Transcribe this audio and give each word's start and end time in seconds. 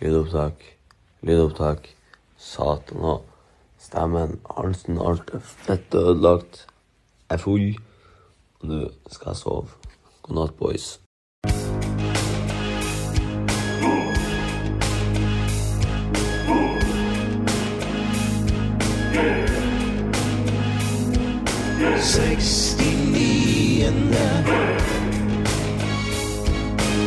lydopptak, 0.00 0.54
lydopptak. 1.22 1.88
Satan 2.36 3.04
og 3.04 3.26
stemmen, 3.78 4.40
halsen, 4.56 4.98
alt 4.98 5.30
er 5.36 5.44
fett 5.44 5.94
ødelagt. 5.94 6.64
Jeg 7.28 7.36
er 7.36 7.44
full, 7.44 7.68
og 8.60 8.72
nå 8.72 8.80
skal 9.12 9.30
jeg 9.30 9.42
sove. 9.44 9.68
God 10.22 10.40
natt, 10.40 10.56
boys. 10.56 10.96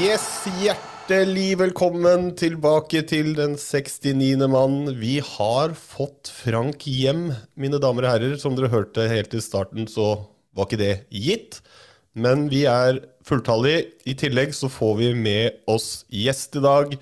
Yes, 0.00 0.46
hjärtligt 0.58 0.93
hjertelig 1.04 1.58
velkommen 1.60 2.30
tilbake 2.32 3.02
til 3.04 3.34
den 3.36 3.58
69. 3.60 4.46
mann. 4.48 4.86
Vi 4.96 5.18
har 5.20 5.74
fått 5.76 6.30
Frank 6.32 6.86
hjem, 6.88 7.26
mine 7.60 7.76
damer 7.76 8.06
og 8.06 8.12
herrer. 8.14 8.36
Som 8.40 8.54
dere 8.56 8.70
hørte 8.72 9.04
helt 9.10 9.34
i 9.36 9.42
starten, 9.44 9.84
så 9.84 10.24
var 10.56 10.64
ikke 10.64 10.78
det 10.80 10.94
gitt. 11.12 11.58
Men 12.16 12.46
vi 12.48 12.62
er 12.64 13.02
fulltallige. 13.20 13.90
I 14.08 14.14
tillegg 14.16 14.56
så 14.56 14.70
får 14.72 14.96
vi 15.02 15.10
med 15.18 15.60
oss 15.68 16.06
gjest 16.08 16.56
i 16.56 16.64
dag. 16.64 16.96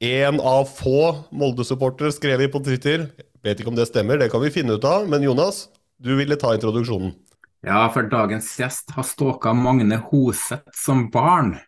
En 0.00 0.40
av 0.40 0.64
få 0.72 1.28
Molde-supportere, 1.28 2.14
skrev 2.16 2.40
vi 2.40 2.48
på 2.48 2.64
Twitter. 2.64 3.10
Vet 3.44 3.60
ikke 3.60 3.74
om 3.74 3.76
det 3.76 3.90
stemmer, 3.90 4.16
det 4.16 4.30
kan 4.32 4.40
vi 4.40 4.54
finne 4.54 4.78
ut 4.78 4.88
av. 4.88 5.04
Men 5.04 5.26
Jonas, 5.26 5.66
du 6.00 6.14
ville 6.16 6.40
ta 6.40 6.56
introduksjonen. 6.56 7.12
Ja, 7.60 7.90
for 7.92 8.08
dagens 8.08 8.54
gjest 8.56 8.96
har 8.96 9.04
stalka 9.04 9.52
Magne 9.52 10.00
Hoseth 10.08 10.72
som 10.80 11.10
barn. 11.12 11.58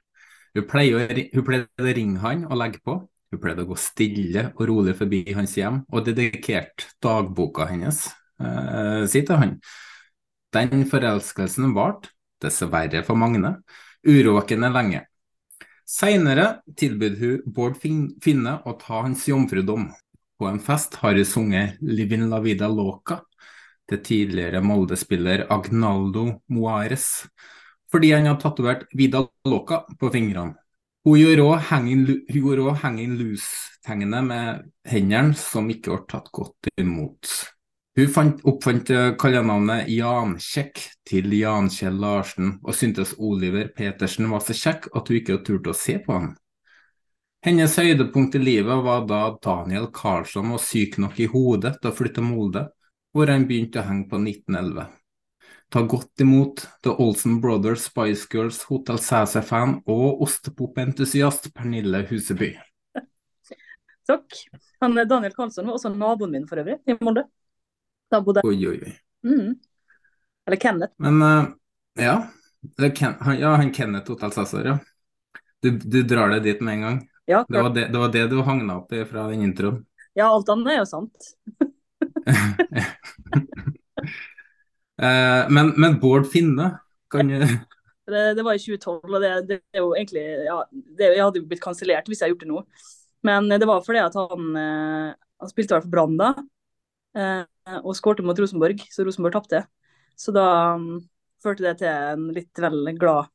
Hun 0.57 1.45
pleide 1.45 1.67
å 1.83 1.93
ringe 1.99 2.23
han 2.23 2.47
og 2.49 2.57
legge 2.61 2.81
på. 2.85 2.97
Hun 3.33 3.43
pleide 3.43 3.67
å 3.67 3.69
gå 3.69 3.77
stille 3.81 4.51
og 4.55 4.63
rolig 4.71 4.95
forbi 4.97 5.25
hans 5.37 5.57
hjem 5.59 5.83
og 5.91 6.07
dedikerte 6.07 6.87
dagboka 7.03 7.67
hennes 7.69 8.07
eh, 8.41 9.03
si 9.11 9.21
til 9.27 9.41
han. 9.41 9.57
Den 10.55 10.87
forelskelsen 10.89 11.75
varte, 11.77 12.13
dessverre 12.41 13.03
for 13.05 13.19
Magne, 13.19 13.59
urovekkende 14.07 14.71
lenge. 14.73 15.03
Senere 15.87 16.63
tilbød 16.79 17.21
hun 17.21 17.53
Bård 17.55 17.77
Finne 17.79 18.57
å 18.67 18.75
ta 18.81 19.05
hans 19.05 19.27
jomfrudom. 19.29 19.91
På 20.37 20.49
en 20.49 20.61
fest 20.61 20.99
har 21.03 21.17
hun 21.17 21.29
sunget 21.29 21.77
'Livin 21.81 22.29
la 22.31 22.41
vida 22.41 22.69
loca' 22.69 23.21
til 23.87 24.03
tidligere 24.03 24.63
Molde-spiller 24.65 25.47
Agnaldo 25.53 26.41
Moares, 26.51 27.27
fordi 27.93 28.13
han 28.13 28.27
har 28.27 28.39
tatovert 28.41 28.87
Vida 28.97 29.25
Loca 29.49 29.85
på 29.99 30.11
fingrene. 30.15 30.57
Hun 31.07 31.21
gjorde 31.21 31.45
òg 31.47 32.81
hanging, 32.83 33.13
loose-tegnet 33.15 34.25
med 34.27 34.65
hendene, 34.91 35.37
som 35.39 35.69
ikke 35.71 35.93
ble 35.93 36.07
tatt 36.11 36.33
godt 36.35 36.71
imot. 36.83 37.31
Hun 37.97 38.09
fant, 38.13 38.41
oppfant 38.45 38.91
eh, 38.93 39.13
kallenavnet 39.17 39.87
Jankjekk 39.89 40.83
til 41.07 41.31
Jan 41.39 41.71
Kjell 41.73 41.95
Larsen, 42.03 42.57
og 42.67 42.75
syntes 42.75 43.15
Oliver 43.23 43.71
Petersen 43.77 44.27
var 44.33 44.43
så 44.45 44.57
kjekk 44.59 44.91
at 44.99 45.09
hun 45.09 45.21
ikke 45.21 45.39
turte 45.47 45.73
å 45.73 45.79
se 45.79 45.97
på 46.03 46.19
ham. 46.19 46.35
Hennes 47.47 47.79
høydepunkt 47.79 48.35
i 48.35 48.43
livet 48.43 48.83
var 48.83 49.07
da 49.07 49.23
Daniel 49.39 49.87
Karlsson 49.95 50.51
var 50.51 50.61
syk 50.61 50.99
nok 50.99 51.21
i 51.23 51.31
hodet 51.31 51.77
til 51.79 51.93
å 51.93 51.95
flytte 51.95 52.25
Molde, 52.27 52.67
hvor 53.15 53.31
han 53.31 53.47
begynte 53.47 53.79
å 53.81 53.87
henge 53.87 54.11
på 54.11 54.19
1911. 54.19 54.91
Ta 55.69 55.83
godt 55.83 56.21
imot 56.21 56.69
The 56.83 56.91
Olsen 56.91 57.41
Brothers, 57.41 57.85
Spice 57.85 58.27
Girls, 58.31 58.63
Hotel 58.63 58.99
Cæsar-fan 58.99 59.81
og 59.87 60.23
ostepopentusiast 60.23 61.55
Pernille 61.55 62.05
Huseby. 62.07 62.53
Takk. 64.07 64.37
Han, 64.81 64.95
Daniel 64.95 65.35
Karlsson 65.35 65.67
var 65.67 65.75
også 65.75 65.91
naboen 65.91 66.37
min 66.37 66.47
for 66.47 66.63
øvrig, 66.63 66.79
i 66.87 66.95
Molde. 67.01 67.25
Da 68.11 68.21
bodde. 68.23 68.45
Oi, 68.47 68.61
oi, 68.69 68.79
oi. 68.79 68.93
Mm. 69.27 69.57
Eller 70.47 70.61
Kenneth. 70.63 70.95
Men 71.03 71.19
uh, 71.23 71.49
ja, 71.99 72.15
Ken, 72.95 73.19
han, 73.21 73.39
ja, 73.41 73.57
han 73.59 73.73
Kenneth 73.75 74.13
Hotel 74.13 74.33
Cæsar, 74.33 74.71
ja. 74.71 74.79
Du, 75.63 75.73
du 75.83 76.03
drar 76.07 76.31
deg 76.37 76.47
dit 76.47 76.63
med 76.63 76.79
en 76.79 76.87
gang. 76.87 77.03
Ja, 77.27 77.43
Det 77.49 77.63
var 77.63 77.75
det, 77.75 77.89
det, 77.91 77.99
var 77.99 78.15
det 78.15 78.29
du 78.31 78.39
hagna 78.47 78.79
opp 78.79 78.93
i 78.95 79.03
fra 79.05 79.27
den 79.33 79.43
introen. 79.43 79.83
ja, 80.15 80.31
alt 80.31 80.49
annet 80.49 80.77
er 80.77 80.79
jo 80.79 80.87
sant. 80.87 81.33
Eh, 84.97 85.43
men, 85.53 85.73
men 85.77 85.99
Bård 86.01 86.29
Finne 86.33 86.71
kan 87.13 87.29
du 87.29 87.41
Det, 88.07 88.21
det 88.39 88.43
var 88.47 88.55
i 88.55 88.63
2012, 88.63 89.01
og 89.03 89.21
det, 89.21 89.31
det 89.49 89.57
er 89.75 89.83
jo 89.83 89.89
egentlig 89.97 90.23
ja, 90.47 90.61
det, 90.71 91.09
Jeg 91.11 91.25
hadde 91.25 91.41
jo 91.41 91.49
blitt 91.51 91.63
kansellert 91.65 92.07
hvis 92.07 92.21
jeg 92.23 92.29
hadde 92.29 92.37
gjort 92.37 92.45
det 92.45 92.53
nå. 92.53 92.61
Men 93.27 93.51
eh, 93.51 93.59
det 93.61 93.69
var 93.69 93.83
fordi 93.85 94.03
at 94.05 94.15
han, 94.17 94.51
eh, 94.61 95.09
han 95.43 95.51
spilte 95.51 95.75
i 95.75 95.77
hvert 95.77 95.89
fall 95.89 95.95
Brann 95.97 96.21
da, 96.21 96.35
og 97.81 97.97
skårte 97.97 98.23
mot 98.23 98.39
Rosenborg, 98.39 98.83
så 98.93 99.05
Rosenborg 99.07 99.33
tapte. 99.39 99.63
Så 100.21 100.33
da 100.37 100.45
um, 100.77 100.99
førte 101.43 101.65
det 101.65 101.79
til 101.81 101.89
en 101.89 102.27
litt 102.37 102.61
vel 102.61 102.91
glad, 103.01 103.31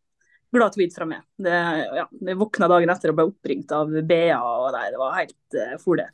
glad 0.54 0.76
tweet 0.76 0.94
fra 0.94 1.08
meg. 1.10 1.24
Det, 1.34 1.56
ja, 1.98 2.06
jeg 2.30 2.38
våkna 2.38 2.70
dagen 2.70 2.94
etter 2.94 3.10
og 3.10 3.18
ble 3.18 3.26
oppringt 3.32 3.74
av 3.74 3.90
BA, 3.90 4.38
og 4.38 4.70
nei, 4.78 4.86
det 4.94 5.02
var 5.02 5.18
helt 5.18 5.58
uh, 5.58 5.76
fole. 5.82 6.06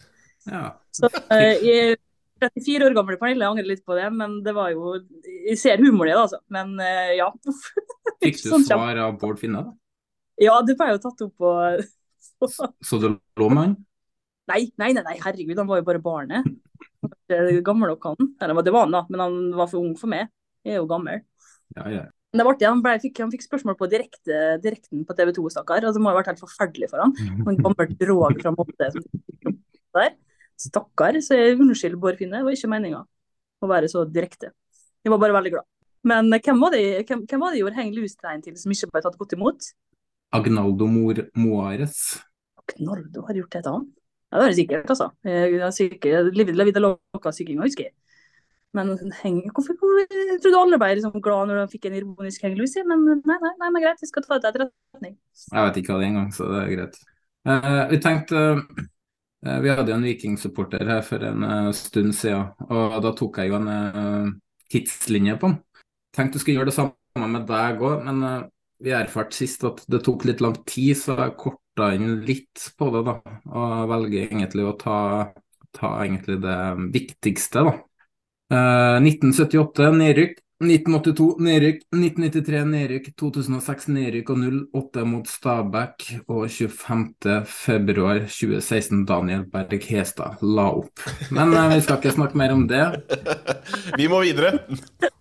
Ja. 0.47 0.63
Så 0.95 1.11
uh, 1.11 1.53
jeg 1.59 1.99
34 2.41 2.87
år 2.87 2.95
gammel 2.97 3.17
Pernille, 3.19 3.45
jeg 3.45 3.53
angrer 3.55 3.69
litt 3.71 3.83
på 3.87 3.97
det, 3.97 4.07
men 4.13 4.39
det 4.45 4.53
var 4.57 4.71
jo 4.73 4.95
Jeg 5.25 5.57
ser 5.61 5.81
humoren 5.83 6.11
i 6.11 6.13
det, 6.13 6.21
altså. 6.21 6.39
Men 6.53 6.75
uh, 6.79 7.11
ja. 7.17 7.27
Fikk 8.23 8.39
du 8.43 8.49
Sånn 8.53 8.65
svar 8.67 9.01
av 9.03 9.17
Bård 9.21 9.41
Finne, 9.41 9.65
da? 9.65 9.75
Ja, 10.41 10.59
det 10.65 10.77
ble 10.77 10.91
jo 10.93 11.01
tatt 11.01 11.23
opp 11.25 11.33
på 11.41 11.53
Så 12.89 13.01
du 13.01 13.09
lå 13.17 13.49
med 13.49 13.63
han? 13.63 13.77
Nei, 14.47 14.61
nei, 14.79 14.93
nei, 14.95 15.17
herregud, 15.19 15.57
han 15.59 15.67
var 15.67 15.81
jo 15.81 15.85
bare 15.89 15.99
barnet. 15.99 16.45
Gammel 17.65 17.89
nok 17.91 18.05
han. 18.07 18.29
Det 18.39 18.71
var 18.71 18.85
han 18.85 18.93
da, 18.95 19.01
men 19.11 19.23
han 19.25 19.39
var 19.57 19.67
for 19.67 19.81
ung 19.81 19.97
for 19.99 20.07
meg. 20.11 20.29
Jeg 20.63 20.77
er 20.77 20.79
jo 20.79 20.87
gammel. 20.87 21.19
Ja, 21.75 21.89
ja. 21.91 22.05
Men 22.31 22.41
det 22.41 22.45
var 22.45 22.55
artig, 22.55 22.67
han, 22.67 22.83
ble, 22.83 22.93
fikk, 23.01 23.19
han 23.23 23.31
fikk 23.33 23.43
spørsmål 23.43 23.75
på 23.79 23.87
direkte, 23.91 24.37
direkten 24.63 25.03
på 25.07 25.15
TV 25.17 25.33
2, 25.35 25.49
stakkar. 25.55 25.81
Altså, 25.81 25.97
det 25.97 26.03
må 26.05 26.11
ha 26.11 26.17
vært 26.19 26.31
helt 26.31 26.43
forferdelig 26.43 26.89
for 26.91 27.03
han. 27.03 27.15
Han 27.47 27.59
gammel 27.63 27.93
drog 27.99 28.41
fra 28.43 28.53
Molde 28.55 28.89
som 28.93 29.05
der. 29.97 30.15
Stakkar. 30.57 31.17
Så 31.23 31.37
jeg 31.37 31.57
unnskyld, 31.57 31.97
Bård 32.01 32.19
Finne, 32.19 32.41
det 32.41 32.47
var 32.47 32.57
ikke 32.57 32.71
meninga 32.71 33.03
å 33.61 33.69
være 33.69 33.89
så 33.91 34.05
direkte. 34.05 34.53
Jeg 35.03 35.13
var 35.13 35.21
bare 35.21 35.35
veldig 35.37 35.53
glad. 35.55 35.67
Men 36.07 36.31
hvem 36.31 36.61
var 36.61 36.73
det, 36.75 36.83
hvem, 37.09 37.25
hvem 37.27 37.43
var 37.43 37.53
det 37.53 37.61
gjorde 37.61 37.79
heng 37.79 37.93
loose-tegn 37.95 38.43
til 38.45 38.57
som 38.59 38.73
ikke 38.73 38.89
ble 38.93 39.03
tatt 39.03 39.19
godt 39.19 39.35
imot? 39.37 39.69
Agnaldo 40.37 40.87
Mor 40.91 41.21
Moares. 41.39 42.01
Agnaldo 42.61 43.23
har 43.27 43.39
gjort 43.39 43.55
det 43.55 43.63
til 43.63 43.77
han? 43.77 43.87
Ja, 44.27 44.39
det 44.39 44.43
er 44.43 44.51
det 44.51 44.59
sikkert, 44.59 44.91
altså. 44.91 45.07
Jeg 45.23 45.61
har 45.61 45.71
sikkert 45.71 46.35
livet 46.35 46.57
la 46.59 46.67
vida 46.67 46.83
loca 46.83 47.31
syking, 47.31 47.61
husker 47.63 47.87
jeg. 47.87 47.95
Men 48.75 48.91
heng, 49.21 49.39
hvorfor, 49.55 49.77
hvorfor 49.79 50.01
jeg 50.03 50.41
trodde 50.43 50.59
alle 50.59 50.79
ble 50.81 50.89
liksom 50.97 51.21
glad 51.23 51.47
når 51.47 51.61
de 51.61 51.71
fikk 51.71 51.87
en 51.87 51.95
ironisk 52.01 52.43
hengelus, 52.43 52.75
men 52.85 53.05
nei, 53.07 53.37
nei, 53.39 53.53
nei, 53.61 53.69
men 53.71 53.85
greit, 53.85 54.01
vi 54.03 54.09
skal 54.09 54.25
ta 54.25 54.35
det 54.35 54.43
til 54.43 54.51
etterretning. 54.51 55.15
Jeg 55.53 55.69
vet 55.69 55.79
ikke 55.79 55.93
hva 55.93 56.01
det 56.01 56.05
er 56.05 56.11
engang, 56.11 56.27
så 56.35 56.49
det 56.51 56.59
er 56.59 56.73
greit. 56.75 56.99
Uh, 57.47 57.83
vi 57.93 57.99
tenkte 58.03 58.43
eh, 58.43 58.83
Vi 59.45 59.69
hadde 59.69 59.91
jo 59.91 59.95
en 59.99 60.05
vikingsupporter 60.07 60.87
her 60.89 61.03
for 61.05 61.21
en 61.21 61.43
eh, 61.45 61.71
stund 61.77 62.15
siden, 62.17 62.47
og 62.73 62.95
da 63.05 63.11
tok 63.15 63.37
jeg 63.37 63.51
jo 63.51 63.59
en 63.59 63.67
eh, 63.69 64.29
tidslinje 64.73 65.35
på 65.37 65.51
den. 65.51 65.59
Tenkte 66.15 66.39
jeg 66.39 66.43
skulle 66.43 66.61
gjøre 66.61 66.71
det 66.71 66.77
samme 66.77 67.29
med 67.29 67.45
deg 67.49 67.83
òg, 67.85 68.05
men 68.07 68.23
eh, 68.25 68.47
vi 68.83 68.93
erfarte 68.93 69.37
sist 69.37 69.65
at 69.67 69.83
det 69.89 70.03
tok 70.05 70.25
litt 70.29 70.41
lang 70.41 70.57
tid, 70.69 70.95
så 70.97 71.17
jeg 71.21 71.37
korta 71.39 71.91
inn 71.95 72.19
litt 72.25 72.65
på 72.77 72.89
det, 72.93 73.03
da. 73.07 73.17
Og 73.49 73.91
velger 73.93 74.27
egentlig 74.27 74.65
å 74.65 74.75
ta, 74.81 74.97
ta 75.77 75.93
egentlig 76.03 76.39
det 76.43 76.57
viktigste, 76.93 77.65
da. 77.69 77.75
Eh, 78.53 78.97
1978 79.03 79.93
nedrykk. 80.01 80.37
1982 80.57 81.37
nedrykk, 81.45 81.83
1993 81.93 82.65
nedrykk, 82.65 83.11
2006 83.21 83.93
nedrykk 83.93 84.31
og 84.33 84.41
08 84.73 85.05
mot 85.05 85.21
Stabæk. 85.29 86.25
Og 86.33 86.49
25.2.2016 86.49 89.05
Daniel 89.05 89.45
Berg 89.51 89.83
Hestad 89.91 90.41
la 90.41 90.65
opp. 90.79 90.99
Men 91.29 91.53
eh, 91.53 91.75
vi 91.75 91.81
skal 91.85 91.97
ikke 92.01 92.15
snakke 92.15 92.37
mer 92.41 92.51
om 92.55 92.63
det. 92.69 92.85
Vi 93.99 94.07
må 94.09 94.17
videre. 94.25 94.51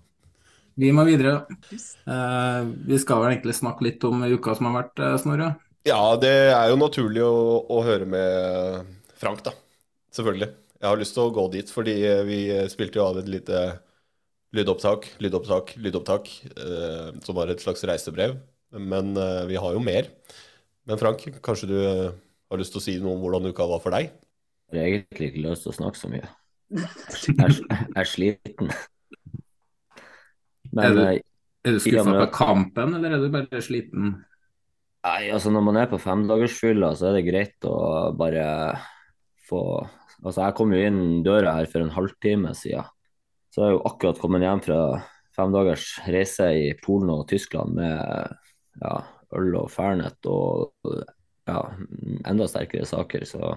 Vi 0.81 0.93
må 0.93 1.05
videre. 1.09 1.33
Eh, 1.73 2.63
vi 2.85 2.99
skal 3.01 3.21
vel 3.23 3.31
egentlig 3.33 3.55
snakke 3.57 3.85
litt 3.87 4.05
om 4.05 4.25
uka 4.29 4.55
som 4.57 4.67
har 4.69 4.75
vært, 4.83 4.97
eh, 5.01 5.19
Snorre? 5.23 5.49
Ja, 5.89 6.17
det 6.21 6.53
er 6.53 6.69
jo 6.69 6.77
naturlig 6.81 7.23
å, 7.25 7.65
å 7.73 7.83
høre 7.85 8.07
med 8.09 8.33
Frank, 9.17 9.41
da. 9.47 9.53
Selvfølgelig. 10.13 10.49
Jeg 10.77 10.89
har 10.91 10.97
lyst 11.01 11.15
til 11.17 11.25
å 11.25 11.33
gå 11.33 11.45
dit, 11.55 11.69
fordi 11.73 11.95
vi 12.29 12.39
spilte 12.69 12.99
jo 13.01 13.07
av 13.07 13.17
et 13.23 13.31
lite 13.33 13.57
lydopptak, 14.55 15.09
lydopptak, 15.23 15.75
lydopptak, 15.81 16.31
eh, 16.55 17.09
som 17.25 17.39
var 17.39 17.51
et 17.51 17.63
slags 17.63 17.83
reisebrev. 17.89 18.37
Men 18.77 19.17
eh, 19.17 19.47
vi 19.51 19.59
har 19.59 19.75
jo 19.75 19.83
mer. 19.83 20.11
Men 20.87 21.01
Frank, 21.01 21.25
kanskje 21.43 21.71
du 21.71 21.77
eh, 21.81 22.15
har 22.51 22.61
lyst 22.61 22.75
til 22.75 22.83
å 22.83 22.85
si 22.85 22.97
noe 23.03 23.17
om 23.17 23.25
hvordan 23.25 23.51
uka 23.51 23.67
var 23.69 23.83
for 23.83 23.97
deg? 23.97 24.13
Jeg 24.73 24.79
har 24.81 24.91
egentlig 24.91 25.31
ikke 25.31 25.45
lyst 25.47 25.67
til 25.67 25.73
å 25.73 25.79
snakke 25.81 26.01
så 26.01 26.11
mye. 26.11 26.29
Jeg 27.27 27.37
er, 27.39 27.59
er 27.95 28.09
sliten. 28.11 28.73
er 30.75 30.97
du, 30.97 31.03
eh, 31.05 31.21
er 31.67 31.77
du 31.77 31.83
skuffa 31.83 32.07
med 32.07 32.25
på 32.25 32.33
kampen, 32.35 32.97
eller 32.99 33.15
er 33.15 33.23
du 33.23 33.31
bare 33.35 33.63
sliten? 33.63 34.17
Nei, 35.07 35.29
altså 35.31 35.53
når 35.55 35.63
man 35.63 35.79
er 35.79 35.87
på 35.91 36.01
femdagersfylla, 36.03 36.91
så 36.99 37.11
er 37.11 37.21
det 37.21 37.29
greit 37.29 37.69
å 37.69 37.77
bare 38.19 38.47
få 39.47 39.63
Altså, 40.25 40.41
jeg 40.47 40.55
kom 40.57 40.71
jo 40.73 40.79
inn 40.81 41.01
døra 41.23 41.53
her 41.59 41.67
for 41.71 41.85
en 41.85 41.93
halvtime 41.93 42.51
siden. 42.57 42.87
Så 43.57 43.63
jeg 43.63 43.71
har 43.71 43.79
jo 43.79 43.85
akkurat 43.89 44.19
kommet 44.21 44.43
hjem 44.45 44.61
fra 44.61 44.79
femdagers 45.33 45.87
reise 46.13 46.51
i 46.53 46.67
Polen 46.77 47.09
og 47.15 47.23
Tyskland 47.31 47.73
med 47.79 48.35
ja, 48.83 48.91
øl 49.33 49.57
og 49.57 49.71
fernet 49.73 50.29
og 50.29 50.75
ja, 51.49 51.63
enda 52.29 52.49
sterkere 52.53 52.85
saker. 52.85 53.25
Så 53.25 53.55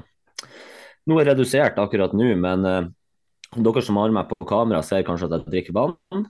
noe 1.04 1.20
er 1.20 1.34
redusert 1.34 1.76
akkurat 1.84 2.16
nå, 2.16 2.30
men 2.40 2.64
eh, 2.70 2.88
dere 3.60 3.84
som 3.84 4.00
har 4.00 4.16
meg 4.16 4.32
på 4.32 4.48
kamera, 4.48 4.80
ser 4.88 5.04
kanskje 5.04 5.28
at 5.28 5.36
jeg 5.36 5.52
drikker 5.52 5.76
vann. 5.76 6.24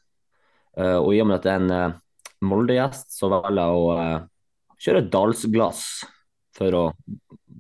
Eh, 0.74 0.98
og 0.98 1.14
i 1.14 1.22
og 1.22 1.30
med 1.30 1.38
at 1.38 1.46
det 1.46 1.54
er 1.54 1.62
en 1.62 1.78
eh, 1.78 1.98
Molde-gjest, 2.50 3.14
så 3.22 3.30
velger 3.30 3.62
jeg 3.62 3.84
å 3.86 3.90
eh, 4.02 4.28
kjøre 4.82 5.08
dalsglass 5.14 5.84
for 6.58 6.82
å 6.82 6.86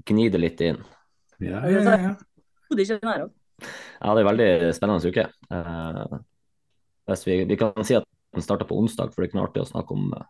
gni 0.10 0.32
det 0.34 0.42
litt 0.42 0.66
inn. 0.66 0.82
Ja, 1.38 1.62
ja, 1.70 1.86
ja. 1.86 2.16
ja. 2.98 3.30
Ja, 3.62 4.14
det 4.14 4.22
er 4.22 4.24
en 4.24 4.30
veldig 4.30 4.50
spennende 4.78 5.12
uke. 5.12 5.26
Eh, 5.56 6.20
vi, 7.26 7.40
vi 7.50 7.58
kan 7.60 7.74
si 7.86 7.98
at 7.98 8.08
den 8.36 8.46
starta 8.46 8.68
på 8.70 8.78
onsdag, 8.78 9.12
for 9.12 9.22
det 9.22 9.28
er 9.28 9.32
ikke 9.32 9.40
noe 9.40 9.50
artig 9.50 9.64
å 9.64 9.72
snakke 9.72 9.98
om 9.98 10.14
eh, 10.16 10.30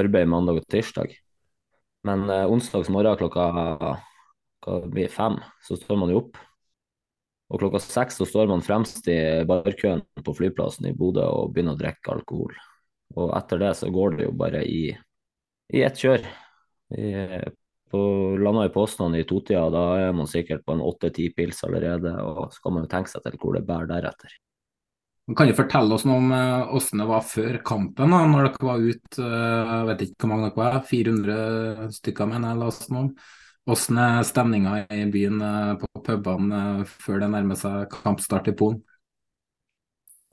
arbeid 0.00 0.30
mandag 0.30 0.62
og 0.62 0.66
tirsdag. 0.72 1.14
Men 2.08 2.26
eh, 2.32 2.48
onsdags 2.50 2.90
morgen 2.92 3.20
klokka 3.20 3.94
blir 4.88 5.10
fem, 5.12 5.36
så 5.64 5.76
står 5.76 5.98
man 6.00 6.12
jo 6.12 6.22
opp. 6.22 6.38
Og 7.52 7.60
klokka 7.60 7.80
seks 7.84 8.16
så 8.18 8.26
står 8.26 8.48
man 8.48 8.64
fremst 8.64 9.06
i 9.12 9.18
barkøen 9.46 10.00
på 10.24 10.34
flyplassen 10.36 10.88
i 10.88 10.94
Bodø 10.96 11.26
og 11.28 11.52
begynner 11.52 11.76
å 11.76 11.80
drikke 11.80 12.14
alkohol. 12.14 12.54
Og 13.20 13.34
etter 13.36 13.60
det 13.60 13.74
så 13.78 13.90
går 13.92 14.16
det 14.16 14.28
jo 14.28 14.32
bare 14.40 14.62
i, 14.64 14.88
i 15.74 15.84
ett 15.84 16.00
kjør. 16.00 16.24
I, 16.96 17.12
på, 17.94 18.00
landa 18.42 18.66
i 18.66 18.72
Poznan 18.74 19.14
i 19.14 19.22
totida, 19.28 19.68
da 19.70 19.84
er 20.02 20.16
man 20.16 20.30
sikkert 20.30 20.64
på 20.66 20.74
en 20.74 20.82
åtte-ti 20.82 21.28
pils 21.36 21.62
allerede, 21.66 22.16
og 22.22 22.50
så 22.54 22.64
kan 22.64 22.74
man 22.74 22.86
jo 22.86 22.90
tenke 22.96 23.12
seg 23.12 23.22
til 23.26 23.38
hvor 23.38 23.54
det 23.54 23.62
bærer 23.68 23.90
deretter. 23.92 24.34
Kan 25.38 25.48
du 25.48 25.54
fortelle 25.56 25.96
oss 25.96 26.02
noe 26.04 26.18
om 26.20 26.32
eh, 26.36 26.66
hvordan 26.68 27.00
det 27.00 27.06
var 27.08 27.22
før 27.24 27.54
kampen, 27.64 28.12
da, 28.12 28.18
når 28.28 28.50
dere 28.50 28.68
var 28.68 28.82
ute, 28.82 29.22
eh, 29.24 29.70
jeg 29.70 29.86
vet 29.88 30.04
ikke 30.04 30.18
hvor 30.26 30.32
mange 30.34 30.50
dere 30.50 30.58
var, 30.60 30.82
400 30.90 31.94
stykker 31.96 32.28
mener 32.28 32.52
jeg 32.52 32.62
leste 32.64 32.92
noe 32.92 33.06
om. 33.06 33.14
Hvordan 33.64 34.00
er 34.02 34.26
stemninga 34.28 34.74
i 34.92 35.04
byen 35.08 35.40
eh, 35.40 35.70
på 35.80 36.02
pubene 36.04 36.58
eh, 36.82 36.90
før 37.06 37.22
det 37.22 37.30
nærmer 37.32 37.56
seg 37.56 37.86
kampstart 37.94 38.52
i 38.52 38.56
Polen? 38.58 38.82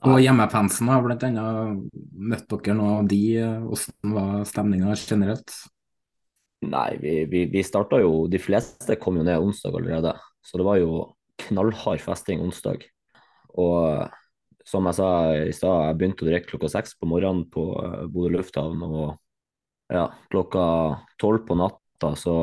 Og 0.02 0.18
hjemmefansen 0.18 0.90
har 0.90 1.04
annet 1.14 1.88
møtt 2.12 2.48
dere 2.50 2.74
nå, 2.76 2.90
de, 3.08 3.22
eh, 3.38 3.64
hvordan 3.64 4.16
var 4.18 4.44
stemninga 4.50 4.98
generelt? 4.98 5.56
Nei, 6.62 6.96
vi, 7.02 7.24
vi, 7.26 7.44
vi 7.50 7.62
starta 7.66 7.98
jo 7.98 8.26
De 8.30 8.38
fleste 8.38 8.96
kom 9.02 9.18
jo 9.18 9.26
ned 9.26 9.42
onsdag 9.42 9.74
allerede, 9.78 10.14
så 10.46 10.60
det 10.60 10.66
var 10.66 10.78
jo 10.78 11.04
knallhard 11.42 12.02
festing 12.02 12.42
onsdag. 12.44 12.84
Og 13.58 14.06
som 14.66 14.86
jeg 14.86 14.98
sa 14.98 15.08
i 15.42 15.54
stad, 15.54 15.88
jeg 15.88 15.98
begynte 15.98 16.24
å 16.24 16.28
drikke 16.28 16.52
klokka 16.52 16.70
seks 16.70 16.94
på 16.98 17.08
morgenen 17.10 17.48
på 17.50 17.66
eh, 17.82 18.04
Bodø 18.12 18.36
lufthavn, 18.36 18.84
og 18.86 19.16
ja, 19.92 20.06
klokka 20.30 20.64
tolv 21.20 21.42
på 21.48 21.58
natta 21.58 22.14
så 22.18 22.36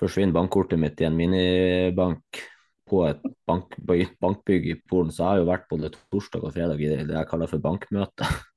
forsvinner 0.00 0.34
bankkortet 0.34 0.80
mitt 0.80 1.00
i 1.00 1.06
en 1.06 1.16
minibank 1.16 2.42
på 2.90 3.04
et 3.06 3.22
bank, 3.46 3.76
bankbygg 4.22 4.66
i 4.72 4.78
Polen, 4.90 5.12
så 5.14 5.22
jeg 5.22 5.30
har 5.30 5.42
jo 5.42 5.50
vært 5.52 5.68
både 5.70 5.92
torsdag 5.94 6.46
og 6.46 6.54
fredag 6.56 6.82
i 6.82 6.90
det 6.90 7.14
jeg 7.14 7.30
kaller 7.30 7.50
for 7.50 7.62
bankmøte. 7.62 8.26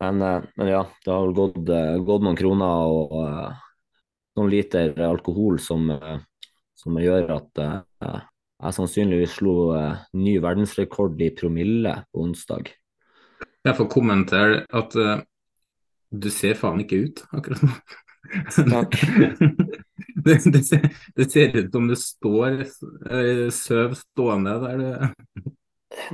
Men, 0.00 0.22
eh, 0.22 0.42
men 0.56 0.68
ja, 0.68 0.86
det 1.04 1.10
har 1.10 1.26
vel 1.26 1.34
gått, 1.34 1.68
eh, 1.68 1.96
gått 2.06 2.22
noen 2.22 2.38
kroner 2.38 2.90
og 2.92 3.14
eh, 3.22 3.62
noen 4.38 4.52
liter 4.52 4.94
alkohol 5.02 5.58
som, 5.58 5.88
som 6.78 6.98
gjør 7.02 7.32
at 7.34 7.58
jeg 7.58 8.74
sannsynligvis 8.76 9.32
slo 9.40 9.54
ny 10.14 10.36
verdensrekord 10.42 11.18
i 11.26 11.32
promille 11.34 11.96
på 12.12 12.22
onsdag. 12.22 12.70
Jeg 13.66 13.74
får 13.74 13.88
kommentere 13.90 14.60
at 14.70 14.94
uh, 14.94 15.18
du 16.14 16.30
ser 16.30 16.54
faen 16.58 16.84
ikke 16.84 17.00
ut 17.02 17.24
akkurat 17.34 17.66
nå. 17.66 17.74
det, 20.24 20.38
det, 20.54 20.62
ser, 20.70 20.86
det 21.18 21.26
ser 21.32 21.58
ut 21.58 21.74
som 21.74 21.90
du 21.90 21.96
står 21.98 22.62
uh, 22.62 23.48
søv 23.54 23.98
stående 23.98 24.54
der. 24.62 24.78
du- 24.78 25.57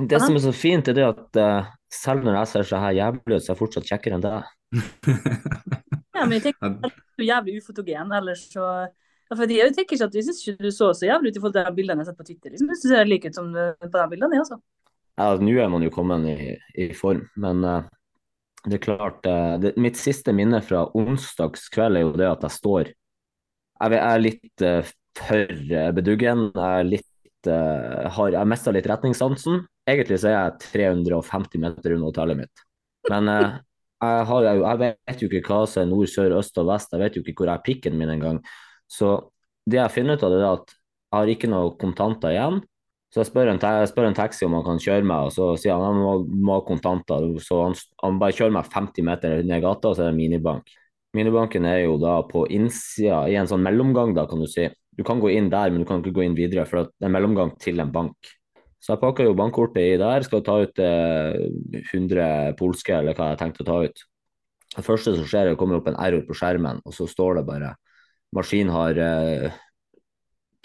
Det 0.09 0.19
som 0.21 0.35
er 0.35 0.43
så 0.43 0.51
fint, 0.55 0.87
er 0.91 0.97
det 0.97 1.05
at 1.07 1.39
uh, 1.39 1.71
selv 1.93 2.25
når 2.25 2.39
jeg 2.39 2.51
ser 2.51 2.67
så 2.69 2.81
her 2.83 2.97
jævlig 2.97 3.23
ut, 3.37 3.41
så 3.43 3.49
er 3.49 3.53
jeg 3.53 3.61
fortsatt 3.61 3.89
kjekkere 3.91 4.19
enn 4.19 4.25
deg. 4.25 4.53
Ja, 6.15 6.23
men 6.23 6.37
jeg 6.37 6.45
tenker 6.45 6.69
at 6.87 6.93
du 6.95 7.23
er 7.25 7.27
jævlig 7.27 7.57
ufotogen, 7.59 8.11
ellers 8.15 8.45
så 8.47 8.63
ja, 8.85 9.35
for 9.35 9.51
Jeg 9.51 9.73
tenker 9.75 9.97
ikke 9.97 10.07
at 10.07 10.13
jeg 10.15 10.23
synes 10.23 10.37
ikke 10.45 10.63
du 10.63 10.71
så 10.71 10.93
så 10.95 11.09
jævlig 11.09 11.33
ut 11.33 11.37
i 11.37 11.41
forhold 11.41 11.55
til 11.57 11.65
de 11.67 11.73
bildene 11.75 11.99
jeg 11.99 12.05
har 12.05 12.11
sett 12.13 12.19
på 12.21 12.27
Twitter. 12.27 12.53
Liksom. 12.53 12.69
Jeg 12.71 12.77
synes 12.79 12.85
du 12.85 12.93
ser 12.93 13.09
like 13.09 13.27
ut 13.27 13.35
som 13.35 13.49
du- 13.51 13.75
på 13.81 13.97
de 13.97 14.05
bildene, 14.13 14.37
jeg, 14.37 14.43
altså. 14.45 14.59
Ja, 15.19 15.27
Nå 15.39 15.55
er 15.59 15.71
man 15.71 15.83
jo 15.83 15.91
kommet 15.91 16.27
i, 16.31 16.55
i 16.85 16.87
form, 16.95 17.25
men 17.35 17.63
uh, 17.67 17.83
det 18.65 18.77
er 18.79 18.83
klart 18.85 19.27
uh, 19.27 19.55
det, 19.59 19.73
Mitt 19.81 19.99
siste 19.99 20.33
minne 20.35 20.61
fra 20.63 20.85
onsdagskveld 20.95 21.99
er 21.99 22.05
jo 22.05 22.13
det 22.19 22.29
at 22.29 22.47
jeg 22.47 22.55
står 22.55 22.93
Jeg, 22.93 23.91
jeg 23.91 24.01
er 24.07 24.23
litt 24.23 24.63
eh, 24.63 24.93
for 25.19 25.51
eh, 25.51 25.91
beduggen. 25.95 26.45
Jeg 26.55 26.79
er 26.79 26.87
litt 26.87 27.07
eh, 27.51 28.09
har, 28.15 28.35
Jeg 28.35 28.49
mista 28.49 28.73
litt 28.73 28.87
retningssansen. 28.89 29.63
Egentlig 29.87 30.19
så 30.21 30.31
er 30.31 30.35
jeg 30.35 30.59
350 30.73 31.61
meter 31.61 31.95
unna 31.95 32.09
hotellet 32.09 32.39
mitt. 32.41 32.63
Men 33.09 33.29
uh, 33.29 33.57
jeg, 34.01 34.27
har, 34.29 34.47
jeg 34.49 34.79
vet 34.81 35.21
jo 35.21 35.29
ikke 35.29 35.43
hva 35.49 35.65
som 35.69 35.83
er 35.83 35.91
nord, 35.91 36.09
sør, 36.09 36.37
øst 36.39 36.57
og 36.61 36.69
vest. 36.71 36.93
Jeg 36.93 37.03
vet 37.03 37.17
jo 37.17 37.23
ikke 37.23 37.43
hvor 37.43 37.51
jeg 37.51 37.59
har 37.59 37.65
pikken 37.65 37.99
min 37.99 38.13
engang. 38.15 38.39
Så 38.89 39.17
det 39.65 39.79
jeg 39.79 39.93
finner 39.93 40.17
ut 40.17 40.25
av, 40.25 40.33
det 40.33 40.41
er 40.41 40.47
at 40.51 40.73
jeg 40.75 41.17
har 41.19 41.33
ikke 41.35 41.51
noe 41.51 41.75
kontanter 41.81 42.33
igjen. 42.33 42.63
Så 43.13 43.21
jeg 43.21 43.29
spør 43.29 43.47
en, 43.53 43.59
jeg 43.61 43.87
spør 43.87 44.09
en 44.09 44.17
taxi 44.17 44.43
om 44.43 44.57
han 44.57 44.65
kan 44.65 44.81
kjøre 44.81 45.05
meg, 45.07 45.29
og 45.29 45.31
så 45.31 45.51
sier 45.61 45.77
han 45.77 45.85
at 45.85 45.93
han 45.93 46.01
må, 46.01 46.15
må 46.49 46.57
ha 46.57 46.63
kontanter. 46.67 47.29
Så 47.39 47.61
han, 47.63 47.77
han 48.03 48.17
bare 48.19 48.35
kjører 48.35 48.57
meg 48.57 48.73
50 48.73 49.07
meter 49.07 49.45
ned 49.47 49.63
gata, 49.63 49.93
og 49.93 49.95
så 49.95 50.03
er 50.03 50.11
det 50.11 50.17
minibank. 50.19 50.73
Minibanken 51.15 51.67
er 51.69 51.85
jo 51.85 51.95
da 52.01 52.17
på 52.27 52.43
innsida, 52.51 53.21
i 53.31 53.37
en 53.39 53.47
sånn 53.47 53.63
mellomgang, 53.63 54.11
da, 54.17 54.25
kan 54.27 54.43
du 54.43 54.49
si. 54.51 54.67
Du 54.95 55.03
kan 55.07 55.19
gå 55.19 55.31
inn 55.35 55.51
der, 55.51 55.71
men 55.71 55.83
du 55.83 55.87
kan 55.89 56.01
ikke 56.01 56.15
gå 56.15 56.25
inn 56.25 56.37
videre, 56.37 56.65
for 56.69 56.85
det 56.85 57.03
er 57.03 57.09
en 57.09 57.15
mellomgang 57.15 57.53
til 57.61 57.81
en 57.83 57.91
bank. 57.93 58.33
Så 58.79 58.93
jeg 58.93 59.01
pakker 59.01 59.27
jo 59.27 59.37
bankkortet 59.37 59.81
i 59.81 59.99
der, 59.99 60.23
skal 60.27 60.43
ta 60.45 60.59
ut 60.61 60.81
eh, 60.83 61.39
100 61.89 62.55
polske, 62.59 62.93
eller 62.93 63.17
hva 63.17 63.31
jeg 63.31 63.41
tenkte 63.41 63.65
å 63.65 63.69
ta 63.69 63.77
ut. 63.87 64.03
Det 64.75 64.83
første 64.85 65.15
som 65.15 65.27
skjer, 65.27 65.47
er 65.47 65.55
det 65.55 65.59
kommer 65.59 65.79
opp 65.79 65.87
en 65.89 65.99
error 65.99 66.25
på 66.27 66.35
skjermen, 66.37 66.83
og 66.85 66.93
så 66.95 67.07
står 67.09 67.39
det 67.39 67.47
bare 67.47 67.75
Maskinen 68.35 68.73
har 68.75 68.99
eh, 68.99 69.55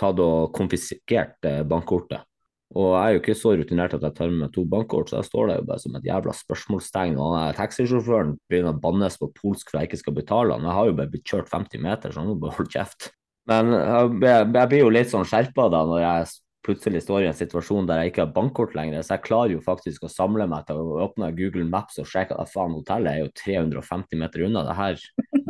tatt 0.00 0.20
og 0.20 0.50
konfiskert 0.56 1.49
eh, 1.49 1.62
bankkortet. 1.68 2.26
Og 2.70 2.92
jeg 2.92 3.00
er 3.02 3.14
jo 3.14 3.20
ikke 3.25 3.34
så 3.34 3.52
rutinert 3.58 3.94
at 3.96 4.04
jeg 4.06 4.14
tar 4.14 4.30
med 4.30 4.52
to 4.54 4.62
bankkort, 4.70 5.10
så 5.10 5.18
jeg 5.18 5.26
står 5.26 5.49
der 5.50 5.56
jo 5.58 5.66
bare 5.66 5.82
som 5.82 5.96
et 5.99 6.04
jævla 6.06 6.34
spørsmålstegn. 6.38 7.16
Og 7.18 7.32
han 7.34 7.56
taxisjåføren 7.58 8.37
begynner 8.50 8.76
å 8.76 8.82
bannes 8.84 9.16
på 9.18 9.30
polsk 9.40 9.72
for 9.72 9.80
jeg 9.80 9.90
ikke 9.90 10.02
skal 10.04 10.16
betale 10.20 10.54
han. 10.54 10.68
Jeg 10.68 10.78
har 10.78 10.90
jo 10.90 10.99
bare 11.00 11.10
blitt 11.10 11.26
kjørt 11.26 11.50
50 11.50 11.82
meter, 11.82 12.12
så 12.12 12.22
han 12.22 12.30
må 12.30 12.37
bare 12.38 12.54
holde 12.60 12.75
kjeft. 12.76 13.10
Men 13.50 13.75
jeg, 13.75 14.14
jeg, 14.23 14.47
jeg 14.54 14.71
blir 14.71 14.85
jo 14.85 14.95
litt 14.95 15.11
sånn 15.11 15.26
skjerpa 15.26 15.66
da 15.73 15.83
når 15.88 16.04
jeg 16.04 16.30
plutselig 16.66 17.02
står 17.02 17.25
i 17.25 17.28
en 17.30 17.37
situasjon 17.37 17.88
der 17.88 18.02
jeg 18.02 18.12
ikke 18.12 18.25
har 18.26 18.35
bankkort 18.35 18.75
lenger. 18.76 19.02
Så 19.02 19.16
jeg 19.16 19.25
klarer 19.26 19.54
jo 19.54 19.62
faktisk 19.64 20.04
å 20.04 20.12
samle 20.12 20.47
meg 20.50 20.66
til 20.69 20.80
å 20.80 21.00
åpne 21.07 21.33
Google 21.37 21.66
Maps 21.71 21.99
og 22.02 22.09
sjekke 22.09 22.37
at 22.37 22.52
faen, 22.52 22.76
hotellet 22.76 23.11
er 23.12 23.23
jo 23.25 23.30
350 23.40 24.21
meter 24.21 24.47
unna. 24.47 24.64
Det 24.69 24.76
her 24.78 24.95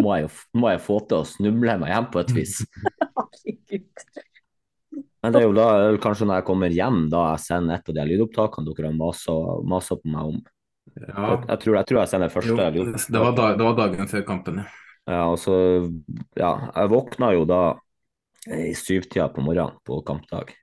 må 0.01 0.15
jeg 0.17 0.29
jo 0.29 0.33
må 0.63 0.73
jeg 0.73 0.85
få 0.87 1.01
til 1.11 1.19
å 1.21 1.29
snuble 1.29 1.77
meg 1.83 1.93
hjem 1.93 2.09
på 2.15 2.23
et 2.23 2.35
vis. 2.37 2.55
Men 5.21 5.35
det 5.35 5.43
er 5.43 5.45
jo 5.45 5.53
da 5.53 5.67
kanskje 6.01 6.27
når 6.31 6.41
jeg 6.41 6.49
kommer 6.49 6.73
hjem, 6.73 7.03
da 7.13 7.27
jeg 7.35 7.45
sender 7.45 7.77
et 7.77 7.91
av 7.93 7.97
de 7.99 8.05
lydopptakene 8.09 8.71
dere 8.71 8.89
har 8.89 8.97
masa 9.69 9.99
på 10.01 10.09
meg 10.09 10.31
om. 10.31 10.39
Ja. 10.97 11.37
Jeg, 11.37 11.59
tror, 11.61 11.75
jeg, 11.77 11.87
tror, 11.91 11.99
jeg 12.01 12.11
sender 12.15 12.33
første 12.33 12.55
jo, 12.55 12.57
det, 12.89 13.21
var 13.21 13.35
da, 13.37 13.51
det 13.59 13.67
var 13.67 13.77
dagen 13.79 14.09
før 14.11 14.25
kampen, 14.27 14.63
ja. 14.63 14.71
Ja, 15.11 15.23
og 15.33 15.39
så, 15.41 15.55
ja, 16.39 16.51
jeg 16.71 16.91
våkna 16.93 17.33
jo 17.35 17.45
da 17.49 17.61
i 18.49 18.73
syvtida 18.75 19.29
på 19.29 19.45
morgenen 19.45 19.77
på 19.85 20.01
kampdag. 20.07 20.55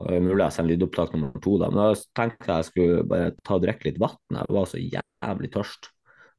Og 0.00 0.16
mulig 0.24 0.42
jeg 0.46 0.56
sender 0.56 0.74
lydopptak 0.74 1.12
nummer 1.14 1.42
to, 1.44 1.56
da. 1.60 1.68
men 1.70 1.82
da 1.82 1.88
tenkte 2.16 2.48
jeg 2.48 2.56
jeg 2.56 2.68
skulle 2.70 3.06
bare 3.10 3.32
ta 3.44 3.58
og 3.58 3.64
drikke 3.64 3.90
litt 3.90 4.00
vann. 4.00 4.18
Jeg 4.32 4.56
var 4.56 4.68
så 4.68 4.80
jævlig 4.80 5.50
tørst. 5.54 5.90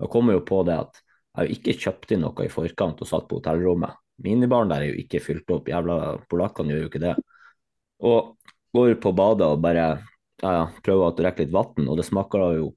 Jeg 0.01 0.11
kom 0.11 0.31
jo 0.33 0.41
på 0.45 0.63
det 0.67 0.79
at 0.81 1.01
jeg 1.37 1.57
ikke 1.57 1.77
kjøpte 1.85 2.15
inn 2.15 2.25
noe 2.25 2.45
i 2.45 2.51
forkant 2.51 3.03
og 3.03 3.09
satt 3.09 3.27
på 3.29 3.39
hotellrommet. 3.39 3.95
Minibaren 4.21 4.69
der 4.69 4.83
er 4.83 4.91
jo 4.91 5.01
ikke 5.01 5.21
fylt 5.23 5.53
opp, 5.53 5.69
jævla 5.69 6.17
polakkene 6.29 6.73
gjør 6.73 6.83
jo 6.83 6.89
ikke 6.89 7.03
det. 7.05 7.15
Og 8.09 8.33
går 8.75 8.97
på 9.03 9.13
badet 9.15 9.47
og 9.47 9.61
bare 9.63 9.85
ja, 10.41 10.51
ja, 10.57 10.65
prøver 10.83 11.07
å 11.07 11.15
drikke 11.15 11.45
litt 11.45 11.53
vann, 11.53 11.87
og 11.87 11.99
det 11.99 12.07
smaker 12.07 12.43
da 12.43 12.49
jo 12.57 12.71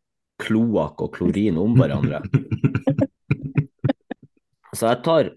kloakk 0.44 1.04
og 1.06 1.14
klorin 1.16 1.58
om 1.60 1.76
hverandre. 1.78 2.20
Så 4.74 4.90
jeg 4.90 5.02
tar 5.06 5.30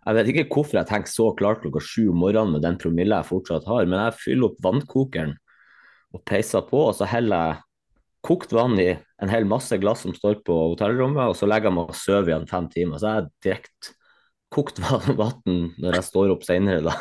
Jeg 0.00 0.16
vet 0.16 0.30
ikke 0.32 0.46
hvorfor 0.54 0.78
jeg 0.80 0.88
tenker 0.88 1.12
så 1.12 1.26
klart 1.36 1.60
klokka 1.62 1.82
sju 1.84 2.10
om 2.10 2.22
morgenen 2.22 2.54
med 2.56 2.64
den 2.64 2.78
promille 2.80 3.18
jeg 3.20 3.28
fortsatt 3.28 3.66
har, 3.68 3.88
men 3.88 4.00
jeg 4.00 4.16
fyller 4.22 4.48
opp 4.48 4.62
vannkokeren 4.64 5.34
og 6.16 6.22
peiser 6.26 6.64
på, 6.66 6.86
og 6.88 6.96
så 6.96 7.08
heller 7.10 7.50
jeg 7.50 7.60
kokt 8.26 8.52
vann 8.52 8.76
i 8.80 8.90
en 8.92 9.32
hel 9.32 9.46
masse 9.48 9.76
glass 9.80 10.04
som 10.04 10.14
står 10.16 10.40
på 10.46 10.56
hotellrommet, 10.72 11.30
og 11.30 11.36
så 11.36 11.48
legger 11.48 11.70
jeg 11.70 11.76
meg 11.76 11.92
og 11.92 11.98
sover 12.00 12.32
igjen 12.32 12.48
fem 12.50 12.68
timer. 12.72 13.00
Så 13.00 13.12
jeg 13.14 13.28
direkte 13.44 13.94
kokt 14.52 14.80
vann 15.20 15.60
når 15.80 16.00
jeg 16.00 16.08
står 16.08 16.34
opp 16.34 16.44
senere, 16.48 16.82
da. 16.90 16.96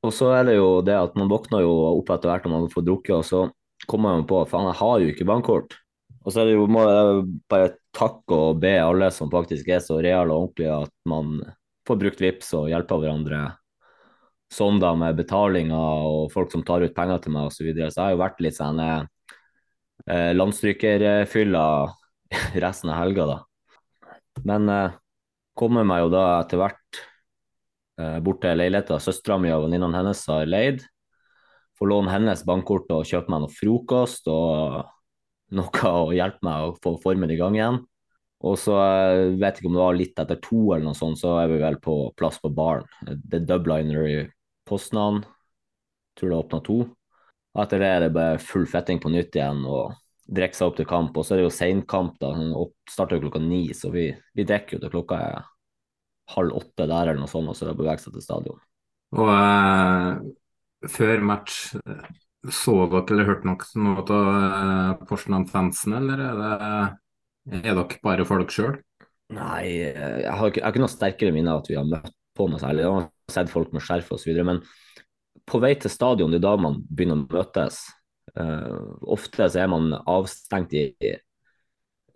Og 0.00 0.12
så 0.16 0.30
er 0.32 0.48
det 0.48 0.56
jo 0.56 0.80
det 0.84 0.96
at 0.96 1.16
man 1.20 1.28
våkner 1.30 1.64
jo 1.64 1.72
opp 1.92 2.10
etter 2.14 2.32
hvert 2.32 2.48
når 2.48 2.56
man 2.56 2.72
får 2.72 2.86
drukket, 2.88 3.14
og 3.20 3.26
så 3.28 3.44
kommer 3.88 4.16
man 4.16 4.28
på 4.28 4.40
faen, 4.48 4.68
jeg 4.70 4.80
har 4.80 5.02
jo 5.02 5.12
ikke 5.12 5.28
bankkort. 5.28 5.76
Og 6.20 6.32
så 6.32 6.42
er 6.42 6.50
det 6.50 6.58
jo, 6.58 6.66
må 6.68 6.82
jeg 6.84 7.22
bare 7.50 7.70
takke 7.96 8.36
og 8.36 8.60
be 8.60 8.74
alle 8.80 9.08
som 9.14 9.30
faktisk 9.32 9.70
er 9.72 9.80
så 9.84 9.96
reale 10.02 10.34
og 10.34 10.50
ordentlige 10.50 10.76
at 10.84 10.92
man 11.08 11.38
får 11.88 11.98
brukt 12.02 12.20
VIPS 12.20 12.52
og 12.58 12.68
hjelper 12.70 13.00
hverandre 13.02 13.40
sånn 14.50 14.80
da 14.82 14.92
med 14.98 15.18
betalinger 15.18 16.06
og 16.10 16.30
folk 16.32 16.50
som 16.52 16.64
tar 16.66 16.84
ut 16.84 16.94
penger 16.96 17.22
til 17.22 17.34
meg 17.34 17.48
osv. 17.48 17.60
Så, 17.60 17.66
videre. 17.68 17.90
så 17.90 18.00
jeg 18.00 18.06
har 18.08 18.16
jo 18.16 18.22
vært 18.24 18.42
litt 18.44 18.58
sånn 18.58 18.80
eh, 18.82 20.32
landstrykerfylla 20.34 21.64
resten 22.64 22.92
av 22.92 23.00
helga, 23.00 23.28
da. 23.30 23.38
Men 24.46 24.68
eh, 24.72 24.98
kommer 25.58 25.86
meg 25.86 26.04
jo 26.04 26.12
da 26.14 26.24
etter 26.40 26.60
hvert 26.60 27.02
eh, 28.00 28.18
bort 28.24 28.42
til 28.42 28.58
leiligheta 28.58 29.00
søstera 29.02 29.38
mi 29.40 29.52
og 29.54 29.68
venninnene 29.68 30.02
hennes 30.02 30.24
har 30.30 30.50
leid. 30.50 30.82
Får 31.78 31.90
låne 31.90 32.12
hennes 32.12 32.42
bankkort 32.44 32.90
og 32.92 33.06
kjøpe 33.08 33.32
meg 33.32 33.44
noe 33.44 33.54
frokost 33.54 34.26
og 34.28 34.82
noe 35.56 35.90
å 35.90 36.12
hjelpe 36.14 36.44
meg 36.46 36.66
å 36.66 36.76
få 36.82 36.94
formen 37.02 37.32
i 37.32 37.38
gang 37.40 37.56
igjen. 37.58 37.80
Og 38.46 38.56
så 38.56 38.76
jeg 38.80 39.34
vet 39.40 39.58
ikke 39.58 39.68
om 39.68 39.76
det 39.76 39.82
var 39.82 39.98
litt 39.98 40.22
etter 40.22 40.38
to 40.40 40.60
eller 40.70 40.86
noe 40.86 40.96
sånt, 40.96 41.20
så 41.20 41.34
er 41.42 41.50
vi 41.50 41.58
vel 41.60 41.76
på 41.82 41.96
plass 42.16 42.38
på 42.40 42.52
baren. 42.56 42.86
Det 43.04 43.42
er 43.42 43.48
dubliner 43.48 44.06
i 44.08 44.16
Poznan. 44.68 45.20
Tror 46.16 46.32
det 46.32 46.38
åpna 46.38 46.62
to. 46.64 46.78
Og 47.50 47.62
etter 47.64 47.82
det 47.82 47.90
er 47.90 48.04
det 48.06 48.14
bare 48.14 48.40
full 48.40 48.64
fetting 48.70 49.00
på 49.02 49.12
nytt 49.12 49.36
igjen 49.36 49.64
og 49.68 49.98
drikke 50.30 50.56
seg 50.56 50.70
opp 50.70 50.78
til 50.78 50.88
kamp. 50.88 51.16
Og 51.18 51.26
så 51.26 51.34
er 51.34 51.42
det 51.42 51.48
jo 51.48 51.54
seinkamp, 51.54 52.16
da. 52.22 52.32
Den 52.38 52.54
starter 52.88 53.20
klokka 53.20 53.42
ni, 53.44 53.64
så 53.76 53.92
vi, 53.92 54.08
vi 54.36 54.46
drikker 54.48 54.78
jo 54.78 54.84
til 54.84 54.94
klokka 54.94 55.20
er 55.26 55.48
halv 56.36 56.56
åtte 56.60 56.86
der 56.86 57.10
eller 57.10 57.20
noe 57.20 57.30
sånt, 57.30 57.50
og 57.50 57.58
så 57.58 57.66
er 57.66 57.72
det 57.72 57.80
bevege 57.80 58.04
seg 58.04 58.14
til 58.14 58.24
stadion. 58.24 58.60
Og 59.18 59.26
uh, 59.26 60.20
før 60.88 61.24
match 61.26 61.72
så 62.48 62.74
dere 62.88 63.14
eller 63.14 63.28
hørte 63.28 63.48
noe, 63.50 64.00
av 64.00 64.28
uh, 64.32 65.06
Porsgrunn-fansen, 65.08 65.96
eller 65.98 66.22
er, 66.24 66.38
det, 66.40 67.60
er 67.60 67.74
dere 67.74 68.00
bare 68.04 68.26
folk 68.28 68.54
sjøl? 68.54 68.78
Nei, 69.36 69.64
jeg 69.68 70.26
har, 70.26 70.48
ikke, 70.48 70.58
jeg 70.58 70.64
har 70.64 70.72
ikke 70.72 70.82
noe 70.82 70.90
sterkere 70.90 71.34
minne 71.36 71.52
av 71.52 71.62
at 71.62 71.70
vi 71.70 71.78
har 71.78 71.86
møtt 71.86 72.14
på 72.34 72.48
noe 72.50 72.58
særlig. 72.62 72.86
Jeg 72.86 72.94
har 72.96 73.34
sett 73.34 73.52
folk 73.52 73.74
med 73.76 73.84
skjerf 73.84 74.08
osv. 74.16 74.40
Men 74.46 74.62
på 75.46 75.60
vei 75.62 75.74
til 75.78 75.92
stadion, 75.92 76.32
det 76.32 76.40
er 76.40 76.48
da 76.48 76.54
man 76.58 76.80
begynner 76.88 77.20
å 77.20 77.26
møtes. 77.28 77.84
Uh, 78.34 78.96
ofte 79.10 79.46
så 79.50 79.62
er 79.62 79.70
man 79.70 79.92
avstengt 80.00 80.74
i 80.78 80.88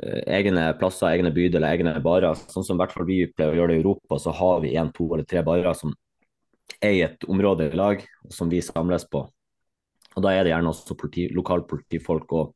egne 0.04 0.66
plasser, 0.78 1.12
egne 1.12 1.30
bydeler, 1.34 1.70
egne 1.70 1.94
barer. 2.02 2.34
Sånn 2.50 2.66
som 2.66 2.76
i 2.76 2.82
hvert 2.82 2.96
fall 2.96 3.06
vi 3.08 3.20
pleier 3.30 3.54
å 3.54 3.60
gjøre 3.60 3.74
det 3.74 3.78
i 3.78 3.84
Europa, 3.84 4.18
så 4.20 4.34
har 4.34 4.64
vi 4.64 4.74
én, 4.76 4.90
to 4.94 5.06
eller 5.14 5.28
tre 5.28 5.44
barer 5.46 5.76
som 5.78 5.94
er 6.80 6.96
i 6.96 7.04
et 7.06 7.24
område 7.30 7.68
i 7.68 7.78
lag, 7.78 8.02
som 8.32 8.50
vi 8.50 8.62
samles 8.64 9.06
på. 9.10 9.22
Og 10.14 10.22
Da 10.22 10.32
er 10.32 10.44
det 10.44 10.54
gjerne 10.54 10.70
også 10.70 10.96
politi, 10.98 11.28
lokalpolitifolk 11.34 12.32
og 12.32 12.54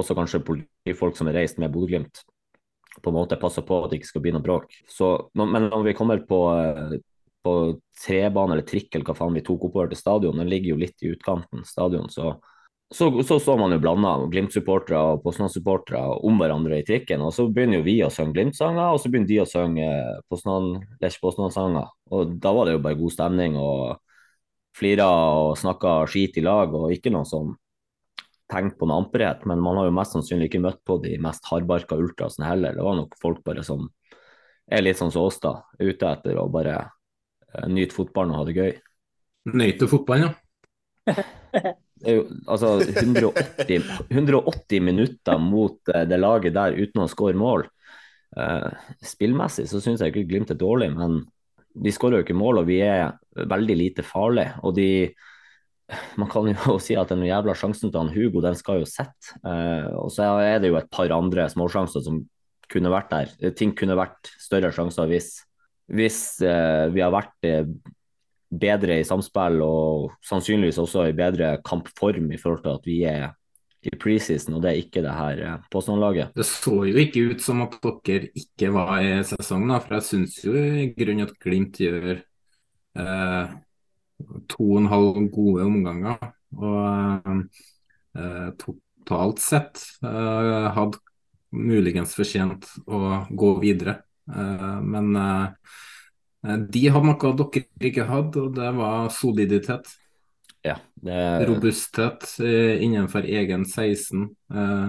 også 0.00 0.16
kanskje 0.16 0.44
politifolk 0.46 1.18
som 1.18 1.28
er 1.28 1.40
reist 1.40 1.58
med 1.60 1.72
Bodø-Glimt. 1.72 2.22
På 3.00 3.12
en 3.12 3.18
måte 3.20 3.38
passer 3.40 3.62
på 3.66 3.82
at 3.84 3.90
det 3.90 4.00
ikke 4.00 4.10
skal 4.10 4.24
bli 4.24 4.32
noe 4.34 4.44
bråk. 4.44 4.72
Så, 4.88 5.12
men 5.38 5.68
når 5.68 5.84
vi 5.86 5.96
kommer 5.96 6.22
på, 6.26 6.40
eh, 6.56 6.96
på 7.44 7.54
trebane 8.00 8.56
eller 8.56 8.66
trikk 8.66 8.94
eller 8.94 9.06
hva 9.06 9.18
faen 9.18 9.36
vi 9.36 9.44
tok 9.46 9.68
oppover 9.68 9.92
til 9.92 10.00
stadion, 10.00 10.40
den 10.40 10.50
ligger 10.50 10.74
jo 10.74 10.80
litt 10.80 11.04
i 11.04 11.12
utkanten 11.14 11.66
stadion, 11.68 12.08
så 12.12 12.34
så, 12.92 13.22
så, 13.22 13.38
så 13.38 13.54
man 13.56 13.70
jo 13.70 13.78
blanda 13.78 14.16
Glimt-supportere 14.32 14.98
og 15.12 15.20
Poznan-supportere 15.22 16.00
om 16.26 16.40
hverandre 16.42 16.80
i 16.80 16.86
trikken. 16.86 17.22
og 17.22 17.30
Så 17.36 17.46
begynner 17.46 17.78
jo 17.78 17.86
vi 17.86 18.00
å 18.02 18.10
synge 18.10 18.34
Glimt-sanger, 18.34 18.88
og 18.90 18.98
så 18.98 19.10
begynner 19.12 19.30
de 19.30 19.36
å 19.44 19.46
synge 19.46 19.90
Lech 20.98 21.18
Poznan-sanger. 21.22 21.92
Og 22.10 22.32
Da 22.42 22.50
var 22.56 22.66
det 22.66 22.74
jo 22.74 22.82
bare 22.82 22.98
god 22.98 23.14
stemning. 23.14 23.54
og 23.54 24.00
flira 24.76 25.08
og 25.08 25.58
snakka 25.58 26.04
skit 26.10 26.38
i 26.40 26.44
lag, 26.44 26.72
og 26.74 26.92
ikke 26.94 27.12
noe 27.12 27.28
sånn 27.28 27.54
tenkt 28.50 28.78
på 28.78 28.88
noe 28.88 29.04
amperhet. 29.04 29.44
Men 29.48 29.62
man 29.62 29.78
har 29.78 29.88
jo 29.88 29.96
mest 29.96 30.16
sannsynlig 30.16 30.50
ikke 30.50 30.62
møtt 30.64 30.80
på 30.86 30.98
de 31.02 31.16
mest 31.22 31.46
hardbarka 31.50 31.98
ultrasene 32.00 32.48
heller. 32.48 32.76
Det 32.76 32.86
var 32.86 32.98
nok 32.98 33.16
folk 33.20 33.42
bare 33.46 33.64
som 33.66 33.88
er 34.70 34.84
litt 34.84 35.00
sånn 35.00 35.12
som 35.14 35.26
oss, 35.26 35.40
da. 35.42 35.56
Ute 35.80 36.10
etter 36.10 36.38
å 36.38 36.46
bare 36.52 36.76
uh, 36.84 37.66
nyte 37.70 37.96
fotballen 37.96 38.34
og 38.34 38.42
ha 38.42 38.48
det 38.48 38.56
gøy. 38.58 38.72
Nøyte 39.56 39.90
fotballen, 39.90 40.30
ja. 40.30 40.34
Det 42.00 42.08
er 42.08 42.14
jo 42.16 42.22
altså 42.48 42.78
180, 42.80 43.82
180 44.08 44.84
minutter 44.86 45.40
mot 45.42 45.90
uh, 45.92 46.04
det 46.08 46.16
laget 46.20 46.54
der 46.56 46.78
uten 46.78 47.04
å 47.04 47.10
skåre 47.10 47.36
mål. 47.38 47.66
Uh, 48.36 48.70
spillmessig 49.02 49.66
så 49.68 49.82
syns 49.82 50.00
jeg 50.00 50.14
ikke 50.14 50.28
Glimt 50.30 50.52
er 50.54 50.58
dårlig, 50.60 50.92
men 50.94 51.24
de 51.74 51.92
skårer 51.94 52.20
jo 52.20 52.26
ikke 52.26 52.38
mål, 52.38 52.62
og 52.62 52.70
vi 52.70 52.80
er 52.84 53.12
veldig 53.50 53.76
lite 53.78 54.06
farlige. 54.06 54.56
Og 54.64 54.74
de 54.76 54.90
Man 56.16 56.28
kan 56.30 56.46
jo 56.46 56.76
si 56.84 56.94
at 56.94 57.10
den 57.10 57.24
jævla 57.26 57.54
sjansen 57.58 57.90
til 57.90 57.98
han 57.98 58.12
Hugo, 58.14 58.40
den 58.40 58.54
skal 58.54 58.78
jo 58.78 58.86
sette. 58.86 59.34
Eh, 59.42 59.88
og 59.98 60.12
så 60.14 60.28
er 60.38 60.60
det 60.62 60.70
jo 60.70 60.76
et 60.78 60.90
par 60.90 61.10
andre 61.10 61.48
småsjanser 61.50 62.04
som 62.04 62.20
kunne 62.70 62.92
vært 62.92 63.10
der. 63.10 63.54
Ting 63.58 63.74
kunne 63.74 63.98
vært 63.98 64.30
større 64.38 64.70
sjanser 64.70 65.10
hvis, 65.10 65.32
hvis 65.90 66.20
eh, 66.46 66.86
vi 66.94 67.02
har 67.02 67.10
vært 67.10 67.34
eh, 67.42 67.66
bedre 68.50 69.00
i 69.00 69.06
samspill 69.06 69.58
og 69.66 70.14
sannsynligvis 70.26 70.78
også 70.78 71.08
i 71.08 71.16
bedre 71.18 71.56
kampform 71.66 72.30
i 72.30 72.38
forhold 72.38 72.62
til 72.62 72.78
at 72.78 72.86
vi 72.86 73.00
er 73.10 73.28
i 73.86 73.92
preseason, 73.96 74.58
og 74.58 74.64
det 74.64 74.70
er 74.72 74.80
ikke 74.82 75.02
det 75.04 75.14
her 75.16 75.42
eh, 75.46 75.62
påstandlaget. 75.72 76.34
Det 76.36 76.46
så 76.48 76.74
jo 76.88 77.00
ikke 77.00 77.24
ut 77.32 77.44
som 77.44 77.62
at 77.64 77.78
dere 77.84 78.28
ikke 78.36 78.72
var 78.76 78.98
i 79.00 79.12
sesongen, 79.26 79.72
for 79.80 79.96
jeg 79.96 80.08
syns 80.08 80.38
jo 80.44 80.54
i 80.56 80.90
grunnen 80.96 81.26
at 81.28 81.36
Glimt 81.40 81.80
gjør 81.80 82.20
eh, 82.20 83.54
to 84.52 84.66
og 84.66 84.80
en 84.82 84.90
halv 84.92 85.22
gode 85.32 85.64
omganger. 85.64 86.30
Og 86.60 87.30
eh, 88.18 88.48
totalt 88.60 89.40
sett 89.42 89.80
eh, 90.04 90.68
hadde 90.76 91.00
muligens 91.56 92.14
fortjent 92.18 92.68
å 92.86 93.24
gå 93.30 93.54
videre. 93.62 94.00
Eh, 94.30 94.76
men 94.84 95.16
eh, 95.16 95.72
de 96.72 96.84
hadde 96.88 97.06
noe 97.08 97.32
dere 97.40 97.64
ikke 97.90 98.08
hadde, 98.08 98.44
og 98.44 98.54
det 98.56 98.70
var 98.76 99.10
soliditet. 99.14 99.88
Ja, 100.62 100.76
det... 100.94 101.46
Robusthet 101.48 102.26
eh, 102.40 102.82
innenfor 102.84 103.24
egen 103.24 103.64
16. 103.64 104.28
Eh, 104.54 104.88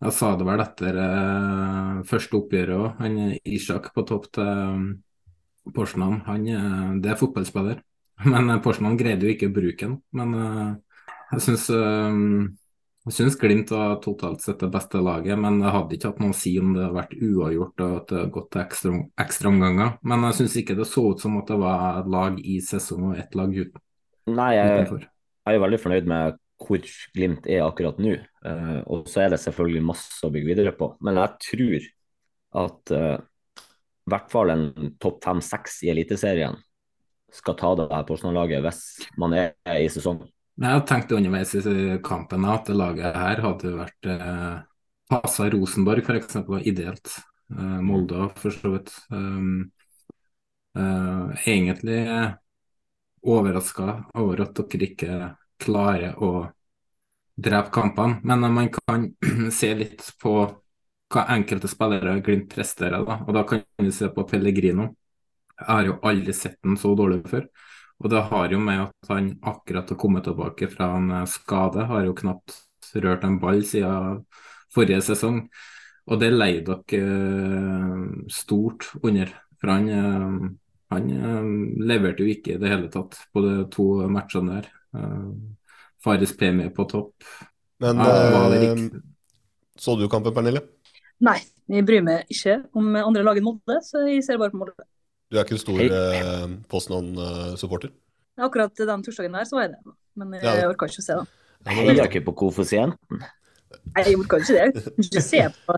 jeg 0.00 0.16
sa 0.16 0.30
det 0.38 0.46
vel 0.48 0.62
etter 0.62 1.00
eh, 1.04 2.00
første 2.08 2.38
oppgjøret 2.38 2.76
òg. 2.76 2.88
Han 3.02 3.18
Isak 3.44 3.90
på 3.96 4.06
topp 4.08 4.30
til 4.38 4.92
Porsnan, 5.74 6.22
han 6.26 6.46
det 7.02 7.12
er 7.12 7.18
fotballspiller. 7.20 7.82
Men 8.32 8.56
Porsnan 8.62 8.98
greide 9.00 9.26
jo 9.26 9.34
ikke 9.34 9.50
å 9.50 9.56
bruke 9.58 9.86
den. 9.86 10.00
Men 10.14 10.78
jeg 11.30 11.44
syns 11.46 11.68
jeg 13.08 13.14
syns 13.16 13.36
Glimt 13.40 13.70
var 13.72 13.94
totalt 14.04 14.42
sett 14.44 14.60
det 14.60 14.68
beste 14.70 15.00
laget, 15.00 15.38
men 15.40 15.62
jeg 15.64 15.72
hadde 15.72 15.94
ikke 15.96 16.10
hatt 16.10 16.18
noe 16.20 16.34
å 16.34 16.36
si 16.36 16.50
om 16.60 16.74
det 16.74 16.82
hadde 16.84 16.98
vært 16.98 17.14
uavgjort 17.16 17.82
og 17.86 17.94
at 17.96 18.10
det 18.10 18.18
hadde 18.18 18.32
gått 18.34 18.50
til 18.52 18.60
ekstra, 19.24 19.48
omganger. 19.48 19.94
Men 20.04 20.26
jeg 20.28 20.36
syns 20.36 20.56
ikke 20.60 20.76
det 20.76 20.86
så 20.90 21.06
ut 21.08 21.24
som 21.24 21.38
at 21.40 21.48
det 21.48 21.56
var 21.62 22.02
et 22.02 22.10
lag 22.12 22.36
i 22.44 22.58
sesong 22.60 23.06
og 23.08 23.22
ett 23.22 23.38
lag 23.40 23.56
uten. 23.56 23.80
Nei, 24.36 24.52
jeg, 24.56 24.86
jeg, 24.86 25.08
er 25.48 25.56
jo 25.56 25.64
veldig 25.64 25.80
fornøyd 25.82 26.08
med 26.10 26.38
hvor 26.60 26.84
Glimt 27.16 27.46
er 27.48 27.64
akkurat 27.64 28.00
nå. 28.02 28.18
Uh, 28.44 28.80
og 28.92 29.08
så 29.08 29.24
er 29.24 29.32
det 29.32 29.40
selvfølgelig 29.42 29.84
masse 29.90 30.20
å 30.26 30.32
bygge 30.32 30.52
videre 30.52 30.74
på. 30.76 30.92
Men 31.04 31.20
jeg 31.22 31.36
tror 31.46 31.86
at 32.64 32.92
uh, 32.96 33.16
i 33.60 34.12
hvert 34.12 34.32
fall 34.32 34.52
en 34.52 34.66
topp 35.00 35.22
fem-seks 35.24 35.80
i 35.86 35.92
Eliteserien 35.92 36.58
skal 37.30 37.56
ta 37.56 37.72
det 37.78 37.86
her 37.92 38.04
Porsgrunn-laget 38.08 38.64
hvis 38.64 38.82
man 39.20 39.36
er 39.38 39.52
i 39.70 39.88
sesong. 39.92 40.24
Jeg 40.60 40.84
tenkte 40.88 41.16
underveis 41.16 41.54
i 41.56 41.96
kampen 42.04 42.44
at 42.50 42.66
det 42.68 42.76
laget 42.76 43.16
her 43.16 43.42
hadde 43.44 43.70
vært 43.78 44.08
uh, 44.10 44.56
passa 45.10 45.46
Rosenborg 45.52 46.04
f.eks. 46.04 46.40
ideelt. 46.68 47.14
Uh, 47.54 47.78
Molde 47.86 48.28
for 48.36 48.54
så 48.54 48.74
vidt. 48.74 48.92
Um, 49.14 49.70
uh, 50.76 51.30
egentlig 51.46 52.02
overraska 53.22 54.04
over 54.18 54.44
at 54.46 54.56
dere 54.56 54.88
ikke 54.88 55.18
klarer 55.60 56.16
å 56.22 56.48
drepe 57.40 57.72
kampene. 57.74 58.20
Men 58.24 58.52
man 58.54 58.70
kan 58.74 59.10
se 59.60 59.72
litt 59.76 60.04
på 60.22 60.34
hva 61.10 61.26
enkelte 61.34 61.68
spillere 61.70 62.20
Glimt 62.24 62.50
presterer. 62.52 63.02
Da. 63.06 63.20
Og 63.26 63.34
da 63.34 63.44
kan 63.48 63.64
vi 63.78 63.92
se 63.94 64.10
på 64.14 64.26
Pellegrino. 64.28 64.90
Jeg 65.60 65.68
har 65.68 65.88
jo 65.88 65.98
aldri 66.06 66.34
sett 66.36 66.60
den 66.64 66.78
så 66.80 66.94
dårlig 66.96 67.24
før. 67.28 67.48
Og 68.00 68.08
det 68.12 68.22
har 68.30 68.54
jo 68.54 68.60
med 68.62 68.86
at 68.86 69.10
han 69.12 69.34
akkurat 69.44 69.90
har 69.92 69.98
kommet 70.00 70.24
tilbake 70.24 70.70
fra 70.72 70.94
en 70.96 71.10
eh, 71.18 71.26
skade, 71.28 71.84
har 71.84 72.06
jo 72.06 72.16
knapt 72.16 72.56
rørt 72.96 73.26
en 73.26 73.36
ball 73.42 73.60
siden 73.68 74.22
forrige 74.72 75.02
sesong. 75.10 75.42
Og 76.08 76.22
det 76.22 76.30
leier 76.32 76.64
dere 76.64 77.02
eh, 77.02 78.06
stort 78.32 78.88
under. 79.02 79.34
For 79.60 79.74
han, 79.74 80.56
eh, 80.90 81.22
han 81.22 81.54
leverte 81.86 82.24
jo 82.24 82.34
ikke 82.34 82.56
i 82.56 82.60
det 82.60 82.72
hele 82.72 82.90
tatt 82.92 83.18
på 83.32 83.44
de 83.46 83.54
to 83.72 83.86
matchene 84.10 84.60
der. 84.60 84.70
Fares 86.02 86.32
premie 86.36 86.72
på 86.74 86.86
topp. 86.90 87.28
Men 87.80 88.00
ja, 88.02 88.74
så 89.80 89.94
du 89.96 90.08
kampen, 90.12 90.34
Pernille? 90.36 90.60
Nei, 91.24 91.38
jeg 91.70 91.84
bryr 91.88 92.02
meg 92.04 92.28
ikke 92.32 92.58
om 92.76 92.96
andre 93.00 93.22
lag 93.24 93.38
enn 93.38 93.46
Molde, 93.46 93.78
så 93.84 94.02
jeg 94.08 94.24
ser 94.26 94.40
bare 94.40 94.52
på 94.52 94.60
Molde. 94.60 94.84
Du 95.30 95.38
er 95.38 95.46
ikke 95.46 95.56
en 95.56 95.62
stor 95.62 95.80
eh, 95.84 96.54
Poznan-supporter? 96.68 97.92
Akkurat 98.40 98.74
den 98.76 99.04
torsdagen 99.06 99.36
der 99.36 99.46
så 99.48 99.56
var 99.56 99.68
jeg 99.68 99.76
det, 99.76 99.94
men 100.18 100.34
jeg, 100.36 100.44
ja. 100.44 100.68
orka 100.68 100.88
ikke 100.90 101.02
å 101.02 101.06
se 101.06 101.18
det. 101.20 101.26
Heier 101.70 102.02
ikke 102.06 102.24
på 102.26 102.34
koeffisienten? 102.42 103.22
Nei, 103.94 104.04
jeg 104.08 104.18
orka 104.18 104.40
ikke 104.42 104.56
det. 104.56 104.84
Ikke 105.04 105.22
se 105.22 105.44
på 105.66 105.76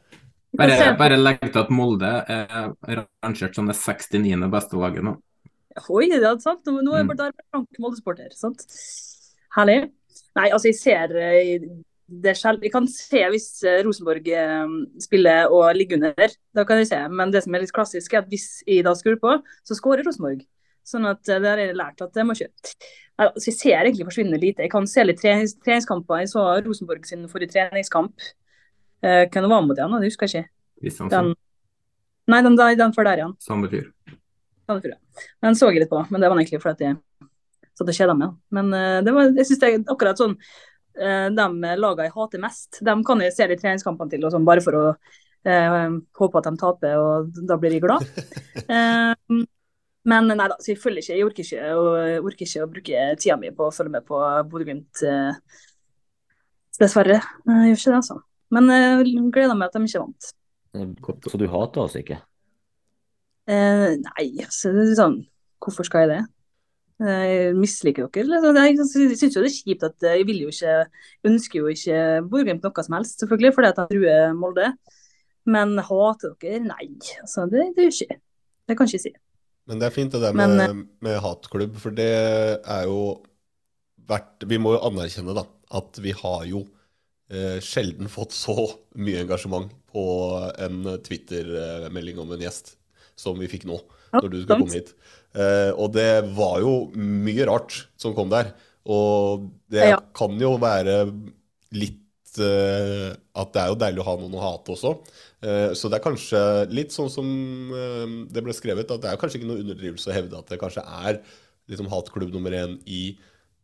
bare, 0.59 0.93
bare 0.99 1.19
legg 1.21 1.45
til 1.47 1.63
at 1.63 1.71
Molde 1.73 2.11
er 2.29 3.05
rangert 3.23 3.57
som 3.57 3.69
det 3.71 3.77
69. 3.79 4.51
beste 4.53 4.81
laget 4.81 5.07
nå. 5.07 5.17
Oi, 5.89 6.09
det 6.13 6.21
er 6.21 6.37
sant. 6.43 6.67
Nå, 6.69 6.93
er 6.93 7.03
jeg 7.03 7.09
bare 7.09 7.33
Frank 7.49 7.81
Molde-sporter. 7.81 8.33
sant? 8.37 8.65
Herlig. 9.57 9.81
Nei, 10.37 10.49
altså 10.49 10.69
jeg 10.71 10.79
ser 10.79 11.15
eh, 11.21 11.67
det 12.23 12.35
selv, 12.37 12.65
jeg 12.65 12.73
kan 12.75 12.87
se 12.91 13.21
hvis 13.33 13.47
eh, 13.69 13.81
Rosenborg 13.87 14.27
eh, 14.29 14.75
spiller 15.01 15.53
og 15.53 15.77
ligger 15.77 16.01
under. 16.01 16.35
Da 16.57 16.65
kan 16.69 16.81
jeg 16.81 16.91
se. 16.93 17.01
Men 17.09 17.33
det 17.33 17.45
som 17.45 17.55
er 17.57 17.65
litt 17.65 17.75
klassisk, 17.75 18.13
er 18.13 18.25
at 18.25 18.33
hvis 18.33 18.61
jeg 18.69 18.85
da 18.87 18.95
skrur 18.99 19.19
på, 19.23 19.39
så 19.65 19.79
skårer 19.79 20.05
Rosenborg. 20.09 20.45
Sånn 20.89 21.07
at 21.07 21.23
det 21.29 21.39
der 21.45 21.57
har 21.57 21.63
jeg 21.63 21.79
lært 21.79 22.03
at 22.03 22.15
det 22.17 22.27
må 22.27 22.35
kjøre. 22.37 22.53
altså, 23.23 23.47
Jeg 23.49 23.59
ser 23.59 23.85
egentlig 23.85 24.09
forsvinnende 24.09 24.41
lite. 24.43 24.67
Jeg 24.67 24.73
kan 24.73 24.89
se 24.91 25.05
litt 25.07 25.21
trenings, 25.23 25.55
treningskamper. 25.63 26.25
Jeg 26.25 26.33
så 26.35 26.47
Rosenborg 26.67 27.07
sin 27.07 27.29
forrige 27.31 27.55
treningskamp. 27.55 28.33
Eh, 29.03 29.25
hvem 29.29 29.49
var 29.51 29.65
mot 29.67 29.79
igjen? 29.79 29.97
Det 29.99 30.11
husker 30.11 30.31
jeg 30.31 30.47
ikke. 30.47 31.09
Den, 31.13 31.33
nei, 32.31 32.43
den, 32.47 32.59
den 32.59 32.95
før 32.97 33.11
der 33.11 33.23
igjen. 33.23 33.37
Samme 34.67 34.83
fyr 34.83 34.93
ja. 34.95 34.99
Den 35.45 35.57
så 35.59 35.69
jeg 35.69 35.83
litt 35.83 35.91
på, 35.91 36.01
men 36.09 36.23
det 36.23 36.31
var 36.31 36.39
egentlig 36.39 36.63
fordi 36.63 36.87
jeg 36.87 37.01
satt 37.77 37.91
og 37.91 37.97
kjeda 37.97 38.15
meg. 38.17 38.37
Men 38.55 38.71
uh, 38.73 39.01
det 39.05 39.13
var, 39.13 39.33
jeg 39.37 39.49
synes 39.49 39.61
det 39.61 39.69
er 39.69 39.91
akkurat 39.93 40.21
sånn 40.21 40.39
Eh, 40.93 41.29
de 41.33 41.77
lagene 41.81 42.09
jeg 42.09 42.13
hater 42.13 42.41
mest, 42.43 42.81
de 42.85 42.95
kan 43.07 43.25
jeg 43.25 43.33
se 43.33 43.47
litt 43.49 43.63
treningskampene 43.63 44.13
til, 44.13 44.27
sånn, 44.29 44.45
bare 44.45 44.65
for 44.65 44.77
å 44.77 44.83
eh, 45.49 45.87
håpe 46.21 46.41
at 46.41 46.49
de 46.51 46.61
taper, 46.61 46.99
og 47.01 47.41
da 47.49 47.57
blir 47.61 47.79
jeg 47.79 47.85
glad. 47.85 48.05
eh, 48.77 49.39
men 50.13 50.29
nei 50.29 50.49
da, 50.51 50.59
så 50.59 50.73
jeg 50.73 50.83
følger 50.83 51.05
ikke. 51.05 51.17
Jeg 51.17 51.29
orker 51.29 51.47
ikke, 51.47 51.73
og 51.79 52.29
orker 52.29 52.49
ikke 52.49 52.65
å 52.65 52.71
bruke 52.75 53.07
tida 53.23 53.39
mi 53.41 53.53
på 53.55 53.69
å 53.69 53.75
følge 53.75 53.95
med 53.95 54.07
på 54.09 54.19
Bodø-Glimt. 54.51 55.05
Eh, 55.07 55.63
dessverre. 56.81 57.21
Jeg 57.47 57.71
gjør 57.71 57.79
ikke 57.79 57.93
det, 57.93 58.01
altså. 58.01 58.19
Men 58.53 58.69
jeg 58.73 59.01
eh, 59.01 59.25
gleder 59.33 59.57
meg 59.57 59.71
at 59.71 59.79
de 59.79 59.89
ikke 59.89 60.05
vant. 60.05 60.31
Så 61.29 61.41
du 61.41 61.49
hater 61.53 61.85
oss 61.85 61.97
ikke? 61.99 62.21
Eh, 63.51 63.89
nei, 63.99 64.29
altså, 64.45 64.71
det 64.73 64.93
er 64.93 64.95
sånn 64.97 65.19
Hvorfor 65.63 65.87
skal 65.87 66.05
jeg 66.05 66.11
det? 66.13 66.23
Jeg 67.03 67.55
misliker 67.59 68.07
dere. 68.15 68.39
Jeg 68.69 68.85
syns 68.87 69.35
jo 69.35 69.43
det 69.43 69.49
er 69.49 69.55
kjipt 69.55 69.85
at 69.87 70.07
jeg 70.07 70.27
vil 70.29 70.45
jo 70.45 70.51
ikke 70.53 70.75
ønsker 71.27 71.59
jo 71.61 71.71
ikke 71.71 71.97
Bodø-Glimt 72.31 72.67
noe 72.67 72.85
som 72.87 72.97
helst, 72.99 73.23
selvfølgelig, 73.23 73.55
fordi 73.57 73.71
at 73.71 73.81
jeg 73.81 73.91
truer 73.93 74.37
Molde. 74.39 74.69
Men 75.51 75.75
hater 75.83 76.37
dere? 76.43 76.63
Nei, 76.67 76.89
altså, 77.23 77.47
det, 77.51 77.73
det 77.77 77.89
gjør 77.89 77.97
ikke 77.97 78.19
Det 78.19 78.77
kan 78.79 78.91
jeg 78.91 79.01
ikke 79.01 79.07
si. 79.07 79.15
Men 79.71 79.83
det 79.83 79.89
er 79.89 79.95
fint 79.95 80.15
det 80.15 80.23
der 80.23 80.37
med, 80.37 80.55
Men, 80.55 80.63
eh, 80.63 80.85
med 81.07 81.19
hatklubb, 81.23 81.79
for 81.83 81.95
det 81.95 82.11
er 82.11 82.87
jo 82.91 83.01
verdt 84.11 84.47
Vi 84.51 84.59
må 84.63 84.77
jo 84.77 84.85
anerkjenne 84.91 85.35
da, 85.39 85.47
at 85.79 86.03
vi 86.03 86.15
har 86.19 86.47
jo 86.51 86.65
eh, 86.67 86.82
sjelden 87.65 88.11
fått 88.13 88.35
så 88.37 88.55
mye 89.01 89.23
engasjement 89.23 89.71
på 89.93 90.05
en 90.61 90.85
Twitter-melding 91.05 92.21
om 92.21 92.35
en 92.35 92.45
gjest 92.45 92.75
som 93.19 93.39
vi 93.41 93.49
fikk 93.51 93.67
nå, 93.69 93.79
når 94.15 94.29
du 94.29 94.39
skulle 94.43 94.61
komme 94.65 94.77
hit. 94.77 94.93
Uh, 95.33 95.73
og 95.81 95.95
det 95.97 96.25
var 96.37 96.61
jo 96.61 96.75
mye 96.97 97.47
rart 97.49 97.85
som 98.01 98.17
kom 98.17 98.33
der. 98.33 98.53
Og 98.83 99.49
det 99.73 99.93
kan 100.17 100.35
jo 100.41 100.57
være 100.61 101.05
litt 101.79 102.01
uh, 102.43 103.13
At 103.39 103.53
det 103.55 103.61
er 103.63 103.71
jo 103.71 103.79
deilig 103.79 104.03
å 104.03 104.09
ha 104.09 104.17
noen 104.19 104.35
å 104.35 104.43
hate 104.43 104.75
også. 104.75 104.97
Så 105.75 105.89
det 105.91 105.97
er 105.99 106.05
kanskje 106.05 106.41
litt 106.71 106.93
sånn 106.95 107.09
som 107.11 107.27
det 108.31 108.45
ble 108.47 108.55
skrevet, 108.55 108.93
at 108.95 109.03
det 109.03 109.09
er 109.11 109.17
kanskje 109.19 109.41
ikke 109.41 109.49
noe 109.49 109.63
underdrivelse 109.65 110.13
å 110.13 110.15
hevde 110.15 110.39
at 110.39 110.53
det 110.53 110.59
kanskje 110.61 110.85
er 110.87 111.19
liksom 111.67 111.89
hatklubb 111.91 112.31
nummer 112.31 112.55
én 112.55 112.77
i 112.87 113.01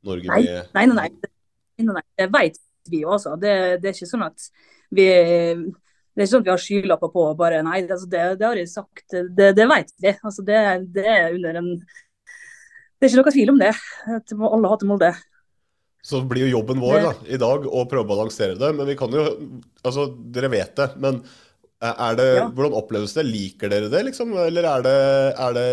Norge 0.09 0.26
nei, 0.26 0.40
nei, 0.74 0.87
nei, 0.90 0.96
nei. 0.96 1.31
nei, 1.78 1.87
nei. 1.92 2.02
Jeg 2.18 2.33
veit 2.35 2.59
vi 2.92 3.03
jo 3.05 3.12
også. 3.16 3.37
Det, 3.40 3.53
det, 3.83 3.90
er 3.90 3.96
ikke 3.96 4.11
sånn 4.11 4.27
at 4.27 4.48
vi 4.94 5.07
det 6.18 6.24
er 6.24 6.27
ikke 6.27 6.33
sånn 6.33 6.42
at 6.42 6.48
vi 6.48 6.55
har 6.55 6.62
skylapper 6.62 7.11
på 7.14 7.24
og 7.31 7.38
bare 7.38 7.62
Nei, 7.62 7.81
altså 7.85 8.09
det, 8.11 8.22
det, 8.40 8.46
har 8.48 8.59
jeg 8.59 8.70
sagt. 8.72 9.05
Det, 9.14 9.53
det 9.55 9.66
vet 9.70 9.92
vi. 10.03 10.12
Altså 10.16 10.42
det, 10.42 10.62
det, 10.96 11.05
er 11.07 11.35
under 11.37 11.61
en 11.61 11.68
Det 11.79 13.07
er 13.07 13.12
ikke 13.12 13.20
noe 13.20 13.35
tvil 13.37 13.53
om 13.53 13.61
det. 13.61 13.74
At 14.16 14.35
alle 14.35 14.72
hater 14.72 14.90
Molde. 14.90 15.12
Så 16.09 16.22
blir 16.27 16.46
jo 16.46 16.57
jobben 16.57 16.81
vår 16.83 16.98
da, 17.05 17.12
i 17.27 17.38
dag 17.38 17.66
å 17.66 17.85
prøve 17.90 18.07
å 18.07 18.11
balansere 18.11 18.59
det. 18.59 18.72
Men 18.74 18.90
vi 18.90 18.96
kan 18.98 19.14
jo 19.14 19.29
Altså, 19.85 20.09
dere 20.35 20.51
vet 20.51 20.74
det. 20.79 20.88
Men 20.98 21.20
er 21.79 22.18
det, 22.18 22.27
ja. 22.40 22.48
hvordan 22.51 22.74
oppleves 22.74 23.14
det? 23.14 23.27
Liker 23.29 23.70
dere 23.70 23.90
det, 23.92 24.03
liksom? 24.09 24.35
Eller 24.42 24.66
er 24.66 24.83
det, 24.83 24.98
er 25.38 25.55
det 25.55 25.66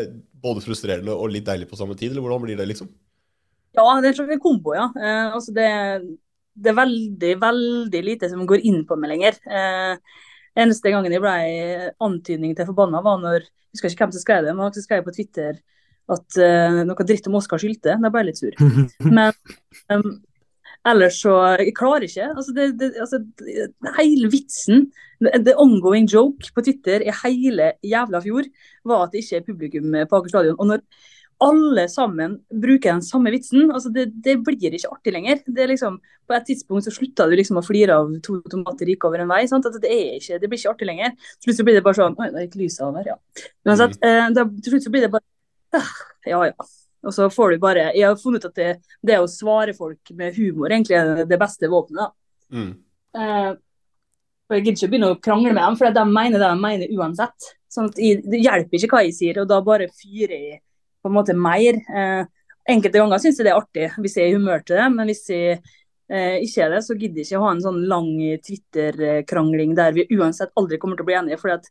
både 0.45 0.62
frustrerende 0.62 1.15
og 1.17 1.32
litt 1.34 1.47
deilig 1.47 1.71
på 1.71 1.80
samme 1.80 1.97
tid? 1.97 2.13
Eller 2.13 2.21
hvordan 2.21 2.45
blir 2.45 2.60
det, 2.60 2.67
liksom? 2.69 2.91
Ja, 3.75 3.88
det 4.04 4.13
er 4.13 4.36
en 4.38 4.43
kombo, 4.43 4.75
ja. 4.78 4.86
Eh, 4.93 5.34
altså 5.34 5.56
det, 5.56 5.65
det, 6.55 6.71
er 6.71 6.77
veldig, 6.79 7.33
veldig 7.41 8.01
lite 8.05 8.29
som 8.31 8.45
går 8.47 8.63
inn 8.67 8.83
på 8.87 8.97
meg 8.99 9.13
lenger. 9.13 9.39
Eh, 9.45 10.23
Eneste 10.55 10.91
gangen 10.91 11.11
jeg 11.11 11.19
ble 11.19 11.91
antydning 12.05 12.53
til 12.55 12.67
forbanna, 12.69 13.01
var 13.03 13.19
når 13.19 13.41
Jeg 13.43 13.81
husker 13.81 13.91
ikke 13.91 14.05
hvem 14.05 14.13
som 14.15 14.23
skrev 14.23 14.45
det, 14.45 14.53
men 14.55 14.63
han 14.63 14.85
skrev 14.85 15.01
på 15.03 15.11
Twitter 15.11 15.57
at 16.15 16.37
eh, 16.39 16.77
noe 16.87 17.07
dritt 17.07 17.27
om 17.27 17.35
Oskar 17.41 17.59
Sylte. 17.59 17.97
Da 17.99 18.11
ble 18.13 18.21
jeg 18.23 18.29
litt 18.29 18.39
sur. 18.39 18.55
Men 19.17 19.33
um, 19.91 20.13
ellers 20.87 21.17
så 21.23 21.33
Jeg 21.59 21.73
klarer 21.75 22.05
ikke. 22.07 22.29
Altså, 22.29 22.53
det, 22.55 22.69
det, 22.79 22.91
altså, 23.01 23.19
hele 23.97 24.29
vitsen, 24.31 24.85
the 25.19 25.55
ongoing 25.59 26.07
joke 26.07 26.53
på 26.55 26.63
Twitter 26.63 27.03
i 27.03 27.11
hele 27.23 27.73
jævla 27.83 28.21
fjor, 28.23 28.47
var 28.87 29.07
at 29.07 29.15
det 29.15 29.25
ikke 29.25 29.41
er 29.41 29.47
publikum 29.49 29.91
på 29.91 30.21
Aker 30.21 30.31
stadion. 30.31 30.59
Og 30.61 30.71
når 30.71 30.85
alle 31.45 31.86
sammen 31.91 32.39
bruker 32.49 32.91
den 32.93 33.03
samme 33.05 33.31
vitsen. 33.34 33.69
altså 33.71 33.89
Det, 33.93 34.05
det 34.23 34.38
blir 34.43 34.73
ikke 34.73 34.91
artig 34.91 35.13
lenger. 35.13 35.41
Det 35.45 35.63
er 35.63 35.73
liksom, 35.73 35.99
På 36.25 36.34
et 36.34 36.47
tidspunkt 36.47 36.88
så 36.88 36.93
slutta 36.93 37.27
du 37.29 37.36
liksom 37.38 37.60
å 37.62 37.65
flire 37.65 37.97
av 37.99 38.13
to 38.25 38.39
tomater 38.49 38.89
gikk 38.89 39.05
over 39.10 39.21
en 39.21 39.29
vei. 39.29 39.43
Altså 39.45 39.81
det, 39.81 39.91
ikke, 40.19 40.39
det 40.41 40.49
blir 40.49 40.62
ikke 40.62 40.73
artig 40.73 40.89
lenger. 40.89 41.13
Til 41.38 41.49
slutt 41.49 41.60
så 41.60 41.67
blir 41.67 41.77
det 41.77 41.84
bare 41.86 41.99
sånn 41.99 42.17
Oi, 42.17 42.31
da 42.34 42.45
gikk 42.45 42.58
lyset 42.63 42.81
over, 42.88 43.12
ja. 43.12 43.19
Uansett, 43.67 43.99
mm. 44.01 44.08
eh, 44.10 44.31
det, 44.38 44.47
til 44.65 44.75
slutt 44.75 44.88
så 44.88 44.95
blir 44.95 45.05
det 45.05 45.12
bare 45.13 45.81
ah, 45.81 45.93
Ja, 46.25 46.41
ja. 46.49 46.69
Og 47.05 47.13
så 47.13 47.29
får 47.29 47.53
du 47.53 47.62
bare 47.62 47.91
Jeg 47.93 48.08
har 48.08 48.17
funnet 48.17 48.45
ut 48.45 48.49
at 48.49 48.58
det, 48.58 48.71
det 49.05 49.21
å 49.21 49.29
svare 49.29 49.77
folk 49.77 50.15
med 50.17 50.34
humor 50.39 50.73
egentlig 50.73 50.97
er 50.97 51.29
det 51.29 51.41
beste 51.41 51.69
våpenet. 51.69 52.08
da. 52.08 52.58
Mm. 52.58 52.73
Eh, 53.21 53.51
og 54.45 54.58
Jeg 54.58 54.65
gidder 54.65 54.77
ikke 54.77 54.88
å 54.88 54.93
begynne 54.93 55.13
å 55.13 55.21
krangle 55.21 55.53
med 55.53 55.62
dem, 55.63 55.77
for 55.77 55.93
de 55.93 56.05
mener 56.10 56.41
det 56.41 56.49
de 56.49 56.62
mener 56.62 56.97
uansett. 56.97 57.53
Sånn 57.71 57.89
at 57.89 57.99
jeg, 58.01 58.21
Det 58.25 58.41
hjelper 58.41 58.77
ikke 58.79 58.97
hva 58.97 59.05
jeg 59.05 59.17
sier, 59.17 59.41
og 59.41 59.49
da 59.49 59.62
bare 59.65 59.89
fyrer 59.93 60.38
jeg 60.38 60.62
på 61.05 61.11
en 61.11 61.17
måte 61.19 61.37
mer. 61.37 61.77
Eh, 61.85 62.27
enkelte 62.75 63.01
ganger 63.01 63.21
syns 63.21 63.39
jeg 63.39 63.45
det 63.45 63.53
er 63.53 63.61
artig 63.61 63.89
hvis 64.01 64.15
jeg 64.17 64.25
er 64.25 64.33
i 64.33 64.37
humør 64.39 64.63
til 64.65 64.79
det, 64.79 64.85
men 64.95 65.11
hvis 65.11 65.25
jeg 65.29 65.59
eh, 66.09 66.37
ikke 66.41 66.65
er 66.65 66.73
det, 66.73 66.83
så 66.85 66.97
gidder 66.97 67.21
jeg 67.21 67.29
ikke 67.29 67.41
å 67.43 67.45
ha 67.45 67.51
en 67.53 67.65
sånn 67.65 67.83
lang 67.91 68.09
Twitter-krangling 68.45 69.75
der 69.77 69.93
vi 69.97 70.07
uansett 70.17 70.55
aldri 70.57 70.81
kommer 70.81 70.97
til 70.97 71.05
å 71.05 71.11
bli 71.11 71.19
enige. 71.19 71.41
fordi 71.41 71.59
at 71.59 71.69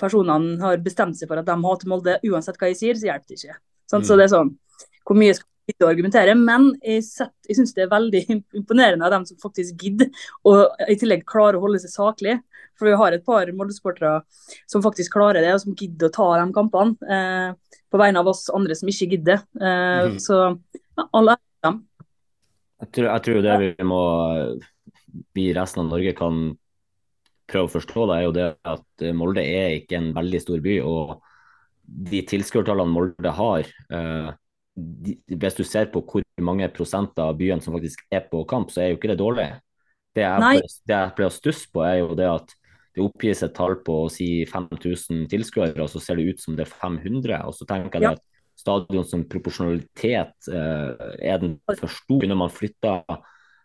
personene 0.00 0.58
har 0.62 0.82
bestemt 0.82 1.18
seg 1.18 1.30
for 1.30 1.40
at 1.40 1.48
de 1.48 1.56
hater 1.64 1.90
Molde. 1.90 2.18
Uansett 2.26 2.58
hva 2.58 2.70
jeg 2.70 2.80
sier, 2.80 2.98
så 2.98 3.10
hjelper 3.10 3.30
det 3.30 3.38
ikke. 3.38 3.56
Sånn, 3.90 4.04
mm. 4.04 4.08
Så 4.08 4.18
det 4.18 4.26
er 4.26 4.34
sånn, 4.34 4.52
Hvor 5.06 5.18
mye 5.18 5.34
skal 5.36 5.86
å 5.86 5.90
argumentere? 5.90 6.34
Men 6.38 6.70
jeg, 6.82 7.04
sett, 7.06 7.34
jeg 7.48 7.58
syns 7.58 7.74
det 7.76 7.86
er 7.86 7.92
veldig 7.92 8.22
imponerende 8.60 9.06
av 9.06 9.14
dem 9.14 9.26
som 9.28 9.40
faktisk 9.42 9.82
gidder, 9.82 10.10
og 10.46 10.86
i 10.90 10.98
tillegg 10.98 11.26
klarer 11.28 11.58
å 11.58 11.64
holde 11.64 11.82
seg 11.82 11.94
saklig. 11.94 12.38
For 12.80 12.88
vi 12.88 12.96
har 12.96 13.12
et 13.12 13.26
par 13.26 13.50
Molde-sportere 13.52 14.22
som 14.70 14.84
faktisk 14.84 15.12
klarer 15.18 15.44
det, 15.44 15.52
og 15.52 15.60
som 15.62 15.76
gidder 15.76 16.08
å 16.08 16.14
ta 16.14 16.30
de 16.40 16.48
kampene. 16.56 16.96
Eh, 17.04 17.78
på 17.90 18.00
vegne 18.00 18.22
av 18.22 18.30
oss 18.32 18.46
andre 18.54 18.76
som 18.78 18.88
ikke 18.88 19.10
gidder. 19.14 19.44
Eh, 19.60 20.10
mm. 20.14 20.18
Så 20.22 20.40
ja, 20.40 21.06
alle 21.06 21.36
er 21.36 21.68
dem. 21.68 21.80
Jeg 22.80 22.92
tror, 22.96 23.10
jeg 23.10 23.26
tror 23.26 23.42
det 23.44 23.56
vi 23.60 23.86
må 23.86 24.02
vi 25.36 25.50
resten 25.52 25.84
av 25.84 25.90
Norge 25.90 26.14
kan 26.16 26.44
prøve 27.50 27.66
å 27.66 27.72
forstå, 27.72 28.04
det 28.06 28.16
er 28.16 28.24
jo 28.24 28.34
det 28.36 28.46
at 28.72 29.04
Molde 29.18 29.42
er 29.42 29.74
ikke 29.80 29.98
en 29.98 30.12
veldig 30.16 30.40
stor 30.40 30.62
by. 30.64 30.78
og 30.86 31.18
de 31.90 32.22
tilskuertallene 32.26 32.94
Molde 32.94 33.32
har, 33.34 33.66
eh, 33.90 34.30
de, 34.76 35.16
hvis 35.26 35.58
du 35.58 35.64
ser 35.66 35.90
på 35.92 36.02
hvor 36.06 36.24
mange 36.46 36.68
prosent 36.72 37.18
av 37.18 37.34
byen 37.38 37.60
som 37.60 37.74
faktisk 37.74 38.04
er 38.14 38.22
på 38.30 38.44
kamp, 38.48 38.70
så 38.70 38.84
er 38.84 38.92
jo 38.92 39.00
ikke 39.00 39.10
det 39.12 39.18
dårlig. 39.20 39.48
Det 40.14 40.24
jeg, 40.24 40.62
det 40.86 40.96
jeg 40.96 41.14
pleier 41.16 41.30
å 41.30 41.34
stusse 41.34 41.66
på, 41.72 41.82
er 41.86 42.00
jo 42.00 42.14
det 42.18 42.28
at 42.30 42.54
det 42.96 43.04
oppgis 43.04 43.44
et 43.46 43.54
tall 43.54 43.76
på 43.86 44.04
å 44.04 44.10
si 44.10 44.44
5000 44.50 45.28
tilskuere, 45.30 45.78
og 45.82 45.90
så 45.92 46.02
ser 46.02 46.18
det 46.18 46.34
ut 46.34 46.42
som 46.42 46.56
det 46.58 46.66
er 46.66 46.72
500. 46.72 47.36
Og 47.46 47.54
så 47.54 47.66
tenker 47.68 48.02
jeg 48.02 48.08
ja. 48.08 48.14
at 48.18 48.24
stadion 48.60 49.06
som 49.06 49.26
proporsjonalitet 49.30 50.50
eh, 50.50 51.04
er 51.30 51.38
den 51.42 51.58
for 51.68 51.86
stor. 51.86 52.24
Kunne 52.24 52.38
man 52.38 52.52
flytta 52.52 52.96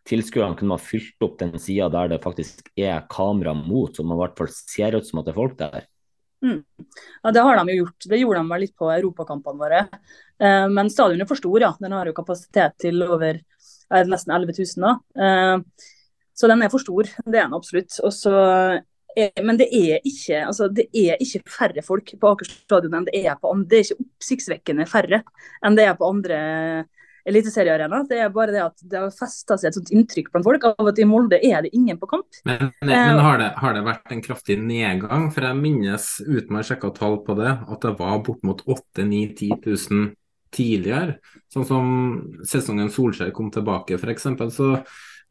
tilskuerne, 0.06 0.58
kunne 0.60 0.76
man 0.76 0.84
fylt 0.84 1.26
opp 1.26 1.40
den 1.42 1.58
sida 1.62 1.90
der 1.94 2.14
det 2.14 2.22
faktisk 2.24 2.70
er 2.78 3.08
kamera 3.10 3.56
mot, 3.58 3.96
så 3.96 4.06
man 4.06 4.20
i 4.20 4.24
hvert 4.24 4.38
fall 4.38 4.52
ser 4.54 4.98
ut 5.00 5.08
som 5.08 5.22
at 5.22 5.28
det 5.28 5.34
er 5.34 5.40
folk 5.42 5.58
der. 5.60 5.90
Mm. 6.46 6.62
Ja, 7.24 7.32
Det 7.32 7.42
har 7.42 7.58
de 7.58 7.74
jo 7.74 7.86
gjort. 7.86 8.08
Det 8.12 8.22
gjorde 8.22 8.44
de 8.44 8.54
vel 8.54 8.64
litt 8.68 8.76
på 8.78 8.92
europakampene 8.94 9.62
våre. 9.62 9.82
Eh, 10.38 10.68
men 10.70 10.92
stadionet 10.94 11.26
er 11.26 11.32
for 11.32 11.42
stor, 11.42 11.60
ja. 11.64 11.74
Den 11.82 11.96
har 11.98 12.06
jo 12.06 12.18
kapasitet 12.18 12.78
til 12.86 13.02
over 13.02 13.40
eh, 13.40 14.06
nesten 14.06 14.36
11 14.36 14.54
000. 14.60 14.86
da. 14.86 14.94
Eh, 15.26 15.90
så 16.36 16.52
den 16.52 16.66
er 16.66 16.70
for 16.70 16.84
stor, 16.84 17.08
det 17.08 17.40
er 17.40 17.48
den 17.48 17.58
absolutt. 17.58 17.96
Også, 18.04 18.32
men 19.16 19.60
det 19.60 19.70
er, 19.72 20.02
ikke, 20.04 20.42
altså, 20.48 20.68
det 20.72 20.90
er 20.92 21.22
ikke 21.24 21.44
færre 21.48 21.84
folk 21.86 22.12
på 22.20 22.34
Aker 22.34 22.50
stadion 22.50 22.98
enn 22.98 23.08
det 23.08 23.22
er 23.22 23.38
på 23.40 23.54
andre. 23.54 23.70
Det 23.72 23.80
er 23.80 23.88
ikke 23.88 24.06
oppsiktsvekkende 24.06 24.90
færre 24.90 25.22
enn 25.66 25.78
det 25.80 25.88
er 25.88 25.98
på 26.00 26.10
andre 26.10 26.40
eliteseriearena. 27.26 28.04
Det 28.10 28.20
er 28.22 28.34
bare 28.34 28.54
det 28.54 28.62
at 28.62 28.84
det 28.86 29.00
har 29.02 29.14
festa 29.14 29.58
seg 29.58 29.72
et 29.72 29.78
sånt 29.80 29.94
inntrykk 29.96 30.30
blant 30.34 30.46
folk 30.46 30.68
av 30.70 30.92
at 30.92 31.02
i 31.02 31.08
Molde 31.10 31.40
er 31.42 31.66
det 31.66 31.72
ingen 31.78 31.98
på 32.02 32.10
kamp. 32.12 32.28
Men, 32.46 32.68
men, 32.84 32.92
men 32.92 33.22
har, 33.24 33.40
det, 33.42 33.50
har, 33.62 33.78
det, 33.78 33.86
vært 33.88 34.14
en 34.14 34.22
kraftig 34.26 34.60
nedgang? 34.62 35.32
For 35.34 35.48
jeg 35.48 35.60
minnes, 35.60 36.12
uten 36.22 36.54
å 36.54 36.62
ha 36.62 36.68
sjekka 36.68 36.94
tall 37.00 37.18
på 37.26 37.38
det, 37.40 37.56
at 37.66 37.88
det 37.88 37.96
var 38.02 38.22
bortimot 38.26 38.62
8000-10 38.68 39.58
000 39.66 40.14
tidligere. 40.56 41.18
Sånn 41.52 41.68
som 41.68 41.90
sesongen 42.48 42.94
Solskjær 42.94 43.34
kom 43.36 43.50
tilbake, 43.54 43.98
f.eks. 43.98 44.30
Så 44.56 44.72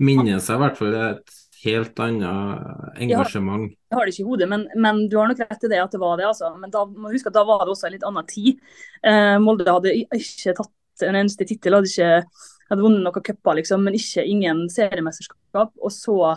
minnes 0.02 0.50
jeg 0.50 0.58
i 0.58 0.62
hvert 0.64 0.78
fall 0.80 0.98
et 0.98 1.40
helt 1.64 2.00
annet 2.04 3.00
engasjement. 3.02 3.66
Jeg 3.90 3.98
har 3.98 4.06
det 4.06 4.14
ikke 4.14 4.24
i 4.24 4.28
hodet, 4.28 4.48
men, 4.50 4.64
men, 4.76 5.04
du 5.10 5.18
har 5.20 5.28
nok 5.30 5.42
rett 5.44 5.66
i 5.66 5.70
det 5.72 5.82
at 5.82 5.94
det 5.94 6.00
var 6.02 6.18
det. 6.20 6.28
altså. 6.28 6.52
Men 6.60 6.72
da 6.74 6.84
må 6.86 7.08
du 7.10 7.16
huske 7.16 7.32
at 7.32 7.36
da 7.36 7.44
var 7.48 7.64
det 7.64 7.74
også 7.74 7.88
en 7.88 7.94
litt 7.96 8.06
annen 8.08 8.30
tid. 8.30 8.62
Eh, 9.06 9.36
Molde 9.42 9.68
hadde 9.68 9.94
ikke 10.04 10.56
tatt 10.60 11.04
en 11.08 11.18
eneste 11.18 11.46
tittel, 11.48 11.78
hadde 11.78 11.90
ikke 11.90 12.24
hadde 12.70 12.80
vunnet 12.80 13.04
noen 13.04 13.26
cuper, 13.26 13.58
liksom, 13.58 13.84
men 13.84 13.98
ikke 13.98 14.24
ingen 14.24 14.64
seriemesterskap. 14.72 15.74
Og 15.80 15.92
så 15.92 16.34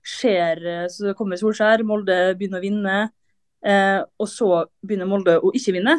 skjer, 0.00 0.62
så 0.92 1.14
kommer 1.16 1.40
Solskjær, 1.40 1.84
Molde 1.88 2.20
begynner 2.36 2.60
å 2.60 2.64
vinne. 2.64 3.00
Eh, 3.60 3.98
og 4.00 4.28
så 4.28 4.64
begynner 4.84 5.08
Molde 5.08 5.38
å 5.40 5.52
ikke 5.56 5.76
vinne. 5.76 5.98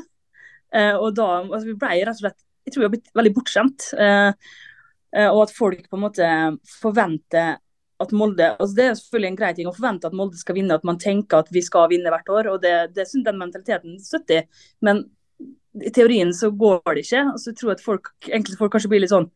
Eh, 0.73 0.93
og 0.95 1.13
da 1.17 1.27
altså, 1.41 1.65
Vi 1.67 1.77
ble 1.77 1.97
rett 1.99 2.15
og 2.15 2.23
slett 2.23 2.39
jeg 2.65 2.73
tror 2.73 2.83
vi 2.83 2.87
har 2.87 2.93
blitt 2.93 3.11
veldig 3.17 3.33
bortskjemt. 3.35 3.87
Eh, 3.97 4.31
eh, 5.17 5.29
og 5.29 5.45
at 5.45 5.53
folk 5.55 5.83
på 5.89 5.97
en 5.97 6.05
måte 6.05 6.29
forventer 6.81 7.57
at 8.01 8.13
Molde 8.15 8.51
altså 8.57 8.75
Det 8.77 8.85
er 8.85 8.97
selvfølgelig 8.99 9.29
en 9.31 9.39
grei 9.39 9.53
ting 9.57 9.69
å 9.69 9.75
forvente 9.75 10.09
at 10.09 10.17
Molde 10.17 10.39
skal 10.39 10.57
vinne, 10.57 10.75
at 10.75 10.87
man 10.87 10.99
tenker 11.01 11.41
at 11.41 11.51
vi 11.53 11.63
skal 11.65 11.89
vinne 11.91 12.11
hvert 12.13 12.29
år. 12.29 12.51
og 12.53 12.61
det, 12.63 12.75
det 12.95 13.07
synes 13.09 13.25
Den 13.27 13.39
mentaliteten 13.41 13.99
støtter 14.03 14.47
Men 14.81 15.05
i 15.79 15.91
teorien 15.93 16.33
så 16.35 16.51
går 16.51 16.81
det 16.95 17.05
ikke. 17.05 17.23
altså 17.31 17.51
Jeg 17.51 17.57
tror 17.61 17.71
at 17.71 17.83
folk, 17.85 18.11
enkelte 18.27 18.59
folk 18.59 18.73
kanskje 18.73 18.91
blir 18.91 19.03
litt 19.03 19.13
sånn 19.13 19.29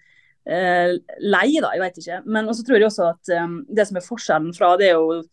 eh, 0.44 0.92
lei, 1.24 1.48
da, 1.64 1.72
jeg 1.74 1.84
vet 1.84 2.00
ikke. 2.02 2.22
Men 2.28 2.52
også 2.52 2.66
tror 2.68 2.80
jeg 2.80 2.90
også 2.90 3.10
at 3.14 3.34
eh, 3.34 3.58
det 3.78 3.88
som 3.88 4.00
er 4.00 4.06
forskjellen 4.06 4.56
fra 4.58 4.74
det 4.82 4.92
er 4.92 5.00
jo 5.00 5.24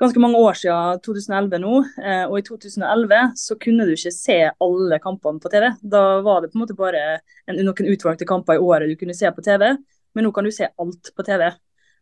ganske 0.00 0.20
mange 0.20 0.40
år 0.40 0.56
siden 0.60 1.02
2011 1.04 1.60
nå, 1.62 1.74
eh, 2.04 2.24
og 2.28 2.38
i 2.38 2.44
2011 2.46 3.36
så 3.40 3.56
kunne 3.60 3.86
du 3.88 3.94
ikke 3.94 4.12
se 4.14 4.38
alle 4.50 5.00
kampene 5.02 5.42
på 5.42 5.52
TV. 5.52 5.70
Da 5.82 6.02
var 6.26 6.42
det 6.42 6.52
på 6.52 6.58
en 6.58 6.64
måte 6.64 6.78
bare 6.78 7.04
en, 7.46 7.60
noen 7.60 7.92
utvalgte 7.92 8.28
kamper 8.28 8.58
i 8.58 8.64
året 8.64 8.90
du 8.90 8.98
kunne 9.00 9.16
se 9.16 9.30
på 9.32 9.44
TV, 9.44 9.72
men 10.16 10.26
nå 10.26 10.32
kan 10.36 10.44
du 10.44 10.52
se 10.54 10.68
alt 10.68 11.12
på 11.16 11.26
TV. 11.26 11.48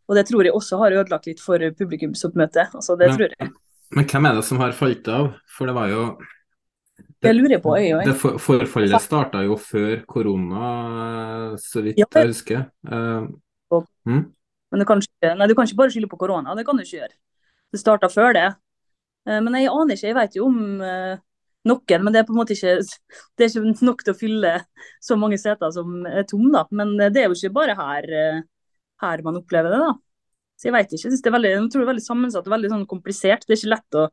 Og 0.09 0.19
det 0.19 0.27
tror 0.29 0.45
jeg 0.45 0.53
også 0.53 0.79
har 0.83 0.97
ødelagt 1.01 1.29
litt 1.31 1.41
for 1.41 1.63
publikumsoppmøtet. 1.79 2.75
Altså, 2.77 2.97
det 3.01 3.09
men, 3.09 3.19
tror 3.19 3.33
jeg. 3.33 3.53
Men 3.95 4.09
hvem 4.11 4.29
er 4.29 4.39
det 4.39 4.45
som 4.47 4.61
har 4.61 4.75
falt 4.77 5.09
av? 5.09 5.31
For 5.51 5.71
det 5.71 5.77
var 5.77 5.93
jo 5.93 6.07
det, 7.25 7.31
jeg 7.31 7.39
lurer 7.39 7.61
på, 7.63 7.75
jeg 7.81 7.95
òg. 7.97 8.09
For, 8.21 8.39
forfallet 8.43 9.03
starta 9.03 9.41
jo 9.47 9.57
før 9.61 10.03
korona, 10.09 11.55
så 11.61 11.81
vidt 11.85 12.01
ja, 12.01 12.07
jeg 12.21 12.31
husker. 12.31 12.67
Uh, 12.85 13.81
mm? 14.05 14.25
Men 14.75 14.83
du 14.83 14.87
kan, 14.89 15.01
ikke, 15.01 15.31
nei, 15.39 15.49
du 15.49 15.55
kan 15.57 15.69
ikke 15.69 15.79
bare 15.79 15.95
skylde 15.95 16.11
på 16.11 16.19
korona, 16.21 16.57
det 16.59 16.67
kan 16.69 16.77
du 16.77 16.85
ikke 16.85 16.99
gjøre. 16.99 17.15
Det 17.73 17.81
starta 17.81 18.11
før 18.13 18.37
det. 18.37 18.49
Uh, 19.25 19.41
men 19.41 19.57
jeg 19.57 19.73
aner 19.73 19.97
ikke, 19.97 20.11
jeg 20.11 20.19
vet 20.19 20.37
jo 20.37 20.51
om 20.51 20.61
uh, 20.85 21.15
noen, 21.71 22.05
men 22.05 22.13
det 22.13 22.21
er 22.21 22.29
på 22.29 22.37
en 22.37 22.41
måte 22.43 22.59
ikke 22.59 22.77
det 23.41 23.47
er 23.47 23.55
ikke 23.55 23.89
nok 23.89 24.05
til 24.05 24.15
å 24.15 24.21
fylle 24.21 24.55
så 25.03 25.19
mange 25.21 25.41
seter 25.41 25.73
som 25.75 26.05
er 26.11 26.29
tomme. 26.29 26.53
da. 26.53 26.67
Men 26.77 26.93
det 27.01 27.25
er 27.25 27.31
jo 27.31 27.39
ikke 27.39 27.55
bare 27.57 27.79
her 27.81 28.11
her 29.05 29.23
man 29.27 29.39
opplever 29.41 29.73
det. 29.73 29.81
da. 29.85 29.93
Så 30.55 30.69
Jeg 30.69 30.75
vet 30.77 30.93
ikke, 30.93 31.09
jeg, 31.09 31.21
det 31.23 31.31
er 31.31 31.35
veldig, 31.35 31.51
jeg 31.51 31.71
tror 31.71 31.81
det 31.81 31.87
er 31.87 31.93
veldig 31.93 32.05
sammensatt 32.05 32.49
og 32.49 32.55
veldig 32.55 32.71
sånn 32.73 32.87
komplisert. 32.91 33.47
Det 33.47 33.57
er 33.57 33.61
ikke 33.61 33.73
lett 33.75 33.99
å 33.99 34.05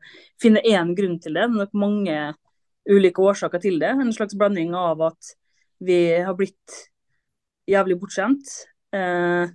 finne 0.42 0.64
én 0.66 0.96
grunn 0.98 1.20
til 1.22 1.38
det. 1.38 1.46
Det 1.46 1.54
er 1.54 1.62
nok 1.66 1.78
mange 1.78 2.18
ulike 2.90 3.22
årsaker 3.22 3.62
til 3.62 3.78
det. 3.82 3.92
En 3.94 4.14
slags 4.16 4.38
blanding 4.38 4.74
av 4.78 5.04
at 5.12 5.36
vi 5.82 6.00
har 6.26 6.38
blitt 6.38 6.78
jævlig 7.70 7.98
bortskjemt. 8.02 8.56
Eh, 8.96 9.54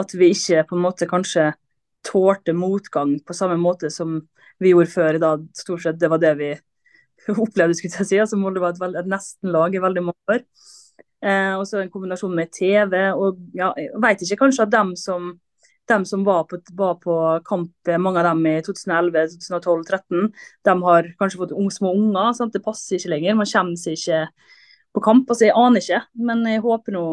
at 0.00 0.14
vi 0.14 0.30
ikke 0.32 0.64
på 0.70 0.78
en 0.78 0.84
måte 0.84 1.08
kanskje 1.10 1.50
tålte 2.06 2.54
motgang 2.56 3.18
på 3.26 3.36
samme 3.36 3.58
måte 3.60 3.90
som 3.92 4.18
vi 4.60 4.72
gjorde 4.72 4.92
før. 4.92 5.20
Da 5.22 5.34
stort 5.56 5.84
sett 5.84 6.00
det 6.00 6.10
var 6.12 6.22
det 6.22 6.34
vi 6.40 6.50
opplevde, 7.44 7.76
skulle 7.76 8.02
jeg 8.02 8.08
si. 8.08 8.20
Altså, 8.22 8.40
Molde 8.40 8.62
var 8.62 8.74
et, 8.74 9.00
et 9.02 9.10
nesten-lag 9.10 9.76
i 9.76 9.82
veldig 9.84 10.06
mange 10.08 10.36
år. 10.36 10.44
Eh, 11.20 11.52
og 11.58 11.66
så 11.68 11.82
en 11.82 11.92
kombinasjon 11.92 12.34
med 12.34 12.50
TV. 12.52 12.96
og 13.12 13.38
ja, 13.54 13.72
Jeg 13.76 14.02
vet 14.02 14.22
ikke 14.24 14.44
kanskje 14.44 14.64
at 14.64 14.72
dem 14.72 14.94
som, 14.96 15.34
dem 15.88 16.04
som 16.08 16.24
var, 16.24 16.46
på, 16.48 16.60
var, 16.72 16.96
på, 17.02 17.16
kamp, 17.44 17.72
mange 17.98 18.22
av 18.22 18.30
dem 18.30 18.46
i 18.48 18.56
2011, 18.64 19.36
2012, 19.36 19.84
2013, 19.84 20.30
de 20.64 20.76
har 20.86 21.10
kanskje 21.20 21.42
fått 21.42 21.56
unge, 21.56 21.74
små 21.76 21.92
unger. 21.96 22.32
Sant? 22.38 22.54
Det 22.56 22.64
passer 22.64 22.96
ikke 22.96 23.14
lenger. 23.14 23.36
Man 23.36 23.52
kommer 23.52 23.80
seg 23.80 23.98
ikke 23.98 24.22
på 24.94 25.04
kamp. 25.04 25.28
altså 25.28 25.48
Jeg 25.48 25.58
aner 25.58 25.84
ikke, 25.84 26.04
men 26.30 26.46
jeg 26.48 26.64
håper 26.64 26.96
nå 26.96 27.04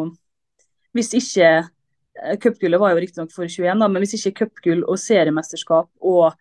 Hvis 0.95 1.11
ikke 1.13 1.49
eh, 1.51 2.37
Cupgullet 2.41 2.79
var 2.81 2.95
jo 2.95 3.01
riktignok 3.03 3.33
for 3.35 3.45
21, 3.45 3.75
da, 3.77 3.87
men 3.91 4.01
hvis 4.01 4.15
ikke 4.17 4.45
cupgull 4.45 4.85
og 4.87 4.97
seriemesterskap 4.97 5.89
og 6.01 6.31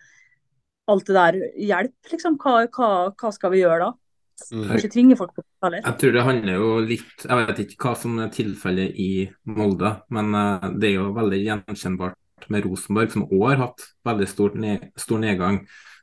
alt 0.86 1.08
det 1.08 1.16
der 1.16 1.36
hjelper, 1.58 2.12
liksom, 2.14 2.38
hva, 2.40 2.62
hva, 2.70 2.90
hva 3.10 3.30
skal 3.34 3.52
vi 3.52 3.64
gjøre 3.64 3.88
da? 3.88 4.05
Mm. 4.52 4.76
Tvinge 4.92 5.16
folk 5.16 5.32
på 5.36 5.44
heller. 5.64 5.80
Jeg 5.80 5.98
tror 6.00 6.12
det 6.12 6.24
handler 6.26 6.58
jo 6.60 6.66
litt 6.84 7.24
Jeg 7.24 7.38
vet 7.40 7.60
ikke 7.62 7.88
hva 7.88 7.92
som 7.98 8.18
er 8.20 8.32
tilfellet 8.34 8.98
i 9.00 9.10
Molde, 9.48 9.94
men 10.12 10.36
uh, 10.36 10.68
det 10.76 10.90
er 10.90 10.98
jo 10.98 11.14
veldig 11.16 11.40
gjenkjennbart 11.40 12.48
med 12.52 12.66
Rosenborg, 12.68 13.14
som 13.14 13.24
òg 13.30 13.46
har 13.48 13.62
hatt 13.64 13.86
veldig 14.06 14.28
stor, 14.28 14.58
ned, 14.60 14.90
stor, 15.00 15.22
nedgang, 15.22 15.62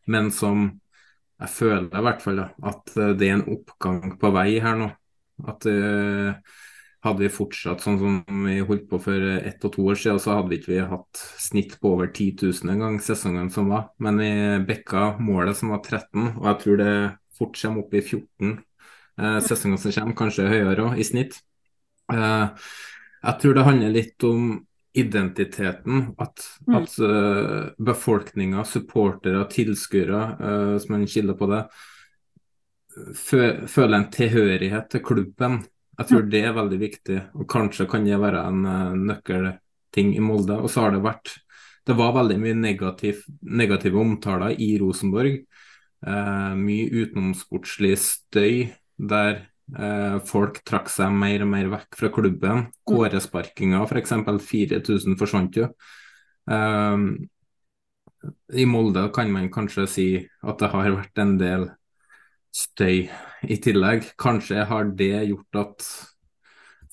men 0.09 0.31
som 0.33 0.65
jeg 1.43 1.51
føler 1.53 1.87
i 1.93 2.03
hvert 2.07 2.21
fall 2.23 2.41
at 2.43 2.91
det 3.19 3.27
er 3.27 3.37
en 3.37 3.47
oppgang 3.53 4.17
på 4.19 4.31
vei 4.33 4.49
her 4.63 4.77
nå. 4.79 4.89
At 5.49 5.65
uh, 5.69 6.33
hadde 7.03 7.25
vi 7.25 7.31
fortsatt 7.35 7.83
sånn 7.83 7.97
som 7.99 8.45
vi 8.45 8.59
holdt 8.63 8.85
på 8.89 8.99
for 9.03 9.25
ett 9.35 9.65
og 9.67 9.73
to 9.75 9.85
år 9.91 9.99
siden, 9.99 10.21
så 10.23 10.37
hadde 10.37 10.53
vi 10.53 10.59
ikke 10.61 10.85
hatt 10.91 11.23
snitt 11.41 11.75
på 11.81 11.93
over 11.97 12.09
10 12.09 12.47
000 12.47 12.73
en 12.73 12.85
gang 12.85 13.01
sesongen 13.03 13.49
som 13.53 13.67
var. 13.73 13.89
Men 14.03 14.21
vi 14.21 14.31
bekka 14.69 15.17
målet 15.19 15.59
som 15.59 15.73
var 15.75 15.83
13, 15.83 16.39
og 16.39 16.47
jeg 16.47 16.61
tror 16.63 16.79
det 16.79 16.93
fort 17.43 17.59
kommer 17.59 17.83
opp 17.83 17.93
i 17.93 18.01
14 18.01 18.53
eh, 19.19 19.39
sesonger 19.43 19.81
som 19.83 19.95
kommer, 19.99 20.19
kanskje 20.23 20.49
høyere 20.49 20.87
òg, 20.87 20.99
i 20.99 21.07
snitt. 21.07 21.41
Eh, 22.13 22.69
jeg 23.23 23.39
tror 23.39 23.55
det 23.55 23.67
handler 23.67 23.93
litt 23.93 24.27
om 24.27 24.53
identiteten. 24.93 26.13
At, 26.17 26.43
mm. 26.67 26.75
at 26.77 26.99
uh, 26.99 27.69
befolkninga, 27.77 28.63
supportere, 28.67 29.45
tilskuere, 29.49 30.21
uh, 30.39 30.77
som 30.77 30.95
en 30.97 31.07
kilde 31.09 31.35
på 31.39 31.49
det, 31.49 31.63
føler 33.17 33.95
en 33.97 34.09
tilhørighet 34.13 34.91
til 34.93 35.01
klubben. 35.05 35.63
Jeg 35.97 36.09
tror 36.09 36.27
det 36.29 36.43
er 36.45 36.53
veldig 36.57 36.77
viktig, 36.81 37.19
og 37.39 37.47
kanskje 37.49 37.87
kan 37.89 38.05
det 38.05 38.21
være 38.21 38.43
en 38.49 38.67
uh, 38.67 38.99
nøkkelting 39.13 40.13
i 40.13 40.21
Molde. 40.21 40.59
Og 40.61 40.69
så 40.69 40.85
har 40.85 40.95
det 40.95 41.01
vært 41.05 41.39
Det 41.83 41.97
var 41.99 42.13
veldig 42.15 42.37
mye 42.39 42.55
negativ, 42.55 43.25
negative 43.41 43.99
omtaler 43.99 44.53
i 44.55 44.77
Rosenborg. 44.79 45.41
Uh, 46.03 46.53
mye 46.59 46.89
utenomsportslig 46.91 47.95
støy 48.01 48.65
der 48.99 49.45
uh, 49.77 50.17
folk 50.27 50.59
trakk 50.67 50.89
seg 50.91 51.13
mer 51.15 51.45
og 51.45 51.51
mer 51.53 51.69
vekk 51.71 51.99
fra 51.99 52.09
klubben. 52.13 52.65
Mm. 52.65 52.73
Kåresparkinga 52.91 53.83
f.eks. 53.85 54.15
4000 54.49 55.19
forsvant 55.19 55.61
jo. 55.61 55.69
Uh, 56.49 57.15
I 58.51 58.67
Molde 58.67 59.07
kan 59.15 59.31
man 59.31 59.51
kanskje 59.53 59.87
si 59.87 60.09
at 60.43 60.59
det 60.59 60.73
har 60.75 60.97
vært 60.97 61.23
en 61.23 61.37
del 61.39 61.69
støy 62.53 63.07
i 63.49 63.57
tillegg. 63.63 64.13
Kanskje 64.19 64.65
har 64.69 64.91
det 64.97 65.25
gjort 65.31 65.59
at 65.63 65.87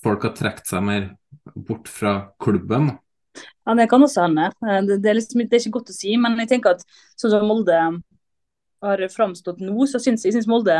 folk 0.01 0.25
har 0.25 0.35
trukket 0.37 0.71
seg 0.71 0.85
mer 0.85 1.09
bort 1.55 1.89
fra 1.91 2.33
klubben? 2.41 2.93
Ja, 3.65 3.75
Det 3.75 3.89
kan 3.89 4.03
også 4.03 4.25
hende. 4.25 4.51
Eh, 4.67 4.81
det, 4.87 5.03
det, 5.03 5.09
er 5.09 5.19
liksom, 5.19 5.43
det, 5.43 5.53
er 5.53 5.63
ikke 5.63 5.77
godt 5.79 5.93
å 5.93 5.95
si. 5.95 6.15
Men 6.19 6.39
jeg 6.41 6.49
tenker 6.55 6.75
at 6.75 6.85
sånn 7.19 7.33
som 7.33 7.47
Molde 7.47 7.77
har 8.81 9.07
framstått 9.13 9.61
nå, 9.63 9.75
så 9.89 10.01
syns 10.01 10.25
jeg 10.25 10.35
synes 10.35 10.49
Molde 10.49 10.77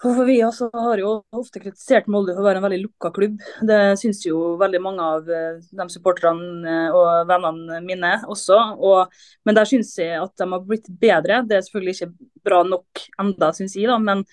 for 0.00 0.24
Vi 0.24 0.38
også 0.40 0.70
har 0.72 1.00
jo 1.02 1.10
ofte 1.36 1.60
kritisert 1.60 2.06
Molde 2.08 2.32
for 2.32 2.40
å 2.40 2.46
være 2.46 2.60
en 2.62 2.64
veldig 2.64 2.78
lukka 2.86 3.10
klubb. 3.12 3.34
Det 3.68 3.98
syns 4.00 4.22
jo 4.24 4.54
veldig 4.60 4.80
mange 4.80 5.04
av 5.04 5.28
eh, 5.28 5.58
de 5.60 5.86
supporterne 5.92 6.72
eh, 6.72 6.96
og 6.96 7.28
vennene 7.28 7.82
mine 7.84 8.14
også. 8.24 8.56
Og, 8.80 9.12
men 9.44 9.58
der 9.58 9.68
syns 9.68 9.92
jeg 10.00 10.16
at 10.16 10.32
de 10.40 10.48
har 10.54 10.64
blitt 10.64 10.88
bedre. 11.02 11.42
Det 11.44 11.58
er 11.58 11.66
selvfølgelig 11.66 11.96
ikke 11.98 12.30
bra 12.48 12.62
nok 12.64 13.04
enda, 13.20 13.52
syns 13.56 13.76
jeg, 13.76 13.90
da, 13.92 13.98
men 14.00 14.24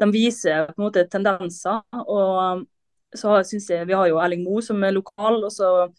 de 0.00 0.08
viser 0.14 0.70
på 0.70 0.80
en 0.80 0.86
måte 0.86 1.04
tendenser. 1.12 1.82
og 2.00 2.64
så 3.16 3.40
syns 3.44 3.68
jeg 3.70 3.88
vi 3.88 3.96
har 3.98 4.08
jo 4.08 4.20
Erling 4.22 4.44
Moe 4.46 4.62
som 4.64 4.80
er 4.86 4.94
lokal, 4.94 5.42
og 5.44 5.52
så 5.52 5.90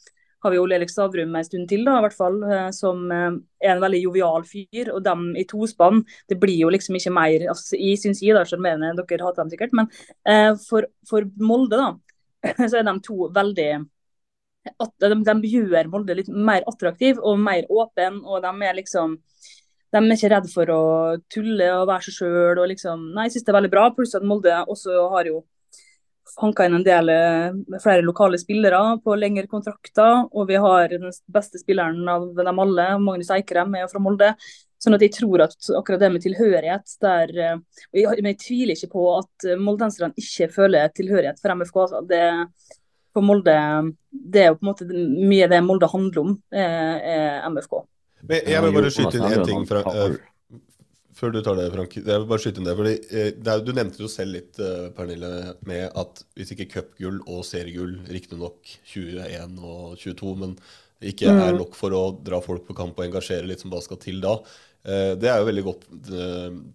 har 0.44 0.54
vi 0.54 0.60
Ole 0.62 0.78
Erik 0.78 0.92
Stavrum 0.92 1.36
en 1.36 1.46
stund 1.46 1.70
til, 1.70 1.86
da, 1.86 2.00
i 2.00 2.06
hvert 2.06 2.18
fall, 2.18 2.38
eh, 2.48 2.68
som 2.76 3.04
eh, 3.14 3.38
er 3.62 3.76
en 3.76 3.84
veldig 3.84 4.02
jovial 4.04 4.46
fyr. 4.48 4.92
Og 4.96 5.02
dem 5.06 5.32
i 5.38 5.46
tospann, 5.50 6.04
det 6.32 6.40
blir 6.42 6.64
jo 6.64 6.72
liksom 6.74 6.98
ikke 6.98 7.14
mer 7.16 7.48
altså, 7.54 7.78
Jeg 7.78 8.02
syns 8.02 8.24
jeg, 8.24 8.36
da, 8.38 8.44
sjarmerende, 8.48 8.94
dere 8.98 9.28
hater 9.28 9.44
dem 9.44 9.54
sikkert, 9.54 9.76
men 9.78 9.90
eh, 10.26 10.52
for, 10.68 10.90
for, 11.10 11.28
Molde, 11.42 11.78
da, 11.80 12.54
så 12.70 12.82
er 12.82 12.88
de 12.88 12.98
to 13.06 13.30
veldig 13.34 13.72
at 14.62 14.92
de, 15.02 15.16
de 15.26 15.50
gjør 15.50 15.88
Molde 15.90 16.16
litt 16.18 16.30
mer 16.30 16.66
attraktiv 16.70 17.18
og 17.18 17.40
mer 17.42 17.66
åpen, 17.74 18.20
og 18.22 18.44
de 18.44 18.68
er 18.68 18.78
liksom 18.78 19.18
de 19.92 20.00
er 20.00 20.14
ikke 20.16 20.30
redd 20.32 20.46
for 20.48 20.70
å 20.72 20.84
tulle 21.32 21.66
og 21.76 21.90
være 21.90 22.06
seg 22.06 22.22
sjøl. 22.22 22.62
Liksom, 22.72 23.10
nei, 23.12 23.26
jeg 23.28 23.34
synes 23.34 23.48
det 23.48 23.52
er 23.52 23.58
veldig 23.58 23.72
bra. 23.74 23.90
Pluss 23.92 24.16
at 24.16 24.24
Molde 24.24 24.54
også 24.72 25.02
har 25.12 25.28
jo 25.28 25.42
hanka 26.40 26.66
inn 26.66 26.78
en 26.78 26.86
del 26.86 27.12
eh, 27.12 27.78
flere 27.84 28.04
lokale 28.06 28.40
spillere 28.40 28.80
på 29.04 29.16
lengre 29.20 29.48
kontrakter. 29.52 30.28
Og 30.32 30.48
vi 30.50 30.60
har 30.62 30.92
den 30.94 31.12
beste 31.32 31.62
spilleren 31.62 32.08
av 32.10 32.30
dem 32.38 32.62
alle, 32.64 32.88
Magnus 33.04 33.32
Eikrem, 33.36 33.76
er 33.76 33.90
fra 33.92 34.02
Molde. 34.04 34.34
Sånn 34.82 34.98
at 34.98 35.04
jeg 35.06 35.14
tror 35.14 35.44
at 35.46 35.56
akkurat 35.78 36.02
det 36.02 36.10
med 36.10 36.24
tilhørighet 36.24 36.96
der 37.06 37.34
eh, 37.38 37.58
jeg, 37.94 38.18
Men 38.18 38.32
jeg 38.34 38.42
tviler 38.46 38.78
ikke 38.78 38.94
på 38.96 39.08
at 39.20 39.50
moldenserne 39.62 40.14
ikke 40.18 40.50
føler 40.54 40.94
tilhørighet 40.96 41.42
for 41.42 41.56
MFK. 41.58 41.82
Altså. 41.86 42.04
Det, 42.10 42.24
for 43.12 43.28
Molde, 43.28 43.56
det 44.10 44.46
er 44.46 44.52
jo 44.52 44.60
på 44.60 44.66
en 44.66 44.72
måte 44.72 44.90
mye 44.92 45.50
det 45.52 45.64
Molde 45.66 45.90
handler 45.92 46.26
om, 46.26 46.36
er, 46.54 47.00
er 47.16 47.50
MFK. 47.52 47.82
Men 48.22 48.52
jeg 48.54 48.64
vil 48.64 48.76
bare 48.76 48.92
skyte 48.94 49.18
inn 49.18 49.32
én 49.34 49.48
ting 49.48 49.64
fra, 49.66 49.82
før 51.22 51.36
du 51.36 51.42
tar 51.46 51.60
det, 51.60 51.70
Frank. 51.74 51.98
Jeg 52.00 52.08
vil 52.10 52.30
bare 52.30 52.42
skyte 52.42 52.62
inn 52.62 52.70
det. 52.70 52.78
fordi 52.80 52.94
eh, 53.12 53.30
det 53.38 53.54
er, 53.54 53.66
Du 53.66 53.74
nevnte 53.78 54.02
jo 54.02 54.10
selv 54.12 54.36
litt, 54.38 54.58
uh, 54.62 54.90
Pernille, 54.96 55.54
med 55.70 55.86
at 56.02 56.24
hvis 56.38 56.56
ikke 56.56 56.70
cupgull 56.72 57.22
og 57.28 57.46
seriegull, 57.48 58.00
riktignok 58.10 58.74
21 58.96 59.62
og 59.62 59.94
22, 60.02 60.34
men 60.42 60.58
ikke 61.12 61.30
mm. 61.30 61.44
er 61.46 61.56
nok 61.58 61.78
for 61.78 61.94
å 61.98 62.04
dra 62.26 62.42
folk 62.44 62.68
på 62.68 62.78
kamp 62.78 63.00
og 63.00 63.08
engasjere 63.08 63.48
litt, 63.50 63.62
som 63.62 63.74
bare 63.74 63.86
skal 63.86 64.02
til 64.02 64.22
da. 64.24 64.36
Uh, 64.82 65.14
det 65.22 65.30
er 65.30 65.38
jo 65.38 65.50
veldig 65.52 65.66
godt 65.68 65.84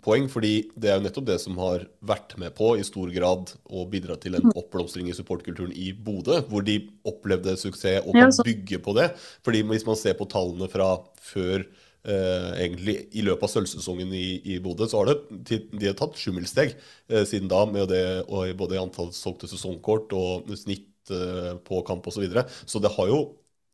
poeng, 0.06 0.28
fordi 0.30 0.52
det 0.78 0.92
er 0.92 1.00
jo 1.00 1.06
nettopp 1.08 1.26
det 1.26 1.40
som 1.42 1.58
har 1.58 1.88
vært 2.06 2.36
med 2.38 2.54
på 2.54 2.76
i 2.78 2.86
stor 2.86 3.10
grad 3.14 3.50
å 3.66 3.82
bidra 3.90 4.18
til 4.22 4.38
en 4.38 4.46
mm. 4.46 4.54
oppblomstring 4.62 5.10
i 5.10 5.16
supportkulturen 5.16 5.74
i 5.74 5.90
Bodø, 5.90 6.38
hvor 6.46 6.62
de 6.66 6.78
opplevde 7.08 7.56
suksess 7.58 8.06
og 8.06 8.14
kan 8.14 8.30
bygge 8.46 8.78
på 8.84 8.94
det. 8.98 9.10
Fordi 9.46 9.66
Hvis 9.72 9.88
man 9.88 9.98
ser 9.98 10.14
på 10.18 10.30
tallene 10.30 10.70
fra 10.70 10.92
før 11.32 11.66
eh, 12.06 12.50
egentlig 12.62 12.96
i 13.18 13.24
løpet 13.26 13.48
av 13.48 13.52
sølvsesongen 13.52 14.12
i, 14.16 14.26
i 14.54 14.58
Bodø, 14.62 14.88
så 14.90 15.02
har 15.02 15.10
det, 15.10 15.60
de 15.72 15.88
har 15.88 15.96
tatt 15.98 16.18
sjumilssteg 16.20 16.76
eh, 16.76 17.24
siden 17.28 17.50
da, 17.52 17.64
med 17.70 17.90
det, 17.92 18.04
og 18.26 18.52
både 18.58 18.78
i 18.78 18.82
antall 18.82 19.10
solgte 19.16 19.50
sesongkort 19.50 20.14
og 20.16 20.52
snitt 20.58 21.12
eh, 21.14 21.56
på 21.66 21.82
kamp 21.88 22.06
osv. 22.06 22.20
Så, 22.20 22.24
videre. 22.24 22.46
så 22.64 22.82
det 22.82 22.94
har 22.96 23.10
jo 23.12 23.20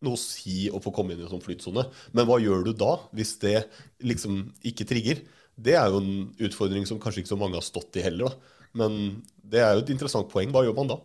noe 0.03 0.19
å 0.19 0.21
si 0.21 0.67
å 0.67 0.81
få 0.83 0.91
komme 0.95 1.15
inn 1.15 1.23
i 1.23 1.27
en 1.29 1.31
sånn 1.31 1.45
flytsone. 1.45 1.85
Men 2.17 2.27
hva 2.27 2.41
gjør 2.43 2.67
du 2.67 2.73
da, 2.75 2.97
hvis 3.15 3.37
det 3.45 3.69
liksom 4.03 4.49
ikke 4.67 4.89
trigger? 4.89 5.23
Det 5.55 5.77
er 5.79 5.93
jo 5.93 6.01
en 6.03 6.15
utfordring 6.43 6.89
som 6.89 6.99
kanskje 6.99 7.23
ikke 7.23 7.35
så 7.35 7.39
mange 7.39 7.59
har 7.59 7.67
stått 7.67 8.01
i 8.01 8.03
heller. 8.03 8.33
da. 8.33 8.59
Men 8.83 9.23
det 9.53 9.61
er 9.63 9.77
jo 9.77 9.85
et 9.85 9.93
interessant 9.95 10.27
poeng. 10.33 10.51
Hva 10.51 10.65
gjør 10.67 10.75
man 10.81 10.91
da? 10.91 10.99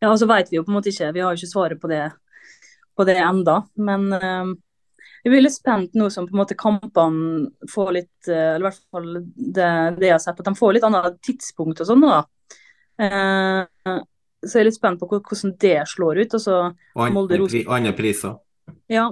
Ja, 0.00 0.10
og 0.10 0.18
så 0.18 0.26
vet 0.26 0.50
Vi 0.50 0.56
jo 0.56 0.64
på 0.64 0.72
en 0.72 0.78
måte 0.78 0.90
ikke, 0.90 1.12
vi 1.12 1.22
har 1.22 1.30
jo 1.30 1.38
ikke 1.38 1.52
svaret 1.52 1.80
på 1.80 1.90
det, 1.92 2.02
på 2.96 3.06
det 3.06 3.18
enda. 3.20 3.60
Men 3.76 4.08
øh, 4.16 4.54
jeg 5.20 5.32
blir 5.32 5.42
litt 5.44 5.56
spent 5.56 5.96
nå 5.98 6.08
som 6.12 6.26
på 6.28 6.34
en 6.34 6.40
måte 6.40 6.56
kampene 6.58 7.50
får 7.68 7.90
litt 7.92 8.28
eh, 8.30 8.54
Eller 8.54 8.62
i 8.62 8.68
hvert 8.70 8.84
fall 8.92 9.08
det, 9.20 9.72
det 9.98 10.06
jeg 10.08 10.14
har 10.14 10.22
sett, 10.22 10.40
at 10.40 10.48
de 10.48 10.54
får 10.56 10.76
litt 10.76 10.86
annet 10.88 11.18
tidspunkt 11.26 11.82
og 11.82 11.90
sånn. 11.90 12.06
da. 12.06 12.20
Eh, 13.00 13.98
så 14.40 14.56
jeg 14.56 14.62
er 14.62 14.68
litt 14.70 14.78
spent 14.78 15.00
på 15.00 15.08
hvordan 15.10 15.56
det 15.60 15.76
slår 15.90 16.22
ut. 16.22 16.38
Og 16.38 16.44
så 16.44 16.60
Andre 16.96 17.92
priser. 17.96 18.38
Ja. 18.90 19.10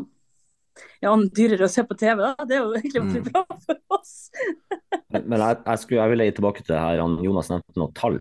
ja, 1.03 1.13
dyrere 1.35 1.69
å 1.69 1.73
se 1.73 1.85
på 1.85 1.97
TV, 1.99 2.23
da. 2.25 2.49
Det 2.49 2.57
er 2.57 2.63
jo 2.63 2.73
egentlig 2.79 3.05
veldig 3.05 3.23
mm. 3.27 3.31
bra 3.33 3.61
for 3.67 3.99
oss. 3.99 4.15
Men 5.29 5.41
jeg, 5.43 5.61
jeg, 5.65 5.83
skulle, 5.83 6.01
jeg 6.01 6.15
ville 6.15 6.31
tilbake 6.39 6.65
til 6.65 6.75
det 6.75 6.83
her. 6.83 7.03
han, 7.05 7.19
Jonas 7.25 7.53
nevnte 7.53 7.83
noe 7.83 7.93
tall. 7.97 8.21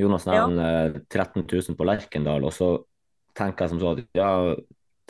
Jonas 0.00 0.26
nevner 0.28 0.98
ja. 0.98 1.04
13 1.08 1.46
000 1.46 1.78
på 1.78 1.88
Lerkendal. 1.88 2.44
Og 2.44 2.52
så 2.56 2.74
tenker 3.38 3.64
jeg 3.64 3.74
som 3.74 3.82
så 3.82 3.94
at 3.94 4.04
ja, 4.18 4.30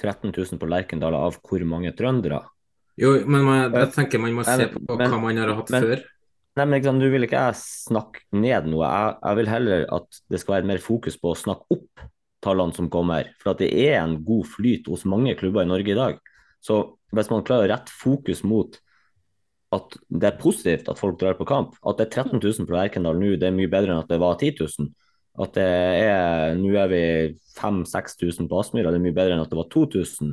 13 0.00 0.32
000 0.32 0.60
på 0.60 0.68
Lerkendal 0.70 1.16
av 1.18 1.38
hvor 1.42 1.64
mange 1.68 1.92
trøndere? 1.96 2.42
Jo, 3.00 3.14
men 3.26 3.46
man, 3.46 3.62
jeg 3.74 3.90
tenker 3.94 4.22
man 4.22 4.36
må 4.36 4.44
se 4.46 4.68
på 4.70 4.82
men, 4.94 5.10
hva 5.10 5.20
man 5.22 5.40
har 5.42 5.54
hatt 5.58 5.72
men, 5.74 5.86
før. 5.86 6.02
Nei, 6.54 6.66
men 6.66 6.76
liksom, 6.78 7.00
Du 7.02 7.08
vil 7.10 7.26
ikke 7.26 7.46
jeg 7.48 7.60
snakke 7.60 8.22
ned 8.38 8.68
noe. 8.70 8.86
Jeg, 8.86 9.16
jeg, 9.20 9.38
vil 9.40 9.50
heller 9.50 9.86
at 9.96 10.20
det 10.30 10.40
skal 10.42 10.58
være 10.58 10.70
mer 10.70 10.82
fokus 10.82 11.18
på 11.18 11.32
å 11.32 11.38
snakke 11.38 11.78
opp 11.78 12.04
tallene 12.44 12.76
som 12.76 12.90
kommer. 12.92 13.32
For 13.42 13.58
det 13.58 13.72
er 13.72 13.98
en 13.98 14.18
god 14.26 14.46
flyt 14.52 14.90
hos 14.92 15.06
mange 15.08 15.34
klubber 15.40 15.64
i 15.64 15.70
Norge 15.70 15.94
i 15.94 15.98
dag. 15.98 16.20
Så 16.64 16.80
hvis 17.14 17.30
man 17.32 17.44
klarer 17.46 17.68
å 17.68 17.72
rette 17.74 17.94
fokus 17.94 18.44
mot 18.46 18.78
at 19.74 19.96
det 20.06 20.28
er 20.28 20.38
positivt 20.38 20.88
at 20.90 21.00
folk 21.00 21.18
drar 21.18 21.34
på 21.38 21.46
kamp, 21.48 21.74
at 21.82 21.98
det 21.98 22.06
er 22.06 22.22
13 22.22 22.38
000 22.38 22.68
på 22.68 22.76
Lerkendal 22.76 23.18
nå, 23.18 23.34
det 23.40 23.48
er 23.48 23.56
mye 23.56 23.70
bedre 23.70 23.90
enn 23.90 24.04
at 24.04 24.12
det 24.12 24.20
var 24.22 24.38
10 24.38 24.60
000 24.60 24.92
at 25.34 25.56
det 25.56 25.66
er 25.66 26.54
Nå 26.58 26.70
er 26.78 26.90
vi 26.90 27.02
5000-6000 27.58 28.48
på 28.50 28.60
Aspmyra, 28.60 28.92
det 28.92 29.00
er 29.00 29.06
mye 29.06 29.16
bedre 29.16 29.34
enn 29.36 29.42
at 29.42 29.50
det 29.50 29.58
var 29.58 29.70
2000. 29.72 30.32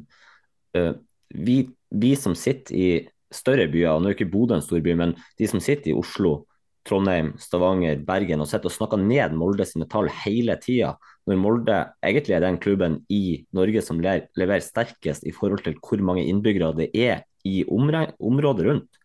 Eh, 0.78 0.94
vi, 1.34 1.58
vi 1.90 2.14
som 2.20 2.36
sitter 2.38 2.78
i 2.78 2.88
større 3.32 3.68
byer, 3.72 3.96
og 3.96 4.04
nå 4.04 4.12
er 4.12 4.18
ikke 4.18 4.32
Bodø 4.32 4.58
en 4.58 4.66
stor 4.66 4.82
by, 4.84 4.96
men 5.00 5.16
de 5.40 5.50
som 5.50 5.62
sitter 5.64 5.94
i 5.94 5.98
Oslo, 5.98 6.42
Trondheim, 6.88 7.36
Stavanger, 7.38 8.00
Bergen 8.06 8.42
og 8.42 8.50
sitter 8.50 8.72
og 8.72 8.74
snakker 8.74 9.02
ned 9.02 9.36
Molde 9.38 9.68
sine 9.70 9.86
tall 9.90 10.10
hele 10.24 10.56
tida, 10.62 10.96
når 11.30 11.38
Molde 11.38 11.78
egentlig 12.02 12.36
er 12.38 12.46
den 12.46 12.58
klubben 12.62 12.98
i 13.14 13.44
Norge 13.54 13.84
som 13.86 14.02
leverer 14.02 14.64
sterkest 14.66 15.28
i 15.30 15.34
forhold 15.36 15.62
til 15.66 15.78
hvor 15.78 16.02
mange 16.02 16.26
innbyggere 16.26 16.74
det 16.80 16.90
er 16.98 17.22
i 17.46 17.62
området 17.70 18.66
rundt 18.66 19.01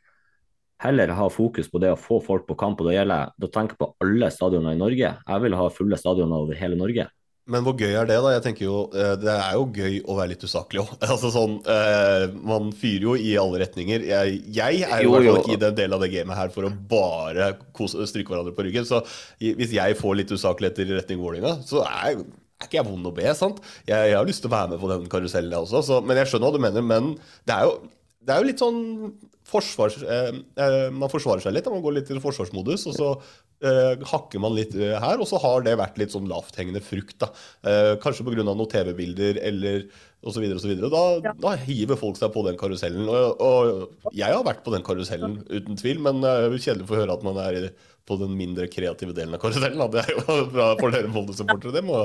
heller 0.83 1.15
ha 1.17 1.29
fokus 1.33 1.71
på 1.73 1.81
det 1.83 1.93
å 1.95 2.01
få 2.01 2.21
folk 2.25 2.47
på 2.49 2.57
kamp. 2.59 2.81
og 2.81 2.91
Da 2.91 2.97
gjelder 2.99 3.37
det 3.37 3.49
å 3.49 3.55
tenke 3.55 3.79
på 3.79 3.93
alle 4.03 4.31
stadioner 4.33 4.77
i 4.77 4.81
Norge. 4.81 5.13
Jeg 5.17 5.45
vil 5.45 5.57
ha 5.57 5.69
fulle 5.73 6.01
stadioner 6.01 6.45
over 6.45 6.59
hele 6.59 6.79
Norge. 6.79 7.09
Men 7.47 7.63
hvor 7.63 7.77
gøy 7.79 7.93
er 7.95 8.09
det, 8.09 8.17
da? 8.25 8.33
Jeg 8.35 8.43
tenker 8.43 8.65
jo, 8.67 8.79
eh, 8.91 9.13
Det 9.23 9.31
er 9.31 9.53
jo 9.55 9.67
gøy 9.71 10.01
å 10.03 10.17
være 10.19 10.33
litt 10.33 10.43
usaklig 10.43 10.83
òg. 10.83 10.97
Altså 11.15 11.31
sånn, 11.31 11.61
eh, 11.71 12.25
man 12.43 12.73
fyrer 12.75 13.07
jo 13.07 13.15
i 13.15 13.37
alle 13.39 13.61
retninger. 13.63 14.07
Jeg, 14.09 14.41
jeg 14.57 14.83
er 14.83 15.05
jo, 15.07 15.13
jo, 15.15 15.29
jo. 15.29 15.37
ikke 15.45 15.55
i 15.55 15.61
den 15.63 15.77
delen 15.79 15.95
av 15.95 16.03
det 16.03 16.11
gamet 16.15 16.41
her 16.41 16.51
for 16.55 16.67
å 16.67 16.73
bare 16.91 17.53
kose, 17.77 18.09
stryke 18.11 18.35
hverandre 18.35 18.55
på 18.57 18.67
ryggen. 18.67 18.89
Så 18.89 19.05
hvis 19.39 19.77
jeg 19.77 20.01
får 20.01 20.19
litt 20.19 20.35
usakligheter 20.35 20.91
i 20.91 20.99
retning 20.99 21.23
Vålerenga, 21.23 21.61
så 21.69 21.85
er, 21.87 22.25
er 22.59 22.67
ikke 22.67 22.81
jeg 22.81 22.89
vond 22.89 23.13
å 23.13 23.15
be. 23.15 23.31
sant? 23.39 23.63
Jeg, 23.87 23.95
jeg, 23.95 24.19
har 24.19 24.27
lyst 24.27 24.43
til 24.43 24.51
å 24.51 24.57
være 24.57 24.75
med 24.75 24.83
på 24.83 24.91
den 24.91 25.07
karusellen, 25.13 25.55
jeg 25.55 25.69
også. 25.69 25.85
Så, 25.87 26.01
men 26.03 26.19
jeg 26.19 26.33
skjønner 26.33 26.51
hva 26.51 26.59
du 26.59 26.67
mener. 26.67 26.89
Men 26.91 27.15
det 27.47 27.61
er 27.61 27.71
jo, 27.71 27.79
det 28.27 28.35
er 28.35 28.43
jo 28.43 28.49
litt 28.51 28.63
sånn 28.63 28.81
forsvars, 29.47 30.01
eh, 30.03 30.33
eh, 30.59 30.91
Man 30.91 31.09
forsvarer 31.13 31.45
seg 31.45 31.55
litt, 31.55 31.69
man 31.71 31.83
går 31.85 31.95
litt 32.01 32.09
i 32.11 32.19
forsvarsmodus. 32.23 32.87
Og 32.91 32.97
så 32.97 33.11
eh, 33.63 34.03
hakker 34.11 34.43
man 34.43 34.57
litt 34.57 34.75
eh, 34.75 34.97
her, 35.01 35.21
og 35.23 35.29
så 35.31 35.39
har 35.41 35.63
det 35.63 35.77
vært 35.79 36.01
litt 36.03 36.11
sånn 36.15 36.27
lavthengende 36.31 36.83
frukt. 36.83 37.15
da. 37.23 37.29
Eh, 37.63 37.93
kanskje 38.03 38.27
pga. 38.27 38.43
noen 38.43 38.67
TV-bilder 38.73 39.39
eller 39.47 39.85
osv. 40.27 40.43
osv. 40.59 40.73
Da, 40.91 41.05
Ja. 41.23 41.33
da 41.39 41.55
hiver 41.63 41.97
folk 42.01 42.19
seg 42.19 42.33
på 42.35 42.43
den 42.49 42.59
karusellen. 42.59 43.07
Og, 43.07 43.41
og 43.41 44.11
jeg 44.13 44.35
har 44.35 44.43
vært 44.45 44.65
på 44.67 44.75
den 44.75 44.83
karusellen, 44.83 45.39
uten 45.49 45.79
tvil, 45.79 46.01
men 46.03 46.21
det 46.21 46.33
er 46.35 46.49
jo 46.51 46.59
kjedelig 46.67 46.89
å 46.91 46.99
høre 47.05 47.15
at 47.15 47.23
man 47.23 47.39
er 47.39 47.61
i- 47.63 47.71
på 48.07 48.15
den 48.21 48.37
mindre 48.39 48.69
kreative 48.71 49.15
delen 49.15 49.35
av 49.35 49.41
karusellen. 49.43 49.79
da. 49.79 49.87
Det 49.89 50.03
er 50.05 50.13
jo 50.19 50.47
bra 50.55 50.73
for 50.79 50.91
dere 50.91 51.09
Molde-supportere. 51.11 51.73
Det 51.79 51.85
må 51.87 52.03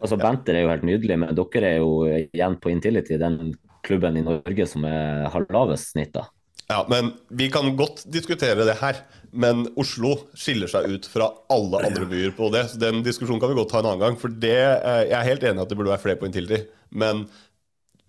Altså, 0.00 0.14
Benter 0.20 0.54
er 0.54 0.62
jo 0.62 0.68
helt 0.70 0.84
nydelig, 0.86 1.16
men 1.18 1.34
dere 1.34 1.66
er 1.66 1.78
jo 1.82 2.04
igjen 2.06 2.54
på 2.62 2.70
Intility, 2.70 3.16
den 3.18 3.56
klubben 3.86 4.16
i 4.16 4.24
Norge 4.26 4.66
som 4.68 4.84
er, 4.88 5.26
har 5.32 5.46
lavest 5.52 5.92
snitt. 5.94 6.12
da. 6.16 6.26
Ja, 6.70 6.86
men 6.90 7.12
Vi 7.28 7.50
kan 7.50 7.76
godt 7.76 8.04
diskutere 8.06 8.64
det 8.64 8.76
her, 8.78 9.02
men 9.30 9.64
Oslo 9.80 10.12
skiller 10.38 10.70
seg 10.70 10.86
ut 10.86 11.08
fra 11.10 11.26
alle 11.50 11.80
andre 11.88 12.06
byer 12.06 12.34
på 12.36 12.50
det. 12.54 12.68
Så 12.70 12.78
Den 12.78 13.02
diskusjonen 13.02 13.40
kan 13.42 13.50
vi 13.50 13.58
godt 13.58 13.72
ta 13.72 13.80
en 13.80 13.90
annen 13.90 14.04
gang. 14.04 14.18
For 14.18 14.28
det, 14.28 14.54
eh, 14.54 15.04
Jeg 15.10 15.18
er 15.18 15.30
helt 15.30 15.42
enig 15.42 15.58
i 15.58 15.62
at 15.62 15.68
det 15.68 15.78
burde 15.78 15.90
være 15.90 16.04
flere 16.04 16.20
på 16.20 16.26
Intility, 16.30 16.62
men 16.90 17.26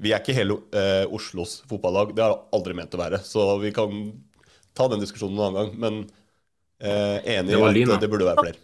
vi 0.01 0.13
er 0.13 0.21
ikke 0.21 0.37
hele 0.37 0.59
eh, 0.73 1.05
Oslos 1.09 1.61
fotballag. 1.69 2.15
Det 2.15 2.23
har 2.23 2.35
jeg 2.35 2.43
aldri 2.53 2.73
ment 2.73 2.93
å 2.93 3.01
være. 3.01 3.21
Så 3.25 3.59
vi 3.61 3.71
kan 3.71 4.13
ta 4.77 4.87
den 4.87 5.01
diskusjonen 5.01 5.37
en 5.37 5.45
annen 5.45 5.57
gang. 5.57 5.79
Men 5.79 5.99
eh, 6.81 7.17
enig 7.37 7.57
i 7.57 7.85
at 7.89 8.01
det 8.01 8.09
burde 8.09 8.29
være 8.29 8.45
flere. 8.45 8.61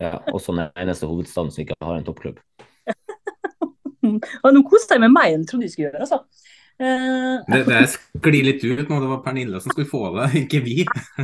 Ja, 0.00 0.18
også 0.32 0.52
den 0.52 0.68
eneste 0.76 1.06
hovedstaden 1.06 1.52
som 1.54 1.62
ikke 1.62 1.76
har 1.80 1.96
en 1.96 2.04
toppklubb. 2.04 2.40
Og 4.44 4.56
nå 4.56 4.64
koste 4.68 4.96
jeg 4.96 5.04
meg 5.04 5.14
mer 5.14 5.30
enn 5.30 5.44
jeg 5.44 5.50
trodde 5.52 5.68
jeg 5.68 5.74
skulle 5.76 5.90
gjøre, 5.92 6.06
altså. 6.06 6.20
Uh, 6.74 7.38
Det, 7.46 7.60
det 7.68 7.80
sklir 7.92 8.46
litt 8.48 8.64
ut 8.66 8.88
nå. 8.90 8.96
Det 8.98 9.10
var 9.12 9.20
Pernille 9.22 9.60
som 9.62 9.70
skulle 9.70 9.90
få 9.90 10.08
det, 10.16 10.30
ikke 10.42 10.62
vi. 10.64 10.80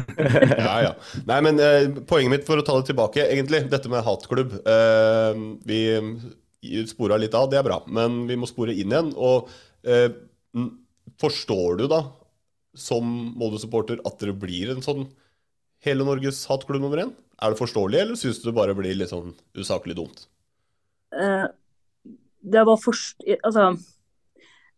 ja, 0.67 0.77
ja. 0.87 0.93
Nei, 1.27 1.41
men 1.49 1.59
uh, 1.59 2.03
poenget 2.07 2.37
mitt 2.37 2.47
for 2.47 2.63
å 2.63 2.67
ta 2.67 2.79
det 2.79 2.93
tilbake, 2.93 3.27
egentlig, 3.27 3.67
dette 3.73 3.91
med 3.93 4.07
hatklubb 4.07 4.61
Uh, 4.61 5.35
Vi 5.67 5.81
spora 6.89 7.17
litt 7.17 7.35
av, 7.35 7.49
det 7.51 7.59
er 7.61 7.67
bra, 7.67 7.81
men 7.89 8.27
vi 8.29 8.37
må 8.37 8.49
spore 8.49 8.75
inn 8.75 8.93
igjen. 8.93 9.13
Og 9.17 9.49
eh, 9.89 10.11
forstår 11.21 11.81
du 11.81 11.87
da, 11.91 12.03
som 12.77 13.07
Molde-supporter, 13.41 14.03
at 14.07 14.21
dere 14.21 14.37
blir 14.37 14.75
en 14.75 14.85
sånn 14.85 15.07
hele 15.85 16.05
Norges 16.07 16.43
hatklubb 16.51 16.83
nummer 16.83 17.07
én? 17.07 17.15
Er 17.41 17.55
det 17.55 17.61
forståelig, 17.63 18.03
eller 18.03 18.21
syns 18.21 18.43
du 18.43 18.51
det 18.51 18.57
bare 18.59 18.77
blir 18.77 18.99
litt 18.99 19.13
sånn 19.13 19.33
usaklig 19.57 19.97
dumt? 19.97 20.27
Det 22.41 22.67
var 22.67 22.79
først 22.81 23.25
Altså, 23.45 23.71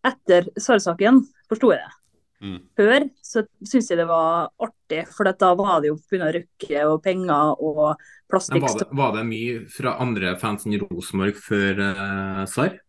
etter 0.06 0.48
Sarr-saken 0.58 1.20
forsto 1.50 1.72
jeg 1.74 1.82
det. 1.82 1.98
Mm. 2.42 2.56
Før 2.74 3.04
så 3.22 3.44
syntes 3.60 3.92
jeg 3.92 4.00
det 4.00 4.08
var 4.08 4.48
artig, 4.58 5.04
for 5.14 5.28
da 5.30 5.52
var 5.58 5.76
det 5.82 5.92
jo 5.92 5.98
pga. 6.10 6.30
Røkke 6.34 6.86
og 6.88 6.96
penger 7.04 7.60
og 7.62 8.00
plastikk. 8.30 8.64
var, 8.64 8.78
det, 8.80 8.88
var 8.98 9.12
det 9.14 9.26
mye 9.28 9.60
fra 9.70 9.94
andre 10.02 10.34
fans 10.40 10.66
enn 10.66 10.80
Rosenborg 10.82 11.38
før 11.38 11.84
uh, 11.86 12.42
Sarr? 12.50 12.80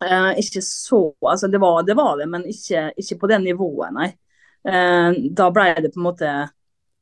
Eh, 0.00 0.38
ikke 0.40 0.62
så 0.64 1.12
Altså, 1.28 1.48
det 1.52 1.60
var 1.60 1.82
det, 1.84 1.94
var 1.96 2.16
det 2.16 2.26
men 2.32 2.46
ikke, 2.48 2.88
ikke 2.96 3.18
på 3.20 3.28
det 3.30 3.40
nivået, 3.44 3.92
nei. 3.92 4.08
Eh, 4.64 5.10
da 5.36 5.48
ble 5.52 5.74
det 5.76 5.92
på 5.92 6.00
en 6.00 6.08
måte 6.08 6.30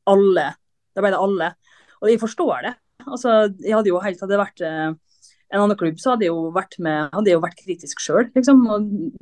alle. 0.09 0.47
Da 0.93 1.03
ble 1.03 1.13
det 1.13 1.21
alle. 1.23 1.53
Og 2.03 2.11
jeg 2.11 2.21
forstår 2.21 2.65
det. 2.67 2.73
Altså, 3.07 3.37
jeg 3.63 3.75
hadde 3.77 3.91
jo 3.91 4.01
helt 4.03 4.19
Hadde 4.21 4.39
vært 4.41 4.61
eh, 4.67 4.89
en 5.49 5.63
annen 5.63 5.77
klubb, 5.77 5.97
så 5.97 6.13
hadde 6.13 6.27
jeg 6.27 6.33
jo 6.33 6.49
vært 6.53 6.75
med 6.83 7.09
Hadde 7.15 7.31
jeg 7.31 7.37
jo 7.37 7.43
vært 7.43 7.61
kritisk 7.63 8.01
sjøl, 8.03 8.27
liksom. 8.35 8.59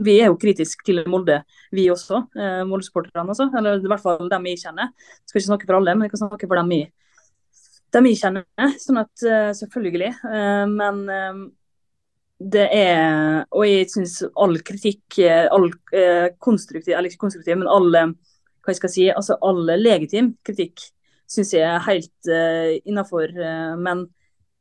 Vi 0.03 0.17
er 0.19 0.31
jo 0.31 0.39
kritiske 0.39 0.83
til 0.87 0.99
Molde, 1.07 1.39
vi 1.75 1.87
også. 1.93 2.25
Eh, 2.35 2.63
Molde-supporterne, 2.67 3.31
altså. 3.31 3.47
Eller 3.55 3.79
i 3.79 3.91
hvert 3.91 4.03
fall 4.03 4.27
dem 4.31 4.49
jeg 4.51 4.59
kjenner. 4.65 4.91
Skal 5.23 5.39
ikke 5.39 5.47
snakke 5.47 5.69
for 5.69 5.79
alle, 5.79 5.95
men 5.95 6.07
jeg 6.07 6.15
kan 6.15 6.23
snakke 6.25 6.49
for 6.49 6.59
dem 6.59 6.73
jeg, 6.75 6.89
dem 7.95 8.09
jeg 8.11 8.19
kjenner. 8.19 8.73
Sånn 8.83 9.01
at 9.03 9.23
eh, 9.23 9.53
selvfølgelig. 9.61 10.11
Eh, 10.33 10.65
men 10.73 11.01
eh, 11.15 11.39
det 12.37 12.67
er 12.75 13.47
Og 13.47 13.63
jeg 13.65 13.87
syns 13.89 14.19
all 14.37 14.59
kritikk, 14.61 15.15
all 15.49 15.71
konstruktiv, 16.43 16.91
eller 16.93 17.09
ikke 17.09 17.23
konstruktiv, 17.23 17.57
men 17.57 17.71
all 17.71 17.89
hva 17.95 18.73
jeg 18.75 18.77
skal 18.77 18.91
si, 18.93 19.07
altså 19.09 19.39
all 19.47 19.63
legitim 19.79 20.35
kritikk 20.45 20.83
syns 21.27 21.55
jeg 21.55 21.63
er 21.65 21.81
helt 21.87 22.29
uh, 22.29 22.75
innafor. 22.85 23.31
men 23.79 24.03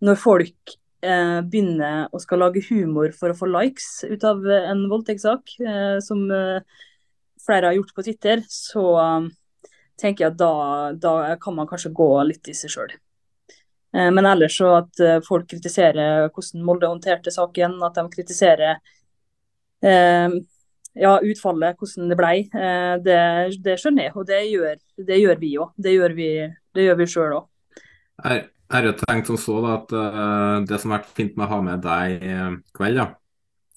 når 0.00 0.18
folk 0.22 0.76
eh, 1.06 1.38
begynner 1.46 2.10
å 2.12 2.20
skal 2.22 2.42
lage 2.42 2.62
humor 2.68 3.12
for 3.16 3.32
å 3.32 3.38
få 3.38 3.48
likes 3.50 4.04
ut 4.06 4.24
av 4.26 4.44
eh, 4.46 4.68
en 4.72 4.84
voldtektssak, 4.90 5.56
eh, 5.62 5.96
som 6.04 6.24
eh, 6.34 6.60
flere 7.46 7.70
har 7.70 7.76
gjort 7.78 7.94
på 7.96 8.04
Twitter, 8.06 8.42
så 8.50 8.84
eh, 9.02 9.28
tenker 10.00 10.26
jeg 10.26 10.34
at 10.34 10.40
da, 10.40 10.52
da 10.98 11.14
kan 11.42 11.56
man 11.56 11.68
kanskje 11.70 11.94
gå 11.96 12.10
litt 12.28 12.50
i 12.50 12.56
seg 12.56 12.74
sjøl. 12.74 12.96
Men 13.96 14.26
ellers 14.28 14.58
så 14.58 14.66
at 14.76 15.00
folk 15.24 15.46
kritiserer 15.48 16.26
hvordan 16.26 16.64
Molde 16.68 16.88
håndterte 16.90 17.32
saken, 17.32 17.78
at 17.86 17.96
de 17.96 18.02
kritiserer 18.12 18.82
ja, 19.80 21.12
utfallet, 21.24 21.78
hvordan 21.80 22.10
det 22.12 22.18
ble, 22.20 22.34
det, 23.06 23.16
det 23.64 23.78
skjønner 23.80 24.10
jeg. 24.10 24.14
Og 24.20 24.28
det 24.28 24.42
gjør, 24.50 24.76
det 25.00 25.18
gjør 25.22 25.40
vi 25.40 25.54
òg. 25.64 25.72
Det 25.80 25.94
gjør 25.94 26.16
vi, 26.18 26.28
det 26.76 26.86
gjør 26.90 27.00
vi 27.00 27.08
sjøl 27.14 27.38
òg. 27.38 27.48
Jeg 28.66 28.74
har 28.74 28.88
jo 28.88 28.94
tenkt 28.98 29.28
som 29.30 29.38
så 29.38 29.60
da, 29.62 29.74
at 29.78 29.92
uh, 29.94 30.64
det 30.66 30.78
som 30.82 30.92
har 30.92 31.02
vært 31.02 31.14
fint 31.14 31.36
med 31.38 31.46
å 31.46 31.52
ha 31.52 31.58
med 31.62 31.84
deg 31.84 32.24
i 32.26 32.32
kveld, 32.74 32.98
da, 32.98 33.06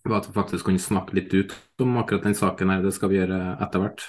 var 0.09 0.21
at 0.21 0.29
vi 0.29 0.37
faktisk 0.37 0.69
kunne 0.69 0.81
snakke 0.81 1.17
litt 1.17 1.35
ut 1.35 1.53
om 1.83 1.99
akkurat 2.01 2.25
den 2.25 2.37
saken 2.37 2.73
her. 2.73 2.81
Det 2.81 2.95
skal 2.95 3.11
vi 3.11 3.19
gjøre 3.19 3.39
etter 3.61 3.83
hvert. 3.83 4.07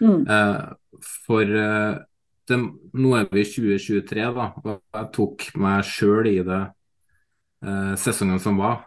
Mm. 0.00 0.22
Uh, 0.24 1.02
for 1.26 1.52
uh, 1.52 2.00
det, 2.48 2.58
nå 2.96 3.12
er 3.18 3.28
vi 3.28 3.44
i 3.44 3.50
2023, 3.50 4.24
da, 4.38 4.48
og 4.64 4.72
jeg 4.72 5.10
tok 5.18 5.50
meg 5.60 5.84
sjøl 5.88 6.30
i 6.32 6.38
det 6.46 6.62
sesongen 8.02 8.40
som 8.42 8.56
var, 8.58 8.80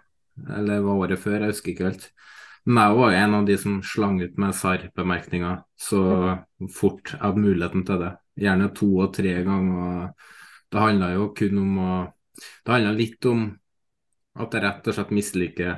eller 0.51 0.81
var 0.83 1.05
året 1.05 1.21
før, 1.23 1.37
jeg 1.45 1.53
husker 1.53 1.71
ikke 1.71 1.85
helt. 1.85 2.09
Men 2.67 2.81
jeg 2.81 2.97
var 2.97 3.13
en 3.15 3.35
av 3.37 3.45
de 3.47 3.55
som 3.61 3.77
slang 3.85 4.17
ut 4.19 4.39
med 4.41 4.55
SAR-bemerkninger 4.57 5.61
så 5.79 6.01
fort 6.75 7.13
jeg 7.13 7.21
hadde 7.21 7.43
muligheten 7.43 7.85
til 7.87 8.01
det. 8.01 8.09
Gjerne 8.43 8.67
to 8.75 8.89
og 9.05 9.13
tre 9.15 9.35
ganger. 9.45 10.09
Det 10.71 10.81
handla 10.81 11.13
jo 11.15 11.29
kun 11.37 11.61
om 11.61 11.77
å 11.79 11.91
Det 12.35 12.73
handla 12.73 12.91
litt 12.91 13.25
om 13.29 13.45
at 14.35 14.55
jeg 14.55 14.63
rett 14.65 14.87
og 14.89 14.95
slett 14.97 15.13
misliker 15.15 15.75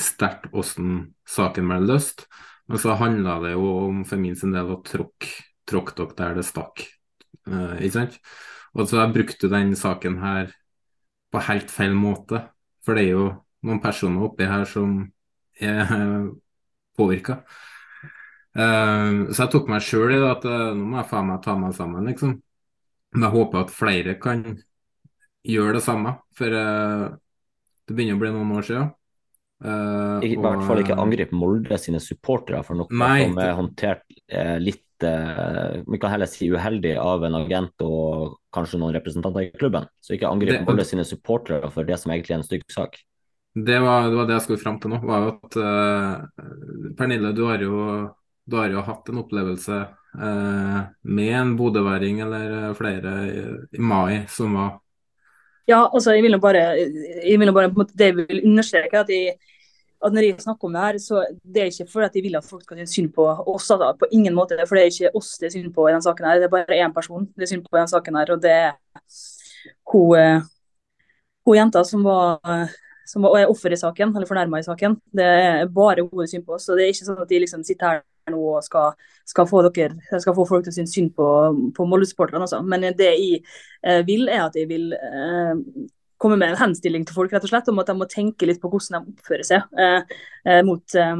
sterkt 0.00 0.48
hvordan 0.50 0.96
saken 1.28 1.68
ble 1.70 1.78
løst. 1.84 2.24
Men 2.66 2.80
så 2.80 2.96
handla 2.98 3.36
det 3.44 3.52
jo 3.54 3.68
om 3.84 4.02
for 4.08 4.18
min 4.18 4.36
sin 4.38 4.54
del 4.54 4.72
å 4.72 4.80
tråkke 4.82 5.30
tråkk 5.68 5.94
dere 5.96 6.16
der 6.18 6.38
det 6.40 6.46
stakk. 6.48 6.84
Uh, 7.48 7.76
ikke 7.80 7.96
sant? 7.98 8.18
Og 8.74 8.88
så 8.88 9.00
jeg 9.00 9.14
brukte 9.14 9.50
den 9.52 9.74
saken 9.78 10.18
her 10.20 10.52
på 11.32 11.42
helt 11.48 11.70
feil 11.72 11.94
måte. 11.96 12.42
For 12.84 12.96
det 12.96 13.06
er 13.06 13.14
jo 13.14 13.28
noen 13.64 13.80
personer 13.80 14.26
oppi 14.26 14.48
her 14.48 14.66
som 14.68 14.98
er 15.60 15.86
påvirka. 16.98 17.40
så 18.54 19.38
jeg 19.38 19.50
tok 19.50 19.70
meg 19.70 19.82
sjøl 19.82 20.12
i 20.14 20.18
det 20.20 20.28
at 20.30 20.44
uh, 20.46 20.74
nå 20.76 20.90
må 20.92 21.00
jeg 21.00 21.10
faen 21.10 21.30
meg 21.30 21.40
ta 21.42 21.56
meg 21.58 21.72
sammen, 21.74 22.10
liksom. 22.10 22.36
Men 23.14 23.28
jeg 23.28 23.34
håper 23.36 23.62
at 23.62 23.72
flere 23.72 24.16
kan 24.20 24.42
gjøre 25.44 25.78
det 25.78 25.84
samme, 25.84 26.16
for 26.34 26.54
uh, 26.56 27.08
det 27.84 27.96
begynner 27.96 28.18
å 28.18 28.22
bli 28.22 28.34
noen 28.34 28.54
år 28.58 28.68
siden. 28.68 28.92
Eh, 29.64 30.24
I 30.26 30.34
hvert 30.36 30.64
fall 30.66 30.82
ikke 30.82 30.96
angripe 31.00 31.36
Molde 31.36 31.78
sine 31.80 32.00
supportere 32.02 32.60
for 32.66 32.76
noe 32.76 32.90
Nei, 32.92 33.22
som 33.22 33.38
er 33.40 33.54
håndtert 33.56 34.02
eh, 34.28 34.56
litt 34.60 35.06
eh, 35.06 35.78
Vi 35.86 36.00
kan 36.02 36.12
heller 36.12 36.28
si 36.28 36.50
uheldig 36.52 36.96
av 37.00 37.24
en 37.24 37.38
agent 37.38 37.84
og 37.86 38.34
kanskje 38.54 38.80
noen 38.82 38.92
representanter 38.96 39.46
i 39.46 39.52
klubben. 39.54 39.86
Så 40.04 40.18
ikke 40.18 40.28
angrip 40.28 40.66
Molde 40.66 40.84
sine 40.88 41.06
supportere 41.08 41.70
for 41.72 41.88
det 41.88 41.96
som 42.02 42.12
egentlig 42.12 42.34
er 42.34 42.42
en 42.42 42.46
stygg 42.46 42.66
sak. 42.72 42.98
Det 43.54 43.78
var, 43.78 44.10
det 44.10 44.18
var 44.18 44.28
det 44.28 44.36
jeg 44.36 44.46
skulle 44.48 44.64
fram 44.64 44.80
til 44.82 44.90
nå. 44.90 44.98
var 45.06 45.22
jo 45.22 45.32
at 45.32 45.56
uh, 45.62 46.94
Pernille, 46.98 47.30
du 47.38 47.44
har 47.46 47.62
jo, 47.62 47.74
du 48.44 48.56
har 48.56 48.68
jo 48.72 48.84
hatt 48.84 49.08
en 49.08 49.20
opplevelse 49.22 49.76
eh, 49.80 50.80
med 51.16 51.34
en 51.38 51.56
bodøværing 51.56 52.20
eller 52.26 52.56
eh, 52.58 52.74
flere 52.76 53.14
i, 53.28 53.44
i 53.78 53.80
mai 53.80 54.24
som 54.28 54.56
var 54.58 54.80
Ja, 55.68 55.86
altså 55.86 56.12
jeg 56.12 56.26
vil 56.26 56.36
jo 56.36 56.42
bare, 56.44 56.62
jeg 57.24 57.40
vil 57.40 57.52
bare 57.56 57.72
måte, 57.72 57.96
det 57.96 58.10
jeg 58.10 58.16
vil 58.18 58.42
understreke 58.44 58.98
er 58.98 59.06
at, 59.06 59.12
jeg, 59.14 59.36
at 60.04 60.12
når 60.12 60.26
jeg 60.26 60.42
snakker 60.44 60.68
om 60.68 60.74
det 60.76 60.82
her, 60.82 60.98
så 61.00 61.22
det 61.40 61.62
er 61.62 61.70
ikke 61.70 61.86
fordi 61.88 62.20
jeg 62.20 62.26
vil 62.26 62.36
at 62.36 62.44
folk 62.44 62.66
skal 62.66 62.82
synes 62.82 62.92
synd 62.98 63.08
på 63.16 63.24
oss. 63.24 63.70
Altså, 63.72 63.94
på 63.96 64.10
ingen 64.12 64.36
måte, 64.36 64.58
for 64.68 64.76
det 64.76 64.82
er 64.82 64.92
ikke 64.92 65.14
oss 65.16 65.38
det 65.40 65.48
er 65.48 65.54
synd 65.56 65.72
på 65.72 65.88
i 65.88 65.94
denne 65.94 66.04
saken 66.04 66.28
her. 66.28 66.42
Det 66.42 66.50
er 66.50 66.52
bare 66.52 66.80
én 66.84 66.92
person 66.92 67.24
det 67.32 67.46
er 67.46 67.52
synd 67.54 67.64
på 67.64 67.72
i 67.72 67.80
denne 67.80 67.94
saken 67.94 68.20
her, 68.20 68.34
og 68.36 68.42
det 68.44 68.52
er 68.52 68.76
hun, 69.88 70.18
eh, 70.20 70.44
hun 71.48 71.56
jenta 71.62 71.84
som 71.88 72.04
var 72.04 72.68
som 73.08 73.24
var, 73.24 73.38
er 73.40 73.48
offer 73.48 73.72
i 73.72 73.80
saken, 73.80 74.12
eller 74.12 74.28
fornærma 74.28 74.60
i 74.60 74.68
saken. 74.68 75.00
Det 75.16 75.24
er 75.24 75.66
bare 75.72 76.04
hun 76.04 76.12
det 76.12 76.28
er 76.28 76.34
synd 76.36 76.44
på. 76.44 76.60
Så 76.60 76.76
det 76.76 76.84
er 76.84 76.92
ikke 76.92 77.08
sånn 77.08 77.24
at 77.24 77.32
de 77.32 77.40
liksom 77.40 77.64
sitter 77.64 77.88
her 77.88 78.04
nå 78.32 78.40
og 78.56 78.64
skal, 78.64 78.94
skal, 79.28 79.48
få, 79.48 79.62
dere, 79.74 80.20
skal 80.22 80.36
få 80.36 80.46
folk 80.48 80.64
til 80.64 80.72
å 80.72 80.76
synes 80.78 80.94
synd 80.96 81.12
på, 81.16 81.26
på 81.76 81.86
Molde-supporterne. 81.88 82.48
Men 82.68 82.88
det 82.96 83.10
jeg 83.10 83.42
eh, 83.84 84.00
vil, 84.06 84.28
er 84.32 84.46
at 84.46 84.58
jeg 84.58 84.68
vil 84.70 84.92
eh, 84.96 85.52
komme 86.20 86.38
med 86.40 86.54
en 86.54 86.60
henstilling 86.62 87.04
til 87.06 87.16
folk 87.16 87.34
rett 87.34 87.44
og 87.44 87.52
slett, 87.52 87.68
om 87.72 87.82
at 87.82 87.90
de 87.90 87.96
må 87.98 88.08
tenke 88.10 88.48
litt 88.48 88.62
på 88.62 88.70
hvordan 88.72 89.04
de 89.04 89.16
oppfører 89.16 89.48
seg 89.48 89.80
eh, 89.80 90.16
eh, 90.48 90.62
mot 90.66 90.96
eh, 90.98 91.18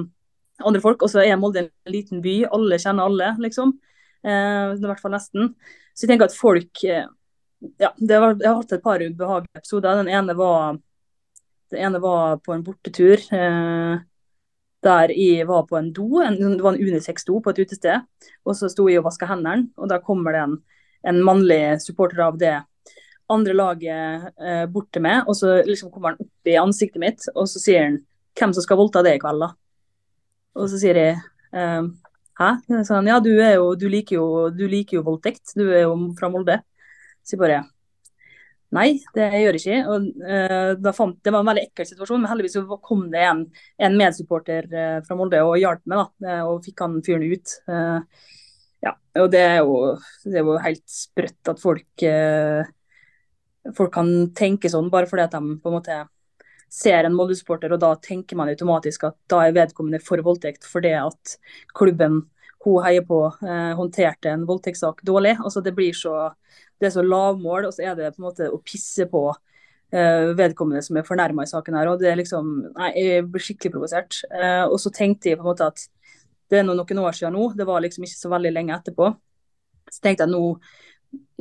andre 0.64 0.84
folk. 0.84 1.04
Og 1.04 1.12
så 1.12 1.24
er 1.24 1.36
Molde 1.40 1.66
en 1.66 1.92
liten 1.92 2.24
by, 2.24 2.38
alle 2.54 2.80
kjenner 2.80 3.10
alle, 3.10 3.34
liksom. 3.44 3.76
Eh, 4.24 4.72
I 4.72 4.88
hvert 4.88 5.02
fall 5.02 5.16
nesten. 5.16 5.52
Så 5.92 6.06
jeg 6.06 6.14
tenker 6.14 6.30
at 6.30 6.38
folk 6.38 6.84
eh, 6.88 7.04
ja, 7.80 7.94
det 7.96 8.18
var, 8.20 8.34
Jeg 8.40 8.50
har 8.50 8.58
hatt 8.58 8.74
et 8.76 8.84
par 8.84 9.02
ubehagelige 9.02 9.60
episoder. 9.60 10.00
Den 10.02 10.10
ene 10.12 10.34
var, 10.36 10.80
den 11.72 11.86
ene 11.88 12.00
var 12.02 12.40
på 12.44 12.56
en 12.56 12.64
bortetur. 12.66 13.20
Eh, 13.32 14.02
der 14.84 15.12
jeg 15.16 15.48
var 15.48 15.64
på 15.68 15.78
en 15.78 15.90
do, 15.96 16.20
en, 16.22 16.36
det 16.36 16.62
var 16.62 16.74
en 16.74 16.84
unisex-do 16.84 17.40
på 17.42 17.52
et 17.52 17.64
utested. 17.64 18.04
Og 18.44 18.56
så 18.58 18.70
sto 18.72 18.86
jeg 18.90 19.00
og 19.00 19.08
vaska 19.08 19.28
hendene, 19.30 19.70
og 19.80 19.90
da 19.90 20.00
kommer 20.04 20.36
det 20.36 20.44
en, 20.44 20.56
en 21.10 21.20
mannlig 21.26 21.60
supporter 21.84 22.22
av 22.26 22.38
det 22.40 22.54
andre 23.32 23.56
laget 23.56 24.32
eh, 24.36 24.64
bort 24.70 24.90
til 24.92 25.04
meg, 25.04 25.24
og 25.28 25.36
så 25.38 25.58
liksom 25.64 25.90
kommer 25.92 26.12
han 26.12 26.24
opp 26.26 26.50
i 26.50 26.58
ansiktet 26.60 27.00
mitt, 27.00 27.24
og 27.34 27.48
så 27.48 27.62
sier 27.62 27.86
han 27.86 28.00
hvem 28.36 28.52
som 28.52 28.64
skal 28.64 28.78
voldta 28.80 29.02
det 29.06 29.16
i 29.16 29.22
kveld, 29.22 29.44
da. 29.46 29.52
Og 30.60 30.68
så 30.70 30.78
sier 30.78 30.98
jeg 31.00 31.14
eh, 31.56 31.86
hæ? 32.40 32.50
Så 32.84 32.98
han, 32.98 33.08
ja, 33.08 33.20
du, 33.24 33.30
jo, 33.34 33.70
du, 33.78 33.86
liker 33.90 34.18
jo, 34.18 34.26
du 34.54 34.66
liker 34.70 34.98
jo 34.98 35.06
voldtekt, 35.06 35.54
du 35.56 35.66
er 35.70 35.86
jo 35.86 35.96
fra 36.18 36.30
Molde. 36.32 36.60
Så 37.24 37.36
jeg 37.36 37.42
bare 37.42 37.62
Nei, 38.74 38.96
det 39.14 39.26
gjør 39.38 39.56
jeg 39.56 39.60
ikke. 39.60 39.80
Og, 39.92 40.06
uh, 40.26 40.92
fant, 40.96 41.18
det 41.22 41.32
var 41.32 41.44
en 41.44 41.50
veldig 41.50 41.64
ekkel 41.68 41.86
situasjon, 41.88 42.22
men 42.22 42.30
heldigvis 42.32 42.80
kom 42.82 43.04
det 43.12 43.22
en, 43.28 43.44
en 43.86 43.98
medsupporter 44.00 44.66
uh, 44.72 44.96
fra 45.06 45.18
Molde 45.18 45.42
og 45.46 45.58
hjalp 45.60 45.84
meg. 45.90 46.00
da, 46.24 46.40
uh, 46.40 46.48
Og 46.50 46.64
fikk 46.64 46.82
han 46.82 46.96
fyren 47.06 47.26
ut. 47.30 47.54
ja, 48.84 48.94
og 49.22 49.28
det 49.32 49.44
er, 49.44 49.60
jo, 49.62 49.94
det 50.26 50.40
er 50.40 50.48
jo 50.48 50.56
helt 50.64 50.82
sprøtt 50.90 51.52
at 51.54 51.62
folk 51.62 52.08
folk 53.72 53.94
kan 53.94 54.10
tenke 54.36 54.68
sånn 54.68 54.90
bare 54.92 55.08
fordi 55.08 55.22
at 55.24 55.32
de 55.38 55.54
på 55.62 55.70
en 55.70 55.76
måte 55.78 55.94
ser 56.74 57.06
en 57.06 57.14
Molde-supporter, 57.16 57.72
og 57.72 57.80
da 57.80 57.94
tenker 58.02 58.36
man 58.36 58.50
automatisk 58.52 59.06
at 59.08 59.16
da 59.30 59.38
er 59.46 59.54
vedkommende 59.56 60.02
for 60.04 60.20
voldtekt 60.26 60.66
fordi 60.68 60.92
at 60.98 61.36
klubben 61.72 62.24
hun 62.64 62.80
heier 62.84 63.04
på, 63.04 63.18
håndterte 63.78 64.30
en 64.32 64.46
voldtektssak 64.48 65.02
dårlig. 65.04 65.34
Altså 65.36 65.60
Det 65.60 65.74
blir 65.76 65.92
så 65.96 66.32
det 66.80 66.88
er 66.88 66.94
så 66.94 67.04
lavmål, 67.06 67.68
og 67.68 67.74
så 67.74 67.88
er 67.88 67.98
det 67.98 68.12
på 68.14 68.22
en 68.22 68.28
måte 68.28 68.48
å 68.50 68.60
pisse 68.64 69.06
på 69.10 69.24
uh, 69.30 70.30
vedkommende 70.38 70.82
som 70.84 70.98
er 70.98 71.06
fornærma 71.06 71.46
i 71.46 71.50
saken 71.50 71.76
her. 71.78 71.90
og 71.92 72.00
det 72.00 72.10
er 72.10 72.18
liksom, 72.20 72.54
nei, 72.76 72.90
Jeg 72.98 73.26
blir 73.30 73.44
skikkelig 73.46 73.74
provosert. 73.76 74.22
Uh, 74.32 74.66
og 74.68 74.78
så 74.82 74.92
tenkte 74.94 75.30
jeg 75.30 75.40
på 75.40 75.46
en 75.46 75.52
måte 75.52 75.68
at 75.70 75.86
det 76.50 76.60
er 76.60 76.66
noen 76.66 76.98
år 77.00 77.16
siden 77.16 77.34
nå, 77.34 77.52
det 77.56 77.66
var 77.66 77.80
liksom 77.82 78.04
ikke 78.04 78.20
så 78.20 78.32
veldig 78.32 78.52
lenge 78.52 78.74
etterpå. 78.76 79.12
Så 79.90 80.02
tenkte 80.04 80.26
jeg 80.26 80.34
nå, 80.34 80.42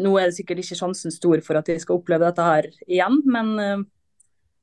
nå 0.06 0.14
er 0.20 0.30
det 0.30 0.38
sikkert 0.38 0.64
ikke 0.64 0.80
sjansen 0.80 1.14
stor 1.14 1.42
for 1.46 1.60
at 1.60 1.70
jeg 1.70 1.82
skal 1.84 2.00
oppleve 2.00 2.30
dette 2.30 2.46
her 2.46 2.70
igjen, 2.88 3.20
men 3.26 3.54
uh, 3.60 3.84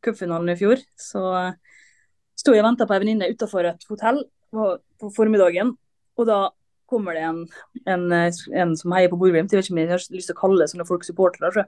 cupfinalen 0.05 0.55
i 0.55 0.59
fjor, 0.59 0.81
så 0.97 1.25
uh, 1.51 1.81
sto 2.39 2.55
jeg 2.55 2.65
og 2.65 2.71
venta 2.71 2.87
på 2.89 2.97
ei 2.97 3.03
venninne 3.03 3.29
utafor 3.35 3.69
et 3.69 3.85
hotell 3.91 4.23
på, 4.55 4.73
på 5.01 5.13
formiddagen. 5.17 5.75
Og 6.19 6.29
da 6.29 6.41
kommer 6.91 7.17
det 7.17 7.25
en, 7.25 7.43
en, 7.87 8.07
en 8.13 8.77
som 8.79 8.95
heier 8.97 9.11
på 9.13 9.19
Bodø-Glimt. 9.21 9.53
Jeg 9.53 9.61
vet 9.61 9.69
ikke 9.69 9.77
om 9.77 9.83
jeg 9.83 9.91
har 9.93 10.07
lyst 10.17 10.31
til 10.31 10.37
å 10.37 10.41
kalle 10.41 10.69
sånne 10.71 10.87
folk 10.89 11.07
supportere. 11.07 11.67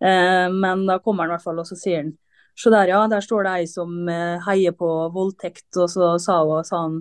Eh, 0.00 0.46
men 0.52 0.84
da 0.88 0.98
kommer 1.02 1.24
han 1.24 1.32
i 1.32 1.36
hvert 1.36 1.44
fall 1.46 1.60
og 1.62 1.68
så 1.68 1.78
sier 1.78 2.02
han 2.02 2.14
Se 2.54 2.70
der, 2.70 2.86
ja. 2.86 3.00
Der 3.10 3.22
står 3.24 3.42
det 3.42 3.52
ei 3.58 3.64
som 3.66 4.06
eh, 4.06 4.36
heier 4.46 4.74
på 4.78 4.88
voldtekt. 5.10 5.66
Og 5.74 5.88
så 5.90 6.12
sa, 6.22 6.36
hun, 6.46 6.62
sa 6.62 6.84
han 6.84 7.00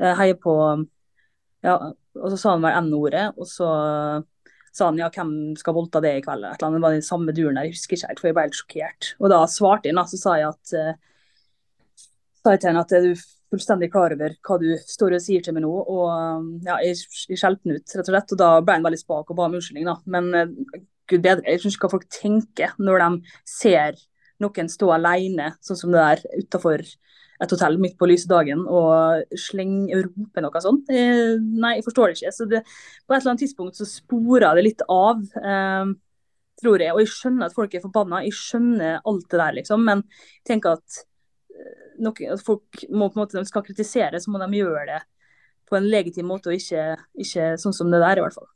eh, 0.00 0.14
heier 0.16 0.38
på 0.40 0.54
ja, 1.60 1.74
Og 2.16 2.30
så 2.32 2.38
sa 2.40 2.54
han 2.54 2.64
vel 2.64 2.78
N-ordet. 2.86 3.26
Og 3.36 3.44
så 3.50 3.68
sa 4.72 4.88
han 4.88 5.02
ja, 5.02 5.10
hvem 5.12 5.52
skal 5.60 5.76
voldta 5.76 6.00
det 6.00 6.14
i 6.16 6.22
kveld? 6.24 6.46
Det 6.56 6.80
var 6.80 6.96
den 6.96 7.04
samme 7.04 7.36
duren 7.36 7.60
der, 7.60 7.68
jeg 7.68 7.76
husker 7.76 7.98
ikke 7.98 8.08
helt, 8.14 8.22
for 8.22 8.30
jeg 8.30 8.38
ble 8.38 8.46
helt 8.46 8.56
sjokkert. 8.62 9.10
Og 9.20 9.28
da 9.34 9.42
svarte 9.44 9.92
han, 9.92 10.00
så 10.08 10.22
sa 10.22 10.38
jeg 10.40 10.48
at 10.54 10.72
sa 12.40 12.54
jeg 12.54 12.64
til 12.64 12.72
henne 12.72 12.82
at 12.88 12.96
du 13.04 13.12
fullstendig 13.52 13.90
klar 13.92 14.14
over 14.16 14.34
hva 14.46 14.58
du 14.62 14.70
står 14.80 15.16
og 15.18 15.22
sier 15.24 15.44
til 15.44 15.56
meg 15.56 15.64
nå. 15.66 15.70
Og 15.70 16.08
um, 16.08 16.48
ja, 16.66 16.78
jeg, 16.84 16.98
jeg 17.30 17.40
skjelte 17.40 17.68
den 17.68 17.78
ut, 17.78 17.94
rett 17.94 18.08
og 18.08 18.12
slett. 18.12 18.34
Og 18.34 18.40
da 18.40 18.50
ble 18.64 18.78
han 18.78 18.86
veldig 18.86 19.00
spak 19.02 19.30
og 19.30 19.38
ba 19.38 19.46
om 19.48 19.56
unnskyldning, 19.58 19.88
da. 19.90 19.96
Men 20.10 20.30
uh, 20.34 20.82
gud 21.10 21.24
bedre, 21.24 21.46
jeg 21.48 21.62
skjønner 21.62 21.78
ikke 21.78 21.88
hva 21.88 21.94
folk 21.96 22.10
tenker 22.12 22.76
når 22.80 23.04
de 23.04 23.34
ser 23.48 24.04
noen 24.42 24.70
stå 24.70 24.90
alene, 24.96 25.52
sånn 25.62 25.78
som 25.78 25.94
det 25.94 26.02
der 26.02 26.44
utafor 26.44 26.82
et 27.42 27.50
hotell 27.50 27.76
midt 27.82 27.96
på 27.98 28.06
lyse 28.06 28.28
dagen 28.30 28.62
og 28.70 29.36
slenge 29.38 29.96
og 29.96 30.06
rope 30.06 30.42
noe 30.42 30.62
sånt. 30.62 30.90
Eh, 30.90 31.34
nei, 31.38 31.76
jeg 31.78 31.86
forstår 31.86 32.10
det 32.10 32.18
ikke. 32.18 32.32
Så 32.34 32.46
det, 32.50 32.62
på 33.04 33.14
et 33.14 33.20
eller 33.20 33.34
annet 33.34 33.44
tidspunkt 33.44 33.78
så 33.78 33.86
sporer 33.88 34.54
det 34.58 34.66
litt 34.68 34.84
av. 34.90 35.22
eh, 35.42 35.94
tror 36.62 36.82
jeg. 36.82 36.94
Og 36.94 37.02
jeg 37.02 37.12
skjønner 37.12 37.48
at 37.48 37.56
folk 37.56 37.74
er 37.74 37.82
forbanna, 37.84 38.22
jeg 38.26 38.36
skjønner 38.38 39.02
alt 39.02 39.26
det 39.30 39.40
der, 39.40 39.58
liksom. 39.58 39.84
Men 39.86 40.04
jeg 40.06 40.46
tenker 40.52 40.78
at 40.78 41.04
noe, 42.02 42.30
at 42.34 42.44
folk 42.44 42.84
må 42.90 43.08
på 43.08 43.18
en 43.18 43.24
måte, 43.24 43.38
de 43.38 43.48
skal 43.48 43.64
kritisere, 43.66 44.20
så 44.20 44.32
må 44.32 44.40
de 44.42 44.60
gjøre 44.60 44.86
det 44.90 45.00
på 45.68 45.78
en 45.78 45.88
legitim 45.88 46.28
måte, 46.28 46.50
og 46.50 46.58
ikke, 46.58 46.94
ikke 47.24 47.54
sånn 47.60 47.76
som 47.76 47.92
det 47.92 48.02
der, 48.02 48.20
i 48.20 48.24
hvert 48.24 48.36
fall. 48.36 48.48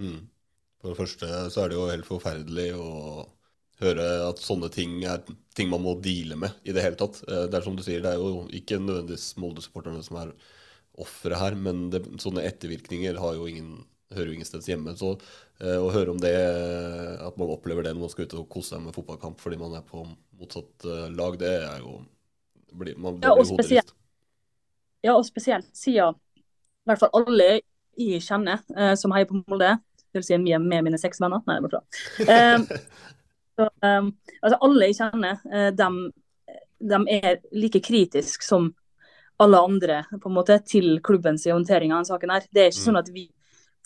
Mm. 0.00 0.22
For 0.80 0.92
det 0.92 1.00
første 1.00 1.28
så 1.52 1.62
er 1.62 1.70
det 1.70 1.76
jo 1.76 1.90
helt 1.90 2.08
forferdelig 2.08 2.70
å 2.76 2.90
høre 3.80 4.06
at 4.26 4.40
sånne 4.42 4.68
ting 4.72 4.98
er 5.08 5.22
ting 5.56 5.70
man 5.72 5.82
må 5.84 5.94
deale 6.04 6.36
med 6.40 6.68
i 6.68 6.74
det 6.76 6.84
hele 6.84 6.98
tatt. 7.00 7.22
Eh, 7.28 7.46
det 7.48 7.58
er 7.58 7.64
som 7.64 7.76
du 7.76 7.84
sier, 7.84 8.02
det 8.04 8.12
er 8.12 8.20
jo 8.20 8.44
ikke 8.56 8.80
nødvendigvis 8.80 9.32
Molde-supporterne 9.40 10.02
som 10.04 10.20
er 10.20 10.34
ofre 11.00 11.38
her, 11.40 11.56
men 11.56 11.88
det, 11.92 12.02
sånne 12.20 12.44
ettervirkninger 12.48 13.16
jo 13.16 13.48
ingen, 13.48 13.84
hører 14.12 14.32
jo 14.32 14.38
ingen 14.38 14.48
steds 14.48 14.68
hjemme. 14.68 14.94
Så 15.00 15.14
eh, 15.62 15.78
å 15.80 15.92
høre 15.94 16.12
om 16.12 16.20
det, 16.20 16.34
at 17.24 17.40
man 17.40 17.52
opplever 17.56 17.86
det 17.86 17.94
når 17.94 18.06
man 18.06 18.12
skal 18.12 18.28
ut 18.28 18.38
og 18.42 18.48
kose 18.52 18.74
seg 18.74 18.84
med 18.84 18.96
fotballkamp 18.96 19.40
fordi 19.40 19.60
man 19.60 19.78
er 19.78 19.84
på 19.86 20.04
motsatt 20.40 20.88
uh, 20.88 21.08
lag, 21.12 21.36
det 21.40 21.50
er 21.60 21.82
jo 21.84 21.98
blir, 22.72 22.96
man, 23.00 23.18
ja, 23.22 23.32
og 23.34 23.46
spesielt, 23.48 23.92
ja, 25.04 25.14
og 25.16 25.24
spesielt 25.26 25.68
siden 25.76 26.16
i 26.40 26.90
hvert 26.90 27.02
fall 27.02 27.12
alle 27.20 27.48
jeg 28.00 28.22
kjenner 28.24 28.62
uh, 28.76 28.94
som 28.98 29.12
heier 29.14 29.28
på 29.28 29.40
Molde, 29.42 29.74
vil 30.14 30.24
si 30.26 30.38
med, 30.40 30.62
med 30.64 30.86
mine 30.86 30.98
seks 30.98 31.20
venner 31.22 31.42
Nei, 31.46 31.58
det 31.60 31.68
er 31.68 31.72
bra. 31.74 31.82
Um, 32.26 32.64
så, 33.60 33.66
um, 33.84 34.12
altså 34.40 34.60
alle 34.66 34.88
jeg 34.88 34.96
kjenner, 34.98 35.42
eh, 35.52 35.68
de, 35.76 35.88
de, 36.90 37.00
er 37.18 37.42
like 37.54 37.82
kritiske 37.84 38.46
som 38.46 38.70
alle 39.40 39.60
andre 39.60 40.00
på 40.16 40.30
en 40.30 40.36
måte, 40.36 40.56
til 40.68 40.98
klubbens 41.04 41.46
håndtering 41.48 41.92
av 41.92 42.00
denne 42.00 42.10
saken. 42.10 42.32
her. 42.34 42.48
Det 42.52 42.64
er 42.64 42.72
ikke 42.72 42.80
sånn 42.80 42.98
mm. 42.98 43.02
at 43.02 43.12
vi 43.14 43.26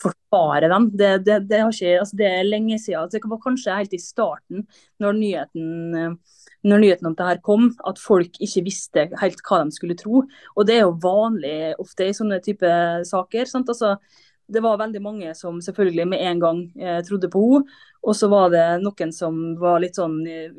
forsvarer 0.03 0.71
dem. 0.71 0.89
Det, 0.91 1.11
det, 1.27 1.37
det, 1.49 1.61
ikke, 1.61 1.93
altså 2.01 2.19
det, 2.19 2.31
er 2.31 2.47
lenge 2.47 2.79
siden. 2.81 3.11
Det 3.11 3.21
var 3.31 3.43
kanskje 3.43 3.77
helt 3.77 3.95
i 3.95 4.01
starten, 4.01 4.65
når 5.03 5.19
nyheten, 5.19 6.17
når 6.65 6.81
nyheten 6.81 7.09
om 7.09 7.15
det 7.17 7.27
her 7.27 7.41
kom, 7.45 7.69
at 7.85 8.01
folk 8.01 8.39
ikke 8.41 8.63
visste 8.65 9.07
helt 9.21 9.41
hva 9.45 9.63
de 9.63 9.75
skulle 9.75 9.97
tro. 9.99 10.23
Og 10.55 10.67
det 10.67 10.79
er 10.79 10.85
jo 10.85 10.95
vanlig 11.03 11.75
ofte 11.81 12.09
i 12.09 12.15
sånne 12.15 12.41
type 12.45 12.71
saker. 13.05 13.51
Altså, 13.61 13.95
det 14.47 14.61
var 14.61 14.77
veldig 14.81 15.01
mange 15.01 15.33
som 15.37 15.57
selvfølgelig 15.61 16.07
med 16.09 16.21
en 16.25 16.41
gang 16.41 16.61
eh, 16.81 17.01
trodde 17.05 17.29
på 17.33 17.43
henne. 17.49 17.81
Og 18.05 18.13
så 18.13 18.27
var 18.29 18.51
det 18.53 18.63
noen 18.83 19.09
som 19.09 19.37
var 19.57 19.79
litt 19.81 19.97
sånn 19.97 20.19
eh, 20.29 20.51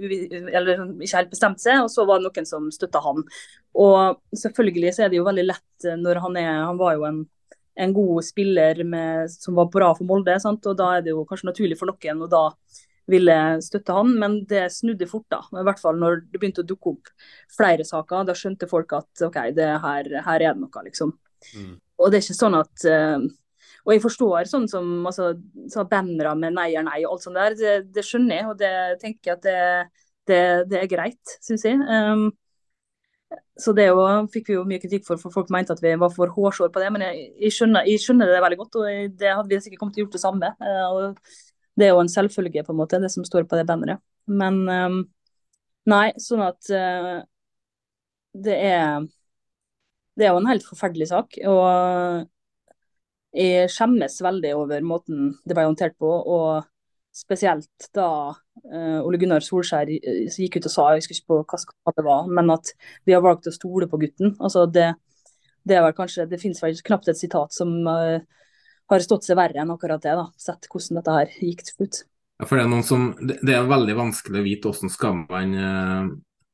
Eller 0.51 0.81
ikke 0.99 1.21
helt 1.21 1.31
bestemte 1.31 1.63
seg, 1.63 1.85
og 1.85 1.93
så 1.93 2.03
var 2.09 2.19
det 2.19 2.27
noen 2.27 2.49
som 2.49 2.67
støtta 2.75 3.03
han. 3.05 3.23
Og 3.79 4.19
selvfølgelig 4.35 4.97
så 4.97 5.07
er 5.07 5.13
det 5.13 5.21
jo 5.21 5.29
veldig 5.29 5.47
lett 5.47 5.87
eh, 5.87 5.99
når 6.01 6.23
han 6.25 6.39
er 6.43 6.53
Han 6.67 6.83
var 6.83 6.99
jo 6.99 7.09
en 7.11 7.25
en 7.77 7.93
god 7.93 8.25
spiller 8.25 8.79
med, 8.85 9.31
som 9.31 9.55
var 9.55 9.69
bra 9.69 9.91
for 9.93 10.09
Molde. 10.09 10.33
Sant? 10.41 10.65
og 10.65 10.79
Da 10.79 10.95
er 10.97 11.03
det 11.05 11.13
jo 11.13 11.27
kanskje 11.29 11.51
naturlig 11.51 11.77
for 11.77 11.91
noen 11.91 12.23
å 12.25 12.29
da 12.31 12.45
ville 13.11 13.37
støtte 13.63 13.95
han, 13.95 14.13
men 14.21 14.39
det 14.51 14.67
snudde 14.75 15.09
fort. 15.11 15.27
da, 15.31 15.41
i 15.55 15.65
hvert 15.67 15.81
fall 15.83 15.99
Når 16.01 16.23
det 16.27 16.41
begynte 16.41 16.65
å 16.65 16.69
dukke 16.69 16.95
opp 16.95 17.11
flere 17.57 17.87
saker, 17.87 18.27
da 18.27 18.35
skjønte 18.37 18.69
folk 18.71 18.93
at 18.99 19.27
OK, 19.27 19.41
det 19.57 19.69
her, 19.83 20.13
her 20.27 20.41
er 20.41 20.55
det 20.55 20.63
noe, 20.63 20.87
liksom. 20.87 21.13
Mm. 21.55 21.75
Og 22.03 22.11
det 22.11 22.19
er 22.19 22.25
ikke 22.25 22.39
sånn 22.41 22.57
at 22.59 22.87
uh, 22.91 23.27
Og 23.87 23.93
jeg 23.93 24.03
forstår 24.03 24.49
sånn 24.51 24.67
som 24.71 25.07
altså, 25.07 25.35
så 25.71 25.85
bannere 25.89 26.33
med 26.39 26.57
nei 26.57 26.73
er 26.75 26.87
nei 26.87 27.05
og 27.05 27.17
alt 27.17 27.27
sånt 27.27 27.39
der, 27.39 27.55
det, 27.59 27.77
det 27.95 28.05
skjønner 28.07 28.41
jeg, 28.41 28.49
og 28.51 28.59
det 28.59 28.75
tenker 29.03 29.31
jeg 29.31 29.37
at 29.37 29.47
det, 29.47 29.61
det, 30.27 30.43
det 30.73 30.83
er 30.83 30.91
greit, 30.91 31.37
syns 31.45 31.65
jeg. 31.69 31.79
Um, 31.79 32.29
så 33.59 33.73
det 33.75 33.89
jo, 33.89 34.03
fikk 34.33 34.51
vi 34.51 34.57
jo 34.57 34.65
mye 34.69 34.81
kritikk 34.83 35.07
for, 35.07 35.19
for 35.21 35.35
folk 35.35 35.49
mente 35.55 35.75
at 35.75 35.81
vi 35.83 35.95
var 35.99 36.13
for 36.15 36.31
hårsår 36.35 36.71
på 36.75 36.83
det. 36.83 36.91
Men 36.95 37.07
jeg, 37.07 37.29
jeg, 37.41 37.55
skjønner, 37.57 37.89
jeg 37.89 38.03
skjønner, 38.03 38.31
det 38.31 38.43
veldig 38.45 38.59
godt, 38.61 38.79
og 38.81 39.17
det 39.23 39.33
hadde 39.33 39.49
vi 39.51 39.61
sikkert 39.65 39.81
kommet 39.83 39.97
til 39.97 40.05
å 40.05 40.07
gjort 40.07 40.19
det 40.19 40.23
samme. 40.23 40.51
Uh, 40.61 40.87
og 40.91 41.37
det 41.77 41.87
er 41.87 41.93
jo 41.93 42.01
en 42.03 42.11
selvfølge, 42.12 42.64
på 42.64 42.72
en 42.72 42.81
måte, 42.81 43.01
det 43.03 43.12
som 43.12 43.24
står 43.24 43.45
på 43.49 43.59
det 43.59 43.66
banneret. 43.68 44.01
Men 44.27 44.62
um, 44.66 45.03
nei, 45.93 46.07
sånn 46.20 46.43
at 46.47 46.70
uh, 46.72 47.20
det 48.37 48.57
er 48.70 49.05
Det 50.16 50.24
er 50.24 50.33
jo 50.33 50.41
en 50.41 50.49
helt 50.49 50.64
forferdelig 50.64 51.11
sak. 51.11 51.37
Og 51.45 52.24
jeg 53.37 53.68
skjemmes 53.68 54.14
veldig 54.24 54.55
over 54.57 54.81
måten 54.81 55.35
det 55.45 55.57
ble 55.57 55.66
håndtert 55.68 55.99
på. 56.01 56.09
og 56.09 56.64
Spesielt 57.16 57.89
da 57.97 58.09
uh, 58.33 59.01
Ole 59.01 59.20
Gunnar 59.20 59.45
Solskjær 59.45 59.89
eh, 59.89 60.27
gikk 60.29 60.59
ut 60.59 60.68
og 60.68 60.72
sa, 60.72 60.87
jeg 60.93 61.05
husker 61.05 61.16
ikke 61.16 61.31
på 61.33 61.39
hva 61.49 61.95
det 61.97 62.05
var, 62.05 62.27
men 62.29 62.53
at 62.53 62.72
vi 63.09 63.14
har 63.16 63.22
valgt 63.24 63.49
å 63.49 63.55
stole 63.55 63.89
på 63.89 64.01
gutten. 64.03 64.35
Altså 64.37 64.66
det, 64.68 64.91
det, 65.64 65.79
er 65.79 65.85
vel 65.87 65.95
kanskje, 65.97 66.27
det 66.29 66.41
finnes 66.43 66.61
vel 66.61 66.77
knapt 66.85 67.09
et 67.09 67.20
sitat 67.20 67.57
som 67.57 67.72
uh, 67.89 68.20
har 68.91 69.05
stått 69.05 69.26
seg 69.26 69.39
verre 69.39 69.62
enn 69.62 69.72
akkurat 69.74 70.03
det. 70.03 70.14
da, 70.18 70.28
Sett 70.41 70.68
hvordan 70.70 71.01
dette 71.01 71.16
her 71.16 71.34
gikk 71.41 71.64
til 71.66 71.78
slutt. 71.78 72.05
Ja, 72.37 72.45
for 72.45 72.59
det 72.59 72.66
er, 72.66 72.70
noen 72.70 72.84
som, 72.84 73.11
det 73.16 73.53
er 73.55 73.68
veldig 73.68 73.97
vanskelig 73.97 74.41
å 74.43 74.45
vite 74.45 74.68
hvordan 74.68 74.93
skal 74.93 75.20
man 75.22 75.55
eh, 75.57 76.09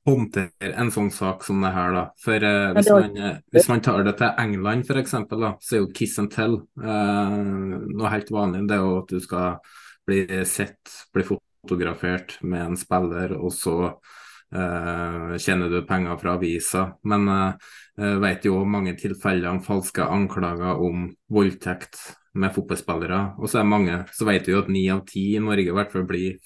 håndtere 0.06 0.70
en 0.78 0.92
sånn 0.94 1.10
sak 1.14 1.42
som 1.46 1.62
det 1.64 1.72
her. 1.74 1.96
da. 1.96 2.04
For 2.22 2.46
eh, 2.48 2.70
hvis, 2.76 2.90
man, 2.94 3.18
eh, 3.18 3.38
hvis, 3.54 3.68
man, 3.72 3.82
tar 3.82 4.06
det 4.06 4.14
til 4.20 4.42
England 4.44 4.86
f.eks., 4.86 5.16
så 5.18 5.74
er 5.74 5.82
jo 5.82 5.90
kiss 5.94 6.18
and 6.22 6.30
tell 6.34 6.60
noe 6.78 8.14
helt 8.14 8.30
vanlig. 8.34 8.66
Det 8.70 8.78
er 8.78 8.86
jo 8.86 8.98
at 9.00 9.10
du 9.10 9.22
skal 9.22 9.78
bli 10.06 10.22
sett, 10.48 10.94
bli 11.14 11.26
fotografert 11.26 12.38
med 12.46 12.62
en 12.68 12.78
spiller, 12.78 13.36
og 13.38 13.52
så 13.54 13.76
uh, 13.86 15.34
tjener 15.38 15.70
du 15.70 15.84
penger 15.86 16.18
fra 16.18 16.34
avisa. 16.34 16.88
Men 17.06 17.28
uh, 17.30 18.16
vet 18.22 18.48
jo 18.48 18.64
mange 18.66 18.96
tilfeller 18.98 19.50
om 19.52 19.62
falske 19.62 20.02
anklager 20.02 20.82
om 20.82 21.06
voldtekt 21.30 22.00
med 22.34 22.54
fotballspillere. 22.54 23.20
Og 23.38 23.48
så 23.48 23.58
er 23.58 23.66
det 23.66 23.72
mange, 23.72 23.98
så 24.16 24.26
vet 24.28 24.48
vi 24.48 24.54
jo 24.54 24.62
at 24.62 24.70
ni 24.72 24.86
av 24.92 25.04
ti 25.08 25.32
i 25.36 25.42
Norge 25.42 25.68
i 25.68 25.76
hvert 25.76 25.92
fall 25.92 26.06
blir 26.08 26.38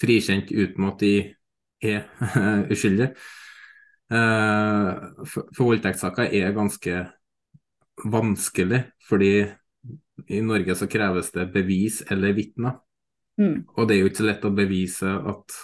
frikjent 0.00 0.52
uten 0.52 0.88
at 0.88 1.02
de 1.02 1.14
er 1.84 2.06
uskyldige. 2.72 3.12
Uh, 4.10 5.22
for, 5.22 5.46
for 5.54 5.68
voldtektssaker 5.68 6.32
er 6.34 6.54
ganske 6.56 7.02
vanskelig, 8.10 8.80
fordi 9.06 9.34
i 10.30 10.40
Norge 10.44 10.74
så 10.76 10.88
kreves 10.90 11.30
det 11.34 11.50
bevis 11.54 12.00
eller 12.10 12.34
vitner. 12.36 12.80
Mm. 13.40 13.68
Og 13.76 13.86
det 13.86 13.96
er 13.96 14.02
jo 14.02 14.08
ikke 14.10 14.22
så 14.22 14.26
lett 14.26 14.48
å 14.48 14.54
bevise 14.56 15.12
at 15.32 15.60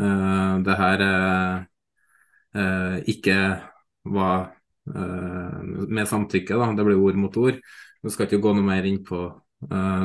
uh, 0.00 0.56
det 0.64 0.78
her 0.80 1.04
uh, 1.04 2.96
ikke 3.10 3.36
var 4.10 4.48
med 4.90 6.08
samtykke, 6.08 6.56
da. 6.58 6.66
Det 6.74 6.82
blir 6.82 6.98
ord 6.98 7.18
mot 7.20 7.36
ord. 7.38 7.60
Vi 8.00 8.12
skal 8.12 8.28
ikke 8.28 8.40
gå 8.42 8.52
noe 8.56 8.66
mer 8.66 8.86
inn 8.88 9.02
på 9.04 9.26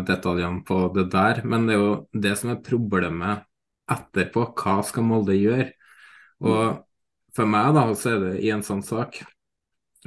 detaljene 0.07 0.65
på 0.67 0.79
det 0.95 1.05
der, 1.13 1.39
men 1.47 1.67
det 1.67 1.77
er 1.77 1.79
jo 1.79 1.93
det 2.25 2.33
som 2.39 2.51
er 2.51 2.63
problemet 2.65 3.45
etterpå. 3.91 4.49
Hva 4.57 4.81
skal 4.83 5.05
Molde 5.07 5.37
gjøre? 5.37 5.69
Og 6.43 6.81
for 7.35 7.47
meg, 7.47 7.71
da, 7.77 7.85
så 7.95 8.15
er 8.15 8.21
det 8.23 8.33
i 8.43 8.51
en 8.51 8.65
sånn 8.65 8.83
sak, 8.83 9.21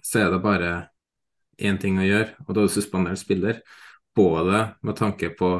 så 0.04 0.24
er 0.24 0.34
det 0.34 0.42
bare 0.44 0.72
én 1.58 1.78
ting 1.80 1.96
å 1.98 2.06
gjøre, 2.06 2.36
og 2.44 2.52
da 2.52 2.60
er 2.60 2.68
det 2.68 2.74
suspendert 2.76 3.20
spiller. 3.20 3.62
Både 4.16 4.62
med 4.84 4.98
tanke 4.98 5.32
på 5.38 5.50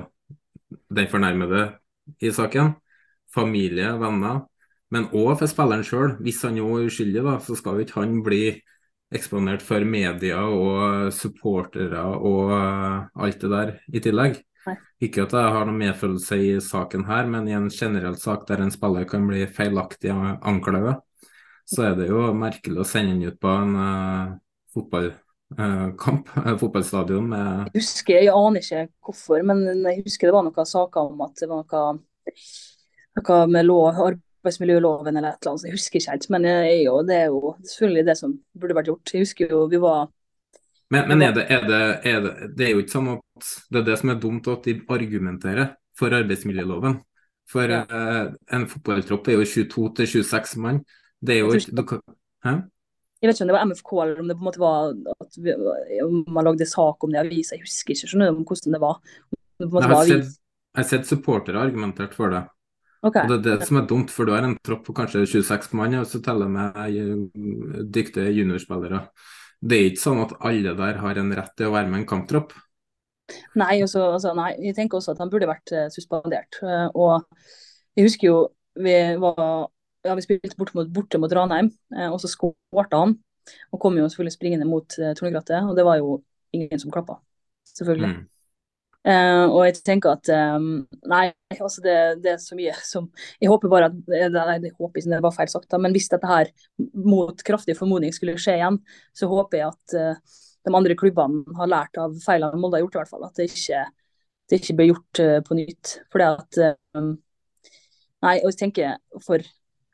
den 0.92 1.08
fornærmede 1.08 1.64
i 2.24 2.30
saken, 2.34 2.74
familie, 3.32 3.94
venner, 4.00 4.44
men 4.92 5.08
òg 5.12 5.34
for 5.40 5.50
spilleren 5.50 5.84
sjøl. 5.84 6.16
Hvis 6.24 6.42
han 6.44 6.56
jo 6.60 6.74
er 6.76 6.88
uskyldig, 6.88 7.24
da, 7.24 7.38
så 7.44 7.56
skal 7.58 7.76
jo 7.78 7.86
ikke 7.86 8.00
han 8.00 8.20
bli 8.24 8.42
eksponert 9.14 9.62
for 9.64 9.84
media 9.88 10.42
og 10.44 11.12
supportere 11.16 12.02
og 12.02 12.52
alt 12.52 13.40
det 13.40 13.50
der 13.52 13.74
i 13.88 14.02
tillegg. 14.04 14.42
Ikke 15.00 15.24
at 15.24 15.34
jeg 15.36 15.52
har 15.54 15.64
noen 15.64 15.78
medfølelse 15.80 16.38
i 16.42 16.50
saken 16.64 17.06
her, 17.08 17.28
men 17.30 17.46
i 17.48 17.54
en 17.56 17.70
generell 17.72 18.18
sak 18.20 18.44
der 18.48 18.64
en 18.64 18.72
spiller 18.74 19.06
kan 19.08 19.24
bli 19.28 19.46
feilaktig 19.46 20.10
anklaget, 20.12 20.98
så 21.68 21.90
er 21.90 21.96
det 21.98 22.08
jo 22.10 22.28
merkelig 22.36 22.82
å 22.82 22.88
sende 22.88 23.14
den 23.14 23.30
ut 23.30 23.40
på 23.40 23.52
en 23.52 23.74
uh, 23.78 24.36
fotballkamp, 24.74 26.32
uh, 26.36 26.54
fotballstadion 26.60 27.28
med 27.30 27.68
Jeg 27.70 27.82
husker, 27.82 28.22
jeg 28.26 28.34
aner 28.34 28.64
ikke 28.64 28.86
hvorfor, 29.06 29.44
men 29.46 29.64
jeg 29.86 30.04
husker 30.06 30.28
det 30.28 30.36
var 30.36 30.48
noen 30.48 30.72
saker 30.72 31.12
om 31.12 31.26
at 31.28 31.44
det 31.44 31.50
var 31.52 31.64
noe, 31.64 31.84
noe 33.20 33.40
med 33.54 33.68
lov, 33.68 34.02
arbeidsmiljøloven 34.38 35.16
eller 35.16 35.34
et 35.34 35.42
eller 35.42 35.52
annet. 35.54 35.66
Jeg 35.68 35.76
husker 35.76 36.00
ikke 36.00 36.14
helt, 36.14 36.28
men 36.34 36.46
jeg, 36.48 36.70
er 36.70 36.82
jo, 36.84 36.94
det 37.06 37.16
er 37.16 37.26
jo 37.32 37.54
selvfølgelig 37.72 38.06
det 38.06 38.16
som 38.20 38.38
burde 38.60 38.78
vært 38.78 38.90
gjort. 38.92 39.12
Jeg 39.14 39.26
husker 39.26 39.52
jo 39.54 39.66
vi 39.70 39.82
var 39.82 40.08
Men, 40.90 41.04
men 41.10 41.22
er, 41.22 41.34
det, 41.36 41.44
er, 41.52 41.66
det, 41.68 41.80
er 42.08 42.20
det, 42.24 42.32
det 42.56 42.64
er 42.64 42.70
jo 42.72 42.80
ikke 42.80 42.94
sånn 42.94 43.10
at 43.12 43.50
det 43.68 43.82
er 43.82 43.86
det 43.90 43.98
som 44.00 44.12
er 44.14 44.20
dumt 44.22 44.46
at 44.48 44.64
de 44.64 44.78
argumenterer 44.88 45.74
for 45.98 46.14
arbeidsmiljøloven. 46.16 46.96
For 47.48 47.68
Ja. 47.68 47.82
eh, 47.84 48.32
en 48.56 48.66
fotballtropp 48.68 49.28
er 49.28 49.38
jo 49.38 49.44
22 49.44 49.94
til 49.96 50.10
26 50.24 50.56
mann. 50.64 50.80
Det 51.20 51.36
er 51.36 51.40
jo 51.40 51.52
Jeg 51.52 51.68
ikke 51.68 52.00
Hæ? 52.44 52.54
Jeg 53.18 53.28
vet 53.28 53.34
ikke 53.34 53.44
om 53.44 53.48
det 53.50 53.56
var 53.56 53.66
MFK 53.66 53.92
eller 54.02 54.20
om 54.22 54.28
det 54.28 54.36
på 54.38 54.44
en 54.44 54.46
måte 54.46 54.60
var 54.62 54.92
at 55.24 55.38
vi, 55.42 55.54
om 56.04 56.20
man 56.30 56.44
lagde 56.46 56.66
sak 56.70 57.02
om 57.02 57.10
det 57.10 57.18
i 57.18 57.26
avisa. 57.26 57.56
Jeg 57.56 57.66
husker 57.66 57.94
ikke 57.94 58.10
skjønner 58.12 58.30
om 58.30 58.44
hvordan 58.46 58.76
det 58.76 58.80
var. 58.80 59.00
Det 59.58 59.66
en 59.66 59.72
Jeg 59.82 59.90
har 59.90 60.04
sett, 60.06 60.36
jeg 60.76 60.84
har 60.84 60.88
sett 60.92 61.08
supportere 61.08 61.58
argumentert 61.58 62.14
for 62.14 62.30
det. 62.30 62.44
Ok. 63.06 63.16
Og 63.22 63.30
det 63.30 63.38
er 63.38 63.60
det 63.60 63.68
som 63.68 63.78
er 63.78 63.88
dumt, 63.90 64.10
for 64.10 64.26
du 64.26 64.34
har 64.34 64.46
en 64.46 64.56
tropp 64.64 64.86
på 64.88 64.94
kanskje 64.96 65.26
26 65.30 65.76
mann, 65.78 65.98
og 66.00 66.08
så 66.10 66.20
teller 66.24 66.50
med 66.50 66.78
eh, 66.88 67.82
dyktige 67.94 68.32
juniorspillere. 68.34 69.04
Det 69.58 69.78
er 69.78 69.90
ikke 69.90 70.04
sånn 70.04 70.22
at 70.22 70.34
alle 70.46 70.74
der 70.78 71.00
har 71.02 71.20
en 71.20 71.34
rett 71.34 71.54
til 71.58 71.70
å 71.70 71.74
være 71.74 71.90
med 71.90 72.02
en 72.02 72.10
kamptropp. 72.10 72.54
Nei, 73.60 73.74
også, 73.84 74.04
altså, 74.16 74.32
nei, 74.36 74.52
jeg 74.64 74.76
tenker 74.76 74.98
også 74.98 75.12
at 75.14 75.22
han 75.22 75.30
burde 75.32 75.50
vært 75.50 75.74
eh, 75.74 75.88
suspendert. 75.92 76.60
Eh, 76.64 76.86
og 76.94 77.26
jeg 77.98 78.08
husker 78.08 78.30
jo 78.30 78.38
vi 78.78 78.94
var 79.18 79.68
ja, 80.06 80.14
vi 80.14 80.22
spilte 80.24 80.56
borte 80.58 80.76
mot, 80.78 80.90
borte 80.94 81.18
mot 81.20 81.32
Ranheim, 81.34 81.70
eh, 81.96 82.08
og 82.08 82.20
så 82.22 82.30
skårte 82.30 83.02
han. 83.02 83.16
Og 83.72 83.80
kom 83.80 83.96
jo 83.96 84.06
selvfølgelig 84.08 84.34
springende 84.34 84.66
mot 84.68 84.94
uh, 85.00 85.14
Tornegrattet, 85.16 85.64
og 85.64 85.76
det 85.76 85.84
var 85.86 85.96
jo 85.96 86.18
ingen 86.52 86.80
som 86.80 86.92
klappa. 86.92 87.16
Selvfølgelig. 87.64 88.10
Mm. 88.12 88.26
Eh, 89.08 89.44
og 89.46 89.62
jeg 89.64 89.78
tenker 89.86 90.18
at 90.18 90.28
um, 90.58 90.82
Nei, 91.08 91.30
altså 91.54 91.80
det, 91.84 91.94
det 92.24 92.34
er 92.34 92.40
så 92.42 92.56
mye 92.58 92.74
som 92.84 93.06
Jeg 93.40 93.48
håper 93.48 93.70
bare 93.72 93.86
at 93.88 94.10
eh, 94.12 94.26
Nei, 94.34 94.58
det 94.60 94.74
håper 94.74 95.00
ikke 95.00 95.12
det 95.14 95.20
var 95.24 95.32
feil 95.36 95.48
sagt, 95.48 95.68
da, 95.72 95.80
men 95.80 95.94
hvis 95.96 96.10
dette 96.12 96.28
her 96.28 96.50
mot 97.06 97.40
kraftig 97.46 97.78
formodning 97.78 98.12
skulle 98.12 98.36
skje 98.40 98.58
igjen, 98.58 98.76
så 99.16 99.30
håper 99.30 99.62
jeg 99.62 99.70
at 99.70 99.96
uh, 99.96 100.42
de 100.66 100.74
andre 100.76 100.96
klubbene 100.98 101.56
har 101.56 101.70
lært 101.72 101.96
av 102.02 102.18
feilene 102.20 102.60
Molde 102.60 102.76
har 102.76 102.84
gjort, 102.84 102.98
i 102.98 103.00
hvert 103.00 103.12
fall. 103.14 103.24
At 103.24 103.40
det 103.40 103.48
ikke, 103.48 103.80
det 104.50 104.60
ikke 104.60 104.76
blir 104.76 104.90
gjort 104.90 105.22
uh, 105.24 105.38
på 105.46 105.56
nytt. 105.56 105.94
Fordi 106.12 106.28
at 106.28 106.60
um, 106.98 107.14
Nei, 108.26 108.34
og 108.42 108.50
jeg 108.50 108.58
tenker 108.60 108.98
for 109.24 109.46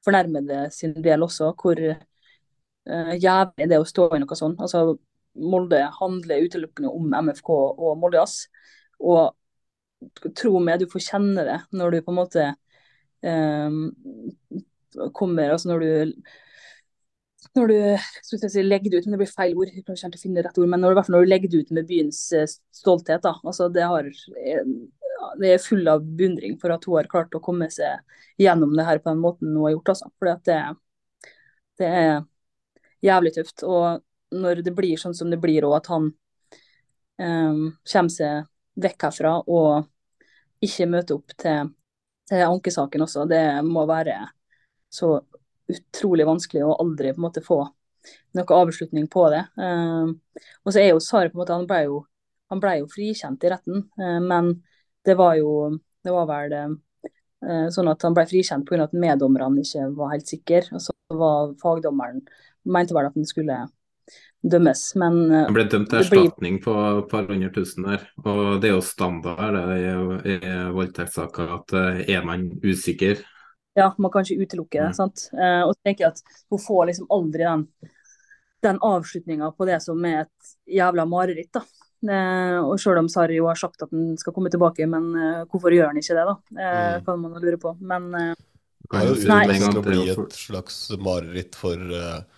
fornærmede 0.05 0.65
sin 0.75 0.97
del 1.05 1.23
også, 1.25 1.53
hvor 1.61 1.77
jævlig 1.77 3.67
det 3.69 3.77
er 3.77 3.83
å 3.83 3.89
stå 3.89 4.09
i 4.17 4.21
noe 4.21 4.37
sånt. 4.37 4.59
Altså, 4.65 4.97
Molde 5.41 5.83
handler 6.01 6.45
utelukkende 6.49 6.91
om 6.93 7.13
MFK 7.29 7.51
og 7.53 7.99
Molde 8.01 8.23
Ass. 8.25 8.47
Og 9.05 10.33
tro 10.37 10.59
meg, 10.61 10.81
du 10.81 10.91
får 10.91 11.07
kjenne 11.09 11.45
det 11.47 11.59
når 11.77 11.95
du 11.95 12.01
på 12.05 12.13
en 12.13 12.19
måte 12.19 12.49
um, 13.25 13.79
kommer 15.17 15.55
Altså 15.55 15.71
når 15.71 15.85
du 15.85 16.25
når 17.55 17.71
du 17.71 17.77
skulle 18.25 18.49
si, 18.51 18.63
legger 18.65 18.91
det 18.91 18.99
ut, 18.99 19.07
men 19.07 19.15
det 19.15 19.21
blir 19.23 19.31
feil 19.31 19.55
ord, 19.55 19.71
jeg 19.71 19.85
klarer 19.87 20.09
ikke 20.09 20.19
å 20.19 20.23
finne 20.23 20.43
rett 20.43 20.57
ord, 20.59 20.71
men 20.71 20.81
når, 20.83 20.99
når 21.13 21.25
du 21.25 21.31
legger 21.31 21.53
det 21.53 21.61
ut 21.63 21.73
med 21.77 21.87
byens 21.87 22.21
eh, 22.35 22.49
stolthet, 22.75 23.23
da. 23.23 23.35
Altså 23.47 23.69
det, 23.71 23.85
har, 23.91 24.09
eh, 24.41 24.63
det 25.39 25.53
er 25.53 25.63
full 25.63 25.87
av 25.91 26.03
beundring 26.03 26.57
for 26.63 26.75
at 26.75 26.89
hun 26.89 26.99
har 26.99 27.11
klart 27.13 27.37
å 27.37 27.43
komme 27.45 27.69
seg 27.71 28.03
gjennom 28.43 28.75
det 28.75 28.87
her 28.89 28.99
på 29.03 29.13
den 29.13 29.23
måten 29.23 29.53
hun 29.53 29.69
har 29.69 29.77
gjort, 29.77 29.93
altså. 29.95 30.11
Fordi 30.19 30.35
det, 30.49 30.59
det 31.79 31.93
er 32.01 32.11
jævlig 33.07 33.35
tøft. 33.37 33.67
Og 33.69 34.41
når 34.41 34.65
det 34.67 34.75
blir 34.75 34.99
sånn 34.99 35.15
som 35.15 35.31
det 35.31 35.39
blir, 35.43 35.69
og 35.69 35.79
at 35.79 35.93
han 35.93 36.11
um, 37.23 37.65
kommer 37.87 38.15
seg 38.17 38.51
vekk 38.81 39.07
herfra 39.09 39.37
og 39.47 40.65
ikke 40.65 40.89
møte 40.91 41.17
opp 41.17 41.35
til, 41.39 41.71
til 42.29 42.45
ankesaken 42.47 43.05
også, 43.05 43.27
det 43.31 43.45
må 43.67 43.85
være 43.89 44.19
så 44.93 45.17
utrolig 45.71 46.27
vanskelig 46.29 46.65
å 46.65 46.77
aldri 46.83 47.13
på 47.13 47.21
en 47.21 47.27
måte 47.27 47.43
få 47.45 47.63
noe 48.37 48.59
avslutning 48.59 49.07
på 49.11 49.29
det. 49.33 49.43
Eh, 49.65 50.43
og 50.65 50.73
så 50.73 50.81
er 50.83 50.91
jo 50.93 51.03
Sara 51.03 51.31
på 51.31 51.39
en 51.39 51.43
måte, 51.43 51.57
han 51.57 51.69
ble 51.69 51.81
jo, 51.87 52.01
han 52.53 52.61
ble 52.63 52.79
jo 52.83 52.91
frikjent 52.93 53.45
i 53.47 53.53
retten, 53.53 53.87
eh, 54.01 54.19
men 54.25 54.53
det 55.05 55.17
var 55.19 55.39
jo 55.41 55.79
det 56.05 56.13
var 56.13 56.27
vel 56.29 56.53
eh, 56.59 57.69
sånn 57.73 57.89
at 57.89 58.05
han 58.05 58.17
ble 58.17 58.27
frikjent 58.29 58.67
pga. 58.69 58.85
at 58.85 58.97
meddommerne 58.97 59.65
ikke 59.65 59.89
var 59.97 60.13
helt 60.13 60.29
sikre. 60.29 60.67
Og 60.77 60.83
så 60.85 60.93
var 61.17 61.55
fagdommeren 61.63 62.21
mente 62.65 62.97
vel 62.97 63.09
at 63.09 63.17
han 63.17 63.29
skulle 63.29 63.63
dømmes, 64.45 64.83
men 65.01 65.21
eh, 65.31 65.45
Han 65.49 65.57
ble 65.57 65.67
dømt 65.73 65.91
til 65.91 66.03
erstatning 66.03 66.59
blir- 66.59 66.65
på 66.67 66.75
et 66.99 67.11
par 67.11 67.29
hundre 67.31 67.51
tusen 67.55 67.87
der. 67.89 68.09
Og 68.25 68.61
det 68.61 68.71
er 68.71 68.75
jo 68.77 68.83
standard 68.85 69.57
er 69.57 70.27
i 70.29 70.39
voldtektssaker 70.75 71.55
at 71.59 71.77
eh, 71.81 72.03
er 72.17 72.25
man 72.27 72.51
usikker 72.65 73.23
ja, 73.75 73.89
man 73.99 74.11
kan 74.15 74.23
ikke 74.23 74.45
utelukke 74.47 74.79
det. 74.79 74.93
Mm. 74.93 74.95
sant? 74.95 75.29
Eh, 75.35 75.63
og 75.67 75.75
så 75.75 75.81
tenker 75.89 76.05
jeg 76.05 76.15
at 76.15 76.37
hun 76.53 76.61
får 76.63 76.85
liksom 76.93 77.09
aldri 77.11 77.43
den, 77.43 77.65
den 78.63 78.79
avslutninga 78.87 79.51
på 79.59 79.67
det 79.67 79.81
som 79.83 80.05
er 80.07 80.21
et 80.25 80.53
jævla 80.77 81.07
mareritt. 81.11 81.51
da. 81.57 81.65
Eh, 82.05 82.59
og 82.61 82.79
selv 82.81 83.01
om 83.03 83.09
Sari 83.11 83.41
jo 83.41 83.49
har 83.49 83.59
sagt 83.59 83.83
at 83.83 83.91
han 83.91 84.15
skal 84.21 84.37
komme 84.37 84.53
tilbake, 84.53 84.87
men 84.87 85.11
eh, 85.19 85.43
hvorfor 85.51 85.75
gjør 85.75 85.91
han 85.91 85.99
ikke 85.99 86.17
det, 86.19 86.27
da? 86.31 86.37
Eh, 86.55 86.97
kan 87.07 87.19
man 87.25 87.35
lure 87.43 87.59
på. 87.59 87.75
Men 87.81 88.09
eh, 88.15 88.35
Det 88.85 89.01
er 89.01 89.09
jo 89.09 89.19
Nei. 89.33 89.43
det 89.49 89.85
bli 89.89 90.09
et 90.13 90.39
slags 90.39 90.79
mareritt 91.01 91.59
for, 91.59 91.75
eh, 91.75 92.34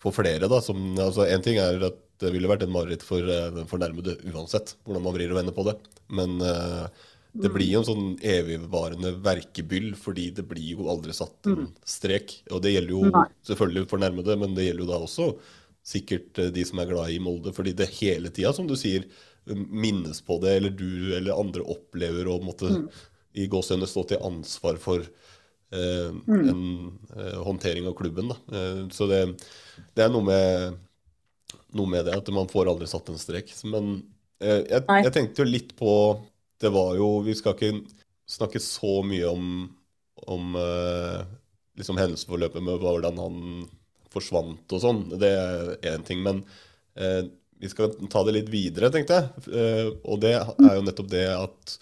for 0.00 0.16
flere. 0.16 0.48
da. 0.48 0.60
Som, 0.64 0.82
altså, 0.98 1.26
en 1.28 1.44
ting 1.44 1.60
er 1.60 1.80
at 1.90 2.00
det 2.20 2.32
ville 2.34 2.50
vært 2.50 2.66
en 2.66 2.74
mareritt 2.74 3.04
for 3.06 3.24
eh, 3.24 3.48
den 3.54 3.68
fornærmede 3.70 4.18
uansett, 4.32 4.74
hvordan 4.84 5.06
man 5.06 5.16
vrir 5.16 5.32
og 5.32 5.40
vender 5.40 5.56
på 5.56 5.64
det. 5.68 5.76
Men 6.12 6.36
uh, 6.42 6.88
det 7.32 7.52
blir 7.54 7.70
jo 7.70 7.80
en 7.80 7.88
sånn 7.88 8.06
evigvarende 8.26 9.14
verkebyll, 9.24 9.92
fordi 9.96 10.28
det 10.36 10.44
blir 10.50 10.74
jo 10.74 10.90
aldri 10.92 11.14
satt 11.16 11.48
en 11.48 11.70
strek. 11.86 12.40
Og 12.50 12.60
det 12.64 12.74
gjelder 12.74 12.96
jo 12.96 13.24
selvfølgelig 13.46 13.88
fornærmede, 13.92 14.36
men 14.40 14.56
det 14.56 14.66
gjelder 14.68 14.84
jo 14.84 14.90
da 14.90 15.00
også 15.06 15.28
sikkert 15.86 16.40
eh, 16.42 16.52
de 16.54 16.64
som 16.68 16.82
er 16.82 16.90
glad 16.90 17.14
i 17.14 17.20
Molde. 17.22 17.54
Fordi 17.56 17.76
det 17.76 17.92
hele 18.00 18.32
tida, 18.34 18.52
som 18.56 18.68
du 18.68 18.76
sier, 18.78 19.06
minnes 19.50 20.20
på 20.22 20.36
det, 20.42 20.58
eller 20.58 20.74
du 20.76 21.14
eller 21.16 21.38
andre 21.38 21.64
opplever 21.64 22.28
å 22.28 22.40
måtte 22.44 22.68
Mm. 22.70 22.88
i 23.34 23.46
gåsehudene 23.46 23.86
stå 23.88 24.02
til 24.10 24.24
ansvar 24.26 24.76
for 24.82 25.06
Mm. 25.72 26.48
en 26.48 26.98
eh, 27.16 27.38
håndtering 27.42 27.86
av 27.86 27.94
klubben. 27.94 28.28
Da. 28.28 28.58
Eh, 28.58 28.88
så 28.90 29.06
det, 29.06 29.20
det 29.94 30.04
er 30.04 30.10
noe 30.10 30.26
med, 30.26 30.78
noe 31.78 31.90
med 31.90 32.08
det 32.08 32.16
at 32.18 32.30
man 32.34 32.50
får 32.50 32.72
aldri 32.72 32.88
satt 32.90 33.10
en 33.12 33.20
strek. 33.20 33.52
Men 33.70 34.00
jeg, 34.40 34.82
jeg 34.88 35.12
tenkte 35.12 35.42
jo 35.42 35.50
litt 35.50 35.74
på 35.76 35.92
det 36.60 36.70
var 36.72 36.94
jo 36.96 37.18
Vi 37.26 37.34
skal 37.36 37.52
ikke 37.52 37.82
snakke 38.28 38.60
så 38.60 39.00
mye 39.04 39.28
om, 39.28 39.44
om 40.32 40.54
liksom 41.76 41.98
hendelsesforløpet 42.00 42.64
med 42.64 42.80
hvordan 42.80 43.20
han 43.20 43.38
forsvant 44.12 44.74
og 44.76 44.82
sånn. 44.82 45.04
Det 45.20 45.30
er 45.30 45.92
én 45.92 46.04
ting. 46.06 46.24
Men 46.24 46.42
eh, 46.96 47.22
vi 47.60 47.70
skal 47.72 47.94
ta 48.12 48.24
det 48.26 48.36
litt 48.36 48.52
videre, 48.52 48.90
tenkte 48.92 49.20
jeg. 49.20 49.94
Og 50.08 50.20
det 50.24 50.34
er 50.40 50.76
jo 50.78 50.84
nettopp 50.86 51.10
det 51.12 51.26
at 51.36 51.76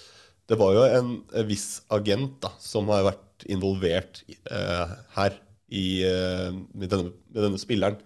det 0.48 0.56
var 0.58 0.74
jo 0.74 0.84
en, 0.88 1.10
en 1.36 1.48
viss 1.48 1.82
agent 1.92 2.38
da, 2.42 2.50
som 2.62 2.88
har 2.90 3.04
vært 3.10 3.27
involvert 3.46 4.22
her 4.48 5.36
i, 5.68 6.00
med, 6.02 6.88
denne, 6.88 7.12
med, 7.28 7.42
denne, 7.44 7.60
spilleren. 7.60 7.98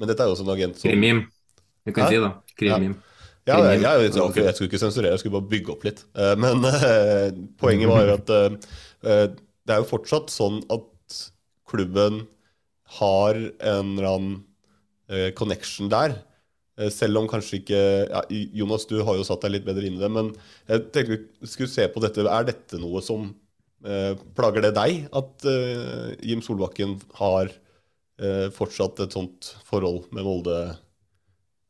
Men 0.00 0.10
dette 0.10 0.24
er 0.24 0.30
jo 0.30 0.34
også 0.34 0.46
en 0.46 0.54
agent 0.54 0.80
som 0.80 0.88
Krimim. 0.88 1.22
Vi 1.84 1.94
kan 1.94 2.06
Hæ? 2.06 2.10
si 2.10 2.20
da. 2.24 2.32
Krimim. 2.56 2.96
Ja. 2.96 3.10
Ja, 3.48 3.56
jeg, 3.64 3.80
jeg, 3.80 4.10
jeg, 4.12 4.44
jeg, 4.44 4.54
skulle 4.54 4.68
ikke 4.68 4.80
sensurere, 4.82 5.14
jeg 5.14 5.22
skulle 5.22 5.38
bare 5.38 5.50
bygge 5.50 5.72
opp 5.72 5.84
litt. 5.86 6.02
Uh, 6.12 6.34
men 6.38 6.64
uh, 6.66 7.28
poenget 7.60 7.90
var 7.90 8.04
jo 8.04 8.16
at 8.18 8.32
uh, 8.36 9.28
det 9.32 9.74
er 9.74 9.80
jo 9.80 9.88
fortsatt 9.88 10.32
sånn 10.32 10.60
at 10.72 11.16
klubben 11.70 12.24
har 13.00 13.38
en 13.38 13.94
eller 13.94 14.08
annen 14.10 14.38
connection 15.34 15.88
der. 15.90 16.12
selv 16.94 17.18
om 17.18 17.26
kanskje 17.26 17.56
ikke 17.58 17.78
ja, 18.06 18.20
Jonas, 18.30 18.84
du 18.86 19.00
har 19.02 19.16
jo 19.18 19.24
satt 19.26 19.42
deg 19.42 19.56
litt 19.56 19.64
bedre 19.66 19.86
inn 19.86 19.96
i 19.98 20.02
det, 20.02 20.10
men 20.10 20.28
jeg 20.70 20.84
tenkte 20.94 21.16
vi 21.42 21.50
skulle 21.50 21.70
se 21.70 21.86
på 21.90 22.02
dette. 22.02 22.22
Er 22.22 22.46
dette 22.46 22.78
noe 22.78 23.02
som 23.02 23.24
plager 24.36 24.64
det 24.66 24.74
deg? 24.76 25.06
At 25.16 25.46
Jim 26.20 26.42
Solbakken 26.44 26.98
har 27.16 27.48
fortsatt 28.52 29.00
et 29.00 29.14
sånt 29.16 29.54
forhold 29.64 30.10
med 30.12 30.26
Molde 30.26 30.58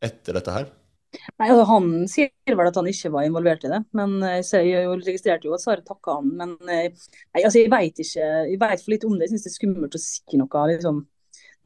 etter 0.03 0.35
dette 0.35 0.55
her? 0.55 0.67
Nei, 1.11 1.49
altså 1.49 1.65
Han 1.67 1.89
sier 2.11 2.57
vel 2.59 2.69
at 2.71 2.77
han 2.79 2.89
ikke 2.91 3.11
var 3.15 3.27
involvert 3.27 3.65
i 3.67 3.73
det, 3.73 3.81
men 3.99 4.19
jeg, 4.23 4.85
registrerte 5.03 5.49
jo 5.49 5.57
at 5.57 5.63
Sare 5.65 5.83
takka 5.87 6.21
han. 6.21 6.31
Men 6.39 6.55
eh, 6.71 6.93
nei, 7.35 7.43
altså 7.43 7.63
jeg 7.65 7.73
vet 7.73 8.85
for 8.85 8.95
lite 8.95 9.09
om 9.09 9.17
det. 9.17 9.27
Jeg 9.27 9.35
syns 9.35 9.47
det 9.47 9.51
er 9.51 9.57
skummelt 9.57 9.99
å 9.99 10.03
si 10.03 10.41
noe 10.41 10.65
liksom, 10.71 11.03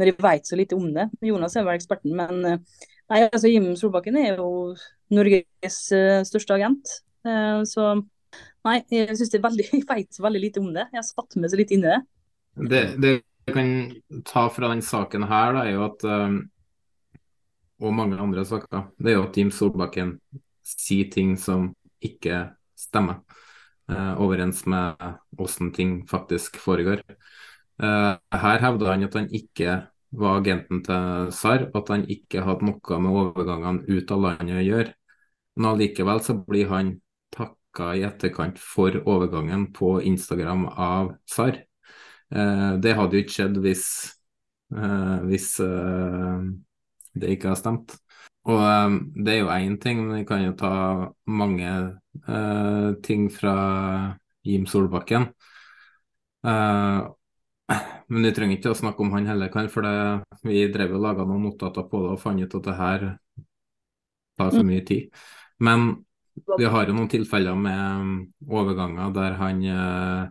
når 0.00 0.10
jeg 0.10 0.18
vet 0.26 0.50
så 0.50 0.58
lite 0.58 0.78
om 0.78 0.88
det. 0.96 1.08
Jonas 1.28 1.56
er 1.60 1.68
vel 1.68 1.80
eksperten, 1.80 2.16
men 2.16 2.40
eh, 2.48 2.80
nei, 3.12 3.20
altså 3.26 3.52
Jim 3.52 3.68
Solbakken 3.80 4.16
er 4.22 4.40
jo 4.40 4.48
Norges 5.14 5.80
største 6.30 6.56
agent. 6.56 6.98
Så 7.68 7.84
nei, 8.66 8.78
jeg 8.92 9.12
synes 9.12 9.32
det 9.32 9.38
er 9.38 9.46
veldig, 9.46 9.68
jeg 9.78 9.86
veit 9.88 10.20
veldig 10.26 10.42
lite 10.42 10.64
om 10.64 10.72
det. 10.74 10.88
Jeg 10.92 11.00
har 11.00 11.06
satt 11.06 11.38
meg 11.40 11.52
så 11.52 11.60
litt 11.60 11.74
inn 11.74 11.86
i 11.86 11.92
det. 11.92 12.00
Det, 12.54 12.82
det 13.02 13.14
jeg 13.44 13.54
kan 13.56 13.70
ta 14.24 14.46
fra 14.48 14.70
den 14.72 14.80
saken 14.84 15.26
her, 15.28 15.56
da, 15.56 15.64
er 15.68 15.74
jo 15.76 15.86
at 15.90 16.04
um 16.08 16.42
og 17.82 17.94
mange 17.94 18.18
andre 18.20 18.44
saker, 18.46 18.90
det 18.98 19.12
er 19.12 19.18
jo 19.18 19.24
at 19.26 19.38
Jim 19.38 19.50
Solbakken 19.52 20.18
sier 20.64 21.10
ting 21.12 21.34
som 21.40 21.72
ikke 22.04 22.54
stemmer 22.78 23.22
uh, 23.90 24.14
overens 24.22 24.64
med 24.70 25.00
hvordan 25.34 25.72
ting 25.74 25.96
faktisk 26.08 26.58
foregår. 26.62 27.02
Uh, 27.80 28.14
her 28.30 28.62
hevder 28.62 28.92
han 28.92 29.06
at 29.08 29.18
han 29.18 29.28
ikke 29.34 29.80
var 30.14 30.38
agenten 30.38 30.84
til 30.86 31.32
SAR, 31.34 31.68
at 31.74 31.90
han 31.90 32.06
ikke 32.10 32.44
hadde 32.46 32.68
noe 32.68 33.00
med 33.02 33.18
overgangene 33.24 33.82
ut 33.90 34.12
av 34.14 34.22
landet 34.28 34.60
å 34.60 34.66
gjøre. 34.68 34.94
Men 35.58 35.72
allikevel 35.72 36.22
så 36.22 36.38
blir 36.38 36.70
han 36.70 36.94
takka 37.74 37.96
i 37.96 38.04
etterkant 38.06 38.58
for 38.58 38.94
overgangen 39.06 39.72
på 39.72 40.00
Instagram 40.02 40.68
av 40.68 41.16
SAR. 41.26 41.58
Uh, 42.34 42.78
det 42.78 42.94
hadde 42.94 43.16
jo 43.16 43.24
ikke 43.24 43.34
skjedd 43.34 43.58
hvis, 43.62 43.84
hvis 45.28 45.48
det 47.14 47.30
ikke 47.30 47.52
har 47.52 47.58
stemt. 47.58 47.96
Og 48.44 48.60
det 49.24 49.32
er 49.32 49.38
jo 49.40 49.50
én 49.52 49.76
ting, 49.80 50.04
men 50.04 50.20
vi 50.20 50.26
kan 50.28 50.42
jo 50.44 50.54
ta 50.58 51.10
mange 51.26 51.98
uh, 52.28 52.94
ting 53.02 53.30
fra 53.32 53.54
Jim 54.44 54.66
Solbakken. 54.66 55.30
Uh, 56.44 57.08
men 58.12 58.26
vi 58.28 58.32
trenger 58.36 58.58
ikke 58.58 58.74
å 58.74 58.78
snakke 58.78 59.00
om 59.00 59.14
han 59.16 59.26
heller, 59.30 59.68
for 59.72 59.86
det, 59.86 60.40
vi 60.44 60.66
drev 60.72 60.98
og 60.98 61.06
laga 61.06 61.24
noen 61.24 61.46
notater 61.48 61.86
på 61.88 62.02
det 62.04 62.10
og 62.12 62.20
fant 62.20 62.42
ut 62.42 62.58
at 62.58 62.66
det 62.68 62.76
her 62.76 63.06
tar 64.36 64.50
for 64.52 64.66
mye 64.66 64.84
tid. 64.84 65.08
Men 65.64 66.04
vi 66.34 66.66
har 66.66 66.88
jo 66.88 66.94
noen 66.96 67.10
tilfeller 67.10 67.58
med 67.58 68.48
overganger 68.50 69.12
der 69.14 69.36
han 69.38 69.62
eh, 69.64 70.24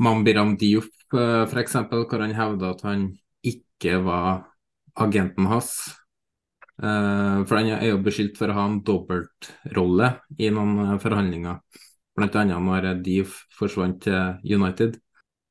Mambiram 0.00 0.54
Diouf 0.56 0.88
uh, 1.12 1.44
f.eks., 1.44 1.74
hvor 1.90 2.22
han 2.22 2.36
hevda 2.36 2.70
at 2.72 2.84
han 2.86 3.08
ikke 3.44 3.98
var 4.04 4.46
agenten 5.00 5.48
hans. 5.50 5.74
Eh, 6.80 7.40
for 7.44 7.58
han 7.58 7.68
er 7.74 7.90
jo 7.90 8.00
beskyldt 8.04 8.38
for 8.40 8.48
å 8.48 8.56
ha 8.56 8.64
en 8.70 8.78
dobbeltrolle 8.86 10.14
i 10.40 10.48
noen 10.54 10.94
uh, 10.94 10.94
forhandlinger, 11.02 11.60
bl.a. 12.16 12.44
når 12.48 12.88
Diouf 13.04 13.42
forsvant 13.58 14.00
til 14.06 14.56
United. 14.56 14.96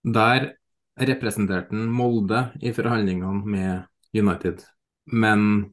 Der 0.01 0.53
representerte 0.99 1.75
han 1.75 1.91
Molde 1.93 2.47
i 2.65 2.73
forhandlingene 2.73 3.45
med 3.45 4.17
United. 4.17 4.65
Men 5.13 5.69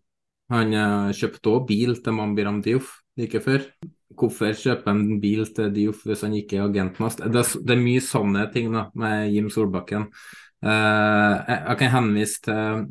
han 0.52 0.76
uh, 0.76 1.16
kjøpte 1.16 1.54
òg 1.54 1.68
bil 1.72 1.96
til 2.04 2.20
Mambiram 2.20 2.60
Diouf 2.60 2.98
like 3.16 3.40
før. 3.40 3.64
Hvorfor 4.14 4.54
kjøpe 4.54 4.92
en 4.92 5.18
bil 5.20 5.42
til 5.56 5.72
Diouf 5.74 6.04
hvis 6.06 6.22
han 6.22 6.36
ikke 6.38 6.60
er 6.60 6.68
agenten 6.68 7.02
hans? 7.02 7.18
Det, 7.18 7.32
det, 7.32 7.74
er 7.74 7.82
mye 7.82 8.04
sånne 8.04 8.46
ting 8.54 8.70
da, 8.74 8.86
med 8.94 9.32
Jim 9.34 9.48
Solbakken. 9.50 10.06
jeg, 10.62 11.56
jeg 11.56 11.80
kan 11.80 11.92
henvise 11.96 12.44
til 12.46 12.86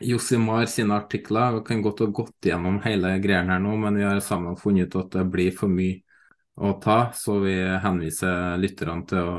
Josimar 0.00 0.66
sine 0.66 0.94
artikler. 0.94 1.52
Vi 1.52 1.64
kan 1.66 1.82
godt 1.82 2.00
ha 2.04 2.06
gått 2.06 2.48
gjennom 2.50 2.80
hele 2.84 3.16
greia 3.22 3.42
her 3.48 3.60
nå, 3.62 3.76
men 3.80 3.96
vi 3.96 4.04
har 4.04 4.20
sammen 4.20 4.58
funnet 4.60 4.92
ut 4.92 4.98
at 5.02 5.18
det 5.18 5.24
blir 5.32 5.54
for 5.56 5.72
mye 5.72 6.02
å 6.56 6.72
ta, 6.80 7.12
så 7.16 7.38
vi 7.42 7.54
henviser 7.82 8.56
lytterne 8.60 9.04
til 9.08 9.30
å 9.30 9.36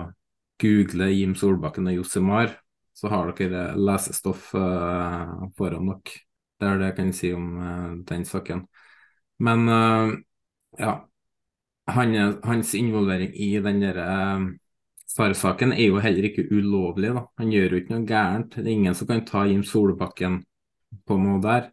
google 0.61 1.09
Jim 1.13 1.35
Solbakken 1.37 1.89
og 1.89 1.99
Josimar. 2.01 2.55
Så 2.97 3.11
har 3.13 3.29
dere 3.37 3.75
lesestoff 3.77 4.49
uh, 4.57 5.45
foran 5.57 5.91
dere. 5.91 6.23
Det 6.57 6.65
er 6.65 6.79
det 6.79 6.87
jeg 6.87 6.97
kan 6.97 7.11
si 7.13 7.29
om 7.37 7.49
uh, 7.61 7.91
den 8.09 8.25
saken. 8.25 8.63
Men 9.45 9.69
uh, 9.69 10.15
ja, 10.79 10.93
han, 11.87 12.15
hans 12.43 12.75
involvering 12.75 13.33
i 13.33 13.51
den 13.63 13.81
derre 13.81 14.07
SAR-saken 15.07 15.71
er 15.73 15.87
jo 15.87 16.01
heller 16.03 16.27
ikke 16.27 16.47
ulovlig. 16.51 17.13
da. 17.15 17.25
Han 17.39 17.51
gjør 17.53 17.73
jo 17.73 17.81
ikke 17.81 17.95
noe 17.95 18.07
gærent. 18.07 18.57
Det 18.57 18.65
er 18.65 18.73
ingen 18.75 18.97
som 18.97 19.07
kan 19.09 19.23
ta 19.25 19.45
Jim 19.47 19.63
Solbakken 19.65 20.41
på 21.07 21.17
noe 21.21 21.39
der. 21.43 21.69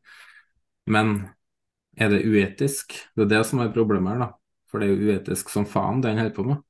Men 0.86 1.16
er 1.96 2.12
det 2.12 2.24
uetisk? 2.26 2.94
Det 3.14 3.26
er 3.26 3.32
det 3.32 3.42
som 3.48 3.62
er 3.64 3.74
problemet 3.74 4.14
her, 4.14 4.22
da. 4.26 4.30
For 4.70 4.80
det 4.80 4.88
er 4.88 4.94
jo 4.94 5.10
uetisk 5.10 5.50
som 5.52 5.66
faen, 5.68 6.00
det 6.02 6.14
han 6.14 6.22
holder 6.22 6.36
på 6.36 6.46
med. 6.48 6.62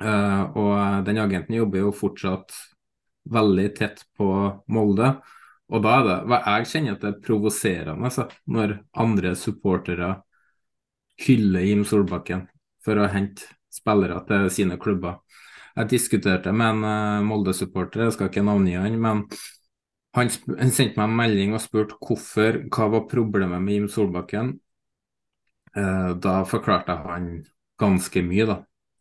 Uh, 0.00 0.42
og 0.56 1.04
den 1.04 1.20
agenten 1.20 1.58
jobber 1.58 1.84
jo 1.84 1.92
fortsatt 1.92 2.56
veldig 3.30 3.68
tett 3.76 4.02
på 4.16 4.30
Molde. 4.72 5.14
Og 5.70 5.84
da 5.84 5.92
er 5.98 6.06
det 6.06 6.16
hva 6.30 6.40
Jeg 6.56 6.68
kjenner 6.72 6.96
at 6.96 7.04
det 7.04 7.10
er 7.12 7.22
provoserende 7.24 8.08
altså, 8.08 8.26
når 8.50 8.78
andre 9.04 9.34
supportere 9.38 10.14
hyller 11.20 11.66
Jim 11.66 11.84
Solbakken 11.88 12.46
for 12.84 13.00
å 13.00 13.08
hente 13.12 13.48
spillere 13.70 14.18
til 14.28 14.48
sine 14.52 14.78
klubber. 14.80 15.20
Jeg 15.76 15.92
diskuterte 15.92 16.52
med 16.52 16.74
en 16.74 16.86
uh, 16.86 17.26
Molde-supporter, 17.26 18.06
jeg 18.06 18.16
skal 18.16 18.30
ikke 18.30 18.44
navngi 18.44 18.74
han, 18.80 18.96
men 19.00 19.22
han, 20.16 20.32
han, 20.58 20.72
sendte 20.74 20.98
meg 20.98 21.06
en 21.06 21.18
melding 21.20 21.54
og 21.54 21.62
spurte 21.62 21.98
hvorfor, 22.02 22.64
hva 22.72 22.88
var 22.96 23.06
problemet 23.10 23.62
med 23.62 23.76
Jim 23.76 23.86
Solbakken. 23.92 24.56
Eh, 25.78 26.08
da 26.18 26.40
forklarte 26.50 26.96
jeg 26.96 27.06
han 27.06 27.28
ganske 27.80 28.22
mye, 28.26 28.46
da. 28.48 28.56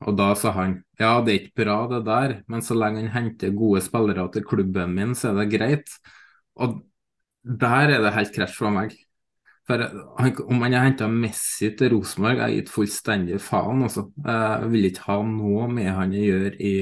Og 0.07 0.15
da 0.15 0.29
sa 0.37 0.53
han 0.55 0.77
ja, 0.99 1.15
det 1.25 1.33
er 1.33 1.39
ikke 1.41 1.63
bra 1.63 1.79
det 1.91 2.03
der, 2.07 2.35
men 2.51 2.61
så 2.63 2.77
lenge 2.77 3.01
han 3.01 3.11
henter 3.15 3.55
gode 3.57 3.81
spillere 3.83 4.27
til 4.31 4.45
klubben 4.47 4.93
min, 4.95 5.15
så 5.17 5.31
er 5.31 5.41
det 5.41 5.49
greit. 5.57 5.95
Og 6.61 6.77
der 7.43 7.95
er 7.95 8.03
det 8.05 8.13
helt 8.15 8.35
krasj 8.35 8.55
for 8.59 8.75
meg. 8.75 8.93
For 9.69 9.83
han, 10.17 10.35
Om 10.49 10.63
han 10.65 10.73
har 10.73 10.87
henta 10.87 11.07
Messi 11.11 11.69
til 11.77 11.93
Rosenborg, 11.93 12.39
jeg 12.39 12.41
har 12.41 12.53
gitt 12.55 12.71
fullstendig 12.73 13.39
faen. 13.43 13.83
Altså. 13.85 14.07
Jeg 14.25 14.71
vil 14.73 14.89
ikke 14.89 15.05
ha 15.11 15.17
noe 15.29 15.67
med 15.69 15.91
han 15.93 16.15
å 16.17 16.23
gjøre 16.25 16.55
i 16.57 16.75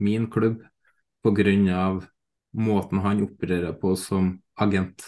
min 0.00 0.30
klubb 0.30 0.60
pga 1.20 1.90
måten 2.50 3.02
han 3.04 3.20
opererer 3.22 3.74
på 3.78 3.92
som 3.98 4.32
agent, 4.58 5.04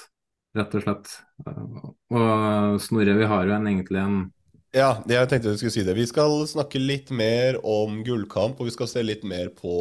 rett 0.54 0.74
og 0.78 0.84
slett. 0.84 1.14
Og 1.46 2.76
Snorre, 2.82 3.16
vi 3.18 3.26
har 3.26 3.48
jo 3.48 3.54
en, 3.56 3.66
egentlig 3.70 4.02
en 4.02 4.20
ja, 4.72 5.02
jeg 5.04 5.28
tenkte 5.28 5.50
jeg 5.50 5.58
skulle 5.60 5.74
si 5.74 5.82
det. 5.84 5.92
Vi 5.98 6.06
skal 6.08 6.46
snakke 6.48 6.80
litt 6.80 7.10
mer 7.12 7.58
om 7.60 7.98
gullkamp, 8.06 8.56
og 8.56 8.70
vi 8.70 8.72
skal 8.72 8.88
se 8.88 9.02
litt 9.04 9.24
mer 9.28 9.50
på 9.52 9.72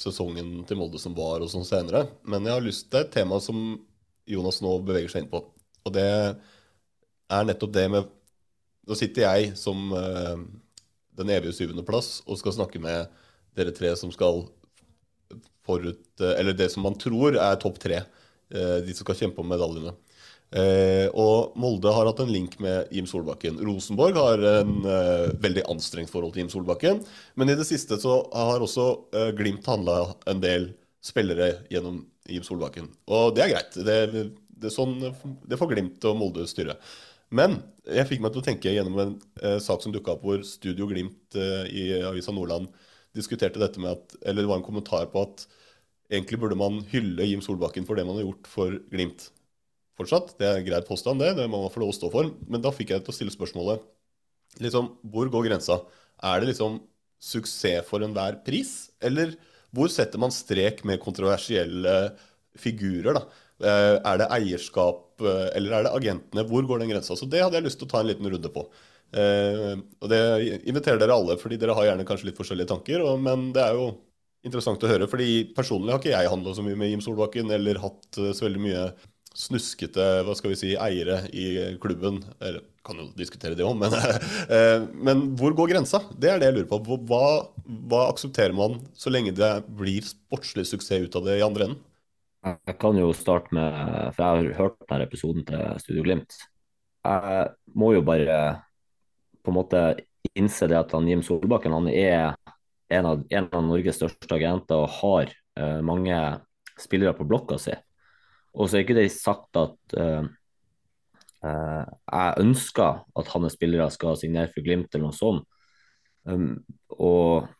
sesongen 0.00 0.64
til 0.66 0.80
Molde 0.80 0.98
som 0.98 1.14
var, 1.14 1.44
og 1.44 1.52
sånn 1.52 1.68
senere. 1.68 2.08
Men 2.26 2.48
jeg 2.48 2.56
har 2.56 2.64
lyst 2.64 2.88
til 2.90 3.04
et 3.04 3.12
tema 3.14 3.38
som 3.44 3.60
Jonas 4.26 4.58
nå 4.64 4.72
beveger 4.88 5.12
seg 5.12 5.24
inn 5.24 5.30
på. 5.30 5.44
Og 5.86 5.94
det 5.94 6.08
er 7.32 7.48
nettopp 7.48 7.74
det 7.74 7.88
med 7.92 8.12
Nå 8.86 8.94
sitter 8.94 9.24
jeg 9.24 9.56
som 9.58 9.88
uh, 9.90 10.38
den 11.18 11.30
evige 11.34 11.56
syvendeplass 11.56 12.20
og 12.22 12.38
skal 12.38 12.54
snakke 12.54 12.78
med 12.78 13.08
dere 13.58 13.72
tre 13.74 13.90
som 13.98 14.12
skal 14.14 14.44
forut 15.66 16.22
Eller 16.22 16.54
det 16.54 16.68
som 16.70 16.84
man 16.86 16.94
tror 16.94 17.34
er 17.34 17.58
topp 17.58 17.80
tre. 17.82 18.04
Uh, 18.54 18.78
de 18.86 18.94
som 18.94 19.02
skal 19.02 19.18
kjempe 19.24 19.42
om 19.42 19.50
medaljene. 19.50 19.96
Eh, 20.54 21.08
og 21.10 21.56
Molde 21.58 21.90
har 21.90 22.06
hatt 22.06 22.20
en 22.22 22.30
link 22.30 22.52
med 22.62 22.92
Jim 22.94 23.08
Solbakken. 23.10 23.56
Rosenborg 23.66 24.14
har 24.14 24.44
en 24.60 24.76
veldig 25.42 25.64
anstrengt 25.72 26.12
forhold 26.12 26.36
til 26.36 26.44
Jim 26.44 26.52
Solbakken. 26.52 27.00
Men 27.34 27.50
i 27.50 27.56
det 27.58 27.66
siste 27.66 27.98
så 27.98 28.20
har 28.30 28.62
også 28.62 28.86
Glimt 29.34 29.66
handla 29.66 30.04
en 30.30 30.44
del 30.44 30.68
spillere 31.02 31.64
gjennom 31.74 32.04
Jim 32.30 32.46
Solbakken. 32.46 32.88
Og 33.10 33.34
det 33.34 33.44
er 33.44 33.52
greit. 33.56 33.78
Det, 33.86 33.98
det, 34.46 34.72
sånn, 34.74 34.98
det 35.46 35.58
får 35.58 35.72
Glimt 35.74 36.06
og 36.08 36.18
Molde 36.20 36.46
styre. 36.50 36.78
Men 37.34 37.58
jeg 37.86 38.06
fikk 38.10 38.22
meg 38.22 38.34
til 38.34 38.42
å 38.42 38.46
tenke 38.46 38.72
gjennom 38.74 38.98
en 39.02 39.14
eh, 39.42 39.58
sak 39.62 39.82
som 39.82 39.94
dukka 39.94 40.14
opp 40.14 40.26
hvor 40.26 40.42
Studio 40.46 40.88
Glimt 40.90 41.36
eh, 41.38 41.64
i 41.70 41.86
Avisa 42.06 42.34
Nordland 42.34 42.70
diskuterte 43.16 43.60
dette 43.62 43.80
med 43.80 43.94
at 43.96 44.16
Eller 44.22 44.44
det 44.44 44.50
var 44.50 44.60
en 44.60 44.66
kommentar 44.66 45.08
på 45.10 45.24
at 45.24 45.46
egentlig 46.12 46.38
burde 46.42 46.58
man 46.58 46.82
hylle 46.92 47.26
Jim 47.26 47.42
Solbakken 47.42 47.86
for 47.88 47.98
det 47.98 48.06
man 48.06 48.20
har 48.20 48.28
gjort 48.28 48.50
for 48.50 48.76
Glimt 48.92 49.30
fortsatt. 49.96 50.34
Det 50.38 50.46
er 50.46 50.60
en 50.60 50.66
grei 50.66 50.82
påstand, 50.86 51.22
det. 51.22 51.34
Det 51.38 51.48
må 51.50 51.62
man 51.64 51.72
få 51.72 51.82
lov 51.82 51.94
å 51.94 51.96
stå 51.96 52.10
for. 52.12 52.28
Men 52.50 52.62
da 52.64 52.72
fikk 52.74 52.92
jeg 52.92 53.04
til 53.04 53.14
å 53.14 53.16
stille 53.16 53.34
spørsmålet 53.34 53.82
liksom, 54.62 54.92
Hvor 55.10 55.30
går 55.32 55.48
grensa? 55.48 55.80
Er 56.22 56.40
det 56.40 56.52
liksom 56.52 56.80
suksess 57.22 57.86
for 57.88 58.04
enhver 58.04 58.38
pris? 58.46 58.92
Eller 59.00 59.34
hvor 59.74 59.90
setter 59.92 60.20
man 60.20 60.34
strek 60.34 60.84
med 60.88 61.02
kontroversielle 61.02 61.96
figurer? 62.60 63.16
da? 63.16 63.24
Eh, 63.64 63.96
er 64.04 64.18
det 64.20 64.28
eierskap, 64.36 65.22
eh, 65.24 65.48
eller 65.56 65.78
er 65.78 65.86
det 65.86 65.94
agentene? 65.96 66.44
Hvor 66.48 66.66
går 66.68 66.82
den 66.82 66.92
grensa? 66.92 67.16
Så 67.16 67.28
det 67.28 67.40
hadde 67.40 67.56
jeg 67.56 67.64
lyst 67.64 67.80
til 67.80 67.88
å 67.88 67.92
ta 67.94 68.02
en 68.02 68.10
liten 68.10 68.28
runde 68.28 68.52
på. 68.52 68.68
Uh, 69.16 69.78
og 70.02 70.10
det 70.10 70.18
inviterer 70.66 70.98
dere 70.98 71.14
alle, 71.14 71.36
fordi 71.38 71.56
dere 71.62 71.76
har 71.78 71.86
gjerne 71.86 72.04
kanskje 72.04 72.26
litt 72.26 72.40
forskjellige 72.40 72.68
tanker. 72.72 73.04
Men 73.22 73.52
det 73.54 73.62
er 73.62 73.78
jo 73.78 73.92
interessant 74.44 74.82
å 74.82 74.90
høre, 74.90 75.06
fordi 75.08 75.46
personlig 75.56 75.94
har 75.94 76.02
ikke 76.02 76.10
jeg 76.10 76.32
handla 76.32 76.52
så 76.52 76.64
mye 76.66 76.76
med 76.76 76.90
Jim 76.90 77.04
Solbakken 77.04 77.52
eller 77.54 77.78
hatt 77.80 78.18
så 78.18 78.44
veldig 78.44 78.64
mye 78.64 78.82
snuskete 79.36 80.04
hva 80.26 80.34
skal 80.36 80.52
vi 80.52 80.58
si, 80.58 80.74
eiere 80.74 81.20
i 81.30 81.78
klubben. 81.80 82.18
Eller 82.42 82.66
kan 82.84 82.98
jo 82.98 83.06
diskutere 83.16 83.56
det 83.56 83.64
òg, 83.64 83.78
men, 83.78 83.94
men 85.06 85.24
hvor 85.38 85.54
går 85.54 85.70
grensa? 85.76 86.02
Det 86.10 86.34
er 86.34 86.42
det 86.42 86.50
jeg 86.50 86.58
lurer 86.58 86.70
på. 86.74 86.98
Hva, 87.06 87.24
hva 87.86 88.08
aksepterer 88.10 88.58
man 88.58 88.80
så 88.98 89.14
lenge 89.14 89.38
det 89.38 89.54
blir 89.70 90.02
sportslig 90.04 90.66
suksess 90.66 91.06
ut 91.06 91.22
av 91.22 91.30
det 91.30 91.38
i 91.38 91.46
andre 91.46 91.70
enden? 91.70 91.84
Jeg 92.46 92.76
kan 92.78 92.94
jo 92.94 93.08
starte 93.16 93.50
med, 93.56 93.74
for 94.14 94.22
jeg 94.22 94.50
har 94.52 94.58
hørt 94.60 94.84
denne 94.86 95.06
episoden 95.08 95.46
til 95.48 95.80
Studio 95.82 96.04
Glimt. 96.06 96.36
Jeg 97.02 97.48
må 97.74 97.88
jo 97.96 98.04
bare 98.06 98.36
på 99.42 99.50
en 99.50 99.56
måte 99.56 99.80
innse 100.36 100.68
det 100.70 100.78
at 100.78 100.94
han 100.94 101.08
Jim 101.10 101.24
Solbakken 101.26 101.74
han 101.74 101.88
er 101.90 102.36
en 102.94 103.08
av, 103.10 103.24
en 103.30 103.48
av 103.50 103.64
Norges 103.66 103.98
største 103.98 104.30
agenter 104.36 104.78
og 104.78 104.94
har 105.00 105.32
uh, 105.58 105.82
mange 105.86 106.18
spillere 106.78 107.16
på 107.18 107.26
blokka 107.26 107.58
si. 107.58 107.74
Og 108.54 108.68
så 108.68 108.78
er 108.78 108.86
ikke 108.86 108.98
det 109.00 109.08
sagt 109.14 109.58
at 109.58 109.98
uh, 109.98 110.28
uh, 111.42 111.82
jeg 111.82 112.46
ønsker 112.46 113.02
at 113.02 113.34
hans 113.34 113.58
spillere 113.58 113.90
skal 113.94 114.18
signere 114.20 114.52
for 114.54 114.66
Glimt 114.66 114.94
eller 114.94 115.08
noe 115.08 115.18
sånt. 115.18 115.46
Um, 116.26 116.62
og 116.94 117.50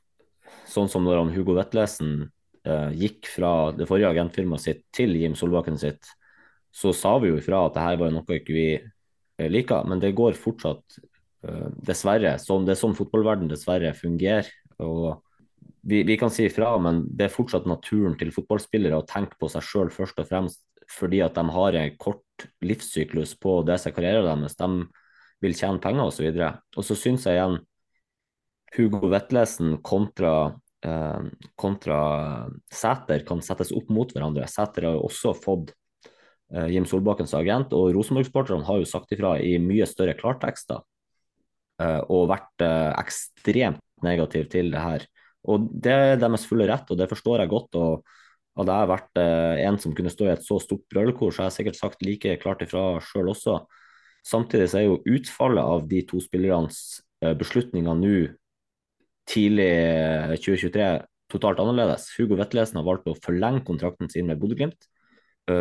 sånn 0.70 0.90
som 0.90 1.06
når 1.06 1.24
han 1.24 1.34
Hugo 1.34 1.58
Vetlesen 1.58 2.28
gikk 2.98 3.28
fra 3.30 3.50
det 3.76 3.86
forrige 3.88 4.10
agentfirmaet 4.14 4.64
sitt 4.64 4.80
til 4.94 5.14
Jim 5.18 5.36
Solbakken 5.38 5.78
sitt, 5.80 6.08
så 6.74 6.92
sa 6.96 7.16
vi 7.22 7.30
jo 7.30 7.40
ifra 7.40 7.64
at 7.66 7.76
det 7.76 7.84
her 7.84 8.00
var 8.00 8.14
noe 8.14 8.38
ikke 8.38 8.56
vi 8.56 8.68
liker, 9.52 9.86
men 9.88 10.00
det 10.02 10.16
går 10.16 10.36
fortsatt 10.40 10.98
Eh, 11.46 11.68
dessverre, 11.86 12.36
sånn, 12.42 12.64
det 12.66 12.74
er 12.74 12.80
sånn 12.80 12.96
fotballverden 12.96 13.50
dessverre 13.50 13.92
fungerer. 13.96 14.48
og 14.82 15.22
vi, 15.86 16.02
vi, 16.02 16.16
kan 16.18 16.32
si 16.34 16.48
ifra, 16.48 16.72
men 16.82 17.04
det 17.06 17.28
er 17.28 17.32
fortsatt 17.32 17.66
naturen 17.70 18.16
til 18.18 18.32
fotballspillere 18.34 18.98
å 18.98 19.06
tenke 19.06 19.38
på 19.38 19.48
seg 19.52 19.62
sjøl 19.62 19.92
først 19.94 20.18
og 20.18 20.26
fremst 20.26 20.64
fordi 20.90 21.20
at 21.22 21.34
de 21.34 21.42
har 21.50 21.76
en 21.78 21.94
kort 21.98 22.44
livssyklus 22.62 23.34
på 23.42 23.60
det 23.66 23.78
som 23.82 23.90
er 23.90 23.94
karrieren 23.94 24.42
deres. 24.42 24.58
De 24.58 24.68
vil 25.42 25.54
tjene 25.58 25.82
penger 25.82 26.10
osv. 26.10 26.26
Og, 26.26 26.36
så 26.38 26.78
og 26.78 26.86
så 26.86 26.96
syns 26.98 27.26
jeg 27.26 27.38
igjen 27.38 27.56
Hugo 28.76 29.10
Vetlesen 29.10 29.78
kontra, 29.86 30.34
eh, 30.46 30.58
kontra 31.56 32.00
Sæter 32.70 33.24
kan 33.26 33.40
settes 33.42 33.72
opp 33.74 33.88
mot 33.90 34.10
hverandre. 34.12 34.44
Sæter 34.46 34.84
har 34.86 34.98
jo 34.98 35.06
også 35.08 35.32
fått 35.34 35.72
eh, 36.52 36.68
Jim 36.74 36.84
Solbakkens 36.86 37.32
agent, 37.34 37.72
og 37.74 37.94
Rosenborg-sporterne 37.96 38.66
har 38.68 38.82
jo 38.82 38.86
sagt 38.86 39.14
ifra 39.16 39.32
i 39.42 39.56
mye 39.62 39.88
større 39.88 40.14
klartekster 40.18 40.84
Eh, 41.76 42.02
og 42.08 42.30
vært 42.30 42.64
eh, 42.64 42.92
ekstremt 42.96 43.82
negativ 44.04 44.46
til 44.52 44.70
det 44.72 44.80
her. 44.80 45.04
Og 45.46 45.68
Det 45.72 45.92
er 45.92 46.20
deres 46.20 46.46
fulle 46.48 46.66
rett, 46.68 46.88
og 46.90 46.98
det 46.98 47.10
forstår 47.10 47.42
jeg 47.42 47.52
godt. 47.52 47.76
og 47.76 48.06
Hadde 48.56 48.72
jeg 48.72 48.88
vært 48.88 49.18
en 49.20 49.76
som 49.76 49.92
kunne 49.92 50.10
stå 50.10 50.24
i 50.24 50.32
et 50.32 50.44
så 50.46 50.56
stort 50.64 50.86
brølekor, 50.88 51.28
så 51.28 51.42
har 51.42 51.50
jeg 51.50 51.58
sikkert 51.58 51.76
sagt 51.76 52.04
like 52.06 52.38
klart 52.40 52.62
ifra 52.64 52.96
sjøl 53.04 53.28
også. 53.28 53.58
Samtidig 54.24 54.70
så 54.72 54.78
er 54.80 54.86
jo 54.86 55.02
utfallet 55.04 55.60
av 55.60 55.84
de 55.90 56.00
to 56.08 56.22
spillernes 56.24 56.78
beslutninger 57.36 58.00
nå 58.00 58.14
tidlig 59.26 59.70
2023 60.42 60.90
totalt 61.32 61.62
annerledes. 61.62 62.10
Hugo 62.16 62.38
Vetlesen 62.38 62.78
har 62.80 62.86
valgt 62.86 63.08
å 63.10 63.16
forlenge 63.18 63.64
kontrakten 63.66 64.10
sin 64.12 64.28
med 64.30 64.38
Bodø-Glimt, 64.38 64.86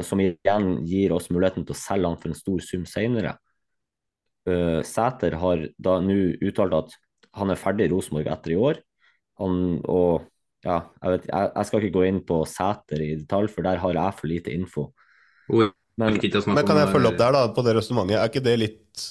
som 0.05 0.21
igjen 0.21 0.79
gir 0.85 1.13
oss 1.13 1.31
muligheten 1.33 1.65
til 1.65 1.75
å 1.75 1.77
selge 1.77 2.09
han 2.09 2.19
for 2.21 2.31
en 2.31 2.37
stor 2.37 2.61
sum 2.65 2.85
senere. 2.89 3.35
Uh, 4.45 4.85
Sæter 4.85 5.33
har 5.41 5.63
da 5.81 5.97
nå 6.05 6.35
uttalt 6.45 6.75
at 6.77 6.91
han 7.35 7.49
er 7.49 7.57
ferdig 7.57 7.87
i 7.87 7.91
Rosenborg 7.91 8.29
etter 8.29 8.53
i 8.53 8.59
år. 8.61 8.79
Han, 9.41 9.79
og 9.89 10.27
ja, 10.65 10.83
jeg, 11.01 11.15
vet, 11.15 11.25
jeg, 11.31 11.49
jeg, 11.49 11.67
skal 11.67 11.81
ikke 11.81 11.95
gå 11.97 12.03
inn 12.09 12.21
på 12.27 12.37
Sæter 12.49 13.01
i 13.01 13.09
detalj, 13.23 13.49
for 13.51 13.65
der 13.65 13.81
har 13.81 13.97
jeg 13.97 14.17
for 14.19 14.31
lite 14.31 14.53
info. 14.53 14.87
Men, 15.49 16.17
men 16.19 16.67
kan 16.67 16.79
jeg 16.81 16.91
følge 16.91 17.11
opp 17.11 17.19
der, 17.19 17.35
da, 17.35 17.43
på 17.55 17.63
det 17.65 17.75
resonnementet? 17.77 18.19
Er 18.19 18.31
ikke 18.31 18.45
det 18.45 18.55
litt 18.59 19.05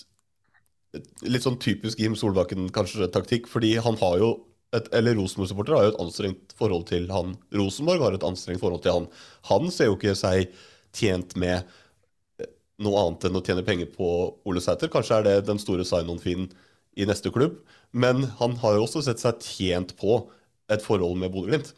litt 1.26 1.45
sånn 1.45 1.61
typisk 1.62 2.01
Jim 2.01 2.16
Solbakken 2.18 2.68
kanskje 2.74 3.09
taktikk? 3.12 3.49
Fordi 3.51 3.74
han 3.84 3.99
har 4.01 4.18
jo 4.22 4.32
et, 4.74 4.88
eller 4.97 5.16
Rosenborg-supportere 5.18 5.78
har 5.78 5.88
jo 5.88 5.95
et 5.95 6.03
anstrengt 6.03 6.55
forhold 6.59 6.88
til 6.90 7.09
han. 7.14 7.36
Rosenborg 7.55 8.03
har 8.03 8.16
et 8.16 8.26
anstrengt 8.26 8.62
forhold 8.62 8.82
til 8.84 8.97
han. 8.97 9.09
Han 9.51 9.70
ser 9.74 9.90
jo 9.90 9.99
ikke 9.99 10.16
seg 10.18 10.51
tjent 10.95 11.36
med 11.40 11.68
noe 12.82 13.05
annet 13.05 13.28
enn 13.28 13.38
å 13.38 13.42
tjene 13.45 13.64
penger 13.66 13.90
på 13.95 14.09
Ole 14.49 14.62
Sæter. 14.62 14.90
Kanskje 14.90 15.20
er 15.20 15.26
det 15.28 15.36
den 15.49 15.61
store 15.62 15.86
sign-on-finen 15.86 16.51
i 16.99 17.07
neste 17.07 17.30
klubb. 17.34 17.61
Men 17.95 18.26
han 18.40 18.59
har 18.62 18.76
jo 18.76 18.88
også 18.88 19.05
sett 19.07 19.22
seg 19.22 19.42
tjent 19.47 19.95
på 20.01 20.24
et 20.72 20.82
forhold 20.82 21.18
med 21.20 21.30
Bodø-Glimt. 21.34 21.70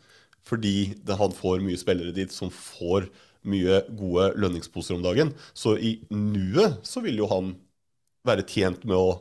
Fordi 0.47 0.95
han 1.21 1.35
får 1.35 1.65
mye 1.65 1.81
spillere 1.81 2.15
dit 2.17 2.33
som 2.33 2.53
får 2.55 3.11
mye 3.47 3.83
gode 3.99 4.31
lønningsposer 4.41 4.97
om 4.97 5.05
dagen. 5.05 5.33
Så 5.55 5.77
i 5.77 5.99
nuet 6.11 6.81
så 6.87 7.03
vil 7.05 7.21
jo 7.21 7.29
han 7.31 7.55
være 8.27 8.47
tjent 8.49 8.85
med 8.89 8.97
å, 8.99 9.17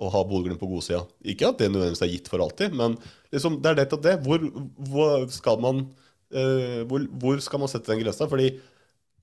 å 0.00 0.10
ha 0.14 0.22
Bodø-Glimt 0.26 0.60
på 0.60 0.68
godsida. 0.70 1.02
Ikke 1.24 1.50
at 1.50 1.60
det 1.60 1.70
nødvendigvis 1.72 2.04
er 2.06 2.12
gitt 2.12 2.30
for 2.32 2.42
alltid, 2.44 2.76
men 2.76 2.96
liksom, 3.34 3.60
det 3.62 3.72
er 3.72 3.80
nettopp 3.82 4.04
det. 4.06 4.16
Hvor, 4.26 4.44
hvor, 4.90 5.26
skal 5.34 5.60
man, 5.64 5.86
uh, 6.36 6.82
hvor, 6.90 7.06
hvor 7.22 7.42
skal 7.44 7.64
man 7.64 7.72
sette 7.72 7.92
den 7.92 8.04
grensa? 8.04 8.28
Fordi 8.30 8.52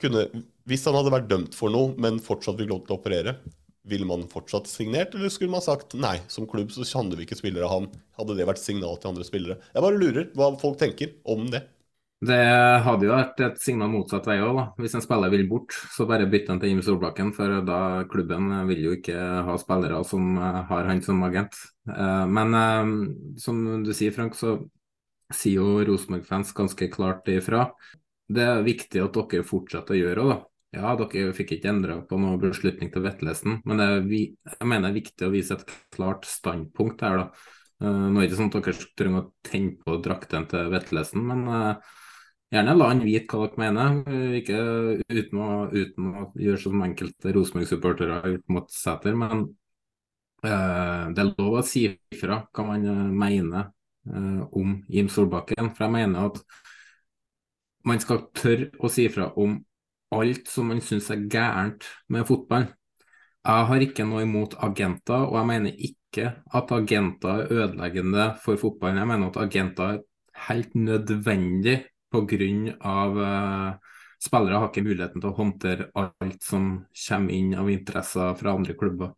kunne, 0.02 0.28
hvis 0.70 0.86
han 0.86 0.98
hadde 0.98 1.14
vært 1.14 1.30
dømt 1.32 1.56
for 1.58 1.74
noe, 1.74 1.96
men 1.98 2.22
fortsatt 2.24 2.60
fikk 2.60 2.70
lov 2.74 2.84
til 2.86 2.96
å 2.96 3.00
operere, 3.00 3.38
ville 3.88 4.08
man 4.08 4.26
fortsatt 4.30 4.68
signert, 4.70 5.16
eller 5.16 5.32
skulle 5.32 5.54
man 5.54 5.64
sagt 5.64 5.96
nei, 5.98 6.18
som 6.32 6.48
klubb 6.50 6.74
så 6.76 6.86
handler 7.00 7.22
vi 7.22 7.28
ikke 7.28 7.40
spillere 7.40 7.68
av 7.68 7.74
han? 7.74 7.90
Hadde 8.20 8.36
det 8.38 8.48
vært 8.50 8.62
signal 8.62 9.00
til 9.00 9.14
andre 9.14 9.26
spillere? 9.28 9.62
Jeg 9.72 9.86
bare 9.86 10.02
lurer 10.02 10.28
hva 10.38 10.52
folk 10.60 10.80
tenker 10.82 11.16
om 11.30 11.48
det. 11.54 11.64
Det 12.18 12.38
hadde 12.82 13.06
jo 13.06 13.14
vært 13.14 13.42
et 13.46 13.60
signal 13.62 13.92
motsatt 13.94 14.26
vei 14.26 14.40
òg, 14.42 14.74
Hvis 14.82 14.96
en 14.98 15.04
spiller 15.04 15.30
vil 15.30 15.46
bort, 15.50 15.76
så 15.94 16.08
bare 16.10 16.26
bytte 16.26 16.50
han 16.50 16.62
til 16.62 16.72
Jim 16.72 16.82
Solbakken. 16.82 17.30
For 17.36 17.60
da 17.62 18.06
klubben 18.10 18.50
vil 18.72 18.88
jo 18.88 18.96
ikke 18.98 19.18
ha 19.46 19.58
spillere 19.62 20.02
som 20.08 20.34
har 20.38 20.90
han 20.90 21.04
som 21.06 21.22
agent. 21.28 21.60
Eh, 21.86 22.26
men 22.26 22.58
eh, 22.58 23.38
som 23.38 23.62
du 23.86 23.94
sier, 23.94 24.16
Frank, 24.16 24.34
så 24.34 24.58
sier 25.30 25.62
jo 25.62 25.86
Rosenborg-fans 25.86 26.56
ganske 26.58 26.90
klart 26.90 27.28
ifra 27.30 27.68
det 28.28 28.44
er 28.44 28.66
viktig 28.66 29.02
at 29.04 29.18
dere 29.18 29.48
fortsetter 29.48 29.96
å 29.96 30.00
gjøre 30.00 30.24
det. 30.30 30.38
Ja, 30.78 30.94
dere 31.00 31.36
fikk 31.36 31.54
ikke 31.56 31.72
endra 31.72 32.00
på 32.06 32.18
noen 32.20 32.40
beslutning 32.42 32.92
til 32.92 33.06
Vetlesen, 33.06 33.62
men 33.68 33.84
er, 33.84 34.02
jeg 34.04 34.68
mener 34.68 34.90
det 34.90 34.92
er 34.92 34.98
viktig 35.00 35.28
å 35.28 35.34
vise 35.34 35.56
et 35.56 35.70
klart 35.96 36.28
standpunkt 36.28 37.04
her. 37.08 37.22
da. 37.24 37.54
Nå 37.88 38.18
er 38.18 38.26
det 38.26 38.28
ikke 38.28 38.40
sånn 38.42 38.52
at 38.52 38.58
dere 38.58 38.90
trenger 39.00 39.22
å 39.22 39.30
tenne 39.48 39.78
på 39.80 39.96
drakten 40.04 40.48
til 40.52 40.74
Vetlesen, 40.74 41.24
men 41.30 41.48
gjerne 42.54 42.76
la 42.78 42.90
han 42.92 43.04
vite 43.06 43.38
hva 43.38 43.48
dere 43.48 43.62
mener. 43.64 44.02
Uh, 44.08 44.36
ikke 44.40 44.60
uten 45.12 45.42
å, 45.44 45.50
uten 45.74 46.12
å, 46.12 46.28
gjøre 46.40 46.62
som 46.64 46.86
enkelte 46.88 47.34
Rosenborg-supportere 47.36 48.20
har 48.22 48.36
gjort 48.36 48.54
mot 48.58 48.72
Sæter, 48.74 49.18
men 49.18 49.48
det 50.38 50.52
er 51.18 51.32
lov 51.34 51.56
å 51.58 51.62
si 51.66 51.88
ifra 52.14 52.36
hva 52.54 52.64
man 52.68 52.84
mener 53.18 53.72
om 54.54 54.76
Jim 54.88 55.10
Solbakken. 55.10 55.72
For 55.74 55.88
jeg 55.88 55.94
mener 55.96 56.28
at 56.30 56.38
man 57.90 58.00
skal 58.04 58.28
tørre 58.38 58.70
å 58.78 58.92
si 58.92 59.08
fra 59.12 59.32
om 59.42 59.58
alt 60.14 60.48
som 60.52 60.70
man 60.72 60.82
syns 60.86 61.10
er 61.12 61.26
gærent 61.32 61.88
med 62.14 62.28
fotball. 62.30 62.70
Jeg 63.48 63.68
har 63.70 63.84
ikke 63.84 64.06
noe 64.08 64.26
imot 64.26 64.58
agenter, 64.64 65.24
og 65.28 65.38
jeg 65.40 65.50
mener 65.52 65.84
ikke 65.90 66.32
at 66.60 66.72
agenter 66.76 67.44
er 67.44 67.54
ødeleggende 67.62 68.26
for 68.44 68.60
fotballen. 68.60 69.00
Jeg 69.02 69.10
mener 69.12 69.32
at 69.32 69.40
agenter 69.40 69.94
er 69.94 70.02
helt 70.48 70.76
nødvendig 70.76 71.78
pga. 72.26 72.96
Uh, 73.14 73.98
spillere 74.24 74.62
har 74.62 74.72
ikke 74.72 74.86
muligheten 74.86 75.22
til 75.22 75.30
å 75.30 75.38
håndtere 75.38 75.90
alt 75.98 76.40
som 76.44 76.70
kommer 77.08 77.36
inn 77.36 77.54
av 77.58 77.70
interesser 77.70 78.34
fra 78.40 78.56
andre 78.58 78.74
klubber. 78.78 79.14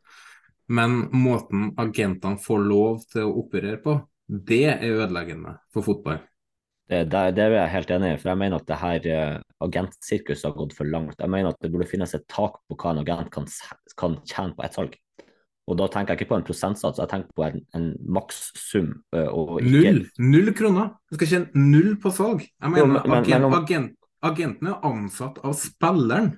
Men 0.69 1.05
måten 1.15 1.71
agentene 1.81 2.41
får 2.43 2.65
lov 2.65 3.05
til 3.09 3.25
å 3.25 3.37
operere 3.41 3.79
på, 3.81 3.95
det 4.29 4.65
er 4.75 4.83
ødeleggende 4.85 5.55
for 5.73 5.87
fotball. 5.87 6.19
Det, 6.89 7.03
det, 7.09 7.23
det, 7.37 7.43
er 7.45 7.55
jeg 7.55 7.73
helt 7.73 7.91
enig 7.93 8.11
i, 8.11 8.17
for 8.17 8.31
jeg 8.31 8.41
mener 8.41 8.61
at 8.61 8.69
det 8.69 8.77
her 8.81 9.07
uh, 9.13 9.65
agentsirkuset 9.65 10.47
har 10.49 10.55
gått 10.57 10.73
for 10.77 10.89
langt. 10.89 11.19
Jeg 11.21 11.29
mener 11.29 11.53
at 11.53 11.61
det 11.61 11.69
burde 11.73 11.89
finnes 11.89 12.15
et 12.17 12.25
tak 12.29 12.57
på 12.65 12.77
hva 12.77 12.93
en 12.93 13.01
agent 13.03 13.29
kan, 13.33 13.45
kan 13.97 14.17
tjene 14.25 14.57
på 14.57 14.65
ett 14.65 14.77
salg. 14.77 14.97
Og 15.69 15.77
da 15.77 15.85
tenker 15.93 16.15
jeg 16.15 16.23
ikke 16.23 16.31
på 16.31 16.39
en 16.39 16.45
prosentsats, 16.47 16.97
jeg 16.97 17.11
tenker 17.11 17.29
på 17.37 17.45
en, 17.45 17.61
en 17.77 17.87
makssum. 18.17 18.89
Null! 19.13 20.01
Null 20.17 20.51
kroner! 20.57 20.95
Du 21.11 21.19
skal 21.19 21.29
tjene 21.33 21.63
null 21.69 21.93
på 22.01 22.11
salg. 22.15 22.41
Jeg 22.47 22.73
mener, 22.73 22.81
jo, 22.81 22.89
men, 22.95 23.19
agent, 23.19 23.45
men, 23.45 23.57
agent, 23.59 23.91
agenten 24.25 24.71
er 24.71 24.87
ansatt 24.89 25.37
av 25.45 25.53
spilleren. 25.59 26.33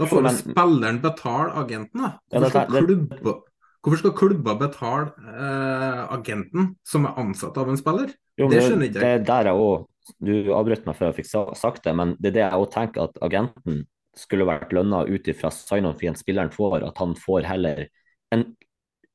Da 0.00 0.08
får 0.08 0.26
jo, 0.26 0.34
spilleren 0.40 0.98
betale 1.04 1.54
agenten, 1.62 2.02
da. 2.02 2.12
Hvorfor 2.32 2.50
skal, 2.50 2.88
klubba, 2.88 3.36
hvorfor 3.84 4.02
skal 4.02 4.16
klubba 4.18 4.56
betale 4.64 5.32
eh, 5.36 6.02
agenten 6.16 6.74
som 6.88 7.06
er 7.06 7.22
ansatt 7.22 7.62
av 7.62 7.70
en 7.70 7.78
spiller? 7.78 8.12
Jo, 8.40 8.50
det 8.50 8.64
skjønner 8.64 8.88
ikke 8.88 8.98
jeg. 8.98 9.04
Det 9.04 9.14
er 9.20 9.26
der 9.28 9.50
jeg 9.52 9.62
også, 9.68 9.88
du 10.18 10.34
avbrøt 10.56 10.86
meg 10.88 10.98
før 10.98 11.12
jeg 11.12 11.20
fikk 11.20 11.30
sagt 11.60 11.84
det, 11.86 11.94
men 11.94 12.16
det 12.18 12.32
er 12.32 12.38
det 12.38 12.44
jeg 12.48 12.62
òg 12.64 12.70
tenker 12.72 13.06
at 13.06 13.20
agenten 13.22 13.84
skulle 14.18 14.48
vært 14.48 14.72
lønna 14.74 15.04
ut 15.08 15.28
ifra 15.30 15.52
sign-on-fien 15.54 16.16
spilleren 16.18 16.52
får, 16.52 16.82
at 16.88 16.98
han 17.00 17.14
får 17.16 17.46
heller 17.48 17.86
en 18.34 18.48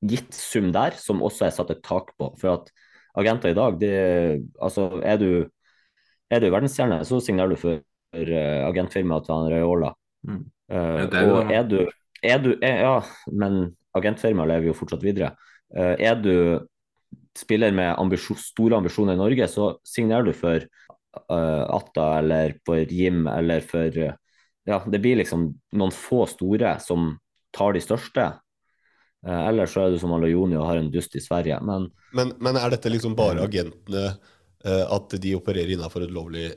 gitt 0.05 0.35
sum 0.35 0.71
der, 0.75 0.97
som 0.99 1.23
også 1.25 1.47
er 1.47 1.55
satt 1.55 1.71
et 1.73 1.83
tak 1.85 2.13
på. 2.19 2.31
For 2.39 2.53
at 2.53 2.71
agenter 3.17 3.53
i 3.53 3.57
dag, 3.57 3.79
de, 3.81 3.91
altså 4.61 4.89
er 5.01 5.19
du, 5.21 5.29
er 6.29 6.43
du 6.43 6.49
verdensstjerne, 6.53 7.01
så 7.07 7.19
signerer 7.23 7.53
du 7.53 7.59
for 7.59 7.79
uh, 7.81 8.61
agentfirmaet 8.67 9.27
til 9.27 9.51
Raiola. 9.53 9.93
Mm. 10.27 10.45
Uh, 10.67 11.03
og 11.07 11.51
er 11.53 11.67
du, 11.67 11.77
er 12.21 12.41
du 12.43 12.51
er, 12.59 12.81
Ja, 12.83 12.97
men 13.31 13.77
agentfirmaet 13.97 14.51
lever 14.53 14.71
jo 14.71 14.77
fortsatt 14.77 15.05
videre. 15.05 15.33
Uh, 15.73 15.95
er 15.97 16.19
du 16.21 16.33
spiller 17.37 17.73
med 17.73 17.95
ambisjon, 18.01 18.37
store 18.37 18.79
ambisjoner 18.79 19.17
i 19.17 19.21
Norge, 19.21 19.47
så 19.49 19.75
signerer 19.85 20.25
du 20.29 20.33
for 20.37 20.65
Atta 21.17 22.03
eller 22.19 22.55
for 22.65 22.91
Jim 22.93 23.23
eller 23.29 23.63
for 23.65 23.93
Ja, 24.67 24.77
det 24.85 24.99
blir 25.01 25.17
liksom 25.17 25.47
noen 25.79 25.93
få 25.95 26.25
store 26.29 26.75
som 26.83 27.15
tar 27.55 27.73
de 27.73 27.81
største. 27.81 28.25
Uh, 29.27 29.41
ellers 29.49 29.75
så 29.75 29.85
er 29.85 29.93
det 29.93 30.01
som 30.03 30.15
Alojoni 30.15 30.57
og 30.59 30.69
har 30.69 30.81
en 30.81 30.91
dust 30.93 31.17
i 31.19 31.23
Sverige, 31.23 31.59
men 31.67 31.91
Men, 32.15 32.33
men 32.39 32.55
er 32.55 32.71
dette 32.71 32.89
liksom 32.89 33.15
bare 33.17 33.43
agentene, 33.43 34.15
at 34.67 35.13
de 35.21 35.31
opererer 35.37 35.69
innenfor 35.75 36.03
et 36.03 36.11
lovlig 36.11 36.47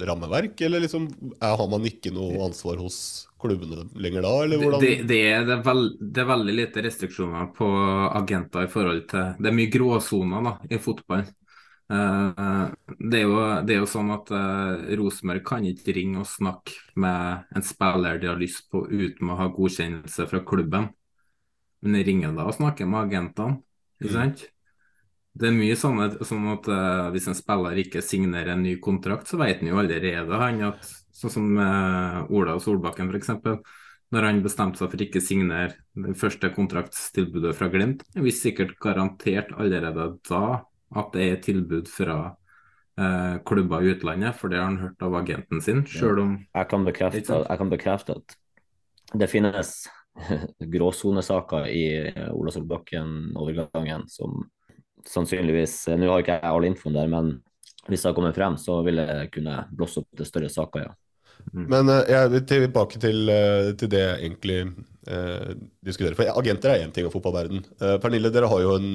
rammeverk, 0.00 0.60
eller 0.64 0.80
liksom, 0.80 1.08
er, 1.40 1.56
har 1.58 1.68
man 1.68 1.84
ikke 1.84 2.12
noe 2.14 2.38
ansvar 2.46 2.78
hos 2.80 3.26
klubbene 3.40 3.84
lenger 4.00 4.24
da, 4.24 4.32
eller 4.44 4.62
hvordan? 4.62 4.80
Det, 4.80 4.92
det, 5.08 5.20
er, 5.28 5.44
det, 5.44 5.56
er 5.58 5.64
veld, 5.66 5.88
det, 6.00 6.22
er, 6.22 6.28
veldig 6.30 6.56
lite 6.56 6.84
restriksjoner 6.86 7.50
på 7.56 7.68
agenter 8.14 8.64
i 8.64 8.70
forhold 8.72 9.02
til 9.10 9.34
Det 9.38 9.50
er 9.50 9.58
mye 9.58 9.72
gråsoner 9.74 10.46
da, 10.48 10.54
i 10.70 10.80
fotballen. 10.82 11.32
Uh, 11.92 12.70
det, 12.96 13.18
er 13.18 13.24
jo, 13.26 13.34
det, 13.66 13.74
er 13.74 13.82
jo, 13.82 13.88
sånn 13.90 14.12
at 14.14 14.30
uh, 14.32 14.86
Rosenborg 14.96 15.44
kan 15.44 15.66
ikke 15.68 15.92
ringe 15.92 16.22
og 16.22 16.30
snakke 16.30 16.78
med 17.00 17.50
en 17.52 17.66
spiller 17.66 18.22
de 18.22 18.30
har 18.30 18.40
lyst 18.40 18.70
på 18.72 18.86
uten 18.88 19.34
å 19.34 19.36
ha 19.42 19.50
godkjennelse 19.52 20.28
fra 20.30 20.40
klubben. 20.48 20.88
Men 21.84 22.00
jeg 22.00 22.08
ringer 22.08 22.34
da 22.36 22.48
og 22.48 22.56
snakker 22.56 22.88
med 22.88 23.06
agentene. 23.06 23.60
ikke 24.00 24.10
mm. 24.10 24.16
sant? 24.18 24.44
Det 25.34 25.48
er 25.50 25.56
mye 25.56 25.76
sånn 25.76 25.98
at, 26.04 26.20
sånn 26.26 26.44
at 26.52 26.68
uh, 26.70 27.08
hvis 27.14 27.26
en 27.30 27.36
spiller 27.36 27.80
ikke 27.82 28.04
signerer 28.04 28.54
en 28.54 28.62
ny 28.62 28.76
kontrakt, 28.82 29.26
så 29.28 29.40
vet 29.40 29.60
han 29.60 29.72
jo 29.72 29.80
allerede 29.82 30.38
han 30.40 30.62
at 30.70 30.92
Sånn 31.14 31.30
som 31.30 31.50
uh, 31.56 32.24
Ola 32.34 32.56
Solbakken 32.58 33.12
f.eks. 33.12 33.30
Når 34.14 34.26
han 34.26 34.40
bestemte 34.44 34.80
seg 34.80 34.90
for 34.92 35.02
ikke 35.04 35.20
å 35.22 35.24
signere 35.24 35.76
det 35.94 36.14
første 36.18 36.50
kontraktstilbudet 36.54 37.54
fra 37.56 37.68
Glimt, 37.72 38.02
er 38.14 38.24
visste 38.26 38.50
sikkert 38.50 38.74
garantert 38.82 39.52
allerede 39.54 40.08
da 40.26 40.44
at 40.94 41.14
det 41.14 41.28
er 41.30 41.38
tilbud 41.42 41.88
fra 41.90 42.18
uh, 42.34 43.36
klubber 43.46 43.86
i 43.86 43.94
utlandet, 43.94 44.36
for 44.38 44.50
det 44.50 44.60
har 44.60 44.68
han 44.68 44.82
hørt 44.82 45.06
av 45.06 45.16
agenten 45.18 45.62
sin. 45.64 45.84
Selv 45.90 46.22
om 46.22 46.36
jeg 46.42 46.70
kan 46.70 46.86
bekrefte, 46.86 47.40
jeg 47.46 47.62
kan 47.62 47.72
bekrefte 47.72 48.18
at 48.20 48.36
det 49.14 49.30
finnes 49.30 49.74
gråsonesaker 50.74 51.68
i 51.70 51.84
eh, 52.08 52.30
Ola 52.32 52.52
Solbakken-overgangen 52.54 54.06
som 54.08 54.44
sannsynligvis 55.04 55.82
Nå 56.00 56.08
har 56.08 56.22
ikke 56.22 56.38
jeg 56.38 56.48
all 56.48 56.64
infoen 56.64 56.96
der, 56.96 57.10
men 57.12 57.34
hvis 57.90 58.00
det 58.00 58.08
har 58.08 58.16
kommet 58.16 58.36
frem, 58.36 58.54
så 58.56 58.78
vil 58.86 59.02
det 59.02 59.28
kunne 59.34 59.58
blåse 59.74 60.00
opp 60.00 60.08
til 60.16 60.28
større 60.28 60.48
saker, 60.52 60.86
ja. 60.86 60.94
Mm. 61.52 61.64
Men 61.68 61.90
uh, 61.92 61.98
jeg 62.08 62.30
vil 62.32 62.44
tilbake 62.48 63.00
til, 63.02 63.28
til 63.76 63.90
det 63.92 64.00
jeg 64.00 64.20
egentlig 64.22 64.58
eh, 65.10 65.50
diskuterer. 65.84 66.14
For 66.16 66.30
agenter 66.40 66.72
er 66.72 66.84
én 66.86 66.94
ting 66.94 67.04
av 67.04 67.12
fotballverden. 67.12 67.60
Pernille, 68.00 68.30
dere 68.32 68.48
har 68.48 68.62
jo 68.62 68.78
en, 68.78 68.94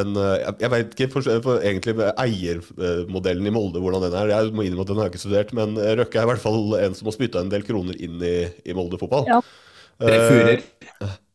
en 0.00 0.14
Jeg, 0.16 0.54
jeg 0.62 0.70
vet 0.72 0.94
ikke 0.94 1.08
for, 1.12 1.28
for 1.44 1.60
egentlig 1.60 2.08
eiermodellen 2.14 3.50
i 3.50 3.52
Molde, 3.52 3.82
hvordan 3.84 4.06
den 4.06 4.16
er. 4.16 4.32
Jeg 4.32 4.54
må 4.56 4.64
innrømme 4.64 4.86
at 4.86 4.94
den 4.94 5.02
har 5.02 5.10
jeg 5.10 5.12
ikke 5.12 5.24
studert, 5.26 5.52
men 5.58 5.76
Røkke 5.76 6.22
er 6.22 6.24
i 6.24 6.30
hvert 6.32 6.46
fall 6.46 6.78
en 6.78 6.96
som 6.96 7.10
har 7.10 7.18
spytta 7.18 7.44
en 7.44 7.52
del 7.52 7.66
kroner 7.68 8.00
inn 8.00 8.16
i, 8.24 8.36
i 8.64 8.78
Molde 8.78 9.02
fotball. 9.02 9.28
Ja. 9.28 9.42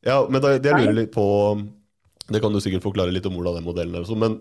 Ja, 0.07 0.21
men 0.29 0.41
da, 0.43 0.55
det 0.57 0.71
jeg 0.71 0.85
lurer 0.85 0.97
litt 1.03 1.13
på 1.13 1.27
det 2.27 2.41
kan 2.43 2.51
du 2.51 2.59
sikkert 2.59 2.83
forklare 2.83 3.13
litt 3.15 3.27
om 3.29 3.37
hvordan 3.37 3.59
den 3.59 3.67
modellen 3.67 3.95
er. 3.95 4.09
Men 4.19 4.39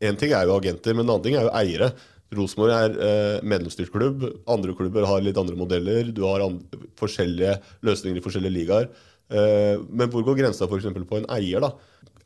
én 0.00 0.16
ting 0.16 0.32
er 0.32 0.48
jo 0.48 0.56
agenter, 0.56 0.94
men 0.96 1.04
en 1.04 1.12
annen 1.12 1.26
ting 1.26 1.36
er 1.36 1.44
jo 1.44 1.52
eiere. 1.58 1.90
Rosenborg 2.36 2.72
er 2.72 2.96
eh, 3.04 3.44
medlemsstyrt 3.44 3.92
klubb. 3.92 4.24
Andre 4.48 4.74
klubber 4.76 5.06
har 5.08 5.22
litt 5.24 5.40
andre 5.40 5.56
modeller. 5.56 6.08
Du 6.12 6.22
har 6.24 6.44
andre, 6.44 6.88
forskjellige 7.00 7.58
løsninger 7.84 8.20
i 8.20 8.24
forskjellige 8.24 8.56
ligaer. 8.56 8.88
Eh, 9.28 9.76
men 9.88 10.12
hvor 10.12 10.24
går 10.24 10.40
grensa 10.40 10.68
f.eks. 10.68 10.88
på 11.08 11.20
en 11.20 11.28
eier? 11.36 11.64
da? 11.64 11.72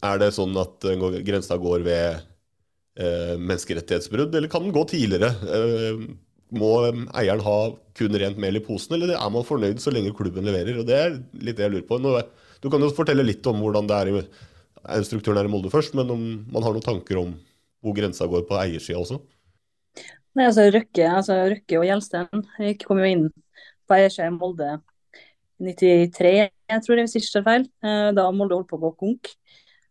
Er 0.06 0.22
det 0.22 0.32
sånn 0.34 0.54
at 0.58 0.86
uh, 0.86 1.18
grensa 1.22 1.58
går 1.62 1.84
ved 1.86 2.22
eh, 2.98 3.34
menneskerettighetsbrudd, 3.38 4.34
eller 4.34 4.50
kan 4.50 4.64
den 4.66 4.74
gå 4.74 4.82
tidligere? 4.90 5.30
Må 6.52 6.72
eieren 6.84 7.42
ha 7.46 7.58
kun 7.96 8.16
rent 8.20 8.40
mel 8.40 8.58
i 8.58 8.64
posen, 8.64 8.96
eller 8.96 9.14
er 9.16 9.32
man 9.32 9.46
fornøyd 9.46 9.80
så 9.80 9.92
lenge 9.94 10.12
klubben 10.16 10.44
leverer? 10.48 10.80
Og 10.80 10.88
Det 10.88 10.96
er 10.98 11.14
litt 11.40 11.56
det 11.58 11.66
jeg 11.66 11.74
lurer 11.74 11.86
på. 11.88 12.00
Nå, 12.02 12.14
du 12.60 12.68
kan 12.70 12.82
jo 12.82 12.92
fortelle 12.92 13.24
litt 13.24 13.46
om 13.48 13.62
hvordan 13.62 13.88
det 13.88 13.98
er 13.98 14.12
i 14.12 15.04
strukturen 15.06 15.40
her 15.40 15.48
i 15.48 15.52
Molde 15.52 15.70
først, 15.72 15.96
men 15.98 16.10
om 16.12 16.22
man 16.52 16.64
har 16.64 16.74
noen 16.74 16.84
tanker 16.84 17.20
om 17.20 17.34
hvor 17.82 17.96
grensa 17.96 18.28
går 18.30 18.44
på 18.46 18.58
eiersida 18.60 19.00
også? 19.00 19.18
Nei, 20.32 20.46
altså 20.46 20.68
Røkke, 20.72 21.06
altså 21.08 21.36
Røkke 21.50 21.78
og 21.80 21.86
Gjelsten 21.86 22.44
kom 22.86 23.02
jo 23.02 23.10
inn 23.10 23.26
på 23.88 23.96
eiersida 23.98 24.30
i 24.30 24.34
Molde 24.34 24.70
i 25.62 25.74
93, 25.76 26.30
jeg 26.72 26.82
tror 26.82 26.98
det, 26.98 27.04
hvis 27.06 27.30
tar 27.30 27.44
feil. 27.46 27.68
Eh, 27.84 28.08
da 28.16 28.24
Molde 28.34 28.56
holdt 28.58 28.70
på 28.70 28.78
å 28.80 28.82
gå 28.86 28.92
konk, 28.98 29.30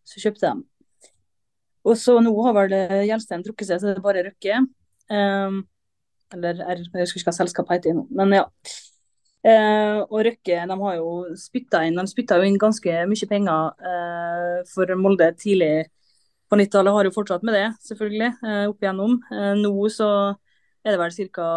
så 0.08 0.24
kjøpte 0.24 0.50
de. 0.50 1.12
Og 1.88 1.98
så 1.98 2.18
nå 2.22 2.34
har 2.46 2.58
vel 2.58 2.76
Gjelsten 3.08 3.46
trukket 3.46 3.70
seg, 3.70 3.82
så 3.82 3.90
det 3.90 4.00
er 4.00 4.04
bare 4.06 4.26
Røkke. 4.28 4.58
Um, 5.12 5.62
eller 6.34 6.64
jeg 6.64 7.04
husker 7.04 7.22
ikke 7.22 7.30
hva 7.32 7.38
selskapet 7.40 7.78
heter 7.78 7.98
nå, 7.98 8.08
men 8.18 8.38
ja. 8.40 8.46
Eh, 9.42 10.00
og 10.04 10.20
Røkke 10.28 10.66
de 10.70 10.76
har 10.84 10.98
jo 11.00 11.12
spytta 11.40 11.80
inn 11.88 11.98
inn 11.98 12.60
ganske 12.62 12.98
mye 13.10 13.30
penger 13.30 13.88
eh, 13.90 14.60
for 14.70 14.94
Molde 15.02 15.32
tidlig 15.34 15.88
på 16.52 16.60
90-tallet 16.60 16.94
har 16.94 17.08
jo 17.08 17.14
fortsatt 17.16 17.46
med 17.48 17.56
det, 17.56 17.68
selvfølgelig, 17.88 18.28
eh, 18.44 18.66
opp 18.68 18.84
igjennom. 18.84 19.14
Eh, 19.32 19.54
nå 19.56 19.72
så 19.90 20.10
er 20.84 20.92
det 20.92 21.00
vel 21.00 21.16
ca. 21.38 21.48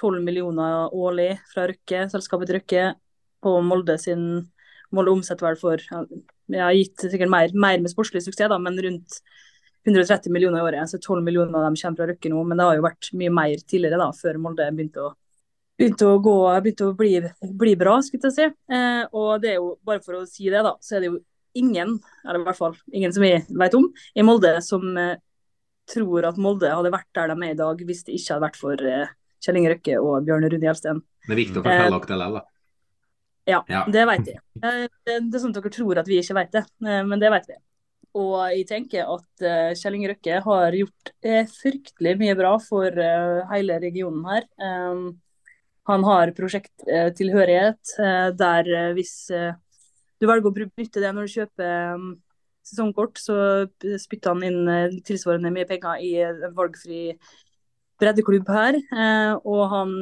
12 0.00 0.22
millioner 0.24 0.88
årlig 0.96 1.34
fra 1.52 1.66
Røkke, 1.68 2.06
selskapet 2.08 2.54
Røkke, 2.56 2.84
på 3.44 3.50
Molde 3.60 3.98
sin 4.00 4.48
Molde 4.92 5.12
omsetter 5.12 5.44
vel 5.44 5.58
for 5.60 5.80
ja, 6.52 6.68
gitt 6.72 7.00
sikkert 7.00 7.30
mer, 7.32 7.52
mer 7.52 7.80
med 7.80 7.92
sportslig 7.92 8.22
suksess, 8.24 8.48
da, 8.48 8.58
men 8.60 8.78
rundt 8.80 9.18
130 9.86 10.32
millioner 10.32 10.60
i 10.60 10.68
året. 10.68 10.90
Så 10.90 11.00
12 11.00 11.24
millioner 11.24 11.58
av 11.58 11.66
dem 11.66 11.78
kommer 11.80 12.02
fra 12.02 12.08
Røkke 12.12 12.30
nå, 12.32 12.44
men 12.46 12.60
det 12.60 12.68
har 12.68 12.78
jo 12.78 12.86
vært 12.86 13.10
mye 13.18 13.34
mer 13.34 13.66
tidligere, 13.66 13.98
da, 14.00 14.08
før 14.14 14.38
Molde 14.42 14.68
begynte 14.74 15.08
å, 15.08 15.10
begynte 15.80 16.08
å 16.08 16.20
gå, 16.22 16.36
begynte 16.62 16.88
å 16.90 16.94
bli, 16.98 17.16
bli 17.64 17.74
bra, 17.80 17.98
skulle 18.04 18.30
jeg 18.30 18.38
si. 18.38 18.48
Eh, 18.76 19.02
og 19.10 19.42
det 19.42 19.54
er 19.54 19.60
jo, 19.60 19.74
bare 19.86 20.04
for 20.04 20.20
å 20.20 20.24
si 20.28 20.48
det, 20.48 20.62
da, 20.64 20.76
så 20.82 20.96
er 20.96 21.04
det 21.04 21.12
jo 21.12 21.18
ingen, 21.58 21.98
eller 22.24 22.40
i 22.40 22.46
hvert 22.46 22.58
fall 22.58 22.76
ingen 22.92 23.12
som 23.12 23.24
vi 23.24 23.34
vet 23.36 23.74
om, 23.76 23.90
i 24.16 24.24
Molde 24.24 24.54
som 24.64 24.86
eh, 25.00 25.18
tror 25.90 26.28
at 26.28 26.38
Molde 26.40 26.70
hadde 26.70 26.92
vært 26.92 27.10
der 27.16 27.32
de 27.32 27.36
er 27.42 27.54
i 27.54 27.58
dag 27.58 27.82
hvis 27.86 28.06
det 28.06 28.16
ikke 28.16 28.36
hadde 28.36 28.46
vært 28.46 28.60
for 28.60 28.86
eh, 28.88 29.10
Kjell 29.42 29.58
Inge 29.58 29.74
Røkke 29.74 29.98
og 29.98 30.26
Bjørn 30.26 30.46
Rune 30.46 30.68
Gjelsten. 30.68 31.02
Det 31.26 31.34
er 31.34 31.40
viktig 31.40 31.60
å 31.60 31.64
fortelle 31.66 31.98
dere 31.98 32.06
det 32.06 32.18
likevel, 32.22 32.40
Ja, 33.50 33.58
ja, 33.66 33.82
det 33.90 34.06
vet 34.06 34.28
jeg. 34.30 34.40
Eh, 34.62 34.84
det 35.02 35.18
er 35.18 35.42
sånn 35.42 35.54
at 35.54 35.58
dere 35.58 35.74
tror 35.74 36.00
at 36.02 36.08
vi 36.10 36.20
ikke 36.22 36.38
vet 36.38 36.52
det, 36.54 36.64
eh, 36.86 37.02
men 37.08 37.22
det 37.22 37.32
vet 37.34 37.48
vi. 37.50 37.58
Og 38.18 38.34
jeg 38.52 38.66
tenker 38.68 39.08
at 39.08 39.44
uh, 39.44 39.72
Kjell 39.78 39.96
Røkke 40.10 40.40
har 40.44 40.74
gjort 40.76 41.12
uh, 41.24 41.44
fryktelig 41.48 42.16
mye 42.20 42.34
bra 42.36 42.56
for 42.60 42.92
uh, 42.92 43.40
hele 43.52 43.78
regionen 43.80 44.26
her. 44.28 44.48
Um, 44.60 45.06
han 45.88 46.04
har 46.06 46.30
prosjekttilhørighet 46.36 47.96
der 48.38 48.68
hvis 48.94 49.14
du 49.26 50.26
velger 50.30 50.46
å 50.46 50.52
benytte 50.54 51.00
det 51.02 51.08
når 51.10 51.26
du 51.26 51.32
kjøper 51.32 51.96
um, 51.96 52.04
sesongkort, 52.62 53.18
så 53.18 53.38
spytter 53.98 54.30
han 54.30 54.44
inn 54.46 55.00
tilsvarende 55.02 55.50
mye 55.50 55.66
penger 55.66 56.04
i 56.06 56.12
en 56.22 56.54
valgfri 56.54 57.16
breddeklubb 57.98 58.46
her, 58.54 58.78
og 59.42 59.64
han 59.72 59.96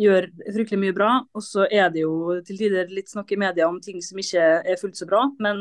gjør 0.00 0.30
fryktelig 0.46 0.80
mye 0.80 0.96
bra. 0.96 1.10
Og 1.36 1.44
så 1.44 1.68
er 1.68 1.92
det 1.92 2.06
jo 2.06 2.38
til 2.48 2.62
tider 2.62 2.88
litt 2.88 3.12
snakk 3.12 3.36
i 3.36 3.40
media 3.44 3.68
om 3.68 3.76
ting 3.84 4.00
som 4.00 4.24
ikke 4.24 4.48
er 4.64 4.80
fullt 4.80 4.96
så 4.96 5.10
bra. 5.12 5.26
Men 5.44 5.60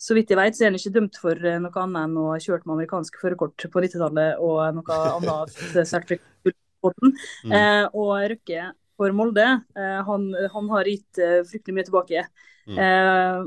så 0.00 0.16
vidt 0.16 0.32
jeg 0.32 0.38
vet, 0.40 0.56
så 0.56 0.64
er 0.64 0.70
han 0.70 0.78
ikke 0.78 0.94
dømt 0.94 1.18
for 1.20 1.36
eh, 1.44 1.58
noe 1.60 1.82
annet 1.82 2.06
enn 2.06 2.18
å 2.18 2.30
ha 2.32 2.40
kjørt 2.40 2.64
med 2.64 2.78
amerikansk 2.78 3.18
førerkort 3.20 3.66
på 3.68 3.82
90-tallet 3.84 4.40
og 4.40 4.62
noe 4.78 5.00
annet 5.12 5.58
sertifikat. 5.92 6.56
Mm. 6.80 7.52
Eh, 7.52 7.84
og 7.92 8.14
Røkke 8.32 8.70
for 9.00 9.16
Molde, 9.16 9.46
eh, 9.76 10.00
han, 10.06 10.28
han, 10.54 10.70
har 10.74 10.88
gitt 10.88 11.20
eh, 11.20 11.40
fryktelig 11.48 11.76
mye 11.76 11.86
tilbake. 11.88 12.24
Mm. 12.68 12.80
Eh, 12.84 13.38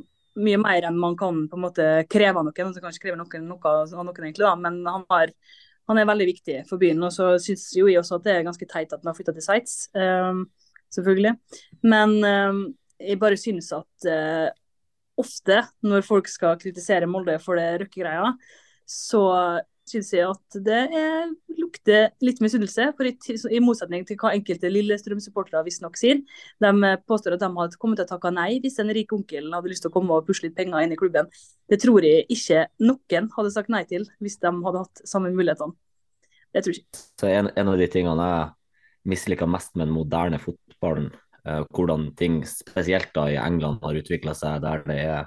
mye 0.43 0.61
mer 0.61 0.87
enn 0.89 0.97
man 0.97 1.17
kan 1.17 1.43
på 1.49 1.57
en 1.59 1.65
måte 1.67 1.89
kreve 2.09 2.41
av 2.41 2.47
noen. 2.47 2.69
Altså, 2.69 2.81
kanskje 2.81 3.03
kreve 3.03 3.19
noen, 3.19 3.45
noe 3.49 3.73
av 3.73 3.93
noen 3.93 4.25
egentlig, 4.25 4.45
da, 4.45 4.55
men 4.57 4.79
han, 4.89 5.05
har, 5.13 5.33
han, 5.89 6.01
er 6.01 6.09
veldig 6.09 6.29
viktig 6.31 6.57
for 6.69 6.81
byen. 6.81 7.05
Og 7.05 7.13
så 7.13 7.35
syns 7.41 7.67
jo 7.77 7.85
jeg 7.89 8.01
også 8.01 8.17
at 8.17 8.25
det 8.25 8.37
er 8.37 8.47
ganske 8.47 8.69
teit 8.69 8.93
at 8.93 9.01
han 9.01 9.11
har 9.11 9.17
flytta 9.17 9.35
til 9.37 9.45
Sites, 9.45 9.77
selvfølgelig. 10.97 11.35
Men 11.85 12.17
jeg 12.97 13.21
bare 13.21 13.37
syns 13.37 13.69
at 13.77 14.09
ofte 15.19 15.61
når 15.85 16.05
folk 16.07 16.29
skal 16.31 16.57
kritisere 16.61 17.09
Molde 17.09 17.37
for 17.43 17.59
det 17.59 17.83
Røkke-greia, 17.83 18.33
så 18.89 19.23
syns 19.89 20.11
jeg 20.15 20.25
at 20.25 20.57
det 20.63 20.79
er, 20.95 21.31
lukter 21.59 22.13
litt 22.23 22.39
misunnelse. 22.43 22.89
For 22.97 23.07
i, 23.07 23.13
i, 23.51 23.61
motsetning 23.63 24.05
til 24.07 24.17
hva 24.19 24.31
enkelte 24.35 24.71
Lillestrøm-supportere 24.71 25.63
visstnok 25.67 25.99
sier. 25.99 26.21
De 26.63 26.93
påstår 27.09 27.35
at 27.35 27.43
de 27.43 27.49
hadde 27.57 27.79
kommet 27.81 27.99
til 27.99 28.07
å 28.07 28.11
takke 28.13 28.31
nei 28.33 28.61
hvis 28.63 28.79
en 28.83 28.93
rik 28.95 29.11
onkel 29.15 29.51
hadde 29.53 29.71
lyst 29.71 29.85
til 29.85 29.91
å 29.91 29.95
komme 29.95 30.15
og 30.15 30.27
pusle 30.27 30.49
litt 30.49 30.57
penger 30.57 30.85
inn 30.85 30.95
i 30.95 30.99
klubben. 30.99 31.29
Det 31.69 31.81
tror 31.83 32.05
jeg 32.07 32.27
ikke 32.31 32.67
noen 32.83 33.29
hadde 33.35 33.55
sagt 33.55 33.73
nei 33.73 33.83
til 33.89 34.07
hvis 34.23 34.39
de 34.43 34.53
hadde 34.53 34.85
hatt 34.85 35.03
samme 35.09 35.33
mulighetene. 35.35 35.75
Det 36.53 36.63
tror 36.63 36.77
jeg 36.77 36.85
ikke. 36.85 37.03
Så 37.19 37.29
en, 37.33 37.51
en 37.57 37.73
av 37.73 37.79
de 37.79 37.89
tingene 37.91 38.29
jeg 38.29 38.51
misliker 39.13 39.49
mest 39.49 39.73
med 39.75 39.89
den 39.89 39.95
moderne 39.97 40.39
fotballen, 40.39 41.11
hvordan 41.43 42.05
ting 42.15 42.41
spesielt 42.47 43.09
da 43.15 43.25
i 43.27 43.35
England 43.35 43.81
har 43.83 43.97
utvikla 43.99 44.31
seg, 44.37 44.61
der 44.63 44.83
det 44.87 44.99
er 45.03 45.25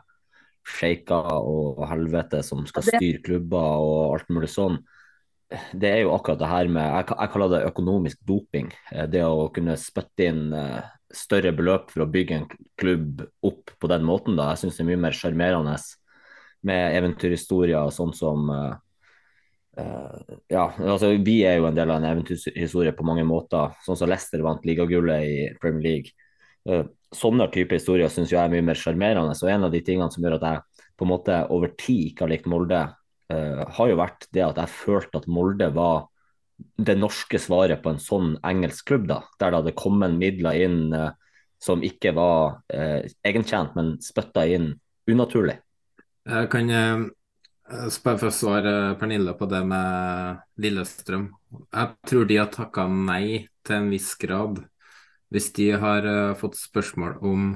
sjeiker 0.66 1.30
og 1.46 1.82
helvete 1.90 2.42
som 2.44 2.64
skal 2.68 2.86
styre 2.86 3.22
klubber 3.24 3.82
og 3.82 4.16
alt 4.16 4.30
mulig 4.32 4.50
sånn. 4.50 4.80
Det 5.46 5.90
er 5.92 6.00
jo 6.02 6.14
akkurat 6.16 6.40
det 6.40 6.50
her 6.50 6.68
med 6.74 6.82
Jeg, 6.82 7.06
jeg 7.12 7.30
kaller 7.30 7.52
det 7.52 7.66
økonomisk 7.68 8.22
doping. 8.26 8.72
Eh, 8.90 9.06
det 9.06 9.22
å 9.22 9.46
kunne 9.54 9.76
spytte 9.78 10.26
inn 10.26 10.48
uh, 10.50 10.82
større 11.14 11.52
beløp 11.54 11.92
for 11.92 12.02
å 12.02 12.10
bygge 12.10 12.40
en 12.40 12.48
klubb 12.80 13.22
opp 13.46 13.70
på 13.78 13.90
den 13.92 14.02
måten. 14.06 14.34
da. 14.34 14.50
Jeg 14.52 14.64
syns 14.64 14.80
det 14.80 14.84
er 14.84 14.90
mye 14.90 15.04
mer 15.06 15.14
sjarmerende 15.14 15.76
med 16.66 16.96
eventyrhistorier 16.98 17.78
og 17.78 17.94
sånn 17.94 18.10
som 18.16 18.50
uh, 18.50 18.74
Ja, 19.76 20.70
altså 20.72 21.10
vi 21.20 21.40
er 21.44 21.58
jo 21.58 21.66
en 21.68 21.76
del 21.76 21.90
av 21.92 21.98
en 22.00 22.08
eventyrhistorie 22.08 22.94
på 22.96 23.04
mange 23.04 23.26
måter. 23.28 23.74
Sånn 23.84 23.98
som 24.00 24.08
Leicester 24.08 24.40
vant 24.44 24.64
ligagullet 24.64 25.26
i 25.28 25.34
Premier 25.60 25.84
League 25.84 26.86
sånne 27.14 27.48
type 27.54 27.76
historier 27.76 28.10
syns 28.12 28.32
jeg 28.32 28.40
er 28.40 28.52
mye 28.52 28.64
mer 28.64 28.78
sjarmerende. 28.78 29.36
Og 29.36 29.50
en 29.52 29.66
av 29.68 29.74
de 29.74 29.82
tingene 29.84 30.10
som 30.12 30.24
gjør 30.24 30.38
at 30.38 30.46
jeg 30.48 30.86
på 30.96 31.06
en 31.06 31.12
måte 31.12 31.40
over 31.52 31.72
tid 31.78 32.10
ikke 32.10 32.24
har 32.24 32.32
likt 32.32 32.48
Molde, 32.50 32.82
uh, 33.32 33.62
har 33.78 33.90
jo 33.90 33.98
vært 34.00 34.28
det 34.34 34.44
at 34.46 34.60
jeg 34.62 34.74
følte 34.74 35.22
at 35.22 35.28
Molde 35.30 35.70
var 35.76 36.08
det 36.56 36.96
norske 36.96 37.38
svaret 37.40 37.82
på 37.84 37.92
en 37.92 38.00
sånn 38.00 38.34
engelsk 38.46 38.86
klubb, 38.88 39.04
da, 39.10 39.20
der 39.36 39.52
det 39.52 39.58
hadde 39.60 39.76
kommet 39.76 40.14
midler 40.16 40.56
inn 40.64 40.94
som 41.60 41.82
ikke 41.84 42.14
var 42.16 42.62
uh, 42.72 43.02
egentjent, 43.26 43.76
men 43.76 43.96
spytta 44.04 44.46
inn 44.48 44.72
unaturlig. 45.10 45.58
Jeg 46.26 46.48
kan 46.50 46.72
uh, 47.72 47.88
bare 48.04 48.20
for 48.20 48.30
å 48.30 48.34
svare 48.34 48.72
Pernille 49.00 49.34
på 49.38 49.48
det 49.50 49.62
med 49.66 50.42
Lillestrøm. 50.62 51.28
Jeg 51.66 51.92
tror 52.08 52.26
de 52.28 52.40
har 52.40 52.50
takka 52.54 52.86
nei 52.90 53.46
til 53.66 53.80
en 53.80 53.92
viss 53.92 54.14
grad 54.20 54.62
hvis 55.34 55.50
de 55.56 55.70
har 55.82 56.06
uh, 56.06 56.36
fått 56.38 56.58
spørsmål 56.58 57.18
om 57.26 57.48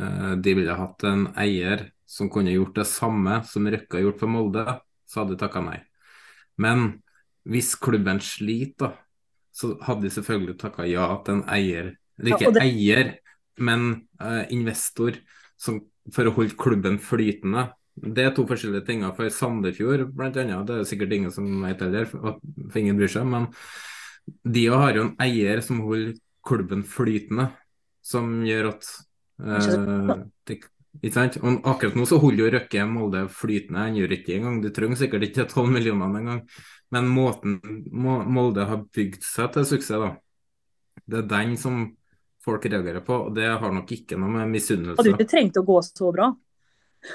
uh, 0.00 0.34
de 0.34 0.56
ville 0.58 0.78
hatt 0.78 1.04
en 1.08 1.28
eier 1.38 1.88
som 2.08 2.30
kunne 2.32 2.52
gjort 2.52 2.76
det 2.80 2.88
samme 2.90 3.38
som 3.48 3.68
Røkke 3.70 3.98
har 3.98 4.06
gjort 4.06 4.20
for 4.20 4.32
Molde, 4.32 4.64
så 5.08 5.22
hadde 5.22 5.36
de 5.36 5.40
takka 5.40 5.62
nei. 5.64 5.78
Men 6.60 6.98
hvis 7.48 7.72
klubben 7.80 8.20
sliter, 8.22 8.98
så 9.52 9.74
hadde 9.84 10.06
de 10.06 10.12
selvfølgelig 10.12 10.58
takka 10.60 10.86
ja 10.88 11.06
til 11.24 11.38
en 11.38 11.46
eier. 11.52 11.92
Eller 12.20 12.34
ikke 12.34 12.50
ja, 12.50 12.54
det... 12.56 12.66
eier, 12.66 13.14
men 13.62 13.86
uh, 14.20 14.44
investor 14.52 15.16
som, 15.60 15.80
for 16.12 16.28
å 16.28 16.34
holde 16.36 16.58
klubben 16.58 16.98
flytende. 17.02 17.70
Det 17.94 18.24
er 18.24 18.34
to 18.34 18.44
forskjellige 18.48 18.86
ting. 18.86 19.04
For 19.16 19.32
Sandefjord 19.32 20.06
blant 20.16 20.38
annet, 20.40 20.66
det 20.68 20.80
er 20.80 20.88
sikkert 20.88 21.12
ingen 21.16 21.32
som 21.34 21.48
vet 21.64 21.82
heller, 21.84 22.08
for 22.08 22.80
ingen 22.80 22.98
bryr 22.98 23.12
seg. 23.12 23.28
Men 23.28 23.48
de 24.48 24.66
har 24.72 24.96
jo 24.96 25.06
en 25.08 25.16
eier 25.22 25.60
som 25.64 25.82
holder 25.84 26.16
klubben 26.46 26.82
flytende, 26.88 27.50
som 28.02 28.40
gjør 28.46 28.72
at 28.72 28.88
eh, 29.44 30.12
det, 30.48 30.58
ikke 31.00 31.14
sant? 31.14 31.38
Og 31.42 31.68
akkurat 31.70 31.96
nå 31.98 32.06
så 32.08 32.18
holder 32.22 32.44
jo 32.44 32.52
Røkke 32.56 32.86
Molde 32.90 33.22
flytende, 33.32 33.86
han 33.86 33.98
gjør 33.98 34.16
ikke 34.18 34.36
engang. 34.38 34.60
Du 34.64 34.70
trenger 34.74 35.00
sikkert 35.00 35.28
ikke 35.28 35.46
12 35.46 35.72
millioner 35.72 36.20
engang. 36.20 36.44
Men 36.92 37.08
måten 37.12 37.58
Molde 37.92 38.66
har 38.68 38.86
bygd 38.92 39.24
seg 39.24 39.52
til 39.54 39.68
suksess, 39.68 40.02
da, 40.02 40.14
det 41.08 41.22
er 41.22 41.28
den 41.30 41.58
som 41.60 41.84
folk 42.42 42.64
reagerer 42.66 43.04
på. 43.06 43.28
og 43.28 43.36
Det 43.36 43.46
har 43.48 43.74
nok 43.74 43.92
ikke 43.94 44.18
noe 44.20 44.32
med 44.34 44.50
misunnelse 44.56 44.98
Hadde 44.98 45.14
du 45.14 45.20
ikke 45.20 45.30
trengt 45.30 45.60
å 45.60 45.64
gå 45.66 45.78
så 45.86 46.10
bra 46.14 46.32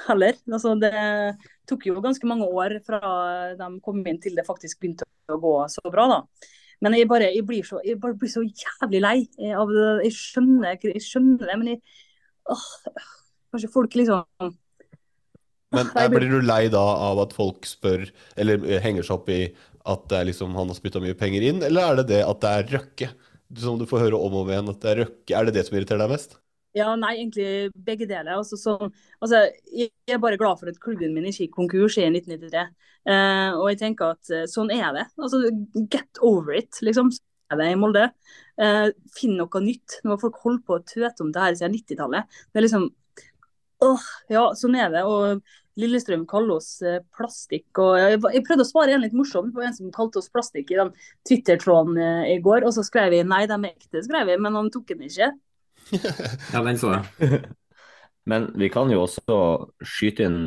heller. 0.06 0.38
Altså, 0.50 0.74
det 0.80 0.92
tok 1.68 1.88
jo 1.88 2.00
ganske 2.04 2.28
mange 2.28 2.48
år 2.48 2.78
fra 2.86 3.00
de 3.58 3.68
kom 3.84 4.00
inn 4.06 4.20
til 4.22 4.36
det 4.38 4.46
faktisk 4.48 4.80
begynte 4.80 5.08
å 5.32 5.40
gå 5.42 5.54
så 5.72 5.84
bra. 5.92 6.06
da. 6.12 6.20
Men 6.84 6.94
jeg, 6.94 7.08
bare, 7.10 7.32
jeg, 7.34 7.44
blir 7.46 7.66
så, 7.66 7.80
jeg 7.84 7.98
bare 8.00 8.16
blir 8.18 8.30
så 8.30 8.44
jævlig 8.46 9.02
lei 9.02 9.18
av 9.50 9.70
det. 9.72 9.86
Jeg 10.06 10.16
skjønner, 10.18 10.76
jeg 10.78 11.04
skjønner 11.04 11.46
det, 11.48 11.56
men 11.58 11.72
jeg, 11.74 11.80
åh, 12.54 12.66
Kanskje 13.48 13.70
folk 13.72 13.94
liksom 13.96 14.52
Men 15.72 15.90
er, 15.96 16.10
Blir 16.12 16.28
du 16.28 16.42
lei 16.44 16.66
da 16.72 16.82
av 17.08 17.20
at 17.22 17.32
folk 17.36 17.64
spør, 17.68 18.06
eller 18.40 18.60
eh, 18.68 18.80
henger 18.84 19.06
seg 19.06 19.16
opp 19.16 19.30
i 19.32 19.40
at 19.88 20.04
det 20.10 20.18
er 20.18 20.28
liksom, 20.28 20.52
han 20.56 20.68
har 20.68 20.76
spytta 20.76 21.00
mye 21.00 21.16
penger 21.16 21.46
inn, 21.48 21.62
eller 21.64 21.86
er 21.86 22.00
det 22.00 22.10
det 22.10 22.20
at 22.24 22.42
det 22.44 22.52
er 22.52 22.70
Røkke? 22.76 23.08
Som 23.56 23.78
du 23.80 23.86
får 23.88 24.02
høre 24.04 24.18
om 24.20 24.34
og 24.36 24.42
om 24.44 24.50
igjen, 24.52 24.68
at 24.68 24.82
det 24.82 24.90
er 24.90 24.98
Røkke. 25.02 25.32
Er 25.32 25.48
det 25.48 25.54
det 25.56 25.64
som 25.64 25.78
irriterer 25.78 26.02
deg 26.04 26.12
mest? 26.12 26.36
Ja, 26.78 26.92
nei, 26.98 27.14
egentlig 27.18 27.70
begge 27.86 28.06
deler. 28.08 28.36
Altså, 28.38 28.58
så, 28.60 28.76
altså, 29.22 29.46
jeg 29.72 29.90
er 30.14 30.20
bare 30.22 30.38
glad 30.38 30.60
for 30.60 30.70
at 30.70 30.78
klubben 30.82 31.14
min 31.16 31.26
ikke 31.28 31.46
gikk 31.46 31.56
konkurs 31.56 31.98
i 31.98 32.06
1993. 32.06 32.66
Uh, 33.08 33.56
og 33.56 33.70
jeg 33.70 33.80
tenker 33.80 34.14
at 34.14 34.32
uh, 34.34 34.44
sånn 34.50 34.72
er 34.74 34.90
det. 34.96 35.06
Altså, 35.18 35.42
get 35.90 36.20
over 36.24 36.58
it, 36.58 36.80
liksom. 36.84 37.10
Sånn 37.14 37.54
er 37.54 37.62
det 37.62 37.70
i 37.72 37.78
Molde. 37.80 38.08
Uh, 38.60 38.90
finn 39.16 39.38
noe 39.38 39.62
nytt. 39.64 40.00
Nå 40.04 40.14
har 40.14 40.22
folk 40.22 40.42
holdt 40.44 40.66
på 40.68 40.76
å 40.76 40.84
tøte 40.84 41.24
om 41.24 41.32
det 41.34 41.46
her 41.46 41.56
siden 41.58 41.78
90-tallet. 41.78 42.42
Det 42.52 42.60
er 42.60 42.68
liksom 42.68 42.90
åh, 43.86 44.06
ja, 44.34 44.44
sånn 44.58 44.76
er 44.76 44.92
det. 44.92 45.06
Og 45.08 45.42
Lillestrøm 45.78 46.24
kaller 46.28 46.58
oss 46.58 46.72
plastikk. 47.14 47.68
og 47.78 47.94
jeg, 48.00 48.18
jeg, 48.34 48.44
prøvde 48.44 48.64
å 48.66 48.68
svare 48.68 48.96
en 48.96 49.04
litt 49.04 49.14
morsomt 49.14 49.54
på 49.54 49.62
en 49.62 49.76
som 49.76 49.92
kalte 49.94 50.18
oss 50.18 50.26
plastikk 50.34 50.72
i 50.74 50.80
den 50.80 50.90
Twitter-tråden 51.28 52.00
i 52.34 52.40
går. 52.42 52.66
Og 52.66 52.74
så 52.74 52.82
skrev 52.86 53.14
jeg 53.14 53.28
nei, 53.30 53.44
de 53.46 53.54
er 53.54 53.70
ekte, 53.70 54.02
skrev 54.02 54.34
jeg, 54.34 54.42
men 54.42 54.58
han 54.58 54.72
tok 54.74 54.90
den 54.90 55.06
ikke. 55.06 55.30
Ja, 55.92 56.62
den 56.62 56.80
så 56.80 56.94
jeg. 56.96 57.42
Men 58.30 58.50
vi 58.60 58.68
kan 58.72 58.90
jo 58.92 59.04
også 59.06 59.38
skyte 59.86 60.26
inn 60.28 60.40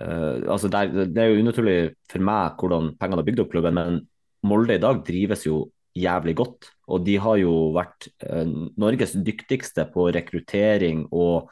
uh, 0.00 0.36
altså 0.48 0.70
det, 0.72 0.80
er, 0.80 1.10
det 1.12 1.20
er 1.20 1.32
jo 1.32 1.42
unaturlig 1.44 1.76
for 2.08 2.24
meg 2.24 2.56
hvordan 2.60 2.94
pengene 3.00 3.20
har 3.20 3.28
bygd 3.28 3.42
opp 3.44 3.52
klubben, 3.52 3.76
men 3.76 4.00
Molde 4.48 4.78
i 4.78 4.80
dag 4.80 5.02
drives 5.04 5.44
jo 5.44 5.66
jævlig 6.00 6.32
godt. 6.38 6.70
Og 6.88 7.02
de 7.04 7.18
har 7.20 7.36
jo 7.42 7.52
vært 7.76 8.08
uh, 8.24 8.46
Norges 8.80 9.12
dyktigste 9.20 9.84
på 9.92 10.08
rekruttering 10.16 11.04
og 11.10 11.50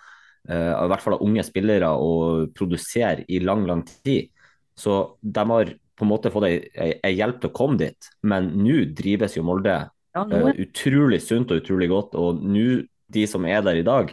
uh, 0.49 0.73
i 0.73 0.89
hvert 0.89 1.05
fall 1.05 1.19
av 1.19 1.27
unge 1.27 1.45
spillere 1.45 1.91
og 2.01 2.55
produsere 2.57 3.27
i 3.29 3.43
lang, 3.45 3.67
lang 3.69 3.85
tid. 3.85 4.33
Så 4.79 5.19
de 5.21 5.45
har 5.53 5.75
på 5.99 6.07
en 6.07 6.13
måte 6.13 6.31
fått 6.31 6.47
ei 6.49 7.13
hjelp 7.19 7.41
til 7.43 7.51
å 7.51 7.57
komme 7.59 7.81
dit, 7.81 8.09
men 8.31 8.53
nå 8.63 8.85
drives 8.97 9.35
jo 9.35 9.43
Molde 9.45 9.81
ja, 10.15 10.25
utrolig 10.55 11.21
sunt 11.25 11.51
og 11.53 11.63
utrolig 11.63 11.89
godt. 11.91 12.15
Og 12.19 12.41
nå 12.41 12.69
de 13.13 13.25
som 13.31 13.47
er 13.49 13.63
der 13.65 13.81
i 13.81 13.87
dag, 13.87 14.13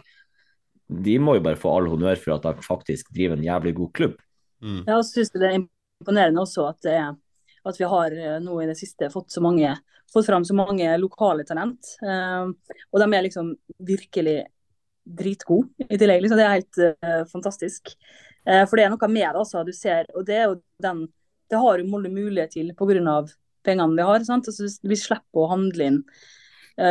de 0.86 1.16
må 1.18 1.36
jo 1.36 1.44
bare 1.44 1.58
få 1.58 1.72
all 1.74 1.88
honnør 1.90 2.18
for 2.20 2.36
at 2.36 2.46
de 2.46 2.64
faktisk 2.64 3.10
driver 3.14 3.36
en 3.36 3.46
jævlig 3.46 3.74
god 3.76 3.92
klubb. 3.98 4.18
Mm. 4.62 4.82
Jeg 4.86 5.06
synes 5.10 5.32
det 5.34 5.48
er 5.48 5.56
imponerende 5.58 6.42
også 6.42 6.68
at, 6.70 6.88
er, 6.90 7.16
at, 7.66 7.80
vi 7.80 7.88
har 7.90 8.14
eh, 8.14 8.36
nå 8.42 8.60
i 8.62 8.68
det 8.70 8.76
siste 8.78 9.10
fått, 9.12 9.32
så 9.34 9.42
mange, 9.44 9.72
fått 10.12 10.28
fram 10.28 10.46
så 10.46 10.54
mange 10.56 10.92
lokale 11.02 11.44
talent. 11.48 11.96
Uh, 12.02 12.54
og 12.92 13.02
de 13.02 13.08
er 13.10 13.26
liksom 13.26 13.52
virkelig 13.88 14.38
dritgode 15.06 15.86
i 15.90 15.98
tillegg. 15.98 16.22
Liksom. 16.22 16.38
Det 16.38 16.46
er 16.46 16.56
helt 16.56 16.80
uh, 16.82 17.22
fantastisk. 17.32 17.92
Uh, 18.46 18.62
for 18.64 18.78
det 18.78 18.86
er 18.86 18.94
noe 18.94 19.10
med 19.10 19.26
det, 19.26 19.42
altså. 19.42 19.66
Du 19.66 19.74
ser, 19.74 20.08
og 20.14 20.26
det 20.28 20.38
er 20.38 20.48
jo 20.50 20.60
den 20.82 21.06
Det 21.46 21.58
har 21.62 21.78
jo 21.78 21.86
Molde 21.86 22.10
mulighet 22.10 22.56
til 22.56 22.72
pga. 22.74 23.20
pengene 23.62 23.94
vi 23.94 24.02
har. 24.02 24.24
Sant? 24.24 24.48
Altså, 24.48 24.66
vi 24.82 24.96
slipper 24.98 25.42
å 25.42 25.50
handle 25.50 25.84
inn 25.90 26.00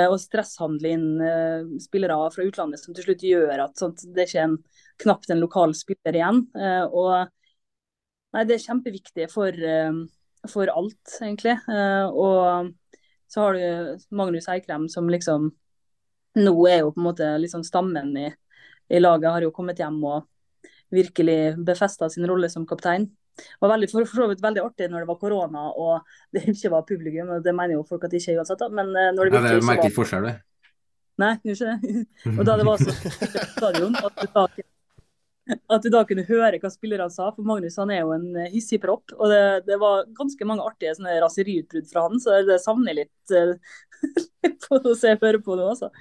og 0.10 0.18
stresshandle 0.22 0.92
inn 0.96 1.08
eh, 1.22 1.66
spillere 1.84 2.18
fra 2.34 2.46
utlandet, 2.48 2.82
som 2.82 2.96
til 2.96 3.06
slutt 3.06 3.26
gjør 3.26 3.66
at 3.68 3.82
sånt, 3.82 4.06
det 4.16 4.24
er 4.24 4.30
ikke 4.30 4.46
en, 4.48 4.56
knapt 5.04 5.34
en 5.34 5.44
lokal 5.44 5.76
spiller 5.78 6.18
igjen. 6.18 6.42
Eh, 6.58 6.86
og 6.90 7.28
nei, 8.36 8.46
Det 8.46 8.58
er 8.58 8.66
kjempeviktig 8.66 9.28
for, 9.32 9.60
for 10.52 10.72
alt, 10.74 11.18
egentlig. 11.22 11.56
og 12.12 12.74
Så 13.32 13.46
har 13.46 13.56
du 13.56 14.08
Magnus 14.12 14.50
Eikrem 14.52 14.90
som 14.92 15.08
liksom 15.08 15.54
nå 16.36 16.56
er 16.68 16.82
jo 16.82 16.92
på 16.92 17.00
en 17.00 17.08
måte 17.08 17.30
liksom 17.40 17.64
stammen 17.64 18.12
i, 18.20 18.26
i 18.92 19.00
laget, 19.00 19.32
har 19.32 19.46
jo 19.46 19.54
kommet 19.56 19.80
hjem 19.80 20.02
og 20.04 20.26
virkelig 20.92 21.56
befesta 21.66 22.10
sin 22.12 22.28
rolle 22.28 22.50
som 22.52 22.68
kaptein. 22.68 23.08
Det 23.36 23.62
var 23.64 23.74
veldig, 23.76 23.90
for, 23.92 24.08
så 24.08 24.28
vidt 24.32 24.44
veldig 24.44 24.64
artig 24.64 24.90
når 24.92 25.04
det 25.04 25.10
var 25.10 25.22
korona 25.22 25.66
og 25.72 26.18
det 26.36 26.46
ikke 26.54 26.72
var 26.74 26.86
publikum. 26.88 27.34
og 27.36 27.44
Det 27.46 27.56
mener 27.56 27.78
jo 27.78 27.88
folk 27.88 28.06
at 28.08 28.14
det 28.14 28.22
ikke 28.22 28.36
er 28.36 28.44
uansett, 28.44 28.62
da. 28.62 28.70
men 28.70 28.94
eh, 28.94 29.12
når 29.16 29.30
det 29.30 29.34
Ja, 29.34 29.42
virkelig 29.42 29.64
det 29.64 29.70
merker 29.72 29.90
ikke 29.90 30.00
forskjell, 30.02 30.30
det. 30.30 30.38
Nei, 31.22 31.34
gjør 31.48 31.60
ikke 31.60 31.74
det. 31.74 32.06
Og 32.40 32.48
da 32.48 32.56
det 32.60 32.66
var 32.68 32.82
så 32.82 32.96
stadion 33.56 33.94
at 33.96 34.18
du 34.20 34.32
da, 34.36 34.42
at 35.72 35.86
du 35.86 35.88
da 35.94 36.02
kunne 36.10 36.26
høre 36.28 36.60
hva 36.60 36.72
spillerne 36.74 37.14
sa. 37.14 37.30
For 37.36 37.48
Magnus 37.48 37.78
han 37.80 37.94
er 37.96 38.02
jo 38.02 38.12
en 38.16 38.26
eh, 38.36 38.52
hissig 38.52 38.82
propp. 38.84 39.14
Og 39.16 39.32
det, 39.32 39.44
det 39.70 39.80
var 39.80 40.10
ganske 40.18 40.48
mange 40.50 40.66
artige 40.68 40.96
sånne 40.98 41.16
raseriutbrudd 41.24 41.88
fra 41.92 42.08
han, 42.10 42.20
så 42.20 42.42
det 42.48 42.60
savner 42.64 42.92
jeg 42.92 43.06
litt 43.06 43.38
litt 44.46 44.68
på 44.68 44.82
å 44.82 44.96
se 44.98 45.16
høre 45.22 45.40
på 45.44 45.56
nå, 45.56 45.70
altså. 45.72 45.92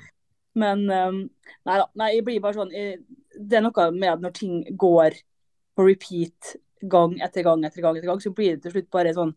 Men 0.58 0.84
eh, 0.90 1.20
nei 1.66 1.78
da. 1.80 1.86
Nei, 1.98 2.10
jeg 2.16 2.26
blir 2.26 2.42
bare 2.42 2.58
sånn 2.58 2.74
jeg, 2.74 2.98
Det 3.34 3.58
er 3.58 3.64
noe 3.66 3.88
med 3.94 4.10
at 4.12 4.22
når 4.22 4.34
ting 4.36 4.60
går 4.78 5.16
på 5.74 5.86
repeat 5.88 6.54
gang 6.90 7.16
etter 7.24 7.44
gang 7.46 7.64
etter 7.64 7.82
gang, 7.82 7.96
etter 7.98 8.10
gang, 8.10 8.20
så 8.22 8.32
blir 8.34 8.56
det 8.56 8.64
til 8.66 8.76
slutt 8.76 8.90
bare 8.92 9.14
sånn 9.16 9.34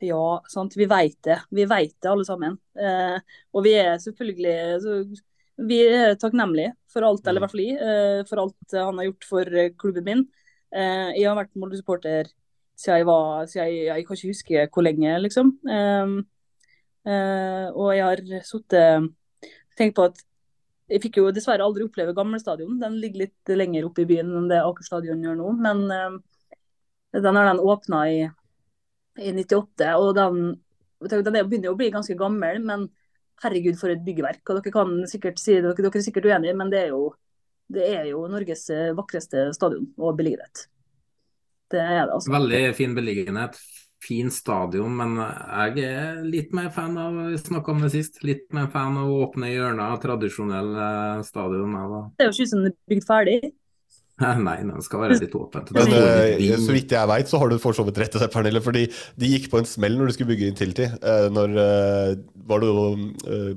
ja, 0.00 0.42
sant. 0.46 0.76
Vi 0.78 0.86
vet 0.86 1.16
det. 1.26 1.40
Vi 1.50 1.64
vet 1.66 1.94
det 1.98 2.10
alle 2.10 2.24
sammen. 2.26 2.54
Eh, 2.78 3.16
og 3.50 3.64
vi 3.66 3.72
er 3.80 3.96
selvfølgelig 3.98 4.54
så, 4.84 4.98
Vi 5.68 5.78
er 5.90 6.14
takknemlige 6.14 6.72
for 6.92 7.02
alt, 7.02 7.26
eller 7.26 7.40
i 7.40 7.42
hvert 7.42 7.50
fall 7.50 7.62
jeg, 7.64 7.78
eh, 7.82 8.20
for 8.28 8.44
alt 8.44 8.76
han 8.78 9.00
har 9.00 9.08
gjort 9.08 9.26
for 9.26 9.58
eh, 9.58 9.72
klubben 9.74 10.04
min. 10.06 10.26
Eh, 10.70 11.18
jeg 11.18 11.26
har 11.26 11.34
vært 11.38 11.56
Molde-supporter 11.58 12.30
siden 12.78 13.00
jeg 13.00 13.08
var 13.08 13.48
siden 13.50 13.66
jeg, 13.66 13.86
jeg 13.88 14.06
kan 14.06 14.18
ikke 14.18 14.30
huske 14.30 14.68
hvor 14.70 14.86
lenge, 14.86 15.16
liksom. 15.24 15.50
Eh, 15.66 16.14
eh, 17.10 17.66
og 17.74 17.90
jeg 17.96 18.04
har 18.06 18.22
sittet 18.46 19.10
tenkt 19.78 19.98
på 19.98 20.06
at 20.06 20.22
jeg 20.88 21.02
fikk 21.04 21.18
jo 21.20 21.30
dessverre 21.34 21.64
aldri 21.64 21.84
oppleve 21.84 22.14
Gamlestadion. 22.16 22.78
Den 22.80 22.96
ligger 23.02 23.26
litt 23.26 23.52
lenger 23.52 23.88
oppe 23.88 24.02
i 24.04 24.08
byen 24.08 24.30
enn 24.40 24.48
det 24.50 24.62
Aker 24.64 24.86
stadion 24.86 25.22
gjør 25.24 25.36
nå. 25.36 25.52
Men 25.60 25.84
eh, 25.92 26.18
den 27.20 27.36
har 27.36 27.50
den 27.52 27.60
åpna 27.64 28.04
i 28.12 28.18
i 29.18 29.32
98, 29.34 29.94
og 29.98 30.12
den, 30.14 30.36
den 31.10 31.36
er- 31.36 31.46
begynner 31.48 31.72
å 31.72 31.78
bli 31.78 31.90
ganske 31.90 32.14
gammel, 32.18 32.60
men 32.62 32.88
herregud 33.42 33.78
for 33.78 33.90
et 33.90 34.04
byggverk. 34.06 34.42
og 34.48 34.60
Dere 34.60 34.72
kan 34.74 34.92
sikkert 35.10 35.40
si 35.42 35.56
dere, 35.58 35.74
dere 35.74 35.90
er 35.90 36.04
sikkert 36.04 36.28
uenige, 36.30 36.56
men 36.56 36.70
det 36.70 36.84
er 36.84 36.88
jo, 36.92 37.14
det 37.68 37.86
er 37.96 38.04
jo 38.12 38.26
Norges 38.30 38.68
eh, 38.70 38.92
vakreste 38.94 39.48
stadion 39.56 39.88
og 39.98 40.16
beliggenhet. 40.18 40.68
Det 41.68 41.82
det, 41.82 42.12
altså. 42.14 42.32
Veldig 42.32 42.62
fin 42.78 42.94
beliggenhet, 42.96 43.58
fin 44.04 44.30
stadion, 44.30 44.92
men 44.94 45.16
jeg 45.18 45.84
er 45.88 46.20
litt 46.26 46.52
mer 46.56 46.70
fan 46.74 46.96
av 47.00 47.16
vi 47.18 47.38
snakket 47.40 47.72
om 47.72 47.80
det 47.82 47.92
sist, 47.94 48.20
litt 48.26 48.46
mer 48.54 48.68
fan 48.72 48.98
av 49.00 49.10
åpne 49.10 49.50
hjørner 49.50 49.94
av 49.94 50.02
tradisjonell 50.02 50.70
eh, 50.74 51.24
stadion. 51.26 51.74
Det 52.18 52.26
er 52.26 52.30
jo 52.30 52.36
ikke 52.36 52.46
ut 52.46 52.52
som 52.52 52.62
det 52.64 52.72
er 52.72 52.94
bygd 52.94 53.08
ferdig. 53.08 53.40
Nei, 54.18 54.56
den 54.66 54.82
skal 54.82 55.04
være 55.04 55.16
litt 55.20 55.34
åpent. 55.38 55.70
Men 55.76 55.92
vind. 56.40 56.54
så 56.64 56.74
vidt 56.74 56.94
jeg 56.94 57.10
veit, 57.10 57.28
så 57.30 57.38
har 57.38 57.52
du 57.52 57.58
for 57.62 57.76
så 57.76 57.84
vidt 57.86 58.00
rett 58.02 58.16
i 58.18 58.22
det, 58.22 58.30
Pernille. 58.32 58.62
Fordi 58.64 58.86
de 58.90 59.30
gikk 59.30 59.46
på 59.52 59.60
en 59.60 59.68
smell 59.68 59.94
når 59.98 60.10
de 60.10 60.14
skulle 60.16 60.32
bygge 60.32 60.48
Intility. 60.50 60.88
Uh, 60.98 61.28
når 61.30 61.54
uh, 61.54 62.14
var 62.48 62.62
det 62.62 62.70
jo 62.70 62.86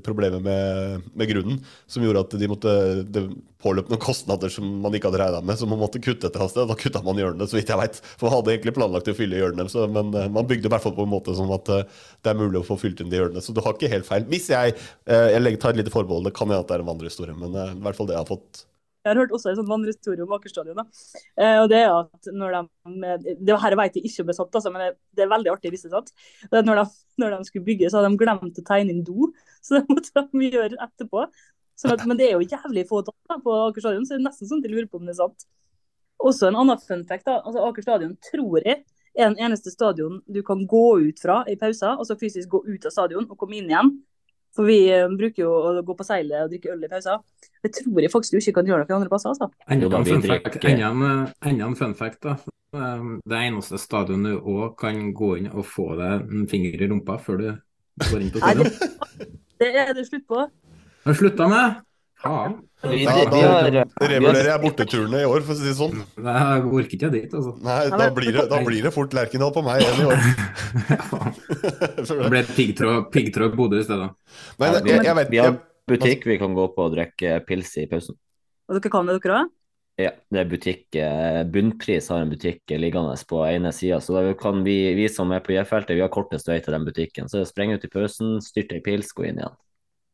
problemer 0.05 0.43
med, 0.43 1.07
med 1.17 1.31
grunnen 1.31 1.61
som 1.89 2.03
gjorde 2.03 2.25
at 2.25 2.33
de 2.37 2.49
måtte 2.51 2.73
Det 3.07 3.23
påløp 3.61 3.91
noen 3.91 4.01
kostnader 4.01 4.49
som 4.49 4.65
man 4.83 4.95
ikke 4.97 5.07
hadde 5.09 5.19
regna 5.21 5.39
med, 5.45 5.57
så 5.57 5.67
man 5.69 5.79
måtte 5.81 6.01
kutte 6.01 6.25
et 6.25 6.33
eller 6.33 6.47
annet 6.47 6.53
sted. 6.55 6.69
Da 6.69 6.77
kutta 6.77 7.01
man 7.05 7.19
hjørnene, 7.21 7.45
så 7.49 7.57
vidt 7.57 7.69
jeg 7.69 7.77
veit. 7.77 7.99
For 8.15 8.27
man 8.27 8.35
hadde 8.39 8.55
egentlig 8.55 8.73
planlagt 8.77 9.11
å 9.11 9.15
fylle 9.17 9.37
hjørnene, 9.37 9.69
så, 9.69 9.85
men 9.85 10.09
man 10.09 10.49
bygde 10.49 10.65
i 10.65 10.73
hvert 10.73 10.81
fall 10.81 10.95
på 10.97 11.05
en 11.05 11.13
måte 11.13 11.35
sånn 11.37 11.53
at 11.53 11.69
det 11.69 12.33
er 12.33 12.39
mulig 12.41 12.57
å 12.57 12.65
få 12.65 12.79
fylt 12.81 13.03
inn 13.03 13.13
de 13.13 13.21
hjørnene. 13.21 13.45
Så 13.45 13.53
du 13.53 13.61
har 13.61 13.77
ikke 13.77 13.91
helt 13.93 14.09
feil. 14.09 14.25
Hvis 14.33 14.49
jeg, 14.49 14.73
jeg 15.05 15.61
tar 15.61 15.75
et 15.75 15.83
lite 15.83 15.93
forbehold, 15.93 16.25
det 16.25 16.33
kan 16.37 16.49
hende 16.49 16.65
at 16.65 16.73
det 16.73 16.79
er 16.79 16.85
en 16.85 16.89
vandrehistorie, 16.89 17.37
men 17.37 17.53
i 17.53 17.85
hvert 17.85 18.01
fall 18.01 18.09
det 18.09 18.17
jeg 18.17 18.23
har 18.25 18.33
fått 18.33 18.65
Jeg 19.01 19.09
har 19.09 19.17
hørt 19.17 19.31
også 19.33 19.49
en 19.49 19.57
sånn 19.57 19.69
vandrehistorie 19.69 20.21
om 20.21 20.33
Aker 20.35 20.51
stadion. 20.51 20.81
Eh, 21.39 21.57
og 21.63 21.69
det 21.71 21.79
er 21.81 21.93
at 21.95 22.27
når 22.37 22.57
de, 22.57 23.35
det 23.41 23.55
her 23.63 23.75
vet 23.79 23.97
jeg 23.97 24.11
ikke 24.11 24.27
er 24.27 24.37
sant, 24.37 24.57
altså, 24.59 24.73
men 24.73 24.83
det, 24.83 24.89
det 25.17 25.25
er 25.25 25.31
veldig 25.31 25.53
artig 25.55 25.71
hvis 25.73 25.87
det 25.87 25.89
er 25.89 25.95
sant. 25.95 26.11
Når, 26.53 26.83
de, 26.83 26.85
når 27.23 27.33
de 27.33 27.49
skulle 27.49 27.65
bygge, 27.65 27.89
så 27.89 27.97
hadde 27.97 28.11
de 28.13 28.21
glemt 28.21 28.61
å 28.61 28.65
tegne 28.67 28.93
inn 28.93 29.01
do. 29.07 29.31
Så 29.65 29.79
det 29.79 29.83
måtte 29.89 30.25
de 30.29 30.51
gjøre 30.53 30.77
etterpå. 30.81 31.25
Så 31.81 31.89
at, 31.89 32.05
men 32.05 32.17
det 32.17 32.27
er 32.29 32.37
jo 32.37 32.45
jævlig 32.45 32.85
få 32.89 33.01
dager 33.05 33.33
da, 33.33 33.39
på 33.41 33.57
Aker 33.67 33.83
stadion, 33.83 34.05
så 34.05 34.13
det 34.13 34.19
er 34.19 34.25
nesten 34.27 34.49
sånn 34.49 34.61
at 34.61 34.67
jeg 34.67 34.73
lurer 34.75 34.89
på 34.89 34.99
om 35.01 35.07
det 35.07 35.15
er 35.15 35.21
sant. 35.23 35.45
Også 36.21 36.49
en 36.49 36.57
annen 36.61 36.77
fun 36.81 37.01
fact. 37.09 37.25
da, 37.25 37.39
altså 37.41 37.63
Aker 37.65 37.85
stadion 37.85 38.13
tror 38.27 38.59
jeg 38.61 38.83
er 39.17 39.31
den 39.31 39.39
eneste 39.41 39.73
stadion 39.73 40.19
du 40.29 40.41
kan 40.45 40.61
gå 40.69 40.85
ut 41.07 41.21
fra 41.21 41.41
i 41.49 41.57
pauser, 41.59 41.95
altså 41.95 42.17
fysisk 42.21 42.53
gå 42.53 42.61
ut 42.67 42.85
av 42.85 42.93
stadion 42.93 43.25
og 43.25 43.37
komme 43.39 43.57
inn 43.57 43.71
igjen. 43.71 43.91
For 44.55 44.67
vi 44.67 44.79
eh, 44.91 45.07
bruker 45.15 45.45
jo 45.45 45.51
å 45.55 45.73
gå 45.87 45.95
på 45.95 46.03
seilet 46.07 46.43
og 46.45 46.49
drikke 46.51 46.73
øl 46.73 46.83
i 46.83 46.89
pauser. 46.91 47.21
Det 47.63 47.71
tror 47.77 48.01
jeg 48.03 48.11
faktisk 48.11 48.35
du 48.35 48.39
ikke 48.41 48.55
kan 48.59 48.67
gjøre 48.71 48.83
noen 48.83 48.97
andre 48.99 49.11
plasser. 49.13 49.31
altså. 49.31 49.47
Enda 49.71 49.87
en 49.97 50.07
fun 50.09 50.25
fact, 50.25 50.49
drikker- 50.57 50.73
enda 51.51 51.67
en, 51.69 51.77
fun 51.79 51.95
fact 51.95 52.21
da. 52.27 52.35
Um, 52.73 53.19
Det 53.27 53.35
eneste 53.47 53.79
stadionet 53.79 54.37
du 54.37 54.49
òg 54.51 54.77
kan 54.79 54.99
gå 55.15 55.33
inn 55.39 55.49
og 55.51 55.65
få 55.67 55.89
deg 55.99 56.27
en 56.31 56.47
finger 56.51 56.75
i 56.83 56.87
rumpa 56.87 57.17
før 57.19 57.37
du 57.41 57.47
går 58.07 58.21
inn 58.21 58.31
på 58.31 58.39
stadion. 58.43 58.69
det, 59.59 59.71
det 59.71 59.71
er 59.87 59.93
det 59.95 60.05
slutt 60.07 60.27
på. 60.27 60.43
Har 61.05 61.15
du 61.15 61.19
slutta 61.19 61.47
med? 61.51 61.81
Vi- 62.81 63.05
Da, 63.05 63.13
vi 63.69 64.07
revurderer 64.09 64.47
jeg 64.51 64.61
borteturene 64.63 65.19
i 65.21 65.25
år, 65.29 65.41
for 65.45 65.53
å 65.53 65.57
si 65.57 65.65
det 65.67 65.75
sånn. 65.77 65.99
Nei, 66.17 66.33
Jeg 66.41 66.63
orker 66.65 66.95
ikke 66.97 67.11
dit, 67.13 67.33
altså. 67.33 67.51
Nei, 67.61 67.89
da 67.93 68.09
blir 68.17 68.31
det, 68.33 68.45
da 68.49 68.59
blir 68.65 68.81
det 68.85 68.91
fort 68.93 69.13
Lerkendal 69.13 69.53
på 69.53 69.63
meg 69.65 69.81
igjen 69.81 70.01
i 70.01 70.07
år. 70.09 71.31
Det 72.11 72.29
ble 72.31 72.41
piggtråd 73.13 73.55
Bodø 73.57 73.79
i 73.81 73.85
stedet. 73.85 74.09
Men 74.59 74.77
vi, 74.83 74.89
jeg, 74.95 75.05
jeg 75.05 75.15
vet 75.19 75.31
vi 75.33 75.37
har 75.41 75.51
jeg, 75.51 75.59
butikk 75.91 76.25
vi 76.29 76.37
kan 76.41 76.53
gå 76.57 76.67
på 76.75 76.85
og 76.87 76.93
drikke 76.95 77.39
pils 77.47 77.73
i 77.81 77.87
pausen. 77.91 78.17
Og 78.69 78.77
dere 78.79 78.91
kan 78.93 79.09
det, 79.09 79.17
dere 79.23 79.41
òg? 79.43 79.51
Ja, 80.01 80.11
det 80.33 80.39
er 80.41 80.47
butikk. 80.49 80.85
eh, 80.97 81.41
Bunnpris 81.51 82.07
har 82.09 82.23
en 82.23 82.31
butikk 82.31 82.61
liggende 82.79 83.13
på 83.29 83.41
ene 83.45 83.73
sida, 83.75 83.99
så 84.01 84.15
da 84.17 84.33
kan 84.39 84.63
vi, 84.65 84.93
vi 84.97 85.07
som 85.11 85.29
er 85.35 85.43
på 85.45 85.53
J-feltet, 85.53 85.93
vi 85.97 86.01
har 86.01 86.09
kortest 86.13 86.47
vei 86.49 86.59
til 86.63 86.73
den 86.73 86.85
butikken. 86.87 87.27
Så 87.29 87.43
spreng 87.45 87.73
ut 87.75 87.83
i 87.85 87.91
pausen, 87.91 88.39
styrt 88.41 88.71
ei 88.73 88.79
pils, 88.81 89.11
gå 89.13 89.27
inn 89.27 89.37
igjen. 89.43 89.53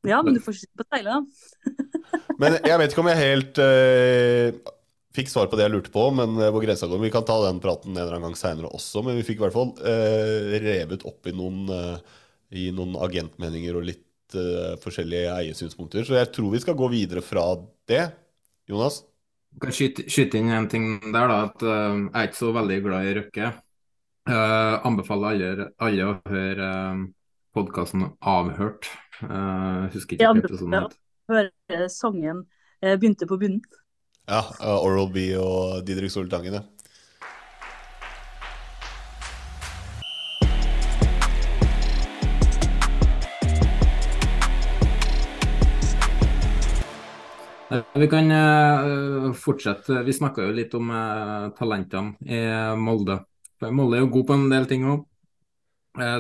Ja, 0.08 0.22
men 0.24 0.38
du 0.38 0.42
får 0.44 0.56
ikke 0.56 0.66
sitte 0.66 0.82
på 0.82 0.88
seilet, 0.88 1.14
da. 1.14 1.22
men 2.42 2.58
jeg 2.62 2.82
vet 2.82 2.94
ikke 2.94 3.04
om 3.04 3.10
jeg 3.12 3.24
helt 3.24 3.62
uh, 3.62 4.74
fikk 5.18 5.32
svar 5.32 5.50
på 5.50 5.58
det 5.58 5.66
jeg 5.68 5.74
lurte 5.74 5.94
på, 5.94 6.06
men 6.16 6.38
eh, 6.38 6.52
hvor 6.54 6.64
grensa 6.64 6.90
går. 6.90 7.02
Vi 7.02 7.14
kan 7.14 7.26
ta 7.28 7.38
den 7.48 7.62
praten 7.64 7.96
en 7.96 8.02
eller 8.02 8.18
annen 8.18 8.30
gang 8.30 8.40
seinere 8.40 8.72
også, 8.76 9.04
men 9.06 9.18
vi 9.18 9.26
fikk 9.26 9.42
i 9.42 9.48
hvert 9.48 9.56
fall 9.56 9.74
uh, 9.82 10.58
revet 10.64 11.06
opp 11.10 11.30
i 11.30 11.34
noen, 11.36 11.64
eh, 11.74 12.22
i 12.62 12.70
noen 12.76 12.96
agentmeninger 13.08 13.80
og 13.80 13.88
litt 13.88 14.38
eh, 14.38 14.76
forskjellige 14.84 15.34
eiersynspunkter. 15.34 16.06
Så 16.08 16.18
jeg 16.20 16.32
tror 16.36 16.54
vi 16.54 16.64
skal 16.64 16.78
gå 16.78 16.90
videre 16.94 17.26
fra 17.26 17.50
det. 17.90 18.06
Jonas? 18.68 19.02
kan 19.62 19.74
skyte, 19.74 20.04
skyte 20.12 20.38
inn 20.38 20.52
en 20.54 20.68
ting 20.70 20.90
der, 21.02 21.32
da. 21.32 21.38
At 21.48 21.64
eh, 21.66 22.02
jeg 22.04 22.14
er 22.14 22.30
ikke 22.30 22.42
så 22.44 22.54
veldig 22.60 22.80
glad 22.86 23.08
i 23.08 23.16
Røkke. 23.22 23.56
Uh, 24.28 24.84
anbefaler 24.84 25.30
alle, 25.32 25.66
alle 25.80 26.04
å 26.04 26.14
høre 26.28 26.66
uh, 26.68 27.04
podkasten 27.56 28.02
Avhørt. 28.20 28.90
Uh, 29.24 29.90
husker 29.96 30.14
ikke 30.14 30.24
Jeg 30.24 30.36
hva 30.36 30.44
episoden 30.46 30.76
å 30.78 31.34
høre 31.34 31.88
sangen 31.90 32.46
eh, 32.82 32.96
'Begynte 32.96 33.26
på 33.28 33.40
bunnen'. 33.42 33.64
Ja, 34.28 34.44
eh, 34.62 34.86
Oral 34.86 35.10
B 35.12 35.32
og 35.40 35.86
Didrik 35.88 36.12
Soltangen, 36.14 36.60
ja. 36.60 36.64
Eh, 47.70 47.84
Vi 47.94 48.08
kan 48.08 48.32
eh, 48.32 49.34
fortsette. 49.34 50.04
Vi 50.04 50.14
snakka 50.14 50.46
jo 50.46 50.56
litt 50.56 50.74
om 50.78 50.92
eh, 50.92 51.50
talentene 51.58 52.16
i 52.24 52.42
Molde. 52.80 53.20
Molde 53.72 53.98
er 53.98 54.06
jo 54.06 54.14
god 54.14 54.28
på 54.28 54.38
en 54.38 54.50
del 54.54 54.68
ting 54.70 54.86
òg. 54.88 55.06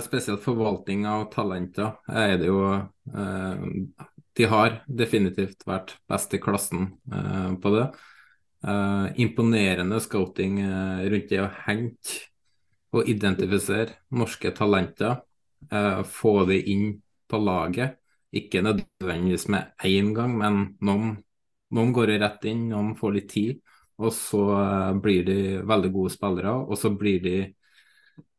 Spesielt 0.01 0.41
forvaltning 0.43 1.05
av 1.07 1.27
talenter 1.33 1.93
er 2.09 2.37
det 2.41 2.47
jo 2.49 2.61
eh, 2.73 3.65
De 4.37 4.45
har 4.49 4.79
definitivt 4.87 5.65
vært 5.67 5.95
best 6.09 6.33
i 6.33 6.39
klassen 6.41 6.87
eh, 7.13 7.51
på 7.61 7.71
det. 7.75 7.85
Eh, 8.67 9.05
imponerende 9.23 9.99
scouting 10.01 10.59
eh, 10.65 11.05
rundt 11.11 11.29
det 11.31 11.41
å 11.43 11.51
hente 11.67 12.17
og 12.95 13.09
identifisere 13.11 13.97
norske 14.17 14.51
talenter. 14.57 15.21
eh, 15.71 16.03
få 16.03 16.45
de 16.49 16.59
inn 16.73 17.01
på 17.29 17.37
laget. 17.41 17.97
Ikke 18.33 18.61
nødvendigvis 18.61 19.47
med 19.49 19.71
én 19.85 20.13
gang, 20.15 20.37
men 20.37 20.77
noen 20.81 21.17
noen 21.73 21.91
går 21.93 22.13
rett 22.21 22.45
inn, 22.47 22.69
noen 22.71 22.93
får 22.95 23.11
litt 23.15 23.29
tid, 23.33 23.57
og 23.99 24.13
så 24.15 24.41
eh, 24.57 24.93
blir 25.03 25.25
de 25.27 25.37
veldig 25.67 25.91
gode 25.95 26.13
spillere. 26.13 26.53
Og 26.67 26.77
så 26.79 26.91
blir 26.95 27.19
de 27.25 27.37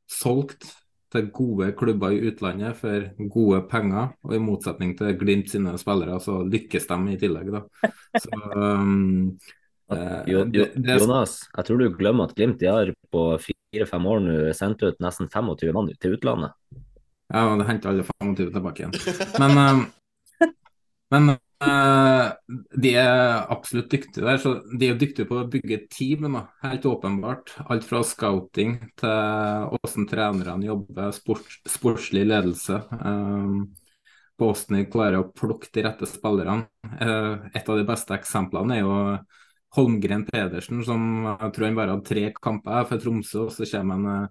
solgt 0.09 0.65
til 1.12 1.28
gode 1.32 1.70
klubber 1.78 2.12
i 2.12 2.20
utlandet 2.28 2.76
for 2.76 3.06
gode 3.32 3.62
penger. 3.70 4.10
Og 4.24 4.35
i 4.36 4.40
motsetning 4.43 4.97
til 4.98 5.14
Glimt 5.20 5.48
sine 5.52 5.72
spillere, 5.80 6.18
så 6.20 6.43
lykkes 6.44 6.86
de 6.90 6.98
i 7.14 7.16
tillegg, 7.20 7.52
da. 7.55 7.62
Så, 8.24 8.35
um, 8.56 9.39
eh, 9.93 10.22
Jo, 10.28 10.39
jo, 10.43 10.44
det- 10.52 10.74
det- 10.76 11.01
Jonas, 11.01 11.39
jeg 11.56 11.64
tror 11.64 11.78
du 11.78 11.89
glemmer 11.97 12.28
at 12.28 12.35
Glimt 12.36 12.59
de 12.60 12.66
har 12.68 12.93
på 13.12 13.24
fire-fem 13.40 14.06
år 14.06 14.20
nå 14.20 14.36
sendt 14.56 14.82
ut 14.82 14.98
nesten 15.01 15.28
25 15.32 15.72
mann 15.72 15.89
til 16.01 16.16
utlandet. 16.18 16.52
Ja, 17.32 17.56
det 17.56 17.66
henter 17.68 17.90
alle 17.90 18.05
25 18.20 18.52
tilbake 18.52 18.85
igjen. 18.85 18.94
Men, 19.39 19.59
eh, 20.40 20.48
men 21.10 21.36
de 21.59 22.90
er 22.94 23.51
absolutt 23.51 23.90
dyktige 23.90 24.22
der. 24.22 24.39
så 24.39 24.55
De 24.78 24.89
er 24.89 24.98
dyktige 24.98 25.26
på 25.26 25.40
å 25.40 25.48
bygge 25.51 25.80
team, 25.90 26.28
da. 26.36 26.44
helt 26.62 26.86
åpenbart. 26.86 27.56
Alt 27.66 27.86
fra 27.89 28.05
scouting 28.06 28.76
til 28.98 29.72
hvordan 29.72 30.06
trenerne 30.10 30.68
jobber, 30.68 31.10
sports, 31.16 31.59
sportslig 31.66 32.24
ledelse. 32.28 32.78
På 34.39 34.52
hvordan 34.52 34.78
de 34.78 34.86
klarer 34.93 35.18
å 35.18 35.30
plukke 35.35 35.72
de 35.74 35.82
rette 35.89 36.06
spillerne. 36.06 36.68
Uh, 36.86 37.51
et 37.51 37.66
av 37.66 37.74
de 37.74 37.86
beste 37.89 38.14
eksemplene 38.14 38.76
er 38.76 38.85
jo 38.85 38.98
Holmgren 39.76 40.22
Pedersen, 40.30 40.85
som 40.86 41.02
jeg 41.26 41.51
tror 41.55 41.66
han 41.66 41.76
bare 41.76 41.97
hadde 41.97 42.06
tre 42.06 42.28
kamper 42.39 42.86
for 42.89 43.02
Tromsø. 43.02 43.48
og 43.48 43.52
Så 43.52 43.66
kommer 43.68 43.98
han 43.98 44.28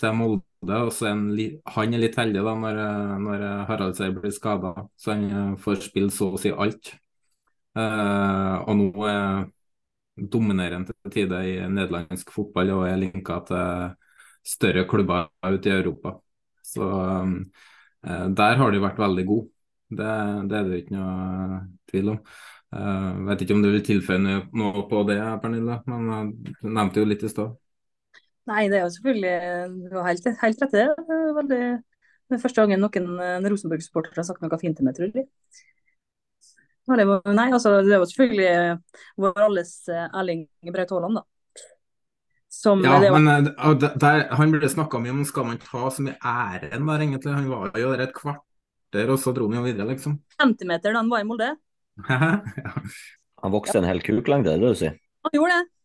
til 0.00 0.14
Molde, 0.18 0.78
og 0.82 0.92
så 0.94 1.08
er 1.08 1.16
han, 1.16 1.94
er 1.94 2.02
litt 2.02 2.18
heldig 2.18 2.44
da 2.44 2.54
når, 2.60 2.80
når 3.22 3.44
Harald 3.70 3.96
Seier 3.98 4.14
blir 4.16 4.34
skada, 4.34 4.74
så 4.98 5.14
han 5.14 5.56
får 5.62 5.82
spille 5.88 6.12
så 6.14 6.32
å 6.34 6.40
si 6.40 6.52
alt. 6.52 6.92
Uh, 7.76 8.64
og 8.64 8.76
nå 8.78 8.86
er 9.04 9.48
dominerende 10.32 10.94
til 10.94 11.12
tider 11.12 11.44
i 11.44 11.56
nederlandsk 11.68 12.30
fotball 12.32 12.72
og 12.72 12.86
er 12.88 13.00
linka 13.02 13.42
til 13.50 13.90
større 14.46 14.86
klubber 14.88 15.28
ute 15.44 15.68
i 15.68 15.74
Europa. 15.74 16.14
Så 16.64 16.86
um, 16.86 17.34
der 18.38 18.56
har 18.60 18.72
de 18.72 18.80
vært 18.80 19.02
veldig 19.02 19.26
gode. 19.28 19.50
Det, 19.86 20.14
det 20.50 20.56
er 20.58 20.70
det 20.70 20.78
ikke 20.82 20.96
noe 20.96 21.60
tvil 21.90 22.14
om. 22.14 22.22
Uh, 22.72 23.28
vet 23.28 23.44
ikke 23.44 23.58
om 23.58 23.62
du 23.62 23.70
vil 23.74 23.84
tilføye 23.86 24.22
noe 24.24 24.86
på 24.88 25.04
det, 25.10 25.20
Pernille, 25.42 25.78
men 25.90 26.32
du 26.40 26.68
nevnte 26.70 27.02
jo 27.02 27.10
litt 27.12 27.26
i 27.26 27.32
stad. 27.32 27.52
Nei, 28.46 28.64
det 28.70 28.78
er 28.78 28.84
jo 28.84 28.94
selvfølgelig 28.94 29.90
Du 29.90 29.94
har 29.98 30.08
helt, 30.12 30.26
helt 30.42 30.64
rett 30.64 30.74
i 30.74 30.80
det. 30.82 30.88
Det 31.06 31.16
er 31.16 31.36
veldig 31.36 31.60
det 32.26 32.34
er 32.34 32.42
første 32.42 32.62
gangen 32.62 32.82
noen 32.82 33.46
Rosenborg-supportere 33.46 34.18
har 34.18 34.26
sagt 34.26 34.42
noe 34.42 34.58
fint 34.58 34.74
til 34.78 34.86
meg, 34.86 34.96
tror 34.96 35.12
jeg. 35.14 35.28
Nei, 36.86 37.46
altså, 37.50 37.76
det 37.82 37.94
er 37.94 38.02
jo 38.02 38.08
selvfølgelig 38.10 38.50
vår 39.22 39.44
alles 39.46 39.70
eh, 39.90 40.08
Erling 40.10 40.44
Braut 40.74 40.92
Haaland, 40.94 41.20
da. 41.20 41.24
Som, 42.56 42.82
ja, 42.86 42.96
var... 43.02 43.18
men 43.18 43.48
der, 43.50 43.94
der, 44.00 44.20
han 44.38 44.54
ble 44.54 44.70
snakka 44.70 44.98
mye 45.02 45.12
om 45.12 45.24
skal 45.28 45.46
man 45.50 45.58
ta 45.62 45.90
så 45.92 46.02
mye 46.06 46.16
æren 46.18 46.86
der, 46.88 47.04
egentlig. 47.04 47.34
Han 47.34 47.48
var 47.50 47.78
jo 47.78 47.92
der 47.92 48.06
et 48.06 48.14
kvarter, 48.16 49.12
og 49.12 49.20
så 49.22 49.34
dro 49.36 49.46
han 49.50 49.60
jo 49.60 49.64
videre, 49.66 49.90
liksom. 49.92 50.18
Centimeter 50.38 50.94
da 50.94 51.02
han 51.02 51.12
var 51.12 51.22
i 51.22 51.28
Molde. 51.28 51.52
ja. 52.10 52.32
Han 53.44 53.54
vokste 53.54 53.82
en 53.82 53.86
hel 53.86 54.02
kuklengde, 54.02 54.54
er 54.54 54.62
det 54.62 54.74
du 54.74 54.82
sier? 54.82 54.98
Han 55.26 55.38
gjorde 55.38 55.58
det. 55.60 55.75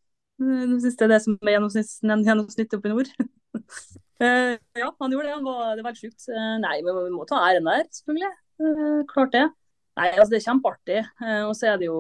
Jeg 0.41 0.81
syns 0.81 0.97
det 0.97 1.05
er 1.05 1.13
det 1.13 1.22
som 1.23 1.38
er 1.41 1.55
gjennomsnittet 1.55 2.77
oppe 2.77 2.89
i 2.89 2.93
nord. 2.93 3.11
uh, 4.22 4.53
ja, 4.81 4.88
han 4.89 5.13
gjorde 5.13 5.27
det. 5.27 5.35
Han 5.35 5.45
var, 5.45 5.76
det 5.77 5.84
var 5.84 5.91
veldig 5.91 6.01
sjukt. 6.01 6.26
Uh, 6.30 6.55
nei, 6.63 6.80
men 6.85 6.97
vi 6.97 7.11
må 7.13 7.27
ta 7.30 7.43
æren 7.49 7.69
der, 7.69 7.85
selvfølgelig. 7.97 8.31
Uh, 8.61 9.01
klart 9.09 9.35
det. 9.35 9.45
Nei, 9.99 10.09
altså 10.15 10.31
Det 10.31 10.39
er 10.39 10.47
kjempeartig. 10.47 10.99
og 11.43 11.53
så 11.57 11.73
er 11.73 11.80
det 11.81 11.89
jo 11.89 11.99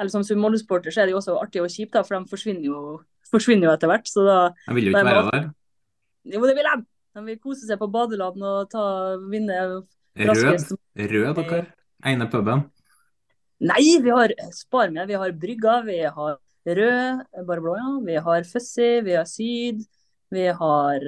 eller 0.00 0.10
Som 0.10 0.40
Molde-sporter 0.40 0.90
så 0.90 1.02
er 1.02 1.08
det 1.08 1.14
jo 1.14 1.20
også 1.20 1.36
artig 1.38 1.62
og 1.62 1.70
kjipt, 1.70 1.92
da, 1.94 2.02
for 2.02 2.16
de 2.16 2.30
forsvinner 2.30 2.64
jo, 2.66 2.78
forsvinner 3.30 3.68
jo 3.68 3.74
etter 3.76 3.90
hvert. 3.90 4.08
så 4.08 4.24
da... 4.26 4.38
De 4.66 4.74
vil 4.74 4.88
jo 4.88 4.94
ikke 4.94 5.04
være 5.06 5.24
der. 5.28 5.44
Jo, 6.32 6.42
det 6.48 6.56
vil 6.56 6.68
de. 6.68 6.76
De 7.12 7.24
vil 7.26 7.40
kose 7.42 7.68
seg 7.68 7.78
på 7.80 7.90
badeland 7.92 8.44
og 8.48 8.70
ta, 8.72 8.84
vinne 9.28 9.58
Rød, 10.16 10.72
Rød 10.96 11.38
dere? 11.38 11.60
Ene 12.08 12.28
puben? 12.32 12.64
Nei, 13.62 13.84
vi 14.02 14.10
har 14.10 14.32
Spar 14.56 14.90
med. 14.90 15.06
Vi 15.08 15.18
har 15.20 15.34
Brygga, 15.44 15.80
vi 15.86 16.00
har 16.02 16.38
rød, 16.66 17.24
bare 17.48 17.64
blå, 17.64 17.74
ja. 17.78 17.88
Vi 18.06 18.16
har 18.26 18.46
Fuzzy, 18.48 18.90
vi 19.06 19.16
har 19.18 19.26
Syd. 19.28 19.82
Vi 20.32 20.46
har 20.48 21.02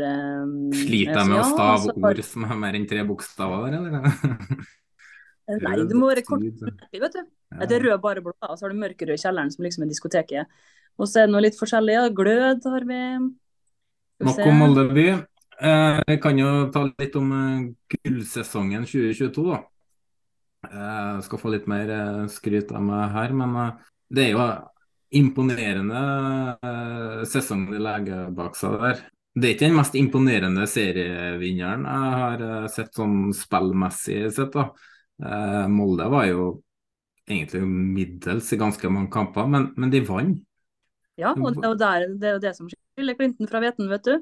um, 0.44 0.72
Sliter 0.76 1.16
jeg 1.16 1.28
med 1.31 1.39
å 1.40 1.44
stave 1.48 1.76
altså, 1.78 1.93
ord 1.97 2.18
som 2.28 2.44
har 2.51 2.59
mer 2.60 2.76
enn 2.76 2.85
tre 2.89 3.05
bokstaver 3.09 3.72
der, 3.72 3.86
eller? 3.89 4.02
Nei, 5.64 5.76
det 5.89 5.97
må 5.97 6.10
være 6.10 6.24
kort, 6.24 6.44
vet 6.44 7.16
du. 7.16 7.22
Det 7.60 7.76
er 7.76 7.86
rød, 7.86 7.98
bare 8.02 8.24
blå, 8.24 8.35
og 8.36 8.59
så 8.59 8.66
har 8.66 8.74
du 8.74 8.81
mørkerød 8.81 9.16
i 9.16 9.20
kjelleren, 9.20 9.52
som 9.52 9.64
liksom 9.64 9.85
er 9.86 9.93
diskoteket. 9.93 10.59
Og 11.01 11.09
så 11.09 11.22
er 11.22 11.28
det 11.28 11.35
noe 11.35 11.44
litt 11.44 11.56
forskjellig. 11.59 11.97
Ja. 11.97 12.05
Glød 12.20 12.68
har 12.72 12.86
vi. 12.89 13.01
Nok 14.24 14.43
om 14.44 14.60
Molde 14.60 14.86
by. 14.93 15.06
Eh, 15.55 16.01
jeg 16.10 16.20
kan 16.24 16.40
jo 16.40 16.51
ta 16.74 16.85
litt 16.89 17.16
om 17.20 17.32
uh, 17.32 17.66
gullsesongen 17.94 18.86
2022, 18.89 19.47
da. 19.52 19.62
Jeg 20.64 21.24
skal 21.26 21.40
få 21.40 21.52
litt 21.52 21.66
mer 21.70 21.93
uh, 21.93 22.22
skryt 22.32 22.72
av 22.72 22.85
meg 22.85 23.12
her, 23.12 23.35
men 23.36 23.59
det 24.12 24.28
er 24.28 24.32
jo 24.36 24.44
imponerende 25.19 26.01
uh, 26.65 27.20
sesong 27.28 27.69
de 27.73 27.81
legger 27.82 28.31
bak 28.35 28.59
seg 28.59 28.78
der. 28.82 29.03
Det 29.35 29.49
er 29.49 29.55
ikke 29.57 29.66
den 29.66 29.78
mest 29.78 29.97
imponerende 29.99 30.66
serievinneren 30.70 31.86
jeg 31.89 32.19
har 32.20 32.45
uh, 32.45 32.66
sett 32.70 32.95
sånn 32.95 33.32
spillmessig 33.35 34.20
sett. 34.35 34.55
da. 34.55 34.69
Uh, 35.23 35.65
Molde 35.70 36.09
var 36.12 36.28
jo 36.28 36.49
egentlig 37.24 37.62
middels 37.66 38.53
i 38.53 38.61
ganske 38.61 38.91
mange 38.93 39.11
kamper, 39.15 39.49
men, 39.51 39.70
men 39.81 39.93
de 39.93 40.03
vant. 40.07 40.43
Ja, 41.19 41.31
og 41.31 41.55
det 41.55 41.86
er, 41.86 42.09
jo 42.11 42.41
det 42.43 42.53
som 42.57 42.69
skiller 42.69 43.15
Clinton 43.15 43.49
fra 43.51 43.61
Veten, 43.62 43.86
vet 43.91 44.07
du. 44.07 44.15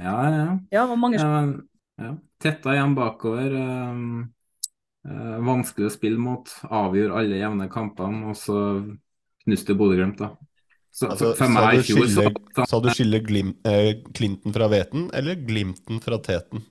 Ja, 0.00 0.16
ja. 0.32 0.44
ja, 0.72 0.84
og 0.86 0.96
mange... 1.00 1.20
ja. 1.20 2.12
Tetta 2.40 2.72
igjen 2.72 2.94
bakover. 2.96 3.52
Um, 3.52 4.30
vanskelig 5.44 5.90
å 5.90 5.92
spille 5.92 6.20
mot. 6.20 6.48
Avgjør 6.64 7.12
alle 7.20 7.40
jevne 7.42 7.68
kampene. 7.72 8.32
og 8.32 8.38
så 8.40 8.56
knuste 9.44 9.74
Bodø-Glimt, 9.76 10.18
da. 10.20 10.34
Så, 10.90 11.06
altså, 11.06 11.30
for 11.38 11.52
meg 11.54 11.78
i 11.78 11.82
fjor 11.86 12.06
så, 12.10 12.24
så, 12.56 12.64
Sa 12.66 12.78
du 12.82 12.88
skille 12.90 13.20
glim, 13.22 13.52
eh, 13.68 13.92
Clinton 14.16 14.54
fra 14.54 14.66
Veten, 14.72 15.06
eller 15.14 15.38
Glimten 15.46 16.00
fra 16.02 16.18
Teten? 16.22 16.64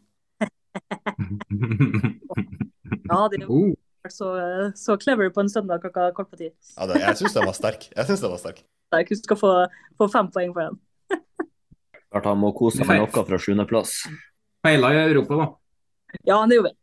ja, 3.09 3.19
det 3.31 3.39
er 3.39 3.47
oh. 3.47 3.71
så, 4.11 4.27
så 4.75 4.97
clever 4.99 5.31
på 5.33 5.43
en 5.43 5.49
søndag 5.51 5.81
klokka 5.85 6.09
kort 6.17 6.29
på 6.31 6.39
ti. 6.41 6.49
ja, 6.51 6.87
det, 6.89 6.99
jeg 7.03 7.21
syns 7.21 7.37
den 7.37 7.47
var 7.47 7.55
sterk. 7.57 7.87
Jeg 7.95 8.09
synes 8.09 8.25
den 8.25 8.33
var 8.33 8.41
sterk. 8.43 8.59
Jeg 8.97 9.19
skal 9.21 9.39
få, 9.39 9.53
få 9.97 10.09
fem 10.11 10.27
poeng 10.33 10.51
for 10.55 10.67
den. 10.67 10.75
Klart 12.11 12.27
han 12.27 12.41
må 12.41 12.51
kose 12.57 12.81
seg 12.81 12.89
med 12.89 13.05
noe 13.05 13.25
fra 13.31 13.39
sjuendeplass. 13.39 13.91
Feila 14.65 14.91
i 14.95 14.99
Europa, 15.05 15.39
da. 15.39 15.47
Ja, 16.25 16.41
det 16.49 16.59
gjorde 16.59 16.73
vi. 16.73 16.77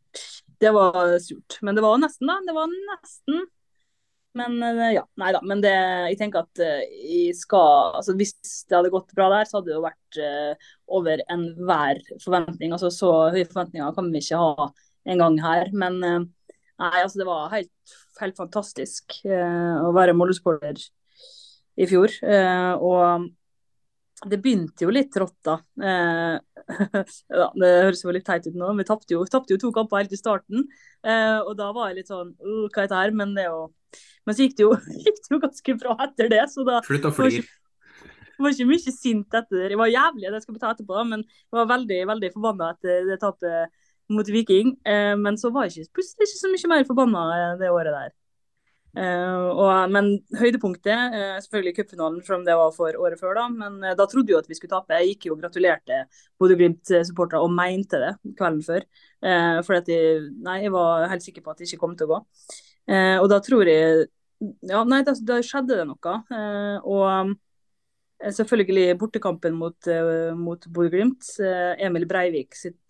Det 0.63 0.73
var 0.73 1.19
surt. 1.21 1.59
Men 1.67 1.77
det 1.77 1.85
var 1.85 2.01
nesten, 2.01 2.31
da. 2.31 2.39
Det 2.47 2.55
var 2.57 2.73
nesten. 2.73 3.45
Men 4.37 4.57
eh, 4.63 4.95
ja, 4.97 5.05
nei 5.21 5.33
da. 5.35 5.41
Men 5.47 5.63
det, 5.65 5.75
jeg 6.13 6.19
tenker 6.21 6.45
at 6.45 6.63
uh, 6.63 6.81
jeg 6.85 7.37
skal 7.39 7.97
altså 8.01 8.17
Hvis 8.19 8.35
det 8.69 8.77
hadde 8.79 8.93
gått 8.95 9.15
bra 9.17 9.31
der, 9.33 9.49
så 9.49 9.59
hadde 9.59 9.71
det 9.71 9.77
jo 9.79 9.85
vært 9.85 10.21
uh, 10.21 10.73
over 10.99 11.23
enhver 11.33 12.03
forventning. 12.25 12.75
altså 12.75 12.93
Så 12.93 13.13
høye 13.35 13.47
forventninger 13.49 13.97
kan 13.97 14.11
vi 14.13 14.23
ikke 14.23 14.43
ha 14.43 14.69
en 15.07 15.23
gang 15.23 15.41
her. 15.41 15.73
Men 15.73 16.01
nei, 16.03 16.97
altså 17.01 17.23
det 17.23 17.29
var 17.29 17.51
helt, 17.55 17.97
helt 18.21 18.39
fantastisk 18.39 19.21
å 19.23 19.93
være 19.95 20.17
Molde-sporter 20.19 20.81
i 21.79 21.87
fjor. 21.87 22.11
og 22.83 23.29
det 24.27 24.41
begynte 24.43 24.83
jo 24.83 24.91
litt 24.91 25.15
rått, 25.21 25.39
da. 25.47 25.55
ja, 27.41 27.49
det 27.55 27.73
høres 27.87 28.03
jo 28.03 28.15
litt 28.15 28.27
teit 28.27 28.47
ut 28.49 28.59
nå. 28.59 28.73
Vi 28.79 28.87
tapte 28.89 29.15
jo, 29.15 29.25
jo, 29.25 29.59
to 29.63 29.73
kamper 29.75 30.03
helt 30.03 30.15
i 30.15 30.19
starten. 30.19 30.67
og 31.07 31.53
da 31.59 31.71
var 31.77 31.91
jeg 31.91 32.01
litt 32.01 32.11
sånn 32.11 32.33
Hva 32.41 32.83
er 32.83 32.89
dette 32.89 33.03
her? 33.05 33.15
Men 33.15 33.37
det 33.37 33.47
jo 33.47 33.69
men 34.27 34.35
så 34.35 34.47
gikk 34.47 34.59
det 34.59 34.67
jo, 34.67 34.75
gikk 35.07 35.23
det 35.23 35.35
jo 35.35 35.41
ganske 35.45 35.79
bra 35.83 35.97
etter 36.09 36.31
det. 36.33 36.43
så 36.53 36.67
da 36.67 36.83
Slutt 36.87 37.09
å 37.09 37.15
flire. 37.15 37.47
Jeg 38.37 38.45
var 38.45 38.53
ikke 38.53 38.69
mye 38.69 38.93
sint 38.93 39.37
etter 39.39 39.63
det. 39.63 39.73
Jeg 39.73 39.81
var 39.81 39.89
jævlig, 39.89 40.31
det 40.35 40.43
skal 40.45 40.57
vi 40.57 40.61
ta 40.61 40.73
etterpå, 40.75 41.05
men 41.09 41.23
jeg 41.25 41.57
var 41.57 41.71
veldig 41.71 42.01
veldig 42.11 42.33
forbanna 42.35 42.75
etter 42.75 43.07
det 43.09 43.17
tapet 43.23 43.73
mot 44.13 44.29
Viking. 44.29 44.75
Eh, 44.85 45.15
men 45.17 45.39
så 45.41 45.49
var 45.55 45.67
jeg 45.71 45.87
ikke, 45.87 45.97
plutselig 46.01 46.29
ikke 46.29 46.43
så 46.43 46.51
mye 46.53 46.73
mer 46.75 46.89
forbanna 46.91 47.23
eh, 47.37 47.55
det 47.63 47.73
året 47.73 47.97
der. 47.97 48.13
Uh, 48.97 49.51
og, 49.53 49.91
men 49.93 50.07
høydepunktet, 50.41 51.13
uh, 51.13 51.35
selvfølgelig 51.45 51.75
cupfinalen, 51.77 52.23
selv 52.25 52.39
om 52.39 52.47
det 52.47 52.55
var 52.57 52.71
for 52.73 52.97
året 52.97 53.21
før. 53.21 53.35
Da 53.37 53.45
men 53.53 53.77
uh, 53.85 53.93
da 53.99 54.07
trodde 54.09 54.33
jo 54.33 54.39
at 54.41 54.49
vi 54.49 54.57
skulle 54.57 54.73
tape. 54.73 54.97
Jeg 54.97 55.11
gikk 55.13 55.29
jo 55.29 55.35
og 55.37 55.43
gratulerte 55.43 55.99
Bodø-Glimt-supportere 56.41 57.43
og 57.45 57.53
mente 57.53 58.01
det 58.01 58.15
kvelden 58.39 58.65
før. 58.65 58.89
for 59.67 59.75
at 59.79 59.89
jeg, 59.89 60.21
nei, 60.45 60.61
jeg 60.63 60.73
var 60.73 61.09
helt 61.11 61.25
sikker 61.25 61.43
på 61.43 61.51
at 61.51 61.59
det 61.59 61.67
ikke 61.67 61.81
kom 61.81 61.95
til 61.97 62.07
å 62.07 62.11
gå. 62.11 62.19
og 63.23 63.29
da 63.33 63.39
tror 63.43 63.67
jeg 63.67 64.05
ja, 64.69 64.83
nei, 64.85 65.01
da, 65.03 65.15
da 65.17 65.39
skjedde 65.43 65.79
det 65.81 65.87
noe. 65.89 66.17
Og 66.85 67.33
selvfølgelig 68.21 68.97
bortekampen 69.01 69.55
mot, 69.59 69.77
uh, 69.91 70.33
mot 70.39 70.67
Bodø-Glimt. 70.73 71.29
Uh, 71.41 71.75
Emil 71.83 72.07
Breivik 72.09 72.57
sitt, 72.57 72.81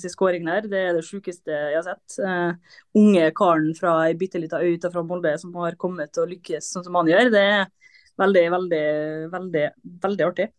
sitt 0.00 0.14
skåring 0.14 0.48
der, 0.48 0.68
det 0.70 0.80
er 0.80 0.96
det 0.96 1.04
sjukeste 1.06 1.52
jeg 1.52 1.78
har 1.78 1.86
sett. 1.86 2.18
Uh, 2.18 2.76
unge 2.96 3.30
karen 3.36 3.72
fra 3.78 3.96
ei 4.06 4.16
bitte 4.18 4.40
lita 4.40 4.62
øy 4.62 4.76
utenfor 4.78 5.06
Molde 5.08 5.36
som 5.40 5.54
har 5.60 5.78
kommet 5.80 6.20
og 6.20 6.30
lykkes 6.32 6.72
sånn 6.74 6.86
som 6.86 7.00
han 7.00 7.10
gjør. 7.12 7.32
Det 7.34 7.44
er 7.44 7.64
veldig, 8.20 8.44
veldig, 8.56 8.84
veldig, 9.32 9.64
veldig 10.04 10.28
artig. 10.28 10.50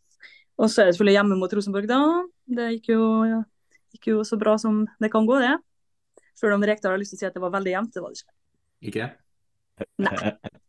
Og 0.55 0.69
så 0.71 0.81
er 0.81 0.87
det 0.87 0.95
selvfølgelig 0.95 1.17
hjemme 1.17 1.37
mot 1.39 1.53
Rosenborg, 1.57 1.87
da. 1.89 2.01
Det 2.57 2.69
gikk 2.77 2.93
jo, 2.93 3.05
ja, 3.27 3.41
gikk 3.95 4.11
jo 4.13 4.25
så 4.27 4.39
bra 4.39 4.55
som 4.61 4.85
det 5.03 5.11
kan 5.11 5.27
gå, 5.27 5.39
det. 5.43 5.55
Selv 6.35 6.55
om 6.55 6.63
Rekdal 6.67 6.95
har 6.95 7.01
lyst 7.01 7.15
til 7.15 7.19
å 7.19 7.23
si 7.23 7.29
at 7.29 7.35
det 7.35 7.43
var 7.43 7.53
veldig 7.55 7.73
jevnt, 7.73 7.95
det 7.95 8.03
var 8.03 8.13
det 8.13 8.23
ikke. 8.23 8.35
Ikke? 8.91 10.61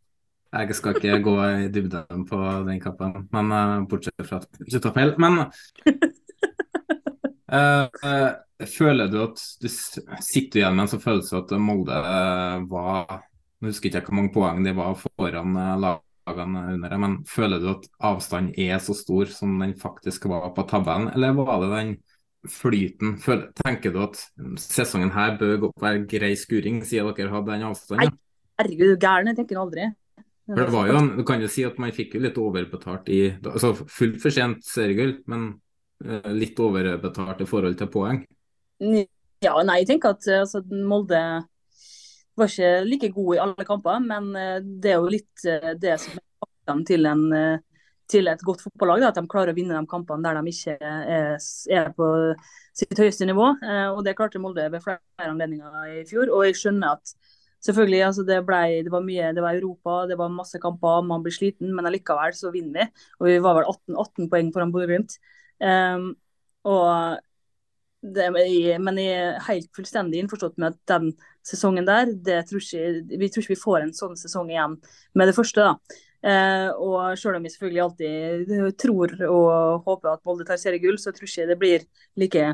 Jeg 0.47 0.75
skal 0.77 0.95
ikke 0.95 1.19
gå 1.25 1.35
i 1.43 1.69
dybden 1.73 2.23
på 2.27 2.39
den 2.67 2.79
kappen, 2.81 3.27
men 3.35 3.51
uh, 3.51 3.85
bortsett 3.89 4.27
fra 4.27 4.41
feil. 4.95 5.15
Men 5.21 5.47
Uh, 7.47 7.87
uh, 8.03 8.65
føler 8.67 9.07
du 9.07 9.21
at 9.23 9.39
du 9.61 9.67
sitter 9.71 10.59
igjen 10.59 10.75
med 10.75 10.83
en 10.83 10.89
sånn 10.91 11.03
følelse 11.03 11.37
at 11.39 11.53
Molde 11.63 11.99
var 12.67 13.21
Nå 13.57 13.71
husker 13.71 13.87
ikke 13.87 14.01
jeg 14.01 14.05
hvor 14.09 14.17
mange 14.17 14.33
poeng 14.35 14.59
de 14.65 14.73
var 14.75 14.97
foran 14.99 15.55
lagene 15.81 16.65
under 16.75 16.91
det, 16.91 16.99
men 17.01 17.15
føler 17.25 17.63
du 17.63 17.69
at 17.71 17.87
avstanden 18.05 18.51
er 18.59 18.77
så 18.83 18.93
stor 18.93 19.31
som 19.33 19.55
den 19.63 19.73
faktisk 19.79 20.27
var 20.29 20.51
på 20.53 20.67
tabellen, 20.69 21.07
eller 21.15 21.33
var 21.39 21.63
det 21.63 21.71
den 21.71 21.95
flyten? 22.53 23.15
Føler, 23.23 23.47
tenker 23.63 23.95
du 23.95 24.03
at 24.03 24.19
sesongen 24.61 25.15
her 25.15 25.39
bør 25.39 25.71
være 25.81 26.03
grei 26.11 26.35
skuring, 26.37 26.83
siden 26.85 27.15
dere 27.17 27.33
hadde 27.33 27.53
den 27.53 27.65
avstanden? 27.71 28.11
Nei, 28.11 28.61
herregud, 28.61 28.93
gæren, 29.01 29.31
jeg 29.31 29.39
tenker 29.41 29.63
aldri. 29.63 29.87
For 30.47 30.63
det 30.63 30.71
var 30.71 30.87
jo, 30.87 30.99
Du 31.17 31.23
kan 31.27 31.43
jo 31.43 31.49
si 31.51 31.65
at 31.67 31.77
man 31.81 31.93
fikk 31.95 32.15
jo 32.15 32.23
litt 32.23 32.39
overbetalt 32.39 33.09
i 33.11 33.21
altså 33.35 33.73
Fullt 33.75 34.21
fortjent 34.23 34.63
seriegull, 34.65 35.17
men 35.27 35.49
uh, 36.07 36.31
litt 36.31 36.59
overbetalt 36.63 37.43
i 37.43 37.49
forhold 37.49 37.77
til 37.79 37.91
poeng? 37.91 38.23
Ja, 39.43 39.53
nei, 39.65 39.81
jeg 39.81 39.91
tenker 39.91 40.15
at 40.15 40.27
altså, 40.39 40.63
Molde 40.71 41.21
var 42.37 42.51
ikke 42.51 42.71
like 42.85 43.11
god 43.13 43.31
i 43.35 43.41
alle 43.43 43.65
kamper, 43.67 43.99
men 44.05 44.29
uh, 44.37 44.59
det 44.63 44.93
er 44.93 45.01
jo 45.01 45.11
litt 45.11 45.47
det 45.81 45.97
som 46.01 46.15
er 46.15 46.51
dem 46.71 46.83
til, 46.87 47.07
en, 47.07 47.25
til 48.11 48.27
et 48.27 48.41
godt 48.43 48.63
fotballag. 48.65 49.03
Da, 49.03 49.11
at 49.11 49.19
de 49.19 49.27
klarer 49.31 49.51
å 49.51 49.57
vinne 49.57 49.75
de 49.75 49.89
kampene 49.89 50.23
der 50.25 50.39
de 50.39 50.51
ikke 50.51 50.75
er, 50.79 51.37
er 51.71 51.91
på 51.95 52.09
sitt 52.75 52.99
høyeste 52.99 53.27
nivå. 53.27 53.53
og 53.93 54.01
Det 54.03 54.15
klarte 54.19 54.41
Molde 54.43 54.65
ved 54.73 54.83
flere 54.83 55.29
anledninger 55.31 55.93
i 55.95 56.03
fjor. 56.09 56.27
og 56.27 56.43
jeg 56.43 56.59
skjønner 56.59 56.97
at 56.99 57.15
Selvfølgelig, 57.67 58.01
altså 58.05 58.23
det, 58.23 58.37
ble, 58.47 58.59
det, 58.85 58.91
var 58.93 59.03
mye, 59.03 59.31
det 59.35 59.43
var 59.43 59.57
Europa, 59.57 59.97
det 60.07 60.15
var 60.19 60.31
masse 60.31 60.59
kamper, 60.63 61.01
man 61.03 61.23
blir 61.25 61.35
sliten, 61.35 61.73
men 61.75 61.89
allikevel 61.89 62.35
så 62.37 62.51
vinner 62.53 62.85
vi. 62.85 63.05
Og 63.19 63.27
vi 63.27 63.39
var 63.43 63.57
vel 63.57 63.67
18, 63.67 63.97
18 64.05 64.29
poeng 64.31 64.51
foran 64.55 64.71
Bodø-Glimt. 64.71 65.17
Um, 65.59 66.13
men 68.79 68.99
jeg 69.01 69.15
er 69.17 69.41
helt 69.49 69.69
fullstendig 69.75 70.21
innforstått 70.21 70.59
med 70.61 70.75
at 70.75 70.79
den 70.93 71.11
sesongen 71.45 71.87
der, 71.87 72.13
det 72.23 72.43
tror 72.47 72.63
ikke, 72.63 73.17
vi 73.19 73.29
tror 73.29 73.43
ikke 73.43 73.55
vi 73.55 73.63
får 73.63 73.79
en 73.83 73.95
sånn 73.95 74.15
sesong 74.19 74.51
igjen 74.53 74.77
med 75.17 75.27
det 75.27 75.35
første. 75.35 75.65
da. 75.65 76.03
Eh, 76.25 76.69
og 76.81 77.13
selv 77.19 77.37
om 77.37 77.43
vi 77.45 77.51
selvfølgelig 77.53 77.81
alltid 77.83 78.77
tror 78.81 79.11
og 79.27 79.83
håper 79.85 80.15
at 80.15 80.23
Molde 80.25 80.47
tar 80.47 80.57
seriegull, 80.57 80.97
så 80.97 81.13
tror 81.13 81.29
jeg 81.29 81.45
ikke 81.45 81.51
det 81.51 81.57
blir 81.61 81.85
like 82.17 82.45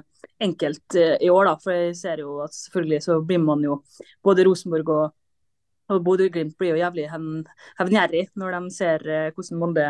enkelt 0.43 0.97
eh, 0.99 1.15
i 1.23 1.29
år. 1.31 1.47
da, 1.47 1.55
For 1.63 1.77
jeg 1.77 1.95
ser 1.97 2.23
jo 2.25 2.41
at 2.43 2.55
selvfølgelig 2.57 3.01
så 3.05 3.19
blir 3.23 3.39
man 3.43 3.63
jo 3.63 3.79
både 4.23 4.45
Rosenborg 4.47 4.91
og, 4.91 5.05
og 5.93 6.03
Bodø-Glimt 6.03 6.57
blir 6.59 6.73
jo 6.73 6.81
jævlig 6.81 7.07
hevngjerrig 7.79 8.27
når 8.35 8.59
de 8.59 8.75
ser 8.75 9.07
eh, 9.07 9.31
hvordan 9.31 9.61
Molde 9.63 9.87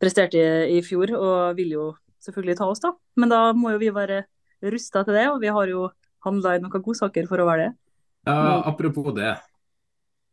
presterte 0.00 0.40
i, 0.40 0.78
i 0.78 0.82
fjor, 0.84 1.12
og 1.16 1.56
vil 1.56 1.76
jo 1.76 1.84
selvfølgelig 2.24 2.58
ta 2.58 2.66
oss, 2.68 2.82
da. 2.82 2.92
Men 3.16 3.32
da 3.32 3.40
må 3.56 3.72
jo 3.72 3.80
vi 3.80 3.92
være 3.92 4.24
rusta 4.72 5.04
til 5.04 5.16
det, 5.16 5.28
og 5.30 5.40
vi 5.40 5.52
har 5.52 5.72
jo 5.72 5.86
handla 6.26 6.56
i 6.56 6.60
noen 6.60 6.82
godsaker 6.84 7.28
for 7.30 7.40
å 7.40 7.48
være 7.48 7.68
det. 7.68 7.72
Ja, 8.26 8.60
apropos 8.66 9.12
det. 9.16 9.36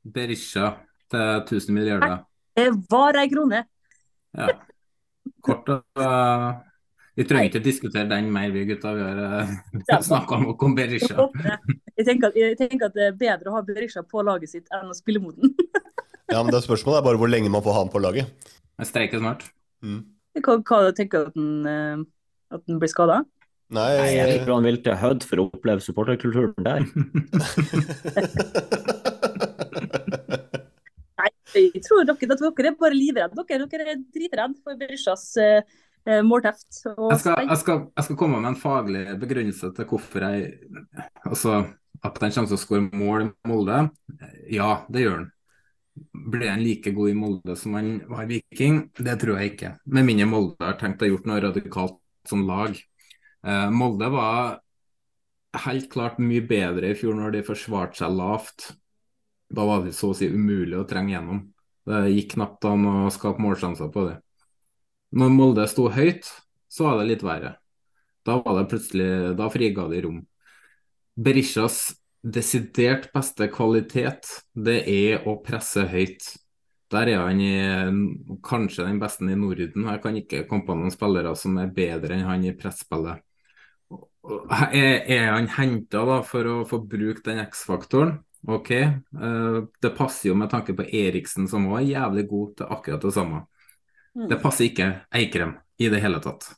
Berisha 0.03 0.73
til 1.11 1.44
1000 1.45 1.76
milliarder. 1.76 2.23
Det 2.58 2.68
var 2.92 3.18
ei 3.22 3.30
krone. 3.32 3.64
Ja. 4.38 4.50
Kort 5.44 5.70
uh, 5.70 6.48
Vi 7.18 7.26
trenger 7.30 7.50
ikke 7.50 7.64
diskutere 7.64 8.08
den 8.10 8.30
mer, 8.34 8.52
vi 8.54 8.66
gutta. 8.70 8.94
Vi 8.98 9.04
har 9.06 9.20
uh, 9.44 10.00
snakka 10.10 10.40
nok 10.44 10.64
om 10.68 10.78
Berisha. 10.78 11.28
Jeg 11.98 12.08
tenker, 12.08 12.30
at, 12.30 12.40
jeg 12.40 12.58
tenker, 12.62 12.88
at, 12.90 12.96
det 12.98 13.10
er 13.10 13.20
bedre 13.20 13.52
å 13.52 13.58
ha 13.58 13.66
Berisha 13.66 14.06
på 14.06 14.24
laget 14.26 14.54
sitt 14.54 14.72
enn 14.74 14.92
å 14.94 14.98
spille 14.98 15.22
mot 15.24 15.38
den. 15.38 15.54
ja, 16.34 16.40
men 16.40 16.52
det 16.52 16.60
er 16.62 16.66
Spørsmålet 16.66 17.02
er 17.02 17.08
bare 17.10 17.22
hvor 17.22 17.32
lenge 17.32 17.52
man 17.54 17.66
får 17.66 17.78
ha 17.78 17.86
han 17.86 17.94
på 17.94 18.02
laget. 18.04 18.52
Jeg 18.82 18.90
streiker 18.90 19.22
snart. 19.22 19.46
Mm. 19.86 20.02
Hva, 20.42 20.58
hva 20.66 20.90
tenker 20.98 21.30
du 21.30 21.34
at 21.34 21.42
uh, 21.70 22.10
at 22.54 22.68
den 22.70 22.80
blir 22.82 22.92
skada? 22.92 23.24
Nei, 23.74 23.90
Nei, 23.98 24.10
jeg 24.14 24.42
tror 24.44 24.60
han 24.60 24.68
vil 24.68 24.78
til 24.86 24.98
Hødd 25.02 25.24
for 25.26 25.42
å 25.42 25.48
oppleve 25.50 25.82
supporterkulturen 25.82 26.66
der. 26.68 26.86
Jeg 31.54 31.84
tror 31.86 32.06
dere, 32.08 32.18
at 32.18 32.42
dere 32.42 32.72
er 32.72 32.78
bare 32.80 32.98
livredde. 32.98 33.46
Dere, 33.50 33.68
dere 33.70 33.94
er 33.94 34.02
dritredde 34.16 34.60
for 34.64 34.80
Berishas 34.80 35.26
uh, 35.40 35.62
målteft. 36.26 36.68
Jeg 36.86 37.20
skal, 37.22 37.46
jeg, 37.46 37.60
skal, 37.62 37.86
jeg, 37.94 38.08
skal, 38.08 38.18
komme 38.20 38.42
med 38.42 38.54
en 38.54 38.60
faglig 38.60 39.04
begrunnelse 39.22 39.72
til 39.78 39.88
hvorfor 39.90 40.26
jeg 40.28 40.52
Altså, 41.24 41.62
at 42.04 42.20
han 42.20 42.34
kommer 42.36 42.52
til 42.52 42.58
å 42.58 42.64
skåre 42.64 42.90
mål 42.90 43.28
i 43.28 43.30
Molde. 43.52 43.80
Ja, 44.52 44.72
det 44.92 45.06
gjør 45.06 45.22
han. 45.22 45.30
Blir 46.34 46.50
han 46.50 46.64
like 46.66 46.92
god 46.96 47.12
i 47.12 47.18
Molde 47.18 47.56
som 47.60 47.78
han 47.78 47.94
var 48.10 48.26
i 48.26 48.32
Viking? 48.34 48.88
Det 48.98 49.16
tror 49.22 49.40
jeg 49.40 49.54
ikke. 49.54 49.76
Med 49.94 50.10
mindre 50.10 50.28
Molde 50.32 50.66
har 50.66 50.80
tenkt 50.82 51.06
å 51.06 51.12
gjort 51.12 51.30
noe 51.30 51.42
radikalt 51.46 52.00
som 52.28 52.46
lag. 52.50 52.76
Uh, 53.46 53.70
Molde 53.72 54.10
var 54.12 54.60
helt 55.64 55.92
klart 55.94 56.18
mye 56.22 56.42
bedre 56.50 56.92
i 56.92 56.98
fjor 56.98 57.14
når 57.20 57.36
de 57.36 57.44
forsvarte 57.46 58.02
seg 58.02 58.16
lavt 58.18 58.72
da 59.54 59.66
var 59.70 59.84
det 59.86 59.94
så 59.94 60.12
å 60.12 60.18
si 60.18 60.30
umulig 60.32 60.78
å 60.80 60.88
trenge 60.90 61.14
gjennom. 61.14 61.42
Det 61.86 62.06
gikk 62.14 62.36
knapt 62.38 62.66
an 62.66 62.86
å 62.90 62.96
skape 63.14 63.44
målsjanser 63.44 63.92
på 63.94 64.08
det. 64.08 64.20
Når 65.14 65.34
Molde 65.34 65.66
sto 65.70 65.90
høyt, 65.94 66.30
så 66.72 66.88
var 66.88 67.02
det 67.02 67.10
litt 67.12 67.26
verre. 67.26 67.58
Da 68.26 68.40
var 68.42 68.58
det 68.58 68.70
plutselig, 68.72 69.10
da 69.38 69.50
friga 69.54 69.86
det 69.92 70.02
rom. 70.06 70.24
Berishas 71.14 71.92
desidert 72.24 73.12
beste 73.14 73.50
kvalitet, 73.52 74.32
det 74.56 74.80
er 74.90 75.28
å 75.28 75.36
presse 75.44 75.86
høyt. 75.92 76.32
Der 76.94 77.10
er 77.10 77.22
han 77.26 77.42
i, 77.42 77.54
kanskje 78.46 78.88
den 78.88 79.00
beste 79.02 79.28
i 79.28 79.38
Norden. 79.38 79.86
Jeg 79.90 80.02
kan 80.02 80.18
ikke 80.18 80.44
komme 80.50 80.66
på 80.66 80.78
noen 80.78 80.94
spillere 80.94 81.36
som 81.38 81.58
er 81.62 81.74
bedre 81.74 82.18
enn 82.18 82.28
han 82.30 82.46
i 82.48 82.56
presspillet. 82.58 83.22
Er, 84.72 85.02
er 85.04 85.32
han 85.34 85.50
henta 85.58 86.22
for 86.26 86.48
å 86.48 86.60
få 86.70 86.80
bruke 86.88 87.26
den 87.26 87.44
X-faktoren? 87.44 88.22
OK. 88.48 88.72
Uh, 89.15 89.64
det 89.82 89.94
passer 89.98 90.30
jo 90.30 90.38
med 90.38 90.52
tanke 90.52 90.76
på 90.76 90.86
Eriksen, 90.86 91.48
som 91.48 91.70
var 91.72 91.86
jævlig 91.88 92.28
god 92.30 92.56
til 92.60 92.76
akkurat 92.76 93.06
det 93.06 93.14
samme. 93.15 93.44
Mm. 94.14 94.28
Det 94.30 94.40
passer 94.44 94.68
ikke 94.68 94.90
Eikrem 95.15 95.56
i 95.80 95.90
det 95.90 96.02
hele 96.03 96.20
tatt. 96.24 96.49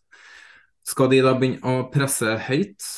Skal 0.86 1.10
de 1.14 1.22
da 1.26 1.36
begynne 1.38 1.62
å 1.66 1.88
presse 1.94 2.38
høyt? 2.50 2.90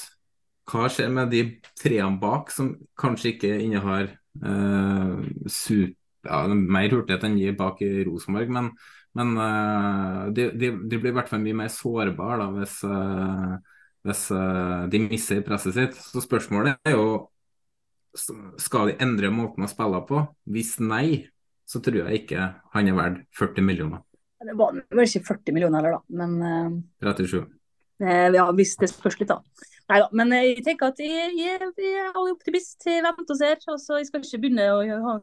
Hva 0.68 0.90
skjer 0.92 1.12
med 1.14 1.32
de 1.32 1.44
treene 1.80 2.20
bak, 2.20 2.50
som 2.52 2.74
kanskje 3.00 3.36
ikke 3.36 3.54
innehar 3.64 4.10
uh, 4.44 5.24
super, 5.48 5.96
ja, 6.28 6.42
mer 6.52 6.92
hurtighet 6.92 7.24
enn 7.24 7.38
de 7.40 7.54
bak 7.56 7.80
i 7.86 8.04
Rosenborg, 8.04 8.50
men, 8.52 8.74
men 9.16 9.32
uh, 9.40 10.26
de, 10.36 10.50
de, 10.60 10.74
de, 10.76 11.00
blir 11.00 11.14
i 11.14 11.16
hvert 11.16 11.32
fall 11.32 11.40
mye 11.44 11.56
mer 11.56 11.72
sårbare 11.72 12.42
da, 12.42 12.50
hvis, 12.58 12.82
hvis 14.08 14.26
de 14.92 15.02
mister 15.06 15.40
presset 15.48 15.78
sitt. 15.78 15.96
Så 16.10 16.24
spørsmålet 16.24 16.84
er 16.84 16.98
jo 16.98 17.08
skal 18.18 18.92
de 18.92 18.98
endre 19.04 19.32
måten 19.34 19.66
å 19.66 19.72
spille 19.72 20.02
på? 20.08 20.24
Hvis 20.50 20.78
nei, 20.84 21.28
så 21.68 21.82
tror 21.84 22.06
jeg 22.06 22.24
ikke 22.24 22.50
han 22.74 22.90
er 22.90 22.98
verdt 22.98 23.24
40 23.38 23.68
millioner. 23.68 24.04
Det 24.38 24.54
var 24.58 24.76
vel 24.78 25.08
ikke 25.08 25.26
40 25.28 25.56
millioner 25.56 25.82
heller, 25.82 25.98
da. 25.98 26.20
Men 26.22 26.36
uh, 26.44 27.16
37. 27.16 27.40
Uh, 28.04 28.28
ja, 28.36 28.46
hvis 28.56 28.76
det 28.80 28.92
spørs 28.92 29.18
litt, 29.20 29.32
da. 29.32 29.42
Nei 29.90 30.02
da. 30.04 30.12
Men 30.20 30.36
jeg 30.36 30.62
tenker 30.66 30.92
at 30.92 31.02
jeg, 31.02 31.34
jeg, 31.40 31.72
jeg 31.82 32.04
er 32.04 32.22
optimist. 32.22 32.86
Jeg 32.86 33.04
venter 33.06 33.34
og 33.34 33.40
ser. 33.40 33.58
Altså, 33.66 33.98
jeg 33.98 34.10
skal 34.10 34.24
ikke 34.24 34.44
begynne 34.46 34.70
å 34.76 35.02
ha 35.08 35.18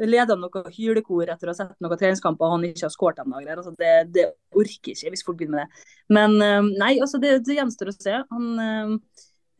lede 0.00 0.32
noe 0.40 0.62
hylekor 0.72 1.28
etter 1.28 1.50
å 1.50 1.52
ha 1.52 1.56
sett 1.58 1.82
noen 1.84 1.98
treningskamper 2.00 2.46
og 2.46 2.54
han 2.54 2.62
ikke 2.70 2.86
har 2.86 2.92
skåret 2.94 3.18
ennå. 3.20 3.42
Altså, 3.52 3.74
det, 3.76 3.90
det 4.14 4.30
orker 4.56 4.94
ikke 4.94 5.12
hvis 5.12 5.26
folk 5.26 5.40
begynner 5.42 5.66
med 5.66 5.66
det. 5.66 5.90
Men 6.16 6.38
uh, 6.40 6.70
nei, 6.70 6.94
altså, 7.02 7.20
det, 7.20 7.40
det 7.44 7.58
gjenstår 7.58 7.92
å 7.92 7.96
se. 7.98 8.22
Han 8.30 8.48
Eh, 8.90 8.94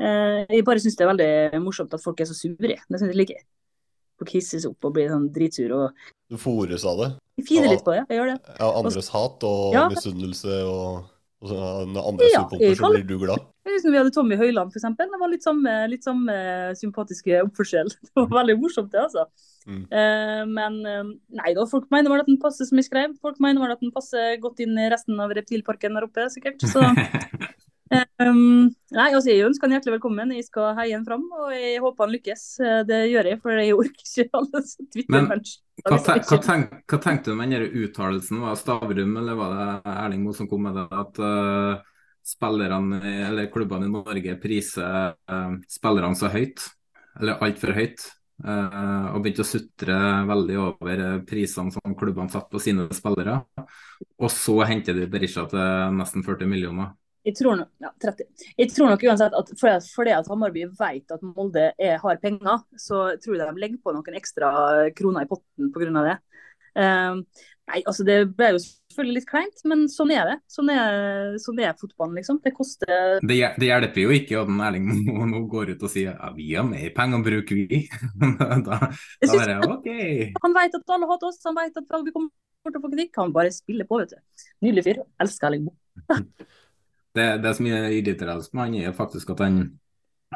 jeg 0.01 0.65
bare 0.65 0.81
syns 0.83 0.97
det 0.97 1.05
er 1.05 1.11
veldig 1.11 1.63
morsomt 1.65 1.93
at 1.97 2.03
folk 2.03 2.21
er 2.23 2.29
så 2.31 2.37
sure. 2.37 2.77
Det 2.81 3.01
syns 3.01 3.11
jeg 3.13 3.21
liker. 3.21 3.43
Folk 4.21 4.35
hisses 4.37 4.67
opp 4.69 4.85
og 4.85 4.97
blir 4.97 5.09
sånn 5.09 5.31
dritsure. 5.33 5.77
Og... 5.87 6.11
Du 6.29 6.37
fòres 6.41 6.85
av 6.89 6.99
det? 7.01 7.13
Jeg 7.41 7.49
fider 7.49 7.73
litt 7.73 7.87
på 7.87 7.95
det, 7.95 8.03
jeg 8.11 8.21
gjør 8.21 8.35
det. 8.35 8.41
Ja, 8.59 8.69
andres 8.69 9.01
Også... 9.01 9.15
hat 9.15 9.47
og 9.49 9.77
ja. 9.77 9.87
misunnelse 9.89 10.59
og, 10.69 11.07
og 11.41 11.55
når 11.89 12.11
andre 12.11 12.29
ja, 12.29 12.43
super, 12.45 12.75
så 12.77 12.91
blir 12.93 13.07
du 13.09 13.17
glad? 13.23 13.47
Husker 13.71 13.95
Vi 13.95 14.01
hadde 14.01 14.13
Tommy 14.13 14.37
Høiland, 14.37 14.75
f.eks. 14.75 14.85
Det 14.99 15.21
var 15.23 15.31
litt 15.33 15.47
samme, 15.47 15.73
litt 15.89 16.05
samme 16.05 16.35
sympatiske 16.77 17.41
oppførsel. 17.47 17.89
Det 18.05 18.13
var 18.19 18.29
veldig 18.43 18.59
morsomt, 18.61 18.93
det, 18.93 19.07
altså. 19.07 19.25
Mm. 19.69 19.83
Uh, 19.93 20.43
men 20.49 20.79
uh, 20.85 21.11
nei 21.41 21.53
da, 21.57 21.65
folk 21.69 21.89
mener 21.93 22.13
vel 22.13 22.23
at 22.25 22.29
den 22.29 22.41
passer 22.43 22.69
som 22.69 22.81
jeg 22.81 22.91
skrev. 22.91 23.17
Folk 23.25 23.41
mener 23.41 23.65
vel 23.65 23.73
at 23.73 23.81
den 23.81 23.93
passer 23.95 24.37
godt 24.43 24.61
inn 24.65 24.77
i 24.81 24.89
resten 24.93 25.21
av 25.21 25.33
reptilparken 25.37 25.97
der 25.97 26.09
oppe, 26.09 26.29
sikkert. 26.33 26.61
Så 26.69 26.85
Um, 27.91 28.71
nei, 28.95 29.09
altså 29.11 29.33
Jeg 29.33 29.49
ønsker 29.49 29.67
han 29.67 29.75
hjertelig 29.75 29.97
velkommen. 29.97 30.35
Jeg 30.37 30.47
skal 30.47 30.77
heie 30.79 30.95
han 30.95 31.07
fram, 31.07 31.25
og 31.35 31.51
jeg 31.57 31.81
håper 31.83 32.07
han 32.07 32.13
lykkes. 32.15 32.45
Eh, 32.63 32.83
det 32.87 33.01
gjør 33.11 33.29
jeg, 33.33 33.41
for 33.43 33.59
jeg 33.59 33.75
orker 33.75 34.05
ikke 34.07 34.27
alle 34.39 34.63
Men 35.11 35.31
hva, 35.33 35.97
hva, 35.99 36.39
tenk, 36.45 36.77
hva, 36.87 37.01
tenkte 37.03 37.33
du 37.33 37.39
med 37.41 37.55
den 37.55 37.81
uttalelsen? 37.83 38.43
Var 38.45 38.55
det 38.55 38.61
Stavrum 38.63 39.17
eller 39.19 39.39
var 39.39 39.57
det 39.57 39.97
Erling 39.97 40.23
Moe 40.23 40.39
som 40.39 40.51
kom 40.51 40.69
med 40.69 40.79
det? 40.79 40.87
At 41.03 41.19
uh, 41.19 42.07
spillerne 42.31 43.01
eller 43.27 43.51
klubbene 43.51 43.91
i 43.91 43.93
Norge 43.97 44.39
priser 44.43 45.17
uh, 45.19 45.59
spillerne 45.71 46.19
så 46.21 46.31
høyt, 46.31 46.63
eller 47.19 47.43
altfor 47.43 47.75
høyt. 47.75 48.07
Uh, 48.41 49.11
og 49.17 49.21
begynte 49.25 49.43
å 49.43 49.51
sutre 49.51 49.99
veldig 50.31 50.63
over 50.63 51.05
prisene 51.29 51.75
som 51.75 51.99
klubbene 51.99 52.31
satte 52.33 52.55
på 52.55 52.63
sine 52.63 52.87
spillere. 52.95 53.41
Og 54.23 54.31
så 54.33 54.61
henter 54.71 54.95
de 54.97 55.11
Berisha 55.11 55.49
til 55.51 55.99
nesten 55.99 56.23
40 56.25 56.49
millioner. 56.55 56.95
Jeg 57.27 57.37
tror, 57.37 57.59
nok, 57.61 57.69
ja, 57.85 57.91
30. 58.01 58.25
jeg 58.57 58.73
tror 58.73 58.89
nok 58.89 59.03
uansett 59.05 59.35
at 59.37 59.51
fordi 59.61 59.93
fordi 59.93 60.13
at 60.17 60.29
Hammarby 60.33 60.65
vet 60.79 61.13
at 61.13 61.25
Molde 61.27 61.67
er, 61.77 61.99
har 62.01 62.21
penger, 62.23 62.63
så 62.81 63.11
tror 63.21 63.37
jeg 63.37 63.45
de 63.45 63.61
legger 63.61 63.81
på 63.85 63.93
noen 63.93 64.17
ekstra 64.17 64.51
kroner 64.97 65.27
i 65.27 65.29
potten 65.29 65.69
pga. 65.75 66.05
det. 66.07 66.19
Um, 66.71 67.25
nei, 67.67 67.81
altså 67.83 68.05
Det 68.07 68.17
ble 68.39 68.53
jo 68.55 68.61
selvfølgelig 68.63 69.17
litt 69.19 69.29
kleint, 69.29 69.63
men 69.69 69.85
sånn 69.91 70.13
er 70.15 70.31
det. 70.31 70.37
Sånn 70.51 70.71
er, 70.73 71.37
sånn 71.43 71.61
er 71.61 71.77
fotballen, 71.79 72.17
liksom. 72.21 72.41
Det 72.45 72.55
koster 72.57 73.19
Det, 73.21 73.39
det 73.61 73.69
hjelper 73.69 74.05
jo 74.05 74.15
ikke 74.17 74.41
at 74.41 74.55
Erling 74.69 74.89
Moe 74.89 75.29
nå 75.29 75.43
går 75.51 75.75
ut 75.75 75.85
og 75.87 75.93
sier 75.93 76.15
ja, 76.15 76.31
vi 76.37 76.53
har 76.55 76.67
mer 76.67 76.89
penger 76.97 77.21
å 77.21 77.27
bruke, 77.27 77.59
vi. 77.59 77.83
da, 78.69 78.81
da 78.81 79.43
er 79.43 79.53
det 79.53 79.59
OK. 79.67 79.91
Han 80.47 80.57
vet 80.57 80.79
at 80.81 80.97
alle 80.97 81.11
hater 81.11 81.33
oss, 81.33 81.43
han 81.45 81.59
vet 81.59 81.77
at 81.77 81.99
vi 82.07 82.15
kommer 82.17 82.73
til 82.73 82.81
å 82.81 82.85
få 82.87 82.93
kritikk. 82.95 83.13
Han 83.21 83.37
bare 83.37 83.53
spiller 83.55 83.89
på, 83.89 84.01
vet 84.01 84.17
du. 84.17 84.49
Nydelig 84.65 84.89
fyr. 84.89 85.05
Elsker 85.21 85.51
Erling 85.51 85.69
Moe. 85.69 85.77
Det, 87.17 87.27
det 87.43 87.55
som 87.59 87.67
er 87.67 87.89
irriterende 87.91 88.45
med 88.53 88.65
han, 88.65 88.75
er 88.81 88.97
faktisk 88.97 89.33
at 89.35 89.45
han, 89.45 89.63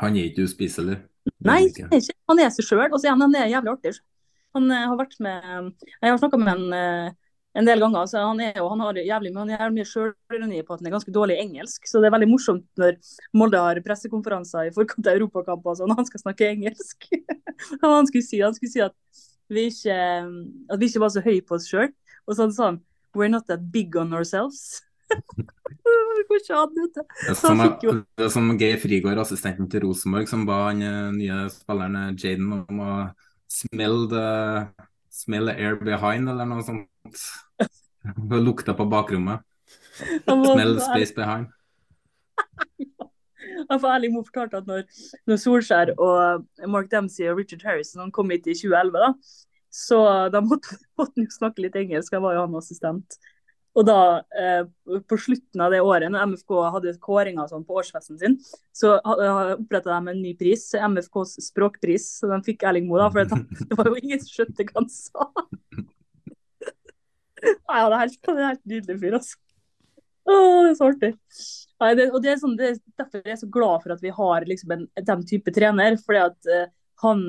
han 0.00 0.16
er 0.16 0.30
ikke 0.30 0.48
uspiselig. 0.48 0.98
Nei, 1.44 1.60
han 1.70 1.92
ikke. 1.94 2.16
han 2.30 2.42
er 2.42 2.50
seg 2.54 2.66
sjøl. 2.66 2.88
Og 2.90 2.98
så 2.98 3.08
er 3.08 3.14
han, 3.14 3.24
han 3.24 3.36
er 3.38 3.52
jævlig 3.52 3.74
artig. 3.76 3.94
Han 4.54 4.70
eh, 4.70 4.88
har 4.88 4.98
vært 4.98 5.14
med 5.24 5.44
Jeg 6.02 6.10
har 6.10 6.18
snakka 6.20 6.40
med 6.40 6.50
han 6.52 6.74
eh, 6.78 7.12
en 7.54 7.68
del 7.68 7.82
ganger. 7.82 8.06
så 8.10 8.24
Han 8.26 8.40
er 8.42 8.58
jo, 8.58 8.68
han 8.68 8.82
har 8.82 8.98
jævlig, 8.98 9.32
men 9.34 9.50
han 9.50 9.68
er 9.68 9.74
mye 9.74 9.86
sjølironi 9.86 10.62
på 10.66 10.74
at 10.74 10.82
han 10.82 10.90
er 10.90 10.96
ganske 10.96 11.14
dårlig 11.14 11.36
i 11.38 11.44
engelsk. 11.44 11.86
Så 11.86 12.02
det 12.02 12.08
er 12.10 12.16
veldig 12.16 12.30
morsomt 12.30 12.66
når 12.80 12.98
Molde 13.38 13.62
har 13.62 13.80
pressekonferanser 13.84 14.70
i 14.70 14.74
forkant 14.74 15.06
av 15.06 15.18
europakamper 15.18 15.74
og 15.74 15.78
sånn, 15.80 15.94
han 15.94 16.08
skal 16.08 16.24
snakke 16.26 16.50
engelsk. 16.50 17.08
Han 17.84 18.08
skulle 18.08 18.26
si? 18.26 18.40
Han 18.42 18.54
skulle 18.56 18.72
si 18.72 18.80
at 18.82 18.96
vi 19.52 19.68
ikke, 19.70 19.94
at 19.94 20.80
vi 20.80 20.88
ikke 20.90 21.00
var 21.04 21.12
så 21.14 21.22
høye 21.22 21.44
på 21.46 21.54
oss 21.56 21.68
sjøl. 21.70 21.92
Og 22.26 22.36
så 22.36 22.48
sa 22.50 22.72
han 22.72 22.80
We're 23.14 23.30
not 23.30 23.46
that 23.46 23.70
big 23.70 23.94
on 23.96 24.12
ourselves. 24.12 24.82
Det. 25.84 27.02
Det 27.28 27.34
som, 27.36 27.60
det 28.16 28.30
som 28.32 28.46
Geir 28.58 28.78
Frigård, 28.80 29.18
assistenten 29.20 29.68
til 29.70 29.84
Rosenborg, 29.84 30.28
som 30.28 30.46
ba 30.48 30.70
han 30.70 30.80
eh, 30.82 31.10
nye 31.12 31.36
spilleren 31.52 31.98
eh, 32.00 32.14
Jaden 32.16 32.52
om 32.56 32.80
å 32.80 32.94
smell 33.52 34.06
the, 34.10 34.24
smell 35.12 35.50
the 35.50 35.54
air 35.60 35.76
behind, 35.76 36.30
eller 36.32 36.48
noe 36.48 36.64
sånt. 36.64 37.24
Lukta 38.48 38.74
på 38.76 38.86
bakrommet. 38.90 39.44
Smell 40.24 40.78
the 40.78 40.84
space 40.86 41.14
behind. 41.14 41.52
Jeg 43.54 43.80
for 43.80 43.88
Erling 43.92 44.12
Moe 44.16 44.26
fortalte 44.26 44.58
at 44.60 44.66
når, 44.68 44.82
når 45.28 45.38
Solskjær 45.40 45.94
og 45.94 46.44
Mark 46.68 46.90
Dempsey 46.92 47.28
og 47.30 47.38
Richard 47.38 47.62
Harrison 47.64 48.10
kom 48.12 48.32
hit 48.32 48.48
i 48.50 48.56
2011, 48.56 49.04
da, 49.04 49.12
så 49.74 50.00
da 50.32 50.42
måtte 50.44 50.76
han 51.00 51.24
jo 51.24 51.30
snakke 51.32 51.64
litt 51.64 51.78
engelsk, 51.78 52.12
Jeg 52.12 52.24
var 52.24 52.36
jo 52.36 52.44
han 52.44 52.58
assistent. 52.58 53.16
Og 53.74 53.86
da, 53.88 54.22
eh, 54.38 54.62
på 55.10 55.18
slutten 55.18 55.62
av 55.64 55.72
det 55.74 55.80
året, 55.82 56.06
når 56.12 56.28
MFK 56.30 56.52
hadde 56.76 56.94
kåringer 57.02 57.48
sånn 57.50 57.64
på 57.66 57.80
årsfesten 57.80 58.20
sin, 58.20 58.36
så 58.70 58.96
oppretta 59.02 59.90
de 59.90 60.12
en 60.12 60.22
ny 60.22 60.34
pris, 60.38 60.68
MFKs 60.78 61.40
språkpris, 61.48 62.06
så 62.20 62.30
de 62.30 62.38
fikk 62.46 62.62
Erling 62.68 62.86
Moe, 62.86 63.02
da, 63.02 63.10
for 63.10 63.26
det, 63.26 63.40
det 63.70 63.78
var 63.80 63.90
jo 63.90 63.98
ingen 63.98 64.22
som 64.22 64.30
skjønte 64.36 64.68
hva 64.68 64.78
han 64.78 64.90
sa. 64.94 65.30
Nei, 67.44 67.80
ja, 67.80 67.88
det 67.90 67.96
er 67.96 68.02
helt, 68.04 68.20
det 68.22 68.36
er 68.36 68.52
helt 68.52 68.70
nydelig 68.70 69.00
fyr, 69.02 69.18
altså. 69.18 69.40
Å, 70.24 70.34
det 70.34 70.70
er 70.70 70.76
så 70.78 70.86
artig. 70.88 71.10
Nei, 71.82 71.90
det, 71.98 72.06
og 72.14 72.22
det 72.24 72.30
er 72.32 72.38
sånn, 72.40 72.54
det 72.56 72.68
er 72.70 72.78
derfor 73.02 73.26
jeg 73.26 73.34
er 73.34 73.40
så 73.42 73.50
glad 73.52 73.82
for 73.82 73.92
at 73.92 74.04
vi 74.04 74.12
har 74.14 74.46
liksom 74.48 74.72
en, 74.72 74.86
den 75.10 75.24
type 75.28 75.52
trener. 75.52 75.98
fordi 76.00 76.22
at 76.22 76.48
eh, 76.48 76.70
han 77.02 77.26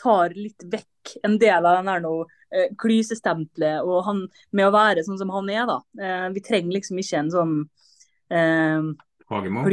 tar 0.00 0.34
litt 0.36 0.66
vekk 0.68 1.14
en 1.24 1.38
del 1.40 1.64
av 1.64 1.78
den 1.78 1.88
der 1.88 2.02
noe 2.04 2.26
eh, 2.54 2.70
klysestempelet 2.80 3.84
og 3.84 4.04
han 4.08 4.24
med 4.54 4.68
å 4.68 4.74
være 4.74 5.04
sånn 5.06 5.20
som 5.20 5.32
han 5.34 5.50
er. 5.52 5.66
da. 5.70 5.78
Eh, 6.00 6.28
vi 6.36 6.44
trenger 6.44 6.78
liksom 6.78 7.00
ikke 7.02 7.20
en 7.20 7.32
sånn 7.34 7.56
eh, 8.30 8.92
Fagermo. 9.28 9.64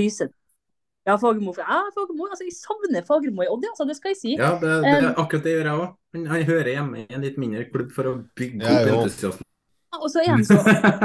Ja, 1.04 1.18
Fagermo. 1.18 1.54
Ja, 1.58 1.80
Fagermo. 1.96 2.28
Altså, 2.30 2.46
jeg 2.46 2.56
savner 2.58 3.06
Fagermo 3.08 3.46
i 3.46 3.50
Odd, 3.52 3.66
altså, 3.72 3.88
det 3.90 3.98
skal 3.98 4.14
jeg 4.14 4.20
si. 4.22 4.34
Ja, 4.38 4.54
det, 4.62 4.74
det, 4.86 4.98
Eh, 5.02 5.14
akkurat 5.16 5.48
det 5.48 5.56
gjør 5.58 5.70
jeg 5.72 5.86
òg. 5.86 5.96
Han, 6.12 6.44
hører 6.52 6.74
hjemme 6.76 7.00
i 7.02 7.08
en 7.16 7.24
litt 7.26 7.40
mindre 7.40 7.64
klubb 7.72 7.94
for 7.96 8.10
å 8.10 8.18
bygge 8.38 8.68
Jeg 8.68 8.92
opp 8.92 9.06
entusiasme. 9.06 9.48
Og 10.00 10.08
så 10.12 10.22
er 10.24 10.32
han 10.32 10.46
så 10.48 10.56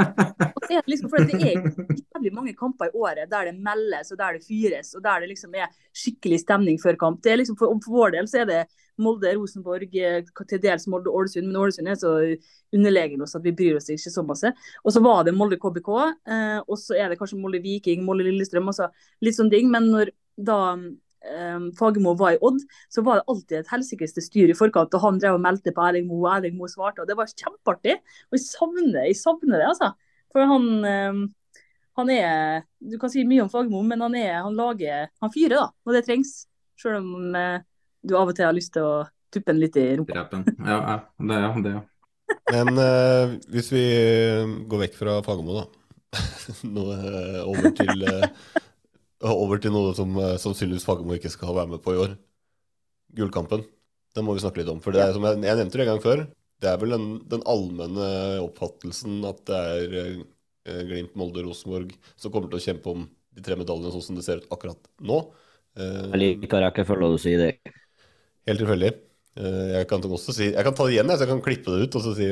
og 0.55 0.63
så 0.63 0.77
er 0.77 0.79
det 0.79 0.91
liksom, 0.93 1.09
for 1.11 1.27
det 1.27 1.37
er 1.41 1.59
jævlig 1.59 2.33
mange 2.33 2.53
kamper 2.55 2.87
i 2.87 2.95
året 2.95 3.29
der 3.31 3.49
det 3.49 3.55
meldes 3.59 4.13
og 4.13 4.19
der 4.19 4.37
det 4.37 4.45
fyres 4.47 4.93
og 4.95 5.03
der 5.03 5.23
det 5.23 5.31
liksom 5.33 5.55
er 5.59 5.67
skikkelig 5.91 6.39
stemning 6.45 6.79
før 6.81 6.99
kamp. 6.99 7.23
Det 7.23 7.33
er 7.33 7.41
liksom, 7.41 7.57
for, 7.59 7.75
for 7.83 7.99
vår 7.99 8.15
del 8.15 8.29
så 8.31 8.43
er 8.43 8.51
det 8.51 8.61
Molde, 8.97 9.29
Rosenborg, 9.37 9.91
eh, 9.93 10.23
til 10.49 10.61
dels 10.61 10.87
Molde 10.89 11.11
og 11.11 11.19
Ålesund, 11.21 11.45
men 11.45 11.59
Ålesund 11.61 11.89
er 11.91 11.99
så 11.99 12.13
underlegen 12.73 13.21
oss 13.21 13.35
at 13.37 13.43
vi 13.45 13.53
bryr 13.53 13.77
oss 13.77 13.91
ikke 13.93 14.13
så 14.13 14.23
masse. 14.25 14.49
Og 14.83 14.93
så 14.93 15.03
var 15.05 15.27
det 15.27 15.35
Molde 15.37 15.59
KBK, 15.61 15.91
eh, 16.33 16.59
og 16.65 16.79
så 16.81 16.97
er 16.97 17.11
det 17.11 17.19
kanskje 17.19 17.37
Molde 17.41 17.61
Viking, 17.61 18.01
Molde 18.07 18.25
Lillestrøm, 18.25 18.71
altså 18.71 18.89
litt 19.21 19.37
sånn 19.37 19.51
ting. 19.53 19.69
Men 19.73 19.91
når 19.93 20.13
da 20.49 20.59
eh, 21.27 21.69
Fagermo 21.77 22.15
var 22.19 22.35
i 22.35 22.41
Odd, 22.45 22.61
så 22.93 23.03
var 23.05 23.19
det 23.19 23.27
alltid 23.33 23.57
et 23.59 23.71
helsikes 23.71 24.17
styr 24.25 24.53
i 24.53 24.57
forkant, 24.57 24.93
og 24.93 25.03
han 25.03 25.21
drev 25.21 25.37
og 25.37 25.43
meldte 25.43 25.73
på 25.75 25.85
Erling 25.85 26.07
Moe, 26.09 26.23
og 26.25 26.31
Erling 26.37 26.57
Moe 26.59 26.71
svarte, 26.71 27.03
og 27.03 27.09
det 27.09 27.17
var 27.19 27.31
kjempeartig. 27.31 27.97
Og 28.29 28.39
jeg 28.39 28.45
savner, 28.45 29.03
jeg 29.09 29.19
savner 29.19 29.59
det, 29.61 29.71
altså. 29.73 29.91
For 30.33 30.49
han 30.49 30.71
eh, 30.87 31.25
han 31.97 32.11
er 32.13 32.63
Du 32.77 32.97
kan 33.01 33.09
si 33.09 33.25
mye 33.25 33.41
om 33.45 33.49
Fagermo, 33.49 33.81
men 33.81 34.03
han 34.05 34.15
er 34.19 34.41
Han 34.45 34.57
lager 34.57 35.09
Han 35.23 35.33
fyrer, 35.33 35.57
da, 35.57 35.67
når 35.85 35.97
det 35.97 36.05
trengs. 36.05 36.33
Selv 36.77 37.01
om 37.01 37.35
eh, 37.35 37.63
du 38.05 38.13
av 38.15 38.29
og 38.29 38.35
til 38.37 38.45
har 38.45 38.55
lyst 38.55 38.75
til 38.75 38.85
å 38.85 38.97
tuppe 39.33 39.49
den 39.49 39.63
litt 39.63 39.75
i 39.81 39.89
rumpa. 39.97 40.13
Ja, 40.13 40.77
ja, 40.77 40.97
det 41.17 41.39
er 41.39 41.61
det. 41.65 41.71
ja. 41.73 41.85
Men 42.53 42.79
eh, 42.79 43.33
hvis 43.51 43.71
vi 43.73 43.83
går 44.69 44.83
vekk 44.85 44.97
fra 44.99 45.17
Fagermo, 45.25 45.57
da. 45.57 45.65
Nå 46.75 46.83
eh, 46.93 47.39
over, 47.41 47.71
til, 47.75 48.05
eh, 48.07 48.56
over 49.25 49.61
til 49.61 49.73
noe 49.73 49.93
som 49.97 50.13
eh, 50.21 50.35
sannsynligvis 50.41 50.85
Fagermo 50.85 51.15
ikke 51.17 51.31
skal 51.33 51.55
være 51.57 51.71
med 51.73 51.81
på 51.83 51.95
i 51.95 52.01
år. 52.03 52.17
Gullkampen. 53.17 53.63
Den 54.17 54.25
må 54.25 54.35
vi 54.35 54.43
snakke 54.43 54.61
litt 54.61 54.71
om. 54.71 54.81
For 54.83 54.93
det 54.93 55.03
er 55.03 55.13
som 55.15 55.25
jeg, 55.25 55.39
jeg 55.45 55.59
nevnte 55.59 55.77
det 55.79 55.85
en 55.85 55.91
gang 55.93 56.03
før, 56.03 56.25
det 56.61 56.69
er 56.71 56.79
vel 56.81 56.95
den, 56.95 57.07
den 57.29 57.43
allmenne 57.49 58.07
oppfattelsen 58.41 59.19
at 59.29 59.43
det 59.49 59.57
er 59.57 59.97
eh, 60.67 60.83
Glimt, 60.89 61.13
Molde, 61.15 61.43
Rosenborg 61.45 61.93
som 62.19 62.33
kommer 62.33 62.51
til 62.51 62.59
å 62.59 62.65
kjempe 62.65 62.93
om 62.93 63.05
de 63.37 63.43
tre 63.45 63.55
medaljene 63.59 63.93
sånn 63.93 64.03
som 64.03 64.17
det 64.17 64.25
ser 64.25 64.41
ut 64.41 64.49
akkurat 64.53 64.89
nå. 65.05 65.19
Eh, 65.77 66.07
Jeg 66.15 66.21
liker 66.41 66.65
rekkefølga 66.65 67.11
å 67.13 67.19
si 67.21 67.35
det. 67.39 67.51
Helt 68.49 68.63
tilfeldig. 68.63 68.93
Eh, 69.37 69.67
Jeg 69.77 69.89
kan 69.91 70.01
også 70.01 70.33
si 70.33 70.49
Jeg 70.49 70.65
kan 70.65 70.73
ta 70.77 70.87
det 70.87 70.97
igjen, 70.97 71.13
jeg, 71.13 71.19
så 71.19 71.27
jeg 71.27 71.33
kan 71.35 71.45
klippe 71.45 71.75
det 71.75 71.87
ut 71.87 71.99
og 71.99 72.07
så 72.07 72.15
si 72.17 72.31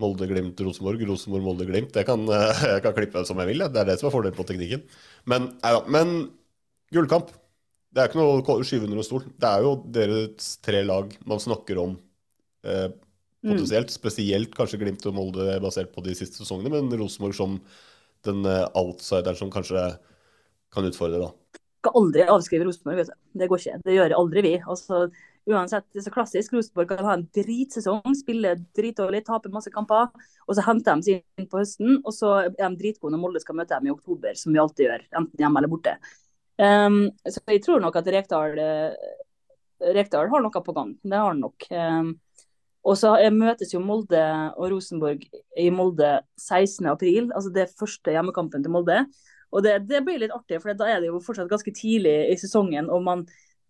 Molde, 0.00 0.26
Glimt, 0.30 0.60
Rosenborg, 0.66 1.02
Rosenborg, 1.08 1.44
Molde, 1.46 1.66
Glimt. 1.68 1.94
Jeg 1.94 2.08
kan, 2.08 2.24
eh, 2.28 2.64
jeg 2.74 2.82
kan 2.84 2.96
klippe 2.96 3.24
som 3.28 3.40
jeg 3.42 3.52
vil. 3.52 3.64
Det 3.68 3.82
er 3.82 3.90
det 3.90 3.98
som 4.00 4.10
er 4.10 4.14
fordelen 4.14 4.36
på 4.36 4.46
teknikken. 4.48 4.84
Men, 5.30 5.52
ja, 5.62 5.80
men 5.86 6.14
gullkamp. 6.94 7.32
Det 7.94 8.02
er 8.02 8.10
ikke 8.10 8.18
noe 8.18 8.42
å 8.42 8.66
skyve 8.66 8.88
under 8.88 8.98
en 8.98 9.06
stol. 9.06 9.26
Det 9.38 9.50
er 9.50 9.62
jo 9.62 9.76
deres 9.94 10.56
tre 10.64 10.80
lag 10.82 11.12
man 11.30 11.42
snakker 11.42 11.78
om 11.78 11.94
eh, 12.66 12.88
potensielt. 13.44 13.94
Spesielt 13.94 14.56
kanskje 14.56 14.80
Glimt 14.82 15.06
og 15.06 15.14
Molde 15.14 15.60
basert 15.62 15.92
på 15.94 16.02
de 16.02 16.16
siste 16.18 16.40
sesongene, 16.42 16.72
men 16.74 16.90
Rosenborg 16.98 17.38
som 17.38 17.60
den 18.26 18.42
eh, 18.50 18.66
outsideren 18.80 19.38
som 19.38 19.52
kanskje 19.54 19.84
kan 20.74 20.88
utfordre, 20.88 21.22
da. 21.22 21.60
Skal 21.84 22.00
aldri 22.00 22.26
avskrive 22.32 22.66
Rosenborg, 22.66 23.02
vet 23.02 23.12
du. 23.12 23.16
Det 23.38 23.48
går 23.50 23.62
ikke. 23.62 23.80
Det 23.84 23.94
gjør 23.94 24.16
aldri 24.18 24.42
vi. 24.42 24.54
Altså, 24.74 25.04
uansett, 25.50 25.86
det 25.92 26.00
er 26.00 26.06
så 26.06 26.12
klassisk. 26.14 26.54
Rosenborg 26.54 26.90
kan 26.90 27.06
ha 27.08 27.16
en 27.18 27.26
dritsesong, 27.36 28.16
spille 28.16 28.54
dritdårlig, 28.76 29.24
tape 29.26 29.52
masse 29.52 29.72
kamper. 29.74 30.10
Og 30.48 30.56
så 30.56 30.64
henter 30.66 31.00
de 31.00 31.08
seg 31.08 31.40
inn 31.40 31.48
på 31.50 31.60
høsten, 31.60 31.98
og 32.02 32.12
så 32.16 32.34
er 32.46 32.52
de 32.56 32.70
dritgode 32.80 33.14
når 33.14 33.22
Molde 33.22 33.42
skal 33.44 33.58
møte 33.58 33.76
dem 33.76 33.90
i 33.90 33.94
oktober, 33.94 34.36
som 34.40 34.54
vi 34.54 34.62
alltid 34.62 34.88
gjør. 34.88 35.06
Enten 35.20 35.44
hjemme 35.44 35.60
eller 35.60 35.72
borte. 35.72 35.96
Um, 36.54 36.98
så 37.26 37.42
jeg 37.50 37.64
tror 37.64 37.82
nok 37.82 37.96
at 37.98 38.08
Rekdal, 38.14 38.58
eh, 38.62 39.14
Rekdal 39.96 40.30
har 40.30 40.44
noe 40.44 40.64
på 40.64 40.76
gang. 40.76 40.94
Det 41.02 41.18
har 41.18 41.32
han 41.32 41.42
nok. 41.42 41.68
Um, 41.72 42.14
og 42.84 42.98
så 43.00 43.14
eh, 43.16 43.32
møtes 43.32 43.72
jo 43.72 43.80
Molde 43.82 44.22
og 44.54 44.68
Rosenborg 44.72 45.24
i 45.60 45.70
Molde 45.72 46.18
16. 46.40 46.84
april, 46.92 47.30
altså 47.32 47.52
det 47.52 47.70
første 47.78 48.12
hjemmekampen 48.12 48.64
til 48.64 48.74
Molde. 48.74 49.02
Og 49.54 49.62
det, 49.64 49.78
det 49.88 50.02
blir 50.04 50.18
litt 50.20 50.34
artig, 50.34 50.58
for 50.60 50.74
da 50.76 50.88
er 50.90 51.00
det 51.00 51.08
jo 51.08 51.22
fortsatt 51.22 51.50
ganske 51.50 51.72
tidlig 51.74 52.14
i 52.32 52.36
sesongen, 52.40 52.90
og 52.90 53.04
man, 53.06 53.22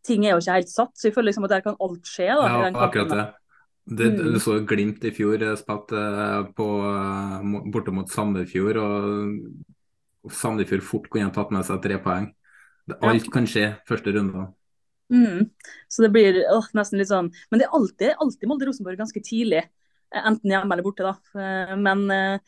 ting 0.04 0.26
er 0.26 0.34
jo 0.34 0.42
ikke 0.42 0.58
helt 0.58 0.72
satt. 0.72 0.92
Så 0.98 1.08
jeg 1.08 1.16
føler 1.16 1.30
liksom 1.32 1.48
at 1.48 1.56
der 1.56 1.64
kan 1.64 1.80
alt 1.80 2.08
skje. 2.08 2.28
da. 2.28 2.48
Ja, 2.48 2.70
akkurat 2.86 3.10
det. 3.12 3.24
det 3.98 4.10
Mm. 4.14 4.32
Du 4.32 4.40
så 4.40 4.58
Glimt 4.64 5.04
i 5.04 5.12
fjor 5.12 5.42
spilt 5.60 5.92
eh, 5.92 6.42
på, 6.56 6.68
eh, 6.88 7.70
borte 7.72 7.92
mot 7.92 8.08
Sandefjord, 8.10 8.76
og 8.80 10.32
Sandefjord 10.32 10.82
fort 10.82 11.08
kunne 11.12 11.32
tatt 11.32 11.52
med 11.52 11.66
seg 11.68 11.82
tre 11.84 11.98
poeng. 12.00 12.30
Det, 12.88 12.96
alt 13.00 13.30
kan 13.32 13.46
skje 13.48 13.74
første 13.88 14.12
runde. 14.12 14.46
Mm. 15.12 15.50
Så 15.88 16.04
det 16.04 16.12
blir 16.12 16.40
øh, 16.42 16.68
nesten 16.76 16.96
litt 16.98 17.10
sånn 17.10 17.28
Men 17.50 17.60
det 17.60 17.66
er 17.66 17.74
alltid, 17.76 18.14
alltid 18.24 18.48
Molde-Rosenborg 18.48 18.96
ganske 18.98 19.20
tidlig. 19.24 19.60
eh, 20.12 20.22
Enten 20.30 20.52
hjemme 20.52 20.72
eller 20.72 20.86
borte, 20.86 21.04
da. 21.04 21.14
Eh, 21.40 21.74
Men, 21.76 22.04
eh, 22.10 22.38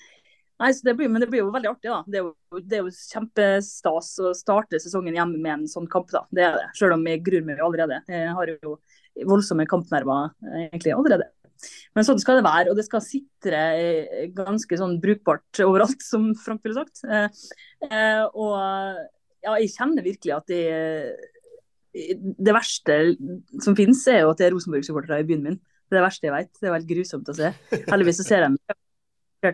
nei, 0.62 0.72
det 0.88 0.94
blir, 0.98 1.10
men 1.12 1.22
det 1.22 1.28
blir 1.30 1.42
jo 1.42 1.52
veldig 1.54 1.70
artig, 1.70 1.90
da. 1.92 2.00
Det 2.08 2.20
er 2.20 2.26
jo, 2.26 2.60
det 2.62 2.78
er 2.78 2.84
jo 2.84 2.92
kjempestas 2.96 4.12
å 4.24 4.32
starte 4.36 4.80
sesongen 4.82 5.16
hjemme 5.16 5.40
med 5.40 5.52
en 5.54 5.66
sånn 5.70 5.88
kamp, 5.92 6.10
da. 6.14 6.24
Det 6.32 6.44
er 6.46 6.58
det. 6.58 6.68
Selv 6.78 6.96
om 6.96 7.06
jeg 7.08 7.24
gruer 7.26 7.46
meg 7.46 7.62
allerede. 7.64 8.00
Jeg 8.10 8.36
har 8.38 8.52
jo 8.54 8.76
voldsomme 9.28 9.66
kampnerver 9.68 10.30
eh, 10.46 10.66
egentlig 10.68 10.94
allerede. 10.96 11.28
Men 11.96 12.04
sånn 12.04 12.20
skal 12.20 12.38
det 12.38 12.46
være, 12.46 12.70
og 12.70 12.78
det 12.78 12.84
skal 12.86 13.04
sitre 13.04 13.60
eh, 13.80 14.26
ganske 14.36 14.80
sånn 14.80 14.98
brukbart 15.02 15.62
overalt, 15.64 16.02
som 16.04 16.32
Frank 16.40 16.64
ville 16.66 16.76
sagt. 16.76 17.04
Eh, 17.06 18.24
og 18.32 18.56
ja, 19.46 19.56
jeg 19.60 19.72
kjenner 19.72 20.04
virkelig 20.04 20.36
at 20.36 20.50
det, 20.50 20.64
det 21.94 22.56
verste 22.56 22.98
som 23.64 23.76
finnes, 23.78 24.02
er 24.10 24.24
jo 24.24 24.32
at 24.34 24.40
det 24.40 24.48
er 24.48 24.56
Rosenborg-supportere 24.56 25.22
i 25.22 25.28
byen 25.28 25.44
min. 25.50 25.60
Det 25.86 25.94
er 25.94 26.00
det 26.00 26.08
verste 26.08 26.26
jeg 26.26 26.34
vet. 26.34 26.50
Det 26.58 26.66
er 26.66 26.74
veldig 26.74 26.92
grusomt 26.96 27.30
å 27.30 27.36
se. 27.36 27.52
Heldigvis 27.86 28.20
så 28.20 28.26
ser 28.26 28.44
jeg 28.44 28.56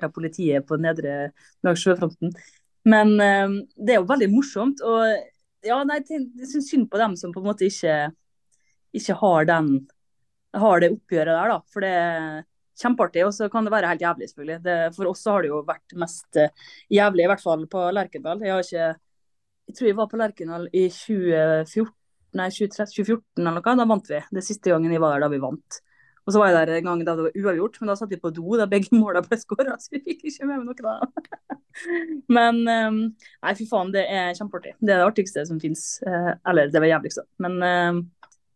av 0.00 0.12
politiet 0.14 0.64
på 0.68 0.78
nedre 0.80 1.32
langs 1.66 1.84
sjøfronten. 1.84 2.32
Men 2.88 3.14
eh, 3.20 3.58
det 3.76 3.94
er 3.94 4.00
jo 4.00 4.08
veldig 4.10 4.30
morsomt. 4.32 4.82
Og 4.86 5.66
ja, 5.66 5.82
nei, 5.86 6.00
jeg 6.08 6.50
syns 6.50 6.70
synd 6.72 6.88
på 6.90 7.00
dem 7.00 7.16
som 7.18 7.34
på 7.34 7.42
en 7.42 7.50
måte 7.50 7.68
ikke, 7.68 7.96
ikke 8.96 9.18
har, 9.20 9.46
den, 9.50 9.70
har 10.56 10.82
det 10.82 10.92
oppgjøret 10.96 11.36
der, 11.36 11.52
da. 11.54 11.60
For 11.72 11.84
det 11.84 11.92
er 12.00 12.42
kjempeartig, 12.82 13.24
og 13.26 13.34
så 13.36 13.48
kan 13.52 13.66
det 13.66 13.72
være 13.74 13.92
helt 13.92 14.02
jævlig, 14.02 14.28
selvfølgelig. 14.30 14.58
Det, 14.64 14.76
for 14.96 15.12
oss 15.12 15.24
har 15.30 15.44
det 15.44 15.52
jo 15.52 15.62
vært 15.68 15.96
mest 16.00 16.40
uh, 16.40 16.68
jævlig, 16.92 17.24
i 17.24 17.30
hvert 17.30 17.44
fall 17.44 17.64
på 17.70 17.86
Lerkendal. 17.94 18.42
Jeg 18.42 18.54
har 18.56 18.66
ikke 18.66 18.92
Jeg 19.70 19.76
tror 19.78 19.86
jeg 19.86 19.96
var 19.96 20.08
på 20.10 20.18
Lerkendal 20.18 20.64
i 20.74 20.88
2014, 20.90 21.92
nei, 22.40 22.48
2014 22.50 23.22
eller 23.38 23.60
noe. 23.60 23.74
Da 23.78 23.86
vant 23.86 24.08
vi. 24.10 24.18
Det 24.34 24.42
siste 24.44 24.72
gangen 24.72 24.92
jeg 24.92 25.00
var 25.00 25.14
der, 25.14 25.22
da 25.22 25.30
vi 25.30 25.38
vant. 25.40 25.78
Og 26.22 26.34
så 26.34 26.38
var 26.38 26.52
jeg 26.52 26.58
der 26.60 26.76
en 26.76 26.88
gang 26.88 27.02
da 27.02 27.16
det 27.18 27.26
var 27.26 27.36
uavgjort, 27.40 27.80
men 27.80 27.90
da 27.90 27.96
satt 27.98 28.12
vi 28.12 28.20
på 28.22 28.30
do 28.34 28.56
da 28.58 28.68
begge 28.70 28.94
måla 29.02 29.24
ble 29.24 29.38
skåra, 29.40 29.76
så 29.80 29.96
vi 29.96 30.02
fikk 30.06 30.26
ikke 30.30 30.48
med 30.48 30.62
meg 30.62 30.70
noe 30.70 30.86
da. 30.86 30.96
men 32.36 32.62
um, 32.68 33.04
nei, 33.42 33.54
fy 33.58 33.66
faen, 33.68 33.92
det 33.94 34.06
er 34.06 34.32
kjempeartig. 34.38 34.76
Det 34.78 34.94
er 34.94 35.02
det 35.02 35.08
artigste 35.08 35.46
som 35.48 35.60
fins. 35.62 35.86
Uh, 36.06 36.34
eller 36.48 36.70
det 36.72 36.82
var 36.82 36.92
jævligste. 36.92 37.26
Men 37.42 37.58
uh, 37.62 38.02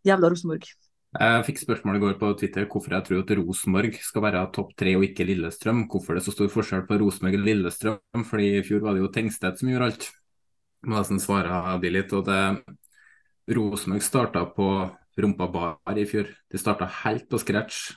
jævla 0.07 0.31
Rosenborg. 0.31 0.69
Jeg 1.17 1.45
fikk 1.47 1.63
spørsmål 1.63 1.97
i 1.97 2.01
går 2.03 2.17
på 2.21 2.29
Twitter 2.37 2.67
hvorfor 2.69 2.93
jeg 2.93 3.07
tror 3.07 3.21
at 3.23 3.31
Rosenborg 3.39 3.95
skal 4.05 4.25
være 4.27 4.43
topp 4.53 4.75
tre 4.77 4.93
og 4.99 5.07
ikke 5.07 5.25
Lillestrøm. 5.25 5.87
Hvorfor 5.91 6.15
det 6.15 6.23
er 6.23 6.27
så 6.27 6.35
stor 6.35 6.51
forskjell 6.53 6.85
på 6.89 6.99
Rosenborg 7.01 7.39
og 7.39 7.47
Lillestrøm, 7.47 8.27
fordi 8.29 8.51
i 8.59 8.65
fjor 8.67 8.83
var 8.85 8.97
det 8.97 9.05
jo 9.05 9.13
Tengstedt 9.15 9.63
som 9.63 9.71
gjorde 9.71 9.89
alt. 9.91 10.11
Må 10.87 11.01
svare 11.03 11.79
de 11.83 11.93
litt. 11.95 12.13
og 12.13 12.27
det 12.29 12.43
Rosenborg 13.57 14.05
starta 14.05 14.45
på 14.53 14.69
rumpa 15.21 15.49
bar 15.53 15.99
i 15.99 16.07
fjor. 16.09 16.29
De 16.51 16.61
starta 16.61 16.89
helt 17.03 17.29
på 17.31 17.41
scratch. 17.43 17.93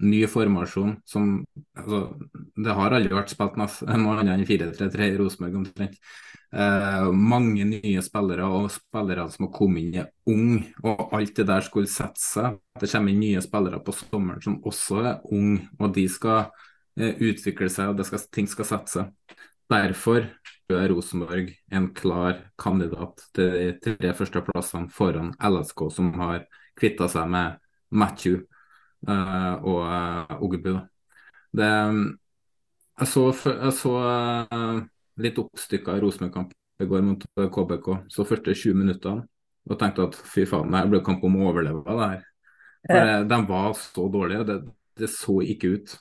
Ny 0.00 0.22
formasjon 0.30 0.94
som 1.04 1.42
altså, 1.76 2.14
Det 2.56 2.72
har 2.72 2.94
aldri 2.96 3.12
vært 3.12 3.32
spilt 3.34 3.58
noe 3.60 4.14
annet 4.16 4.32
enn 4.32 4.46
4-3-3 4.48 5.08
i 5.10 5.16
Rosenborg 5.18 5.58
omtrent. 5.60 5.98
Eh, 6.50 7.10
mange 7.14 7.66
nye 7.68 8.00
spillere 8.02 8.46
og 8.50 8.70
spillere 8.74 9.28
som 9.30 9.46
har 9.46 9.52
kommet 9.54 9.84
inn 9.84 9.98
er 10.02 10.08
unge, 10.30 10.64
og 10.82 11.12
alt 11.14 11.36
det 11.36 11.46
der 11.46 11.66
skulle 11.66 11.90
sette 11.90 12.22
seg. 12.22 12.56
Det 12.80 12.90
kommer 12.90 13.12
inn 13.12 13.22
nye 13.22 13.42
spillere 13.44 13.82
på 13.86 13.94
sommeren 13.94 14.42
som 14.42 14.58
også 14.66 15.02
er 15.04 15.20
unge, 15.30 15.68
og 15.78 15.94
de 15.94 16.06
skal 16.10 16.48
eh, 16.98 17.14
utvikle 17.20 17.70
seg 17.70 17.92
og 17.92 18.02
skal, 18.08 18.24
ting 18.34 18.50
skal 18.50 18.70
sette 18.72 18.94
seg. 18.96 19.36
Derfor 19.70 20.26
er 20.70 20.90
Rosenborg 20.90 21.52
en 21.70 21.90
klar 21.94 22.40
kandidat 22.58 23.22
til 23.34 23.54
de 23.54 23.94
tre 24.00 24.10
førsteplassene 24.18 24.90
foran 24.94 25.30
LSK, 25.38 25.86
som 25.94 26.10
har 26.18 26.48
kvitta 26.80 27.08
seg 27.12 27.28
med 27.30 27.58
Matthew 27.90 28.40
uh, 29.08 29.54
og 29.60 29.82
uh, 29.84 30.40
Ogbu. 30.40 30.72
Det, 31.56 31.68
jeg 33.00 33.10
så, 33.10 33.26
jeg 33.50 33.76
så 33.78 33.94
uh, 34.00 34.80
litt 35.20 35.38
oppstykka 35.40 35.98
Rosenborg-kamp 36.02 36.54
i 36.80 36.88
går 36.88 37.04
mot 37.04 37.24
KBK. 37.36 37.88
Så 38.12 38.26
første 38.28 38.54
20 38.56 38.82
minuttene 38.82 39.26
og 39.70 39.78
tenkte 39.78 40.06
at 40.08 40.16
fy 40.16 40.46
faen, 40.48 40.72
det 40.72 40.88
ble 40.88 41.02
kamp 41.04 41.24
om 41.26 41.36
å 41.36 41.50
overleve 41.50 41.82
det 41.84 41.96
her. 42.00 42.22
Ja. 42.88 43.00
De 43.28 43.36
var 43.44 43.74
så 43.76 44.06
dårlige, 44.08 44.46
det, 44.48 44.54
det 44.96 45.10
så 45.12 45.36
ikke 45.44 45.74
ut. 45.76 45.92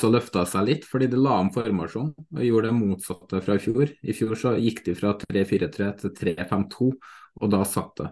Så 0.00 0.08
løfta 0.10 0.42
seg 0.48 0.66
litt 0.66 0.86
fordi 0.88 1.06
de 1.12 1.20
la 1.20 1.36
om 1.38 1.52
formasjon 1.54 2.10
og 2.16 2.42
gjorde 2.42 2.70
det 2.70 2.76
motsatte 2.80 3.40
fra 3.44 3.56
i 3.58 3.62
fjor. 3.62 3.92
I 4.02 4.16
fjor 4.16 4.34
så 4.40 4.56
gikk 4.58 4.82
de 4.88 4.96
fra 4.98 5.14
3-4-3 5.22 5.88
til 6.02 6.14
3-5-2, 6.18 6.90
og 7.38 7.52
da 7.54 7.62
satt 7.68 7.94
det. 8.02 8.10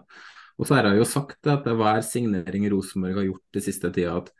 Og 0.57 0.65
så 0.65 0.77
har 0.77 0.89
jeg 0.89 1.01
jo 1.01 1.07
sagt 1.07 1.49
at 1.49 1.65
det 1.67 1.75
hver 1.77 2.01
signering 2.05 2.65
Rosenborg 2.73 3.19
har 3.19 3.27
gjort 3.27 3.57
de 3.57 3.61
siste 3.61 3.91
tida, 3.93 4.15
at 4.17 4.31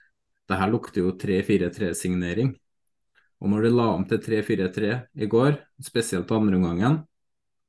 det 0.48 0.58
her 0.58 0.72
lukter 0.72 1.04
jo 1.04 1.14
3-4-3-signering. 1.20 2.56
Og 3.38 3.52
når 3.52 3.68
de 3.68 3.74
la 3.76 3.88
om 3.94 4.06
til 4.10 4.22
3-4-3 4.24 4.94
i 5.22 5.30
går, 5.30 5.60
spesielt 5.84 6.32
andre 6.34 6.58
omgangen, 6.58 7.02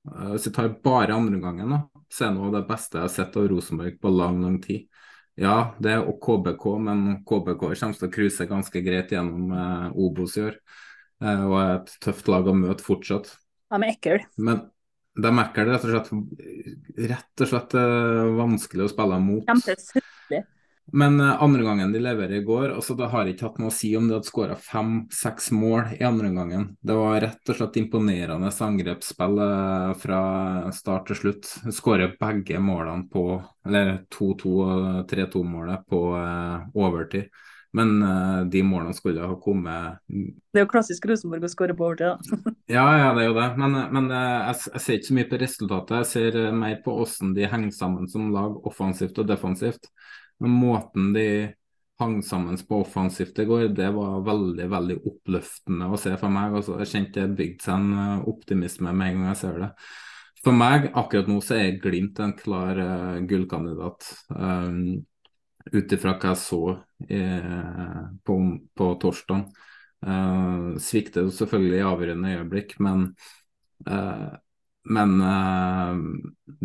eh, 0.08 0.30
hvis 0.32 0.48
jeg 0.48 0.56
tar 0.56 0.70
bare 0.84 1.16
andre 1.16 1.36
omgangen, 1.36 1.76
så 2.08 2.24
er 2.24 2.30
det 2.30 2.38
noe 2.38 2.48
av 2.48 2.56
det 2.56 2.68
beste 2.70 2.96
jeg 2.96 3.04
har 3.04 3.12
sett 3.18 3.36
av 3.36 3.50
Rosenborg 3.52 3.98
på 4.00 4.14
lang, 4.14 4.40
lang 4.44 4.56
tid. 4.64 4.86
Ja, 5.38 5.74
det 5.78 5.92
er 5.92 6.08
KBK, 6.18 6.64
men 6.82 7.02
KBK 7.28 7.60
kommer 7.60 7.98
til 8.00 8.08
å 8.08 8.14
cruise 8.14 8.48
ganske 8.48 8.80
greit 8.82 9.12
gjennom 9.14 9.52
eh, 9.52 10.00
Obos 10.06 10.38
i 10.38 10.46
år. 10.48 10.56
Eh, 11.20 11.44
og 11.44 11.54
er 11.60 11.74
et 11.76 11.92
tøft 12.02 12.30
lag 12.32 12.48
å 12.48 12.56
møte 12.56 12.86
fortsatt. 12.86 13.34
Ja, 13.68 13.78
men 13.78 13.92
ekkel. 13.92 14.24
Men 14.40 14.64
de 15.18 15.34
merker 15.34 15.66
det 15.66 15.74
rett 15.74 15.84
og 15.84 15.90
slett 15.94 16.12
rett 16.98 17.42
og 17.42 17.50
slett 17.50 17.74
uh, 17.78 18.28
vanskelig 18.38 18.86
å 18.86 18.92
spille 18.92 19.18
mot. 19.22 19.50
Men 20.98 21.18
uh, 21.20 21.42
andre 21.42 21.64
gangen 21.66 21.92
de 21.92 22.00
leverer 22.00 22.38
i 22.38 22.44
går, 22.46 22.70
altså 22.72 22.94
det 22.96 23.10
har 23.12 23.28
ikke 23.28 23.48
hatt 23.48 23.58
noe 23.60 23.72
å 23.72 23.74
si 23.74 23.90
om 23.98 24.06
de 24.08 24.16
hadde 24.16 24.30
skåra 24.30 24.56
fem-seks 24.62 25.50
mål 25.56 25.92
i 25.98 26.04
andre 26.06 26.30
gangen. 26.36 26.68
Det 26.80 26.96
var 26.96 27.20
rett 27.24 27.52
og 27.52 27.58
slett 27.58 27.76
imponerende 27.82 28.52
angrepsspill 28.68 29.42
uh, 29.42 29.92
fra 30.00 30.22
start 30.74 31.10
til 31.10 31.20
slutt. 31.22 31.52
Skårer 31.74 32.16
begge 32.20 32.62
målene 32.62 33.08
på, 33.12 33.26
eller 33.68 33.94
2-2 34.14 34.56
og 34.64 34.88
3-2-målet 35.10 35.86
på 35.90 36.02
overtid. 36.78 37.28
Men 37.76 38.02
uh, 38.02 38.44
de 38.48 38.62
målene 38.64 38.96
skulle 38.96 39.26
ha 39.28 39.34
kommet 39.40 39.98
Det 40.08 40.56
er 40.56 40.64
jo 40.64 40.70
klassisk 40.70 41.04
Rosenborg 41.10 41.44
å 41.44 41.50
skåre 41.52 41.76
på 41.76 41.84
overtid, 41.84 42.14
da. 42.14 42.52
ja, 42.78 42.86
ja, 42.96 43.10
det 43.16 43.24
er 43.24 43.28
jo 43.28 43.36
det. 43.36 43.48
Men, 43.60 43.76
men 43.92 44.08
uh, 44.08 44.48
jeg, 44.48 44.62
jeg, 44.72 44.84
ser 44.84 44.98
ikke 44.98 45.10
så 45.10 45.18
mye 45.18 45.28
på 45.28 45.40
resultatet. 45.42 45.94
Jeg 45.98 46.10
ser 46.12 46.38
uh, 46.46 46.56
mer 46.56 46.78
på 46.84 46.96
hvordan 46.96 47.34
de 47.36 47.50
henger 47.52 47.74
sammen 47.76 48.08
som 48.08 48.30
lag, 48.32 48.56
offensivt 48.68 49.20
og 49.20 49.28
defensivt. 49.28 49.90
Men 50.40 50.54
måten 50.56 51.12
de 51.16 51.28
hang 51.98 52.20
sammen 52.22 52.56
på 52.68 52.80
offensivt 52.84 53.40
i 53.42 53.46
går, 53.48 53.68
det 53.74 53.90
var 53.90 54.20
veldig 54.24 54.68
veldig 54.70 54.96
oppløftende 55.10 55.90
å 55.90 55.98
se 56.00 56.14
for 56.16 56.32
meg. 56.32 56.54
Altså, 56.56 56.78
jeg 56.80 56.92
kjente 56.94 57.24
det 57.26 57.36
bygde 57.36 57.66
seg 57.66 57.74
en 57.74 58.22
optimisme 58.30 58.94
med 58.94 59.10
en 59.10 59.18
gang 59.18 59.32
jeg 59.32 59.40
ser 59.42 59.60
det. 59.64 59.70
For 60.38 60.54
meg 60.54 60.92
akkurat 60.96 61.28
nå 61.28 61.40
så 61.42 61.58
er 61.58 61.80
Glimt 61.82 62.20
en 62.22 62.36
klar 62.38 62.78
gullkandidat. 63.26 64.06
Um, 64.30 65.00
ut 65.72 65.92
ifra 65.92 66.14
hva 66.16 66.32
jeg 66.32 66.40
så 66.40 66.62
eh, 66.72 66.87
på, 66.98 68.36
på 68.74 68.86
torsdag. 69.02 69.44
Uh, 70.06 70.76
svikter 70.78 71.26
jo 71.26 71.32
selvfølgelig 71.34 71.80
i 71.80 71.86
avgjørende 71.86 72.34
øyeblikk, 72.36 72.76
men, 72.82 73.08
uh, 73.88 74.30
men 74.88 75.20
eh, 75.20 75.98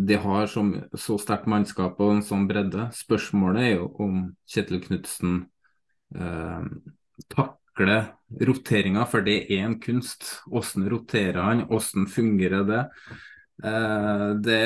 de 0.08 0.16
har 0.16 0.46
som, 0.48 0.70
så 0.96 1.18
sterkt 1.20 1.48
mannskap 1.50 1.98
og 2.00 2.14
en 2.14 2.22
sånn 2.24 2.46
bredde. 2.48 2.86
Spørsmålet 2.96 3.66
er 3.66 3.74
jo 3.74 3.90
om 4.00 4.22
Kjetil 4.48 4.80
Knutsen 4.86 5.34
eh, 6.16 6.62
takler 7.34 8.14
roteringa, 8.48 9.04
for 9.10 9.26
det 9.26 9.42
er 9.52 9.66
en 9.66 9.76
kunst. 9.82 10.24
Hvordan 10.48 10.88
roterer 10.94 11.42
han, 11.42 11.66
hvordan 11.68 12.08
fungerer 12.14 12.64
det? 12.70 12.82
Eh, 13.62 14.28
det, 14.42 14.62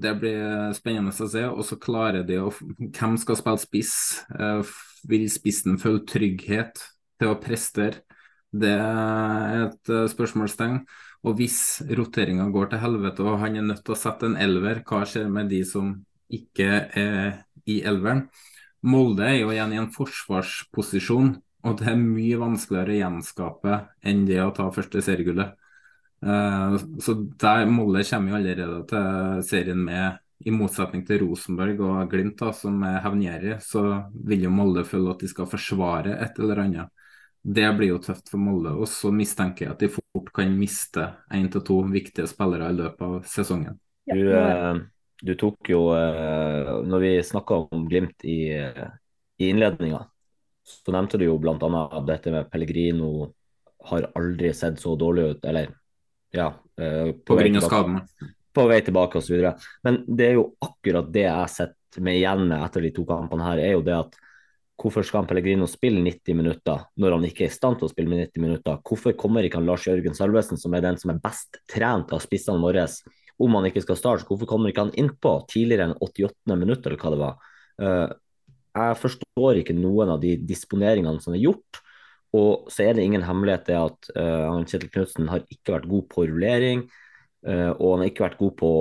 det, 0.00 0.12
blir 0.20 0.72
spennende 0.76 1.12
å 1.12 1.28
se. 1.30 1.44
Og 1.48 1.64
så 1.66 1.78
klarer 1.80 2.26
de 2.26 2.38
å 2.42 2.52
Hvem 2.52 3.18
skal 3.20 3.38
spille 3.40 3.62
spiss? 3.64 3.94
Eh, 4.36 4.62
vil 5.10 5.26
spissen 5.32 5.80
føle 5.80 6.04
trygghet 6.08 6.82
til 7.20 7.32
å 7.32 7.40
prestere? 7.40 8.04
Det 8.50 8.72
er 8.74 9.60
et 9.68 9.90
uh, 9.94 10.08
spørsmålstegn. 10.10 10.80
Og 11.22 11.36
hvis 11.38 11.84
roteringa 11.86 12.48
går 12.50 12.72
til 12.72 12.80
helvete 12.82 13.22
og 13.22 13.38
han 13.38 13.54
er 13.60 13.66
nødt 13.68 13.84
til 13.86 13.94
å 13.94 13.98
sette 14.00 14.26
en 14.26 14.34
elver, 14.40 14.80
hva 14.88 15.04
skjer 15.06 15.28
med 15.30 15.52
de 15.52 15.60
som 15.68 15.92
ikke 16.26 16.80
er 16.98 17.44
i 17.70 17.78
elveren? 17.86 18.24
Molde 18.82 19.28
er 19.28 19.36
jo 19.42 19.52
igjen 19.54 19.76
i 19.76 19.78
en 19.78 19.90
forsvarsposisjon, 19.94 21.30
og 21.62 21.78
det 21.78 21.92
er 21.92 22.02
mye 22.02 22.40
vanskeligere 22.40 22.96
å 22.96 23.00
gjenskape 23.04 23.78
enn 24.10 24.24
det 24.26 24.40
å 24.42 24.50
ta 24.56 24.66
første 24.74 25.04
seriegullet. 25.04 25.59
Uh, 26.20 26.76
så 27.00 27.14
der 27.40 27.64
Molde 27.70 28.02
kommer 28.04 28.34
jo 28.34 28.40
allerede 28.40 28.80
til 28.90 29.44
serien 29.48 29.80
med, 29.84 30.18
i 30.44 30.52
motsetning 30.52 31.02
til 31.08 31.22
Rosenborg 31.24 31.80
og 31.84 32.12
Glimt, 32.12 32.38
da, 32.40 32.52
som 32.56 32.80
er 32.88 33.00
hevngjerrig, 33.04 33.58
så 33.64 33.82
vil 34.28 34.46
jo 34.46 34.52
Molde 34.52 34.86
føle 34.88 35.12
at 35.12 35.24
de 35.24 35.28
skal 35.28 35.48
forsvare 35.48 36.16
et 36.24 36.38
eller 36.40 36.62
annet. 36.64 36.92
Det 37.40 37.66
blir 37.76 37.94
jo 37.94 38.00
tøft 38.04 38.28
for 38.32 38.40
Molde. 38.40 38.72
Og 38.76 38.88
så 38.88 39.12
mistenker 39.12 39.66
jeg 39.66 39.74
at 39.74 39.84
de 39.84 39.90
fort 39.92 40.30
kan 40.36 40.52
miste 40.56 41.06
én 41.32 41.48
til 41.52 41.64
to 41.64 41.80
viktige 41.88 42.28
spillere 42.28 42.68
i 42.72 42.78
løpet 42.78 43.04
av 43.06 43.18
sesongen. 43.28 43.76
Du, 44.08 44.20
uh, 44.32 44.80
du 45.24 45.34
tok 45.40 45.72
jo, 45.72 45.82
uh, 45.92 46.80
når 46.88 47.04
vi 47.04 47.12
snakka 47.24 47.62
om 47.72 47.84
Glimt 47.88 48.24
i, 48.28 48.40
i 49.40 49.52
innledninga, 49.52 50.04
så 50.68 50.92
nevnte 50.94 51.20
du 51.20 51.26
jo 51.26 51.36
bl.a. 51.40 51.84
dette 52.06 52.32
med 52.32 52.48
Pellegrino 52.52 53.30
har 53.88 54.10
aldri 54.16 54.52
sett 54.54 54.80
så 54.80 54.92
dårlig 54.96 55.30
ut, 55.30 55.44
eller 55.44 55.72
ja, 56.36 56.48
uh, 56.54 57.10
på, 57.12 57.36
grunn 57.38 57.60
av 57.60 57.66
skadene. 57.66 58.32
På 58.54 58.66
vei 58.70 58.80
tilbake 58.86 59.20
osv. 59.20 59.44
Men 59.86 60.02
det 60.06 60.30
er 60.30 60.40
jo 60.40 60.48
akkurat 60.64 61.10
det 61.12 61.26
jeg 61.28 61.54
sett 61.54 62.00
meg 62.02 62.20
igjen 62.20 62.48
med 62.48 62.64
etter 62.64 62.86
de 62.86 62.90
to 62.94 63.04
kampene 63.06 63.46
her, 63.46 63.62
er 63.62 63.74
jo 63.76 63.86
det 63.86 63.96
at 63.98 64.18
Hvorfor 64.80 65.04
skal 65.04 65.26
Pellegrino 65.28 65.66
spille 65.68 66.00
90 66.00 66.36
minutter 66.38 66.86
når 67.00 67.16
han 67.16 67.24
ikke 67.28 67.44
er 67.44 67.50
i 67.50 67.52
stand 67.52 67.76
til 67.76 67.84
å 67.84 67.90
spille 67.90 68.08
med 68.08 68.22
90 68.22 68.44
minutter? 68.46 68.78
Hvorfor 68.86 69.12
kommer 69.18 69.44
ikke 69.44 69.58
han 69.60 69.68
Lars 69.68 69.84
Jørgen 69.84 70.16
Salvesen, 70.16 70.56
som 70.60 70.72
er 70.72 70.84
den 70.84 70.96
som 71.00 71.12
er 71.12 71.20
best 71.20 71.58
trent 71.68 72.14
av 72.16 72.22
spissene 72.24 72.62
våre, 72.62 72.86
om 73.40 73.58
han 73.58 73.68
ikke 73.68 73.82
skal 73.84 73.98
starte? 74.00 74.24
Hvorfor 74.28 74.48
kommer 74.48 74.72
ikke 74.72 74.86
han 74.86 74.94
innpå 74.96 75.34
tidligere 75.52 75.90
enn 75.90 75.98
88. 76.00 76.56
minutt, 76.56 76.86
eller 76.86 76.96
hva 77.02 77.12
det 77.12 77.20
var? 77.20 77.52
Uh, 77.80 78.16
jeg 78.80 78.98
forstår 79.02 79.60
ikke 79.60 79.76
noen 79.76 80.14
av 80.14 80.24
de 80.24 80.32
disponeringene 80.48 81.20
som 81.20 81.36
er 81.36 81.44
gjort. 81.44 81.82
Og 82.36 82.70
så 82.70 82.86
er 82.86 82.94
det 82.94 83.04
ingen 83.06 83.24
hemmelighet 83.26 83.66
det 83.66 83.78
at 83.78 84.10
uh, 84.14 84.60
Kjetil 84.62 84.90
Knutsen 84.94 85.30
har 85.32 85.42
ikke 85.50 85.74
vært 85.74 85.90
god 85.90 86.06
på 86.12 86.26
rullering, 86.28 86.84
uh, 87.48 87.72
og 87.74 87.86
han 87.94 88.04
har 88.04 88.10
ikke 88.12 88.26
vært 88.28 88.40
god 88.40 88.56
på 88.60 88.72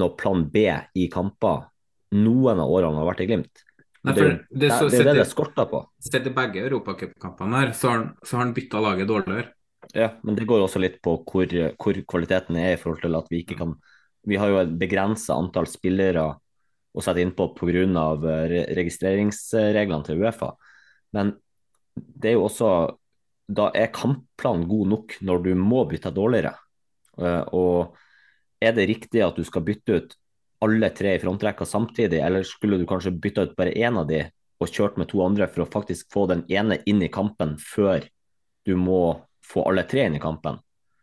noe 0.00 0.16
plan 0.18 0.46
B 0.50 0.64
i 0.98 1.06
kamper 1.12 1.66
noen 2.14 2.60
av 2.62 2.70
årene 2.70 2.94
han 2.94 3.02
har 3.02 3.10
vært 3.10 3.24
i 3.24 3.28
Glimt. 3.28 3.64
Nei, 4.04 4.12
det, 4.14 4.22
det, 4.22 4.30
det, 4.52 4.68
det, 4.68 4.88
det, 4.92 5.00
er 5.00 5.08
det 5.08 5.18
det 5.22 5.28
skorter 5.30 5.68
på. 5.70 5.80
Sett 6.04 6.26
i 6.28 6.32
begge 6.34 6.62
europacupkampene 6.66 7.60
her, 7.62 7.72
så 7.76 7.90
har 7.90 7.98
han, 7.98 8.08
så 8.20 8.36
har 8.36 8.44
han 8.44 8.54
bytta 8.56 8.82
laget 8.84 9.08
dårligere. 9.08 9.46
Ja, 9.96 10.10
men 10.24 10.36
det 10.36 10.46
går 10.48 10.64
også 10.64 10.80
litt 10.80 11.00
på 11.04 11.16
hvor, 11.28 11.50
hvor, 11.80 12.00
kvaliteten 12.08 12.56
er 12.60 12.74
i 12.74 12.80
forhold 12.80 13.02
til 13.04 13.16
at 13.18 13.28
vi 13.32 13.42
ikke 13.44 13.58
kan 13.58 13.74
Vi 14.24 14.38
har 14.40 14.48
jo 14.48 14.60
et 14.62 14.70
begrensa 14.80 15.36
antall 15.36 15.66
spillere 15.68 16.22
å 16.24 17.02
sette 17.04 17.20
innpå 17.20 17.50
pga. 17.58 18.04
registreringsreglene 18.72 20.04
til 20.06 20.22
Uefa. 20.22 20.54
Men 21.12 21.34
det 21.94 22.32
er 22.32 22.38
jo 22.38 22.46
også 22.48 22.68
Da 23.44 23.68
er 23.76 23.92
kampplanen 23.92 24.64
god 24.68 24.88
nok 24.88 25.16
når 25.20 25.42
du 25.44 25.50
må 25.54 25.82
bytte 25.84 26.08
dårligere. 26.16 26.54
Eh, 27.20 27.42
og 27.52 27.98
er 28.56 28.72
det 28.72 28.86
riktig 28.88 29.20
at 29.20 29.36
du 29.36 29.44
skal 29.44 29.66
bytte 29.66 29.98
ut 29.98 30.14
alle 30.64 30.88
tre 30.96 31.12
i 31.12 31.20
frontrekka 31.20 31.66
samtidig, 31.68 32.22
eller 32.24 32.46
skulle 32.48 32.78
du 32.80 32.86
kanskje 32.88 33.12
bytta 33.12 33.44
ut 33.44 33.52
bare 33.58 33.74
én 33.76 33.98
av 34.00 34.08
de 34.08 34.22
og 34.62 34.70
kjørt 34.70 34.96
med 34.96 35.10
to 35.10 35.20
andre 35.20 35.48
for 35.50 35.66
å 35.66 35.68
faktisk 35.70 36.08
få 36.14 36.24
den 36.30 36.44
ene 36.48 36.78
inn 36.88 37.02
i 37.04 37.10
kampen 37.12 37.58
før 37.60 38.06
du 38.64 38.72
må 38.80 39.02
få 39.44 39.66
alle 39.68 39.84
tre 39.90 40.06
inn 40.08 40.16
i 40.16 40.22
kampen? 40.22 40.56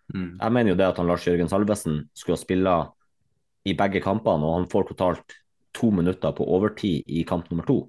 Mm. 0.10 0.40
Jeg 0.42 0.56
mener 0.56 0.74
jo 0.74 0.80
det 0.80 0.90
at 0.90 0.98
han 0.98 1.12
Lars 1.12 1.28
Jørgen 1.28 1.52
Salvesen 1.52 2.02
skulle 2.18 2.42
spille 2.42 2.74
i 3.70 3.76
begge 3.78 4.02
kampene, 4.02 4.48
og 4.48 4.58
han 4.58 4.70
får 4.72 4.90
totalt 4.90 5.38
to 5.78 5.92
minutter 5.94 6.34
på 6.36 6.48
overtid 6.50 7.06
i 7.08 7.22
kamp 7.28 7.52
nummer 7.52 7.68
to. 7.68 7.84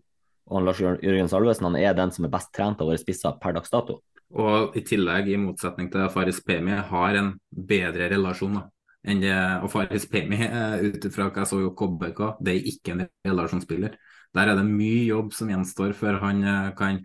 Og 0.53 0.67
Lars 0.67 0.83
Jørgen 0.83 1.31
Salvesen 1.33 1.71
han 1.71 1.81
er 1.81 1.97
den 1.97 2.13
som 2.13 2.29
er 2.29 2.33
best 2.33 2.53
trent 2.55 2.81
av 2.83 2.91
våre 2.91 3.01
spisser 3.01 3.39
per 3.41 3.57
dags 3.57 3.73
dato. 3.73 4.03
Og 4.33 4.77
i 4.77 4.85
tillegg, 4.85 5.29
i 5.29 5.41
motsetning 5.41 5.91
til 5.93 6.07
Faris 6.13 6.39
Pemi, 6.45 6.77
har 6.93 7.19
en 7.19 7.35
bedre 7.73 8.09
relasjon. 8.13 8.61
da 8.61 8.69
enn 9.03 9.23
det 9.23 9.35
Og 9.63 9.71
Faris 9.73 10.07
Pemi 10.11 10.39
uh, 10.47 10.79
ut 10.83 11.07
ifra 11.09 11.29
hva 11.29 11.43
jeg 11.43 11.51
så 11.51 11.61
jo 11.63 11.75
KBK. 11.79 12.23
Det 12.41 12.55
er 12.55 12.71
ikke 12.73 12.95
en 12.95 13.07
relasjonsspiller. 13.27 13.97
Der 14.33 14.49
er 14.49 14.57
det 14.59 14.69
mye 14.69 15.05
jobb 15.09 15.35
som 15.37 15.51
gjenstår 15.53 15.95
før 15.99 16.21
han 16.23 16.43
uh, 16.47 16.71
kan 16.79 17.03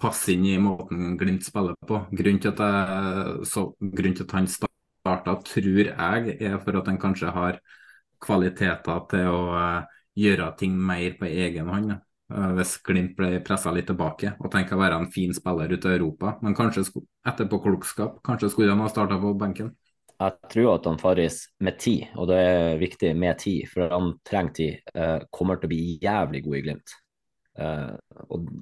passe 0.00 0.32
inn 0.32 0.46
i 0.48 0.58
måten 0.62 1.16
Glimt 1.20 1.44
spiller 1.44 1.76
på. 1.86 2.04
Grunnen 2.10 2.40
til 2.42 2.54
at, 2.54 2.62
jeg, 2.64 3.48
så, 3.50 3.66
grunnen 3.80 4.16
til 4.16 4.28
at 4.28 4.36
han 4.38 4.48
starta, 4.50 5.36
tror 5.50 5.82
jeg, 5.90 6.36
er 6.38 6.60
for 6.62 6.80
at 6.80 6.88
han 6.88 7.00
kanskje 7.02 7.34
har 7.34 7.60
kvaliteter 8.20 9.02
til 9.10 9.34
å 9.34 9.42
uh, 9.56 9.98
gjøre 10.20 10.52
ting 10.60 10.78
mer 10.78 11.18
på 11.18 11.28
egen 11.28 11.68
hånd. 11.72 11.98
Hvis 12.30 12.76
Glimt 12.86 13.16
ble 13.18 13.40
pressa 13.42 13.72
litt 13.74 13.88
tilbake 13.90 14.36
og 14.38 14.52
tenker 14.52 14.76
å 14.76 14.80
være 14.80 15.00
en 15.00 15.08
fin 15.10 15.32
spiller 15.34 15.72
ute 15.72 15.90
i 15.90 15.96
Europa. 15.98 16.36
Men 16.44 16.54
kanskje 16.54 16.86
etterpå 17.26 17.58
klokskap, 17.64 18.20
kanskje 18.26 18.52
skulle 18.52 18.70
han 18.70 18.84
ha 18.84 18.90
starta 18.92 19.18
på 19.18 19.34
benken 19.40 19.72
jeg 20.20 20.50
tror 20.52 20.74
at 20.74 20.86
han 20.88 20.98
Farris 21.00 21.38
med 21.64 21.78
tid, 21.80 22.10
og 22.20 22.28
det 22.28 22.38
er 22.44 22.80
viktig 22.80 23.14
med 23.16 23.38
tid, 23.40 23.68
for 23.70 23.88
han 23.88 24.12
trenger 24.26 24.56
tid, 24.56 24.90
eh, 24.94 25.22
kommer 25.32 25.56
til 25.56 25.68
å 25.68 25.72
bli 25.72 25.84
jævlig 26.02 26.42
god 26.44 26.56
i 26.58 26.62
Glimt. 26.66 26.94
Eh, 27.56 27.94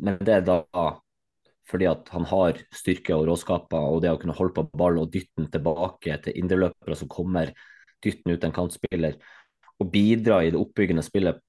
men 0.07 0.20
det 0.23 0.36
er 0.36 0.47
da 0.47 0.62
fordi 1.69 1.89
at 1.90 2.09
han 2.15 2.24
har 2.31 2.62
styrke 2.73 3.16
og 3.16 3.27
råskaper, 3.28 3.90
og 3.90 4.01
det 4.03 4.12
å 4.15 4.20
kunne 4.20 4.36
holde 4.39 4.55
på 4.57 4.69
ball 4.78 5.03
og 5.03 5.11
dytte 5.12 5.43
den 5.43 5.51
tilbake 5.53 6.15
til 6.24 6.39
indreløpere 6.40 6.97
som 6.97 7.11
kommer, 7.12 7.53
dytte 8.05 8.23
den 8.24 8.39
ut 8.39 8.47
en 8.47 8.55
kantspiller, 8.55 9.19
og 9.78 9.90
bidra 9.93 10.40
i 10.45 10.55
det 10.55 10.62
oppbyggende 10.62 11.05
spillet 11.05 11.43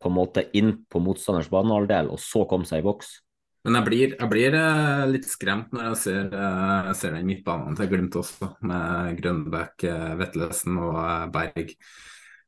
på 0.00 0.10
en 0.10 0.16
måte 0.16 0.46
inn 0.56 0.72
på 0.90 1.02
motstanders 1.04 1.50
banehalvdel, 1.52 2.10
og 2.14 2.20
så 2.22 2.46
komme 2.48 2.68
seg 2.68 2.82
i 2.82 2.86
boks. 2.86 3.18
Men 3.66 3.76
jeg 3.76 3.86
blir, 3.90 4.12
jeg 4.16 4.30
blir 4.32 4.54
uh, 4.56 5.06
litt 5.10 5.26
skremt 5.28 5.74
når 5.76 5.90
jeg 5.90 6.00
ser, 6.00 6.30
jeg 6.32 6.96
ser 6.96 7.16
den 7.16 7.26
midtbanen 7.28 7.76
til 7.76 7.90
Glimt 7.90 8.16
også, 8.16 8.54
med 8.64 9.18
Grønbæk, 9.20 9.84
uh, 9.84 10.14
Vetlesen 10.20 10.78
og 10.80 11.34
Berg. 11.34 11.74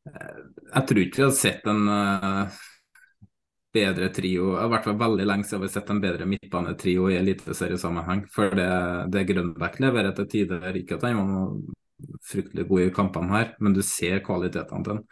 jeg 0.03 0.87
tror 0.89 1.03
ikke 1.03 1.21
vi 1.21 1.27
har 1.27 1.35
sett 1.37 1.69
en 1.71 1.83
bedre 3.73 4.09
trio. 4.13 4.53
I 4.57 4.69
hvert 4.73 4.89
fall 4.89 4.99
veldig 5.01 5.27
lenge 5.29 5.49
siden 5.49 5.63
vi 5.63 5.69
har 5.69 5.75
sett 5.77 5.93
en 5.93 6.01
bedre 6.03 6.27
midtbanetrio 6.29 7.09
i 7.11 7.19
eliteseriesammenheng. 7.21 8.25
For 8.33 8.57
det, 8.57 8.71
det 9.13 9.27
Grønbæk 9.29 9.79
leverer 9.85 10.17
til 10.17 10.29
tider, 10.33 10.81
ikke 10.81 10.99
at 10.99 11.07
han 11.09 11.21
var 11.21 11.55
fryktelig 12.29 12.67
god 12.69 12.87
i 12.87 12.95
kampene 12.95 13.37
her, 13.37 13.53
men 13.61 13.77
du 13.77 13.83
ser 13.87 14.23
kvalitetene 14.27 14.85
til 14.85 14.97
ham. 14.97 15.05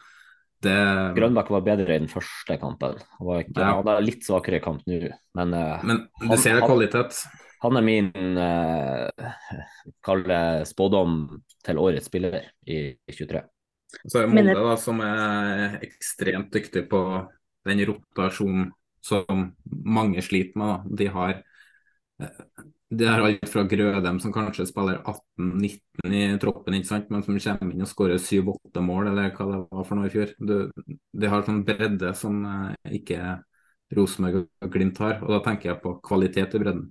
Det... 0.60 0.78
Grønbæk 1.16 1.50
var 1.54 1.62
bedre 1.64 1.94
i 1.94 2.00
den 2.02 2.10
første 2.10 2.56
kampen. 2.60 2.98
Han 3.18 3.28
var 3.28 3.44
ikke, 3.44 3.54
ja. 3.56 3.76
hadde 3.78 3.94
litt 4.04 4.26
svakere 4.26 4.60
kamp 4.60 4.82
nå, 4.88 4.98
men, 5.38 5.54
uh, 5.56 5.84
men 5.86 6.02
du 6.20 6.36
ser 6.36 6.58
det 6.58 6.66
kvalitet? 6.68 7.22
Han, 7.24 7.40
han 7.64 7.78
er 7.80 7.84
min 7.86 8.38
eh, 8.40 9.08
spådom 10.68 11.16
til 11.64 11.80
årets 11.80 12.08
spiller 12.08 12.40
i 12.68 12.92
23. 13.08 13.42
Så 14.04 14.22
er 14.22 14.30
Molde 14.30 14.54
da, 14.56 14.76
som 14.80 15.00
er 15.04 15.78
ekstremt 15.84 16.52
dyktig 16.54 16.84
på 16.92 17.00
den 17.68 17.82
rotasjonen 17.88 18.70
som 19.04 19.50
mange 19.84 20.22
sliter 20.24 20.60
med. 20.60 20.92
De 21.00 21.08
har 21.12 21.40
uh, 22.20 22.44
det 22.90 23.06
er 23.06 23.22
alt 23.22 23.46
fra 23.46 23.62
Grødem, 23.70 24.18
som 24.18 24.32
kanskje 24.34 24.66
spiller 24.66 24.98
18-19 25.04 26.14
i 26.16 26.22
troppen, 26.42 26.74
ikke 26.74 26.88
sant? 26.88 27.10
men 27.12 27.22
som 27.22 27.36
kommer 27.38 27.74
inn 27.76 27.84
og 27.86 27.90
skårer 27.90 28.18
7-8 28.18 28.82
mål, 28.82 29.12
eller 29.12 29.30
hva 29.36 29.46
det 29.46 29.60
var 29.62 29.86
for 29.86 29.98
noe 29.98 30.08
i 30.08 30.14
fjor. 30.14 30.32
Du, 30.38 30.56
det 31.14 31.30
har 31.30 31.44
sånn 31.46 31.62
bredde 31.66 32.10
som 32.18 32.40
eh, 32.50 32.96
ikke 32.98 33.36
Rosenborg 33.94 34.42
og 34.42 34.74
Glimt 34.74 34.98
har, 35.02 35.20
og 35.22 35.30
da 35.36 35.38
tenker 35.44 35.70
jeg 35.70 35.82
på 35.84 35.94
kvalitet 36.02 36.56
i 36.58 36.62
bredden. 36.62 36.88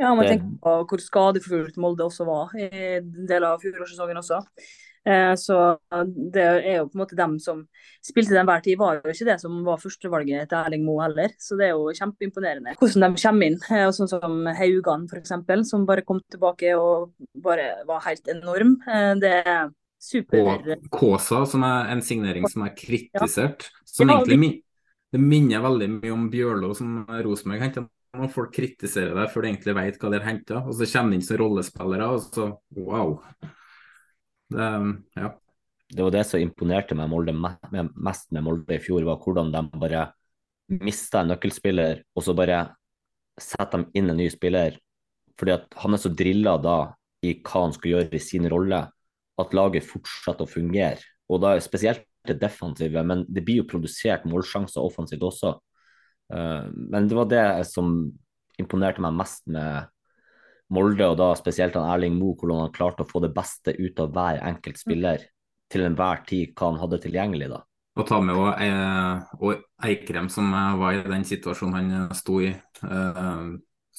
Ja, 0.00 0.12
man 0.16 0.28
tenker 0.28 0.52
på 0.60 0.76
hvor 0.88 1.02
skadefullt 1.04 1.80
Molde 1.80 2.06
også 2.06 2.24
var 2.28 2.52
i 2.56 2.68
deler 3.00 3.50
av 3.54 3.64
fjorårssesongen 3.64 4.20
også. 4.20 4.42
Eh, 5.08 5.32
så 5.40 5.56
det 6.04 6.44
er 6.44 6.76
jo 6.76 6.86
på 6.90 6.98
en 6.98 7.02
måte 7.02 7.16
dem 7.16 7.38
som 7.40 7.62
spilte 8.04 8.34
til 8.34 8.40
enhver 8.42 8.62
tid, 8.64 8.78
var 8.80 9.00
jo 9.00 9.12
ikke 9.14 9.28
det 9.30 9.38
som 9.42 9.58
var 9.64 9.80
førstevalget 9.80 10.50
til 10.50 10.60
Erling 10.60 10.84
Moe 10.86 11.04
heller. 11.06 11.34
Så 11.40 11.58
det 11.60 11.70
er 11.70 11.74
jo 11.74 11.94
kjempeimponerende 11.96 12.76
hvordan 12.80 13.06
de 13.06 13.24
kommer 13.24 13.50
inn. 13.50 13.60
Eh, 13.70 13.88
sånn 13.96 14.10
som 14.12 14.40
Haugan 14.60 15.06
f.eks., 15.10 15.36
som 15.70 15.86
bare 15.88 16.06
kom 16.06 16.22
tilbake 16.30 16.74
og 16.78 17.12
bare 17.34 17.72
var 17.88 18.04
helt 18.08 18.28
enorm. 18.32 18.76
Eh, 18.88 19.12
det 19.20 19.36
er 19.40 19.70
super 20.00 20.76
Kåsa, 20.92 21.44
som 21.48 21.64
er 21.66 21.92
en 21.92 22.02
signering 22.04 22.48
som 22.48 22.64
er 22.64 22.76
kritisert. 22.76 23.70
Som 23.88 24.12
egentlig 24.12 24.40
min 24.40 24.58
det 25.10 25.18
minner 25.18 25.62
veldig 25.64 25.88
mye 25.96 26.12
om 26.14 26.28
Bjørlo 26.30 26.68
som 26.78 27.00
Rosenborg 27.24 27.64
henter 27.64 27.88
når 28.14 28.30
folk 28.34 28.52
kritiserer 28.54 29.14
deg 29.14 29.30
før 29.32 29.44
de 29.44 29.50
egentlig 29.52 29.74
vet 29.76 29.96
hva 29.98 30.10
de 30.10 30.18
har 30.20 30.26
henta. 30.26 30.60
Og 30.66 30.74
så 30.78 30.86
kommer 30.90 31.10
de 31.10 31.18
inn 31.18 31.26
som 31.26 31.38
rollespillere, 31.40 32.06
og 32.10 32.22
så 32.26 32.46
wow. 32.78 33.16
Det, 34.50 34.68
ja. 35.16 35.30
det 35.94 36.04
var 36.04 36.14
det 36.14 36.24
som 36.26 36.42
imponerte 36.42 36.96
meg 36.98 37.10
Molde, 37.12 37.34
mest 37.34 38.30
med 38.34 38.44
Molde 38.46 38.76
i 38.76 38.82
fjor, 38.82 39.06
var 39.06 39.20
hvordan 39.22 39.52
de 39.54 39.64
bare 39.78 40.08
mista 40.80 41.22
en 41.22 41.32
nøkkelspiller, 41.32 42.04
og 42.14 42.24
så 42.26 42.34
bare 42.38 42.62
setter 43.40 43.82
de 43.84 43.98
inn 43.98 44.10
en 44.12 44.20
ny 44.20 44.28
spiller. 44.32 44.78
Fordi 45.40 45.54
at 45.56 45.78
han 45.82 45.96
er 45.96 46.02
så 46.02 46.12
drilla 46.12 46.56
da 46.60 46.78
i 47.26 47.34
hva 47.38 47.64
han 47.66 47.74
skal 47.76 47.94
gjøre 47.94 48.16
i 48.16 48.22
sin 48.22 48.48
rolle, 48.50 48.84
at 49.40 49.56
laget 49.56 49.86
fortsetter 49.88 50.44
å 50.44 50.50
fungere. 50.50 51.00
Og 51.30 51.40
da 51.42 51.54
spesielt 51.62 52.04
det 52.28 52.40
defensive, 52.42 53.02
men 53.06 53.24
det 53.28 53.44
blir 53.46 53.62
jo 53.62 53.68
produsert 53.70 54.26
målsjanser 54.28 54.84
offensivt 54.84 55.24
også. 55.24 55.54
Eh, 56.34 56.66
men 56.92 57.08
det 57.08 57.16
var 57.16 57.30
det 57.30 57.44
som 57.70 57.94
imponerte 58.60 59.00
meg 59.00 59.16
mest 59.16 59.46
med 59.48 59.88
Molde, 60.70 61.08
og 61.10 61.18
da 61.18 61.32
spesielt 61.38 61.76
han 61.78 61.88
Erling 61.90 62.16
Moe, 62.18 62.36
hvordan 62.38 62.64
han 62.64 62.74
klarte 62.74 63.04
å 63.04 63.10
få 63.10 63.22
det 63.24 63.32
beste 63.34 63.74
ut 63.78 64.00
av 64.02 64.12
hver 64.14 64.40
enkelt 64.46 64.78
spiller 64.78 65.24
til 65.70 65.86
enhver 65.86 66.22
tid, 66.26 66.54
hva 66.54 66.72
han 66.72 66.80
hadde 66.82 67.02
tilgjengelig 67.04 67.50
da. 67.52 67.60
Og 67.98 68.06
ta 68.06 68.20
med 68.22 68.38
også, 68.38 68.52
eh, 68.64 69.30
og 69.42 69.86
Eikrem, 69.86 70.28
som 70.30 70.52
var 70.52 70.94
i 70.94 71.02
den 71.02 71.26
situasjonen 71.26 71.76
han 71.76 71.96
eh, 71.96 72.12
sto 72.16 72.38
i, 72.42 72.52
eh, 72.54 73.48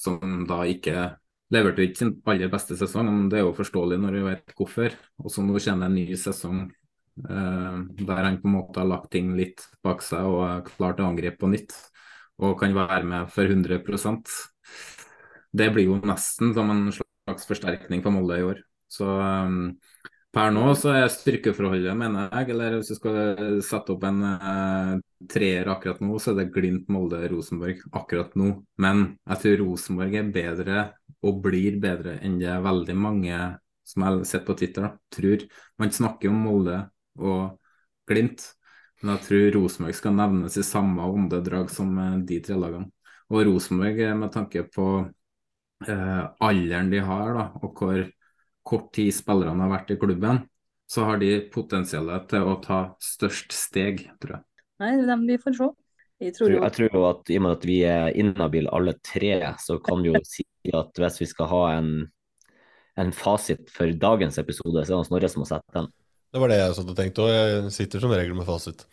som 0.02 0.46
da 0.48 0.62
ikke 0.68 1.10
leverte 1.52 1.84
ikke 1.84 2.00
sin 2.00 2.14
aller 2.28 2.50
beste 2.52 2.76
sesong, 2.80 3.10
men 3.10 3.28
det 3.32 3.40
er 3.40 3.46
jo 3.46 3.56
forståelig 3.56 3.98
når 4.00 4.16
du 4.16 4.22
vet 4.26 4.54
hvorfor. 4.56 4.96
Og 5.20 5.32
så 5.32 5.44
nå 5.44 5.60
kommer 5.60 5.90
en 5.90 5.98
ny 5.98 6.06
sesong 6.16 6.62
eh, 7.28 7.78
der 8.00 8.24
han 8.24 8.40
på 8.40 8.48
en 8.48 8.56
måte 8.56 8.80
har 8.80 8.88
lagt 8.88 9.12
ting 9.12 9.34
litt 9.38 9.66
bak 9.84 10.04
seg 10.04 10.24
og 10.28 10.42
er 10.48 10.64
klar 10.72 10.96
til 10.96 11.06
å 11.06 11.12
angripe 11.12 11.42
på 11.42 11.52
nytt, 11.52 11.76
og 12.42 12.56
kan 12.60 12.74
være 12.76 13.04
med 13.04 13.32
for 13.32 13.44
100 13.44 13.84
det 15.52 15.70
blir 15.74 15.90
jo 15.90 16.00
nesten 16.06 16.54
som 16.56 16.70
en 16.72 16.86
slags 16.94 17.48
forsterkning 17.48 18.02
for 18.04 18.14
Molde 18.14 18.38
i 18.40 18.46
år. 18.46 18.62
Så 18.92 19.06
um, 19.06 19.74
Per 20.32 20.48
nå 20.48 20.70
så 20.80 20.94
er 20.96 21.10
styrkeforholdet, 21.12 21.92
mener 21.96 22.30
jeg, 22.30 22.54
eller 22.54 22.78
hvis 22.78 22.88
du 22.88 22.96
skal 22.96 23.58
sette 23.60 23.92
opp 23.92 24.06
en 24.08 24.22
uh, 24.24 24.94
treer 25.28 25.68
akkurat 25.68 26.00
nå, 26.00 26.16
så 26.16 26.32
er 26.32 26.38
det 26.38 26.54
Glimt, 26.54 26.86
Molde, 26.88 27.20
Rosenborg 27.28 27.82
akkurat 27.92 28.32
nå. 28.40 28.54
Men 28.80 29.02
jeg 29.28 29.42
tror 29.42 29.60
Rosenborg 29.60 30.16
er 30.16 30.30
bedre 30.32 30.86
og 31.20 31.42
blir 31.44 31.76
bedre 31.82 32.16
enn 32.24 32.40
det 32.40 32.54
veldig 32.64 32.96
mange 32.96 33.42
som 33.84 34.06
jeg 34.06 34.08
har 34.08 34.24
sett 34.30 34.48
på 34.48 34.56
Twitter, 34.56 34.88
da, 34.88 34.90
tror. 35.12 35.44
Man 35.76 35.92
snakker 35.92 36.32
om 36.32 36.40
Molde 36.46 36.78
og 37.20 37.58
Glimt, 38.08 38.46
men 39.02 39.16
jeg 39.16 39.26
tror 39.26 39.48
Rosenborg 39.58 39.98
skal 39.98 40.16
nevnes 40.16 40.56
i 40.56 40.64
samme 40.66 41.12
åndedrag 41.12 41.70
som 41.74 41.92
eh, 41.98 42.20
de 42.28 42.38
tre 42.44 42.56
lagene. 42.58 42.88
Og 43.32 43.44
Rosenborg, 43.48 44.00
eh, 44.00 44.16
med 44.16 44.32
tanke 44.32 44.64
på 44.72 44.86
eh, 45.88 46.22
alderen 46.44 46.90
de 46.92 47.02
har, 47.04 47.34
da, 47.36 47.44
og 47.62 47.78
hvor 47.78 48.02
kort 48.66 48.90
tid 48.94 49.12
spillerne 49.14 49.64
har 49.64 49.72
vært 49.72 49.92
i 49.94 49.98
klubben, 50.00 50.42
så 50.92 51.06
har 51.08 51.20
de 51.22 51.30
potensialet 51.52 52.26
til 52.30 52.48
å 52.48 52.58
ta 52.62 52.80
størst 53.02 53.54
steg, 53.56 54.04
tror 54.22 54.38
jeg. 54.38 54.44
Nei, 54.82 54.92
dem 55.08 55.24
vi 55.28 55.38
får 55.40 55.56
se. 55.58 55.70
Jeg 56.22 56.36
tror, 56.36 56.52
jeg 56.54 56.74
tror 56.76 56.92
jo 56.94 57.04
at 57.08 57.30
i 57.34 57.38
og 57.40 57.42
med 57.42 57.56
at 57.56 57.64
vi 57.66 57.76
er 57.88 58.18
inhabile 58.18 58.70
alle 58.70 58.94
tre, 59.02 59.34
så 59.58 59.78
kan 59.82 60.04
vi 60.04 60.12
jo 60.12 60.20
si 60.34 60.44
at 60.70 61.00
hvis 61.02 61.18
vi 61.24 61.28
skal 61.30 61.50
ha 61.50 61.62
en, 61.78 61.90
en 63.00 63.10
fasit 63.16 63.72
for 63.74 63.90
dagens 63.90 64.38
episode, 64.42 64.84
så 64.84 64.94
er 64.94 65.02
det 65.02 65.08
Snorre 65.10 65.32
som 65.32 65.42
må 65.42 65.48
sette 65.50 65.78
den. 65.78 65.90
Det 66.32 66.40
var 66.40 66.48
det 66.48 66.60
jeg 66.60 66.76
satt 66.78 66.92
og 66.92 66.96
tenkte, 66.96 67.24
og 67.26 67.32
jeg 67.32 67.72
sitter 67.74 68.04
som 68.04 68.14
regel 68.14 68.36
med 68.38 68.46
fasit. 68.48 68.86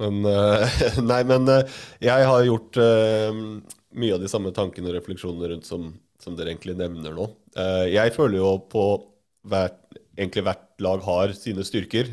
Men 0.00 0.24
uh, 0.24 0.80
Nei, 1.10 1.20
men 1.28 1.44
uh, 1.50 1.82
jeg 2.02 2.30
har 2.30 2.46
gjort 2.48 2.80
uh, 2.80 3.42
mye 4.00 4.16
av 4.16 4.22
de 4.22 4.30
samme 4.32 4.52
tankene 4.56 4.90
og 4.90 4.96
refleksjonene 4.96 5.52
rundt 5.52 5.68
som, 5.68 5.90
som 6.22 6.36
dere 6.36 6.52
egentlig 6.54 6.76
nevner 6.78 7.14
nå. 7.16 7.28
jeg 7.90 8.14
føler 8.14 8.38
jo 8.40 8.54
på 8.70 8.84
hvert, 9.50 9.78
egentlig 10.16 10.44
hvert 10.46 10.66
lag 10.84 11.04
har 11.06 11.32
sine 11.36 11.64
styrker 11.66 12.10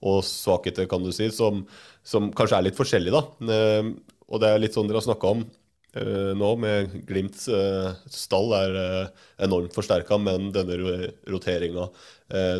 og 0.00 0.20
svakheter, 0.24 0.88
kan 0.88 1.04
du 1.04 1.10
si, 1.12 1.30
som, 1.32 1.64
som, 2.06 2.30
kanskje 2.36 2.58
er 2.58 2.68
litt 2.68 2.78
forskjellige, 2.78 3.12
da. 3.16 3.24
og 4.28 4.42
det 4.42 4.50
er 4.50 4.62
litt 4.62 4.76
sånn 4.76 4.88
dere 4.88 5.00
har 5.00 5.08
snakka 5.08 5.32
om 5.34 5.42
nå, 6.38 6.50
med 6.62 6.92
Glimts 7.08 7.48
stall 8.14 8.52
er 8.54 8.76
enormt 9.42 9.74
forsterka, 9.74 10.20
men 10.22 10.52
denne 10.54 10.78
roteringa 11.28 11.88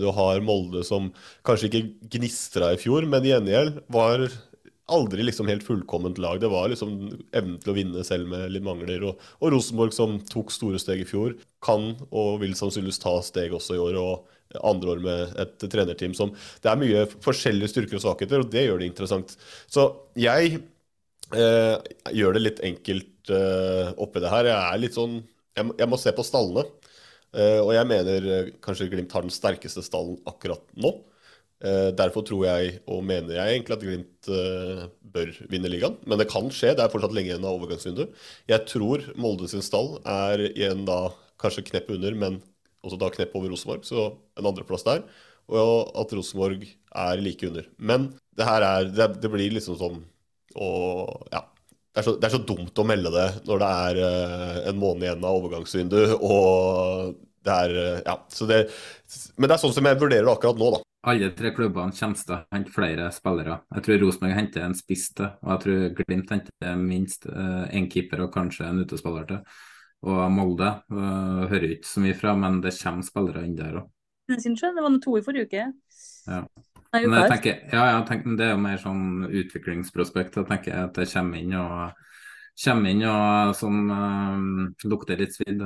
Du 0.03 0.09
har 0.17 0.43
Molde 0.43 0.83
som 0.87 1.13
kanskje 1.47 1.71
ikke 1.71 1.85
gnistra 2.17 2.73
i 2.75 2.81
fjor, 2.81 3.07
men 3.07 3.25
i 3.25 3.33
gjengjeld 3.35 3.85
var 3.93 4.27
aldri 4.93 5.25
liksom 5.25 5.49
helt 5.51 5.65
fullkomment 5.67 6.19
lag. 6.23 6.41
Det 6.43 6.51
var 6.53 6.71
liksom 6.73 6.97
evnen 7.37 7.57
til 7.63 7.73
å 7.73 7.77
vinne 7.77 8.05
selv 8.07 8.31
med 8.33 8.51
litt 8.55 8.67
mangler. 8.67 9.07
Og, 9.11 9.23
og 9.41 9.55
Rosenborg, 9.55 9.95
som 9.97 10.19
tok 10.31 10.53
store 10.55 10.81
steg 10.83 11.05
i 11.05 11.09
fjor, 11.09 11.37
kan 11.65 11.93
og 12.11 12.41
vil 12.43 12.57
sannsynligvis 12.59 13.03
ta 13.03 13.17
steg 13.25 13.55
også 13.57 13.79
i 13.79 13.83
år. 13.89 13.99
og 14.01 14.37
andre 14.67 14.91
år 14.91 15.01
med 15.05 15.37
et 15.39 15.65
trenerteam 15.71 16.15
som 16.19 16.33
Det 16.35 16.67
er 16.67 16.79
mye 16.81 17.05
forskjellige 17.23 17.71
styrker 17.71 18.01
og 18.01 18.03
svakheter, 18.03 18.43
og 18.43 18.51
det 18.51 18.65
gjør 18.67 18.81
det 18.83 18.89
interessant. 18.91 19.37
Så 19.71 19.85
jeg 20.19 20.57
eh, 21.31 21.77
gjør 22.11 22.35
det 22.35 22.43
litt 22.43 22.65
enkelt 22.67 23.31
eh, 23.31 23.93
oppi 23.95 24.23
det 24.23 24.33
her. 24.33 24.51
Jeg 24.51 24.59
er 24.59 24.83
litt 24.83 24.99
sånn 24.99 25.21
Jeg, 25.59 25.67
jeg 25.79 25.91
må 25.91 25.99
se 25.99 26.13
på 26.15 26.27
stallene. 26.27 26.67
Eh, 27.31 27.61
og 27.63 27.71
jeg 27.77 27.87
mener 27.87 28.27
eh, 28.27 28.51
kanskje 28.63 28.89
Glimt 28.91 29.13
har 29.15 29.23
den 29.23 29.35
sterkeste 29.35 29.85
stallen 29.87 30.19
akkurat 30.27 30.65
nå. 30.75 30.97
Eh, 31.61 31.91
derfor 31.93 32.25
tror 32.25 32.47
jeg, 32.47 32.79
og 32.89 33.03
mener 33.05 33.37
jeg 33.37 33.57
egentlig, 33.59 33.77
at 33.77 33.83
Glimt 33.85 34.29
eh, 34.33 34.85
bør 35.13 35.33
vinne 35.53 35.69
ligaen. 35.69 35.99
Men 36.09 36.21
det 36.21 36.31
kan 36.31 36.49
skje. 36.55 36.73
Det 36.77 36.85
er 36.85 36.93
fortsatt 36.93 37.13
lenge 37.17 37.35
igjen 37.35 37.45
av 37.45 37.59
overgangsvinduet. 37.59 38.15
Jeg 38.49 38.65
tror 38.71 39.05
Molde 39.21 39.51
sin 39.53 39.65
stall 39.65 39.99
er 40.09 40.47
igjen 40.49 40.87
da 40.89 41.11
kanskje 41.41 41.67
knepp 41.69 41.93
under, 41.93 42.17
men 42.17 42.41
også 42.81 42.97
da 43.01 43.11
knepp 43.13 43.37
over 43.37 43.53
Rosenborg. 43.53 43.85
Så 43.85 44.09
en 44.41 44.49
andreplass 44.49 44.87
der. 44.89 45.05
Og 45.53 45.93
at 46.01 46.17
Rosenborg 46.17 46.65
er 46.65 47.21
like 47.21 47.49
under. 47.51 47.69
Men 47.77 48.13
det 48.39 48.49
her 48.49 48.65
er 48.65 48.89
Det, 48.89 49.09
det 49.21 49.31
blir 49.33 49.53
liksom 49.53 49.77
sånn 49.77 50.05
og 50.59 51.29
ja. 51.31 51.45
Det 51.91 52.01
er, 52.01 52.07
så, 52.07 52.13
det 52.19 52.27
er, 52.27 52.33
så, 52.35 52.41
dumt 52.47 52.79
å 52.79 52.85
melde 52.87 53.11
det 53.11 53.27
når 53.49 53.61
det 53.61 53.69
er 53.85 53.99
uh, 53.99 54.59
en 54.71 54.79
måned 54.79 55.05
igjen 55.05 55.25
av 55.27 55.39
overgangsvinduet, 55.41 56.13
Og 56.23 57.17
det 57.47 57.57
er 57.67 58.03
Ja. 58.07 58.17
Det, 58.49 58.61
men 59.37 59.51
det 59.51 59.57
er 59.57 59.63
sånn 59.63 59.75
som 59.75 59.87
jeg 59.87 59.99
vurderer 59.99 60.27
det 60.27 60.33
akkurat 60.33 60.59
nå, 60.59 60.71
da. 60.77 60.81
Alle 61.09 61.31
tre 61.33 61.55
klubbene 61.57 61.97
kommer 61.97 62.19
til 62.21 62.35
å 62.35 62.41
hente 62.53 62.73
flere 62.75 63.07
spillere. 63.15 63.55
Jeg 63.73 63.85
tror 63.87 64.03
Rosenborg 64.03 64.37
henter 64.37 64.67
en 64.67 64.77
spiss 64.77 65.07
til, 65.17 65.31
og 65.41 65.53
jeg 65.55 65.63
tror 65.65 65.95
Glimt 65.97 66.33
henter 66.35 66.75
minst 66.77 67.25
én 67.31 67.87
eh, 67.87 67.89
keeper 67.89 68.27
og 68.27 68.35
kanskje 68.35 68.69
en 68.69 68.83
utespiller 68.83 69.29
til. 69.31 69.41
Og 70.11 70.21
Molde 70.33 70.69
eh, 70.69 71.41
hører 71.53 71.77
ikke 71.77 71.89
så 71.89 72.05
mye 72.05 72.19
fra, 72.19 72.35
men 72.37 72.61
det 72.65 72.75
kommer 72.77 73.09
spillere 73.09 73.47
inn 73.49 73.57
der 73.57 73.81
òg. 73.81 73.89
Det 74.31 74.61
var 74.77 74.93
noe 74.93 75.03
to 75.03 75.17
i 75.19 75.25
forrige 75.25 75.49
uke. 75.49 75.65
Ja. 76.29 76.45
Men 76.93 77.15
jeg 77.15 77.31
tenker, 77.31 77.59
ja, 77.71 77.83
jeg 77.87 78.07
tenker, 78.09 78.37
Det 78.37 78.47
er 78.47 78.53
jo 78.53 78.63
mer 78.63 78.79
sånn 78.83 79.05
utviklingsprospekt. 79.27 80.37
Jeg 80.37 80.49
tenker 80.49 80.79
at 80.85 80.97
det 80.99 81.07
kommer 81.11 81.41
inn 81.41 81.55
og, 81.59 82.09
kommer 82.65 82.93
inn 82.93 83.05
og 83.07 83.55
som 83.59 83.79
um, 83.89 84.49
lukter 84.85 85.21
litt 85.23 85.37
svidd. 85.37 85.65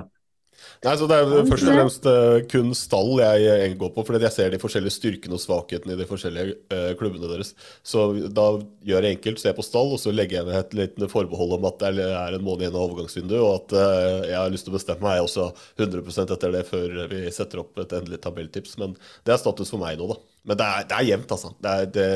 Nei, 0.84 0.94
så 1.00 1.06
Det 1.08 1.16
er 1.16 1.46
først 1.48 1.68
og 1.68 1.76
fremst 1.78 2.08
uh, 2.08 2.38
kun 2.50 2.74
stall 2.76 3.12
jeg, 3.22 3.44
jeg 3.46 3.76
går 3.80 3.92
på, 3.94 4.04
fordi 4.04 4.26
jeg 4.26 4.34
ser 4.34 4.52
de 4.52 4.60
forskjellige 4.60 4.96
styrkene 4.98 5.38
og 5.38 5.42
svakhetene 5.42 5.94
i 5.94 6.00
de 6.00 6.06
forskjellige 6.08 6.56
uh, 6.74 6.90
klubbene 7.00 7.30
deres. 7.30 7.54
Så 7.86 8.04
da 8.36 8.46
gjør 8.84 9.08
jeg 9.08 9.18
enkelt, 9.18 9.40
ser 9.40 9.56
på 9.56 9.64
stall, 9.64 9.94
og 9.96 10.02
så 10.02 10.12
legger 10.12 10.40
jeg 10.40 10.48
ned 10.50 10.58
et 10.60 10.76
lite 10.80 11.08
forbehold 11.12 11.56
om 11.56 11.68
at 11.70 11.80
det 11.80 12.04
er 12.04 12.36
en 12.36 12.44
måned 12.44 12.66
igjen 12.66 12.76
av 12.76 12.84
overgangsvinduet, 12.88 13.40
og 13.40 13.54
at 13.62 13.76
uh, 13.78 14.28
jeg 14.28 14.38
har 14.38 14.52
lyst 14.52 14.68
til 14.68 14.74
å 14.74 14.78
bestemme 14.78 15.08
meg 15.08 15.24
også 15.24 15.48
100% 15.80 16.36
etter 16.36 16.54
det 16.58 16.62
før 16.68 17.00
vi 17.14 17.24
setter 17.34 17.64
opp 17.64 17.80
et 17.80 17.96
endelig 17.96 18.20
tabelltips. 18.26 18.76
Men 18.82 18.98
det 19.24 19.34
er 19.34 19.40
status 19.40 19.72
for 19.72 19.82
meg 19.82 19.96
nå, 20.00 20.12
da. 20.12 20.20
Men 20.44 20.60
det 20.60 20.68
er, 20.68 20.86
det 20.90 20.96
er 20.98 21.08
jevnt, 21.08 21.32
altså. 21.32 21.54
Det 21.64 21.72
er, 21.72 21.90
det, 21.96 22.08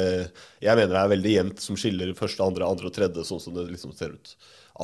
jeg 0.61 0.77
mener 0.77 0.93
det 0.93 1.01
er 1.01 1.13
veldig 1.15 1.35
jevnt 1.35 1.65
som 1.65 1.81
skiller 1.81 2.13
første, 2.19 2.45
andre, 2.45 2.69
andre 2.69 2.91
og 2.91 2.97
tredje, 2.97 3.25
sånn 3.25 3.41
som 3.41 3.57
det 3.57 3.71
liksom 3.71 3.97
ser 3.97 4.13
ut 4.19 4.35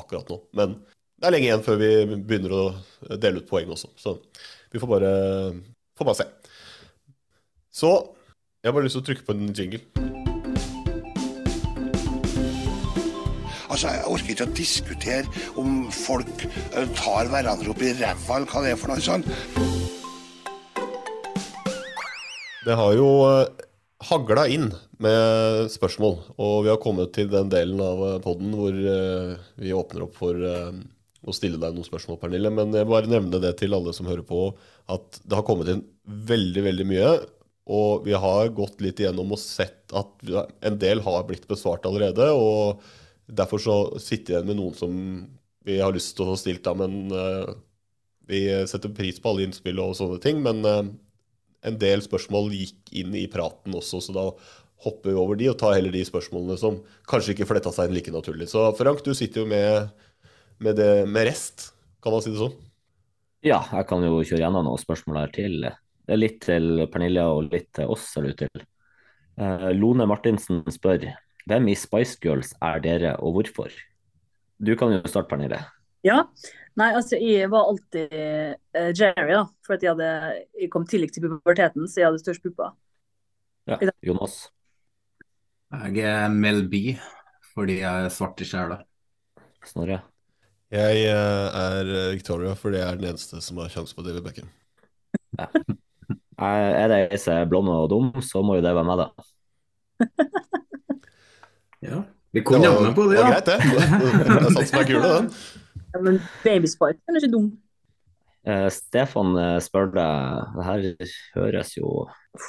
akkurat 0.00 0.30
nå. 0.32 0.40
Men 0.56 0.78
det 1.24 1.30
er 1.30 1.32
lenge 1.38 1.46
igjen 1.48 1.62
før 1.64 1.78
vi 1.80 2.18
begynner 2.20 2.52
å 2.52 2.64
dele 3.16 3.40
ut 3.40 3.46
poeng 3.48 3.70
også. 3.72 3.88
Så 3.96 4.12
vi 4.68 4.80
får 4.82 4.90
bare, 4.90 5.12
får 5.96 6.08
bare 6.10 6.18
se. 6.18 6.26
Så 7.72 7.92
jeg 8.60 8.68
har 8.68 8.74
bare 8.76 8.84
lyst 8.84 8.98
til 8.98 9.00
å 9.00 9.06
trykke 9.06 9.24
på 9.24 9.32
en 9.32 9.54
jingle. 9.56 9.80
Altså, 13.72 13.88
Jeg 13.88 14.04
orker 14.12 14.34
ikke 14.34 14.44
å 14.44 14.52
diskutere 14.60 15.48
om 15.56 15.88
folk 15.96 16.44
eh, 16.44 16.92
tar 16.92 17.32
hverandre 17.32 17.72
opp 17.72 17.80
i 17.80 17.96
ræva, 17.96 18.36
eller 18.36 18.52
hva 18.52 18.66
det 18.66 18.74
er 18.74 18.80
for 18.84 18.92
noe 18.92 19.08
sånt. 19.08 19.24
Det 22.68 22.76
har 22.84 22.98
jo 23.00 23.08
eh, 23.30 23.64
hagla 24.12 24.44
inn 24.52 24.74
med 25.00 25.72
spørsmål, 25.72 26.20
og 26.36 26.66
vi 26.68 26.74
har 26.74 26.84
kommet 26.84 27.16
til 27.16 27.32
den 27.32 27.48
delen 27.48 27.80
av 27.80 28.10
eh, 28.10 28.20
poden 28.28 28.52
hvor 28.60 28.76
vi 28.76 29.72
åpner 29.72 30.04
opp 30.04 30.20
for 30.20 30.52
å 31.24 31.34
stille 31.34 31.60
deg 31.60 31.74
noen 31.74 31.86
spørsmål, 31.86 32.18
Pernille. 32.22 32.50
Men 32.52 32.74
jeg 32.76 32.88
bare 32.88 33.10
nevne 33.10 33.40
det 33.42 33.54
til 33.60 33.76
alle 33.76 33.94
som 33.96 34.08
hører 34.08 34.24
på, 34.28 34.48
at 34.92 35.20
det 35.24 35.38
har 35.38 35.46
kommet 35.46 35.70
inn 35.72 35.84
veldig, 36.04 36.64
veldig 36.68 36.86
mye. 36.90 37.12
Og 37.74 38.04
vi 38.04 38.16
har 38.20 38.52
gått 38.56 38.82
litt 38.84 39.00
igjennom 39.00 39.32
og 39.32 39.40
sett 39.40 39.94
at 39.96 40.26
en 40.68 40.80
del 40.80 41.00
har 41.06 41.24
blitt 41.28 41.46
besvart 41.48 41.86
allerede. 41.88 42.28
Og 42.36 42.82
derfor 43.26 43.62
så 43.62 43.78
sitter 43.96 44.34
jeg 44.34 44.42
igjen 44.42 44.50
med 44.52 44.60
noen 44.60 44.76
som 44.76 44.98
vi 45.64 45.78
har 45.80 45.94
lyst 45.96 46.12
til 46.18 46.28
å 46.28 46.36
stille 46.36 46.60
da. 46.64 46.74
Men 46.76 47.08
uh, 47.08 47.54
vi 48.28 48.46
setter 48.68 48.92
pris 48.92 49.20
på 49.20 49.32
alle 49.32 49.48
innspill 49.48 49.80
og 49.80 49.96
sånne 49.96 50.20
ting. 50.24 50.44
Men 50.44 50.60
uh, 50.68 50.82
en 51.64 51.80
del 51.80 52.04
spørsmål 52.04 52.52
gikk 52.52 52.92
inn 53.00 53.16
i 53.16 53.24
praten 53.32 53.74
også, 53.76 54.02
så 54.04 54.14
da 54.16 54.28
hopper 54.84 55.14
vi 55.14 55.16
over 55.16 55.38
de 55.40 55.48
og 55.48 55.58
tar 55.60 55.78
heller 55.78 55.94
de 55.94 56.02
spørsmålene 56.04 56.58
som 56.60 56.80
kanskje 57.08 57.32
ikke 57.32 57.48
fletta 57.48 57.72
seg 57.72 57.88
inn 57.88 57.96
like 57.96 58.12
naturlig. 58.12 58.50
Så 58.52 58.66
Frank, 58.76 59.00
du 59.04 59.14
sitter 59.16 59.40
jo 59.40 59.48
med 59.48 59.88
med, 60.64 60.78
det, 60.80 60.90
med 61.10 61.28
rest, 61.28 61.70
kan 62.02 62.14
man 62.14 62.24
si 62.24 62.32
det 62.32 62.40
sånn? 62.40 62.54
Ja, 63.44 63.60
jeg 63.68 63.88
kan 63.90 64.04
jo 64.04 64.22
kjøre 64.24 64.40
gjennom 64.40 64.64
noen 64.64 64.80
spørsmål 64.80 65.20
her 65.20 65.32
til. 65.34 65.58
Det 65.64 66.14
er 66.14 66.20
litt 66.20 66.40
til 66.44 66.86
Pernille 66.92 67.24
og 67.28 67.50
litt 67.52 67.68
til 67.76 67.90
oss, 67.92 68.06
ser 68.12 68.24
det 68.24 68.32
ut 68.32 68.42
til. 68.46 68.64
Uh, 69.40 69.68
Lone 69.76 70.06
Martinsen 70.08 70.62
spør 70.72 71.10
hvem 71.50 71.68
i 71.68 71.76
Spice 71.76 72.16
Girls 72.22 72.54
er 72.64 72.80
dere, 72.84 73.16
og 73.20 73.36
hvorfor? 73.36 73.72
Du 74.64 74.72
kan 74.80 74.94
jo 74.94 75.02
starte, 75.04 75.28
Pernille. 75.32 75.60
Ja. 76.06 76.22
Nei, 76.74 76.88
altså 76.96 77.20
jeg 77.20 77.50
var 77.52 77.68
alltid 77.70 78.14
uh, 78.16 78.88
Jerry, 78.96 79.34
da. 79.34 79.44
For 79.66 79.76
at 79.76 79.84
jeg, 79.84 79.92
hadde, 79.92 80.40
jeg 80.62 80.70
kom 80.72 80.88
tidlig 80.88 81.12
til 81.12 81.26
puberteten, 81.28 81.84
så 81.90 82.00
jeg 82.00 82.08
hadde 82.08 82.22
størst 82.24 82.44
pupper. 82.46 82.72
Ja, 83.68 83.78
Jonas? 84.04 84.40
Jeg 85.74 86.04
er 86.08 86.32
Mel 86.32 86.64
B, 86.70 86.96
fordi 87.54 87.78
jeg 87.82 88.08
er 88.08 88.12
svart 88.12 88.40
i 88.40 88.48
sjela. 88.48 88.80
Snorre? 89.64 90.02
Jeg 90.74 91.04
eh, 91.06 91.54
er 91.54 91.88
eh, 91.92 92.12
Victoria, 92.16 92.54
for 92.58 92.74
det 92.74 92.80
er 92.82 92.96
den 92.98 93.12
eneste 93.12 93.38
som 93.44 93.60
har 93.62 93.70
sjanse 93.70 93.94
på 93.94 94.02
David 94.02 94.24
Beckham. 94.26 94.48
Ja. 95.38 95.46
Er 96.44 96.90
det 96.90 96.96
ei 97.14 97.18
som 97.22 97.36
er 97.36 97.46
blond 97.46 97.70
og 97.70 97.86
dum, 97.92 98.08
så 98.26 98.42
må 98.42 98.56
jo 98.58 98.64
det 98.64 98.72
være 98.74 98.88
meg, 98.88 99.04
da. 99.04 100.08
ja. 101.88 102.00
Vi 102.34 102.42
kom 102.42 102.64
jammen 102.64 102.96
på 102.96 103.06
det, 103.12 103.20
ja. 103.20 103.38
Det 103.38 103.54
var 103.54 103.62
greit, 103.62 103.92
det. 103.92 104.24
Det 104.24 104.32
er 104.34 104.56
sant 104.56 104.72
som 104.72 104.80
er 104.80 104.88
kule, 104.88 105.12
den. 105.12 105.28
Ja, 105.94 106.00
men 106.08 106.18
babyspiken 106.42 107.14
er 107.14 107.22
ikke 107.22 107.34
dum. 107.36 107.52
Uh, 108.44 108.66
Stefan 108.68 109.38
spør 109.64 109.86
deg 109.94 110.50
Det 110.52 110.64
her 110.66 110.82
høres 111.38 111.70
jo 111.78 111.92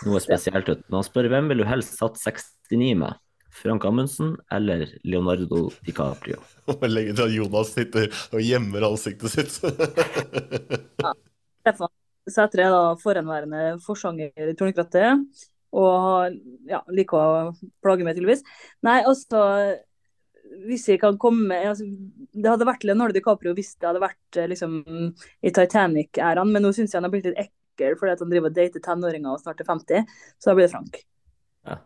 noe 0.08 0.24
spesielt 0.24 0.68
ut. 0.72 0.82
Men 0.88 0.98
han 0.98 1.06
spør 1.06 1.30
hvem 1.32 1.54
vil 1.54 1.62
du 1.62 1.68
helst 1.70 1.94
satt 2.02 2.18
69 2.18 2.98
med? 3.06 3.22
Frank 3.56 3.86
Amundsen 3.88 4.36
eller 4.52 4.90
Leonardo 5.08 5.70
DiCaprio? 5.86 6.42
Legge 6.96 7.16
til 7.16 7.28
at 7.28 7.36
Jonas 7.36 7.74
sitter 7.76 8.10
og 8.32 8.42
gjemmer 8.44 8.90
ansiktet 8.90 9.32
sitt. 9.32 9.60
Stefan 11.64 11.94
Sætre 12.26 12.64
er 12.66 12.74
da 12.74 12.96
forhenværende 12.98 13.76
forsanger 13.86 14.32
i 14.50 14.56
Tornekrattet. 14.58 15.44
Og 15.76 16.38
ja, 16.70 16.80
liker 16.96 17.20
å 17.20 17.52
plage 17.84 18.06
meg, 18.06 18.16
tydeligvis. 18.16 18.46
Nei, 18.86 19.02
altså 19.04 19.42
Hvis 20.66 20.86
jeg 20.88 21.02
kan 21.02 21.18
komme 21.20 21.58
altså, 21.68 21.84
Det 22.32 22.48
hadde 22.48 22.68
vært 22.70 22.86
Leonardo 22.88 23.16
DiCaprio 23.18 23.52
hvis 23.58 23.74
det 23.82 23.90
hadde 23.90 24.04
vært 24.04 24.40
eh, 24.40 24.48
liksom 24.52 24.78
i 24.86 25.52
Titanic-æraen, 25.52 26.54
men 26.54 26.64
nå 26.64 26.72
syns 26.72 26.94
jeg 26.94 27.02
han 27.02 27.10
har 27.10 27.14
blitt 27.14 27.28
litt 27.28 27.42
ekkel 27.44 27.98
fordi 28.00 28.14
at 28.14 28.24
han 28.24 28.32
driver 28.32 28.54
og 28.54 28.56
dater 28.56 28.84
tenåringer 28.86 29.34
og 29.34 29.42
snart 29.42 29.60
er 29.60 29.68
50, 29.68 30.14
så 30.40 30.50
da 30.50 30.56
blir 30.56 30.68
det 30.68 30.72
Frank. 30.72 31.02
Ja, 31.68 31.80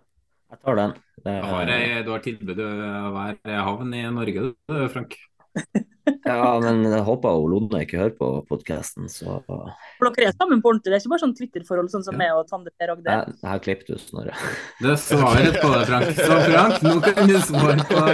jeg 0.49 0.59
tar 0.63 0.75
den. 0.79 0.93
Det, 1.19 1.33
Du 1.35 1.47
har, 1.51 1.69
jeg, 1.69 2.03
du 2.05 2.11
har 2.13 2.21
tilbud 2.25 2.59
hver 2.59 3.63
havn 3.67 3.93
i 3.93 4.03
Norge, 4.13 4.51
du, 4.55 4.79
Frank. 4.93 5.15
ja, 6.29 6.59
men 6.63 6.83
jeg 6.87 7.01
håper 7.05 7.35
jo 7.35 7.47
Lone 7.51 7.81
ikke 7.83 7.99
hører 7.99 8.15
på 8.17 8.29
podkasten, 8.49 9.09
så 9.11 9.39
For 9.45 10.09
dere 10.15 10.29
er 10.29 10.35
sammen 10.37 10.61
på 10.63 10.71
ordentlig, 10.71 10.91
det 10.93 10.97
er 10.97 11.03
ikke 11.03 11.13
bare 11.13 11.23
sånn 11.25 11.37
Twitter-forhold 11.37 11.91
sånn 11.93 12.05
som 12.07 12.17
meg 12.19 12.33
og 12.37 12.47
Tande 12.49 12.71
Per 12.77 12.93
Agde. 12.95 13.09
jeg, 13.09 13.35
jeg 13.41 13.49
har 13.49 13.61
klippet 13.65 13.91
ut 13.93 14.01
Snorre. 14.03 14.33
Det 14.79 14.93
er 14.93 14.99
svaret 15.03 15.59
på 15.59 15.69
det, 15.73 15.83
Frank. 15.89 16.07
Så 16.17 16.33
Frank, 16.47 16.75
nå 16.85 16.95
kan 17.05 17.29
du 17.29 17.37
svare 17.45 17.83
på 17.89 17.97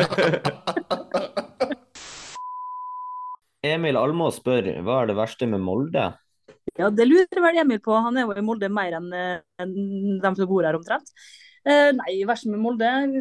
Emil 3.66 3.98
Almås 3.98 4.38
spør 4.42 4.68
hva 4.86 5.02
er 5.02 5.10
det 5.10 5.18
verste 5.18 5.48
med 5.50 5.64
Molde? 5.66 6.12
Ja, 6.78 6.90
det 6.92 7.06
lurer 7.08 7.42
vel 7.42 7.58
Emil 7.62 7.80
på. 7.84 7.96
Han 7.98 8.18
er 8.18 8.26
jo 8.26 8.36
i 8.38 8.44
Molde 8.46 8.70
mer 8.74 8.98
enn 9.00 9.10
eh, 9.16 9.42
enn 9.62 9.74
dem 10.22 10.38
som 10.38 10.50
bor 10.50 10.66
her 10.66 10.78
omtrent. 10.78 11.10
Eh, 11.66 11.90
nei, 11.98 12.20
verst 12.30 12.46
med 12.46 12.62
Molde 12.62 12.86
Han, 12.86 13.16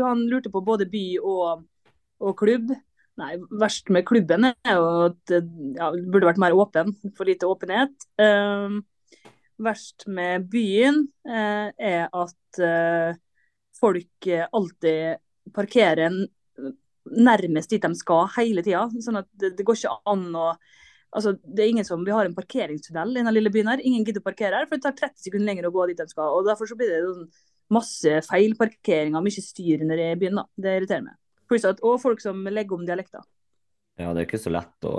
han 0.00 0.24
lurte 0.30 0.50
på 0.52 0.62
både 0.64 0.86
by 0.88 1.04
og, 1.20 1.66
og 2.24 2.36
klubb. 2.40 2.72
Nei, 3.20 3.34
verst 3.60 3.90
med 3.92 4.06
klubben 4.08 4.48
er 4.48 4.78
jo 4.78 4.86
at 5.10 5.18
det 5.28 5.42
ja, 5.76 5.90
burde 5.92 6.30
vært 6.30 6.40
mer 6.40 6.56
åpen. 6.56 6.94
For 7.18 7.28
lite 7.28 7.48
åpenhet. 7.50 8.06
Eh, 8.16 8.78
verst 9.62 10.06
med 10.08 10.48
byen 10.52 11.04
eh, 11.28 11.68
er 11.76 12.06
at 12.08 12.62
eh, 12.64 13.18
folk 13.76 14.30
alltid 14.48 15.20
parkerer 15.52 16.22
nærmest 17.12 17.72
dit 17.74 17.82
de 17.82 17.98
skal 17.98 18.30
hele 18.38 18.64
tida. 18.64 18.86
Sånn 19.04 19.20
at 19.20 19.28
det, 19.36 19.52
det 19.58 19.66
går 19.66 19.82
ikke 19.82 19.98
an 20.14 20.30
å 20.32 20.54
Altså, 21.12 21.34
det 21.44 21.60
er 21.60 21.68
ingen 21.68 21.84
som, 21.84 22.00
Vi 22.00 22.12
har 22.14 22.24
en 22.24 22.32
parkeringstunnel 22.32 23.10
i 23.12 23.18
denne 23.18 23.32
lille 23.34 23.50
byen. 23.52 23.68
her. 23.68 23.82
Ingen 23.84 24.00
gidder 24.08 24.22
å 24.22 24.24
parkere 24.30 24.56
her, 24.56 24.64
for 24.64 24.80
det 24.80 24.86
tar 24.86 25.10
30 25.10 25.26
sekunder 25.26 25.44
lenger 25.44 25.66
å 25.68 25.72
gå 25.74 25.82
dit 25.90 25.98
de 26.00 26.06
skal. 26.08 26.32
og 26.32 26.46
Derfor 26.46 26.70
så 26.70 26.76
blir 26.78 26.88
det 26.88 27.02
sånn 27.04 27.26
masse 27.72 28.18
feilparkeringer, 28.26 29.22
mye 29.22 29.44
styr 29.44 29.84
når 29.86 30.02
jeg 30.02 30.18
begynner. 30.20 30.48
Det 30.56 30.76
irriterer 30.78 31.06
meg. 31.06 31.18
Pluss 31.50 31.66
at, 31.68 31.82
Og 31.84 32.00
folk 32.00 32.22
som 32.24 32.40
legger 32.48 32.78
om 32.78 32.86
dialekter. 32.88 33.24
Ja, 34.00 34.12
det 34.12 34.22
er 34.22 34.26
ikke 34.26 34.40
så 34.40 34.52
lett 34.52 34.86
å 34.88 34.94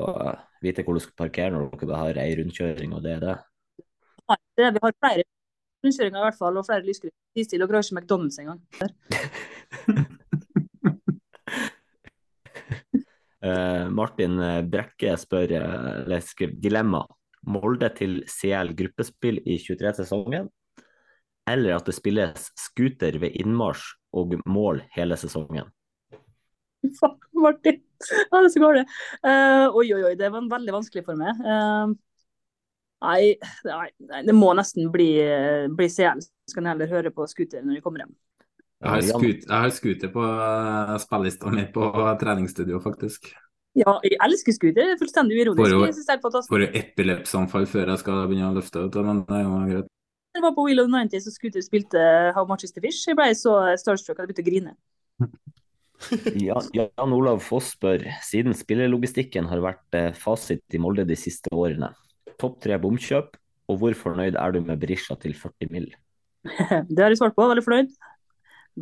vite 0.64 0.84
hvor 0.86 0.98
du 0.98 1.02
skal 1.02 1.26
parkere 1.26 1.54
når 1.56 1.72
dere 1.82 2.02
har 2.02 2.20
ei 2.22 2.36
rundkjøring, 2.38 2.94
og 2.94 3.02
det 3.06 3.16
er 3.16 3.24
det. 3.24 3.38
Nei, 4.30 4.38
det 4.58 4.68
er, 4.68 4.76
vi 4.76 4.84
har 4.84 4.94
flere 5.02 5.26
rundkjøringer 5.84 6.20
i 6.20 6.26
hvert 6.28 6.40
fall, 6.40 6.60
og 6.60 6.68
flere 6.68 6.86
lyskryss. 6.88 7.50
Dere 7.50 7.66
har 7.66 7.82
ikke 7.82 7.98
McDonald's 7.98 8.38
engang. 8.44 8.62
Uh, 13.42 13.90
Martin 14.00 14.38
Brekke 14.70 15.18
spør, 15.20 15.58
eh, 15.58 15.90
eller 16.06 16.54
dilemma. 16.62 17.04
Molde 17.50 17.90
til 17.98 18.22
CL 18.30 18.72
gruppespill 18.78 19.42
i 19.44 19.58
23-sesongen, 19.60 20.48
eller 21.50 21.78
at 21.78 21.88
det 21.90 21.96
spilles 21.96 22.50
scooter 22.60 23.18
ved 23.22 23.36
innmarsj 23.40 23.94
og 24.16 24.36
mål 24.46 24.82
hele 24.96 25.18
sesongen? 25.20 25.72
Fuck, 27.00 27.30
Martin. 27.34 27.82
Ja, 28.32 28.42
det 28.44 28.52
så 28.52 28.60
går 28.60 28.82
det. 28.82 28.88
Uh, 29.24 29.68
oi, 29.80 29.88
oi, 29.96 30.02
oi. 30.10 30.16
Det 30.20 30.32
var 30.32 30.50
veldig 30.52 30.76
vanskelig 30.76 31.06
for 31.08 31.20
meg. 31.20 31.40
Uh, 31.40 31.94
nei, 33.08 33.22
nei, 33.68 34.24
det 34.28 34.36
må 34.36 34.52
nesten 34.58 34.92
bli, 34.92 35.08
bli 35.72 35.88
CL. 35.92 36.20
Så 36.20 36.58
kan 36.58 36.68
jeg 36.68 36.76
heller 36.76 36.92
høre 36.92 37.14
på 37.16 37.28
scooter 37.32 37.64
når 37.64 37.80
jeg 37.80 37.86
kommer 37.86 38.04
hjem. 38.04 38.14
Jeg 38.84 39.48
har 39.48 39.70
scooter, 39.72 40.12
på 40.12 40.20
uh, 40.28 40.98
spillista 41.00 41.52
mi 41.54 41.64
på 41.72 41.88
treningsstudio, 42.20 42.82
faktisk. 42.84 43.32
Ja, 43.80 43.96
jeg 44.06 44.20
elsker 44.22 44.54
scooter. 44.54 44.92
Er 44.92 45.00
fullstendig 45.00 45.40
uironisk. 45.40 46.52
Får 46.52 46.66
jo- 46.66 46.72
epilepsanfall 46.82 47.66
før 47.72 47.94
jeg 47.94 48.04
skal 48.04 48.28
begynne 48.28 48.52
å 48.52 48.58
løfte, 48.60 48.84
ut? 48.84 49.00
men 49.08 49.24
det 49.30 49.40
er 49.40 49.48
jo 49.48 49.62
greit. 49.72 49.90
Jeg 50.34 50.42
var 50.42 50.54
på 50.56 50.64
Wheel 50.66 50.82
of 50.82 50.88
the 50.90 51.02
90s 51.06 51.28
og 51.30 51.36
Scooter 51.36 51.62
spilte 51.62 52.04
How 52.34 52.48
Much 52.50 52.66
Is 52.66 52.74
The 52.74 52.82
Fish. 52.82 53.06
Jeg 53.06 53.18
ble 53.20 53.30
så 53.38 53.54
starstruck 53.78 54.18
at 54.18 54.24
jeg 54.24 54.32
begynte 54.32 54.44
å 54.44 54.48
grine. 54.50 54.74
Jan, 56.48 56.70
Jan 56.74 57.14
Olav 57.14 57.44
Foss 57.46 57.76
spør, 57.76 58.02
siden 58.26 58.56
spillelogistikken 58.58 59.46
har 59.52 59.62
vært 59.64 59.98
eh, 60.00 60.10
fasit 60.18 60.74
i 60.74 60.82
Molde 60.82 61.06
de 61.08 61.18
siste 61.20 61.54
årene, 61.54 61.92
topp 62.42 62.58
tre 62.66 62.80
bomkjøp, 62.82 63.38
og 63.70 63.78
hvor 63.80 63.96
fornøyd 63.96 64.40
er 64.40 64.56
du 64.56 64.64
med 64.66 64.82
Berisha 64.82 65.16
til 65.22 65.36
40 65.38 65.70
mill.? 65.72 65.92
Det 66.90 67.00
har 67.00 67.14
jeg 67.14 67.22
svart 67.22 67.38
på, 67.38 67.46
veldig 67.48 67.64
fornøyd. 67.64 67.94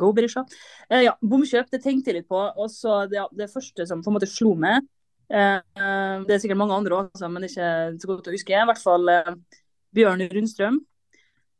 Go 0.00 0.08
Berisha. 0.16 0.46
Eh, 0.88 1.04
ja, 1.04 1.12
bomkjøp, 1.20 1.68
det 1.68 1.82
tenkte 1.84 2.10
jeg 2.10 2.22
litt 2.22 2.30
på. 2.32 2.40
Og 2.40 2.72
så 2.72 3.02
det, 3.12 3.20
det 3.36 3.50
første 3.52 3.86
som 3.88 4.00
på 4.00 4.08
en 4.08 4.16
måte 4.16 4.30
slo 4.30 4.54
meg 4.56 4.80
eh, 5.28 5.60
eh, 5.60 6.24
Det 6.24 6.32
er 6.32 6.40
sikkert 6.40 6.62
mange 6.62 6.80
andre 6.80 7.02
også, 7.04 7.28
men 7.28 7.44
ikke 7.44 7.68
så 8.00 8.08
godt 8.08 8.32
å 8.32 8.34
huske. 8.34 8.56
I 8.56 8.70
hvert 8.72 8.80
fall 8.80 9.12
eh, 9.12 9.34
Bjørn 9.92 10.24
Rundstrøm. 10.32 10.80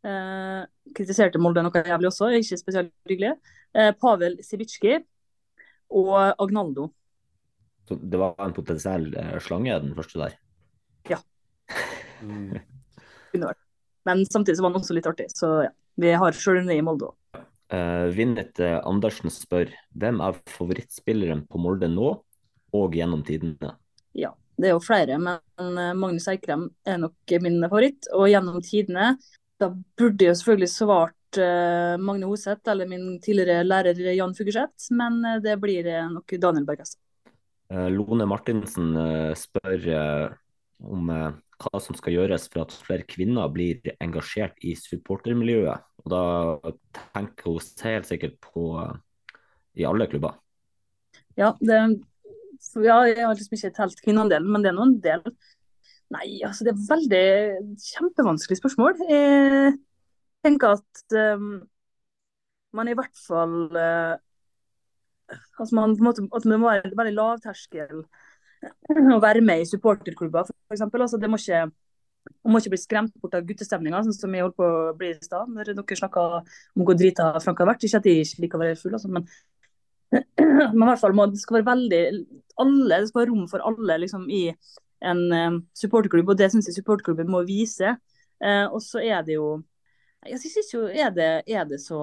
Eh, 0.02 0.62
kritiserte 0.96 1.38
Molde 1.38 1.62
noe 1.62 1.82
jævlig 1.86 2.10
også, 2.10 2.32
ikke 2.34 2.58
spesielt 2.58 2.92
hyggelig. 3.06 3.36
Eh, 3.72 3.92
Pavel 3.94 4.40
Sivitsjki 4.42 4.96
og 5.94 6.14
Agnaldo. 6.42 6.88
Så 7.86 7.98
det 7.98 8.18
var 8.18 8.34
en 8.42 8.54
potensiell 8.56 9.12
eh, 9.18 9.36
slange, 9.42 9.78
den 9.84 9.94
første 9.94 10.18
der. 10.24 10.34
Ja. 11.10 11.20
Kunne 13.32 13.52
vært. 13.52 13.62
Men 14.08 14.24
samtidig 14.26 14.58
så 14.58 14.66
var 14.66 14.74
den 14.74 14.82
også 14.82 14.96
litt 14.96 15.06
artig. 15.06 15.28
Så 15.34 15.52
ja, 15.68 15.72
vi 16.02 16.10
har 16.18 16.34
sjøl 16.34 16.64
i 16.66 16.82
Molde 16.82 17.12
òg. 17.12 17.18
Uh, 17.72 18.10
Vinnet 18.12 18.58
eh, 18.60 18.76
Andersen 18.84 19.32
spør, 19.32 19.70
hvem 19.96 20.18
er 20.20 20.36
favorittspilleren 20.50 21.46
på 21.48 21.60
Molde 21.62 21.88
nå, 21.88 22.10
og 22.76 22.96
gjennom 22.98 23.22
tidene? 23.24 23.70
Ja, 24.18 24.34
det 24.60 24.68
er 24.68 24.74
jo 24.74 24.82
flere, 24.84 25.16
men 25.16 25.78
Magnus 25.96 26.26
Eikrem 26.28 26.66
er 26.84 26.98
nok 27.00 27.32
min 27.40 27.62
favoritt. 27.64 28.10
Og 28.12 28.26
gjennom 28.28 28.60
tidene, 28.64 29.14
da 29.62 29.70
burde 29.98 30.26
jeg 30.26 30.32
jo 30.32 30.38
selvfølgelig 30.40 30.70
svart 30.72 31.38
uh, 31.40 31.94
Magne 32.02 32.28
Hoseth 32.28 32.72
eller 32.72 32.88
min 32.90 33.16
tidligere 33.22 33.64
lærer 33.66 34.00
Jan 34.16 34.34
Fugerseth, 34.36 34.90
men 34.96 35.22
eh, 35.28 35.40
det 35.44 35.56
blir 35.62 35.86
eh, 35.88 36.10
nok 36.10 36.34
Daniel 36.42 36.66
Bergestad. 36.68 37.00
Eh, 37.72 37.88
Lone 37.94 38.26
Martinsen 38.28 38.92
spør 39.38 39.86
om 40.82 41.08
hva 41.62 41.78
som 41.80 41.94
skal 41.94 42.16
gjøres 42.16 42.48
for 42.50 42.64
at 42.64 42.74
flere 42.74 43.06
kvinner 43.06 43.50
blir 43.54 43.94
engasjert 44.02 44.58
i 44.66 44.74
supportermiljøet. 44.78 45.86
Og 46.02 46.10
da 46.10 46.22
tenker 47.14 47.52
hun 47.52 47.84
helt 47.86 48.08
sikkert 48.08 48.40
på 48.42 48.64
i 49.78 49.86
alle 49.86 50.08
klubber. 50.10 50.40
Ja, 51.38 51.52
det, 51.62 51.78
ja, 52.82 52.98
jeg 53.06 53.22
har 53.22 53.38
liksom 53.38 53.56
ikke 53.56 53.76
telt 53.78 54.02
kvinneandelen, 54.02 54.50
men 54.50 54.64
det 54.64 54.72
er 54.72 54.76
nå 54.76 54.88
en 54.88 54.98
del. 55.04 55.22
Nei, 56.12 56.42
altså 56.44 56.66
det 56.66 56.74
er 56.74 56.88
veldig 56.88 57.26
kjempevanskelig 57.80 58.58
spørsmål. 58.58 58.98
Jeg 59.08 59.76
tenker 60.44 60.76
at 60.76 61.16
um, 61.36 61.62
man 62.76 62.90
i 62.90 62.96
hvert 62.98 63.22
fall 63.26 63.56
uh, 63.72 64.18
altså 65.58 65.78
man, 65.78 65.96
på 65.96 66.02
en 66.02 66.08
måte, 66.08 66.26
At 66.34 66.44
det 66.44 66.58
må 66.60 66.68
være 66.68 66.92
veldig 66.96 67.14
lavterskel 67.16 68.02
å 69.16 69.22
være 69.22 69.40
med 69.42 69.62
i 69.62 69.70
supporterklubber, 69.70 70.50
f.eks. 70.68 70.84
Altså, 70.86 71.18
det 71.18 71.30
må 71.30 71.40
ikke 71.40 71.64
man 72.42 72.54
må 72.54 72.60
ikke 72.60 72.74
bli 72.74 72.78
skremt 72.78 73.14
bort 73.18 73.34
av 73.34 73.46
guttestemninga, 73.46 74.02
sånn 74.06 74.14
som 74.14 74.34
jeg 74.34 74.44
holdt 74.44 74.58
på 74.58 74.66
å 74.66 74.92
bli 74.98 75.08
i 75.10 75.24
stad. 75.24 75.48
Når 75.50 75.72
dere 75.72 75.96
snakka 75.98 76.22
om 76.38 76.84
hvor 76.86 76.94
drita 76.98 77.32
Frank 77.42 77.58
har 77.62 77.72
vært. 77.72 77.86
Ikke 77.86 77.98
at 77.98 78.06
jeg 78.06 78.22
ikke 78.22 78.44
liker 78.44 78.60
å 78.60 78.62
være 78.62 78.78
full, 78.78 78.94
altså, 78.94 79.10
men, 79.10 79.26
men 80.76 80.84
i 80.84 80.88
hvert 80.92 81.02
fall 81.02 81.16
må, 81.18 81.26
det 81.32 81.42
skal 81.42 81.58
være 81.58 81.70
veldig 81.72 82.02
alle, 82.62 83.00
Det 83.00 83.10
skal 83.10 83.22
være 83.22 83.30
rom 83.32 83.48
for 83.50 83.66
alle 83.66 83.98
liksom, 84.04 84.28
i 84.30 84.44
en 85.02 85.20
um, 85.32 85.58
supporterklubb, 85.76 86.32
og 86.32 86.38
det 86.38 86.50
syns 86.52 86.68
jeg 86.70 86.78
supporterklubben 86.78 87.30
må 87.30 87.42
vise. 87.48 87.96
Uh, 88.42 88.66
og 88.72 88.80
så 88.84 89.02
er 89.02 89.22
det 89.26 89.36
jo 89.38 89.62
Jeg 90.26 90.38
syns 90.38 90.70
jo 90.70 90.86
er 90.86 91.10
det, 91.10 91.30
er 91.50 91.64
det 91.66 91.80
så 91.82 91.98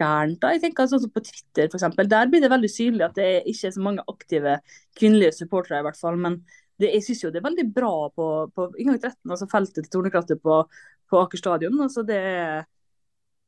gærent, 0.00 0.38
da. 0.40 0.52
Jeg 0.54 0.62
tenker 0.62 0.88
sånn 0.88 1.02
som 1.04 1.12
På 1.12 1.22
Twitter 1.24 1.68
eksempel, 1.68 2.08
der 2.08 2.28
blir 2.32 2.40
det 2.44 2.52
veldig 2.52 2.70
synlig 2.72 3.04
at 3.06 3.18
det 3.18 3.28
ikke 3.48 3.68
er 3.68 3.74
så 3.74 3.82
mange 3.84 4.04
aktive 4.08 4.58
kvinnelige 4.96 5.36
supportere, 5.40 5.80
i 5.80 5.86
hvert 5.86 6.00
fall. 6.00 6.16
men 6.20 6.40
det, 6.76 6.90
jeg 6.92 7.04
syns 7.06 7.22
jo 7.24 7.32
det 7.32 7.40
er 7.40 7.48
veldig 7.48 7.66
bra 7.72 7.92
på, 8.12 8.24
på 8.52 8.66
inngang 8.76 8.98
13, 9.00 9.30
altså 9.30 9.48
feltet 9.48 9.78
til 9.84 9.92
Tornekrattet 9.92 10.42
på, 10.44 10.58
på 11.08 11.20
Aker 11.22 11.40
stadion. 11.40 11.76
Altså 11.80 12.04
det 12.04 12.18
er 12.20 12.66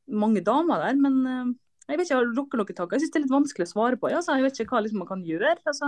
mange 0.09 0.41
damer 0.45 0.81
der, 0.81 0.97
men 0.97 1.19
uh, 1.25 1.51
jeg 1.89 1.97
vet 1.97 2.05
ikke, 2.05 2.13
jeg 2.13 2.19
har 2.19 2.31
dere 2.37 2.59
noen 2.61 2.77
tak 2.77 2.91
Jeg 2.93 3.01
syns 3.03 3.13
det 3.13 3.19
er 3.19 3.23
litt 3.25 3.33
vanskelig 3.33 3.65
å 3.65 3.71
svare 3.71 3.97
på. 3.97 4.09
Altså, 4.13 4.35
jeg 4.37 4.45
vet 4.45 4.59
ikke 4.61 4.75
hva 4.75 4.81
liksom, 4.85 5.01
man 5.01 5.09
kan 5.09 5.21
gjøre. 5.25 5.55
Altså. 5.69 5.87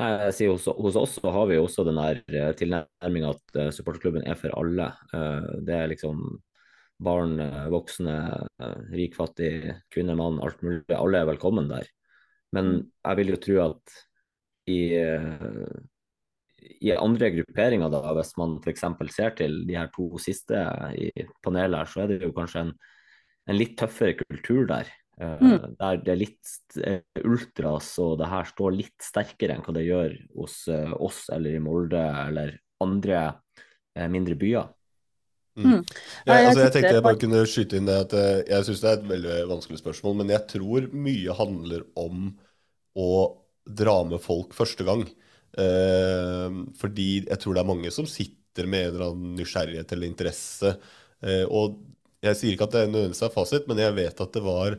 Nei, 0.00 0.12
sier 0.32 0.54
hos, 0.54 0.64
hos 0.72 0.96
oss 0.96 1.18
så 1.18 1.30
har 1.34 1.50
vi 1.50 1.58
jo 1.58 1.66
også 1.66 1.84
den 1.84 1.98
der 2.00 2.54
tilnærminga 2.56 3.34
at 3.34 3.58
uh, 3.60 3.68
supporterklubben 3.74 4.24
er 4.24 4.38
for 4.40 4.54
alle. 4.56 4.88
Uh, 5.12 5.60
det 5.66 5.74
er 5.76 5.90
liksom 5.92 6.22
barn, 7.02 7.40
eh, 7.40 7.68
voksne, 7.72 8.16
eh, 8.60 8.76
rik, 8.94 9.16
fattig, 9.18 9.74
kvinne, 9.92 10.16
mann, 10.16 10.40
alt 10.42 10.62
mulig. 10.62 10.84
Alle 10.96 11.22
er 11.22 11.26
velkommen 11.26 11.68
der. 11.68 11.88
Men 12.52 12.90
jeg 13.04 13.16
vil 13.16 13.32
jo 13.32 13.40
tro 13.40 13.58
at 13.64 13.94
i, 14.68 14.94
eh, 14.94 15.68
i 16.80 16.92
andre 16.94 17.30
grupperinger, 17.34 17.90
da, 17.90 18.02
hvis 18.14 18.36
man 18.38 18.58
f.eks. 18.62 18.84
ser 19.10 19.30
til 19.36 19.66
de 19.66 19.76
her 19.76 19.88
to 19.94 20.18
siste 20.18 20.54
i 20.94 21.10
panelet, 21.42 21.88
så 21.88 22.04
er 22.04 22.12
det 22.12 22.22
jo 22.22 22.32
kanskje 22.36 22.66
en, 22.66 22.74
en 23.48 23.58
litt 23.58 23.76
tøffere 23.78 24.14
kultur 24.14 24.66
der. 24.66 24.90
Eh, 25.20 25.38
Mm. 25.42 25.76
Der 25.78 25.96
det 26.02 26.12
er 26.12 26.20
litt 26.20 26.76
eh, 26.82 27.24
ultras, 27.24 27.92
og 28.02 28.18
det 28.18 28.30
her 28.32 28.44
står 28.48 28.76
litt 28.76 29.00
sterkere 29.02 29.56
enn 29.56 29.64
hva 29.66 29.74
det 29.76 29.86
gjør 29.86 30.14
hos 30.38 30.68
eh, 30.68 30.92
oss 30.98 31.26
eller 31.32 31.58
i 31.58 31.62
Molde 31.62 32.00
eller 32.00 32.56
andre 32.82 33.18
eh, 33.94 34.08
mindre 34.08 34.34
byer. 34.40 34.70
Mm. 35.52 35.82
Ja, 36.24 36.32
Jeg, 36.32 36.38
jeg 36.38 36.46
altså, 36.48 36.62
jeg 36.62 36.72
tenkte 36.72 36.94
jeg 36.96 37.04
bare 37.04 37.20
kunne 37.20 37.42
skyte 37.44 37.76
inn 37.76 37.88
det 37.90 37.98
at 38.06 38.14
eh, 38.16 38.38
jeg 38.48 38.66
syns 38.68 38.80
det 38.82 38.88
er 38.88 38.98
et 38.98 39.10
veldig 39.10 39.36
vanskelig 39.50 39.82
spørsmål, 39.82 40.16
men 40.22 40.32
jeg 40.32 40.46
tror 40.54 40.88
mye 40.96 41.36
handler 41.36 41.84
om 42.00 42.30
å 42.98 43.10
dra 43.68 43.98
med 44.08 44.20
folk 44.24 44.56
første 44.56 44.86
gang. 44.88 45.04
Eh, 45.60 46.56
fordi 46.80 47.08
jeg 47.26 47.38
tror 47.42 47.54
det 47.54 47.62
er 47.62 47.68
mange 47.68 47.92
som 47.92 48.08
sitter 48.08 48.68
med 48.68 48.86
en 48.88 48.94
eller 48.94 49.06
annen 49.10 49.36
nysgjerrighet 49.38 49.92
eller 49.92 50.08
interesse. 50.08 50.72
Eh, 51.22 51.44
og 51.44 51.78
jeg 52.24 52.38
sier 52.38 52.54
ikke 52.56 52.68
at 52.70 52.74
det 52.78 52.86
nødvendigvis 52.88 53.24
er 53.26 53.34
fasit, 53.34 53.68
men 53.68 53.80
jeg 53.82 53.96
vet 53.98 54.24
at 54.24 54.36
det 54.36 54.42
var 54.44 54.78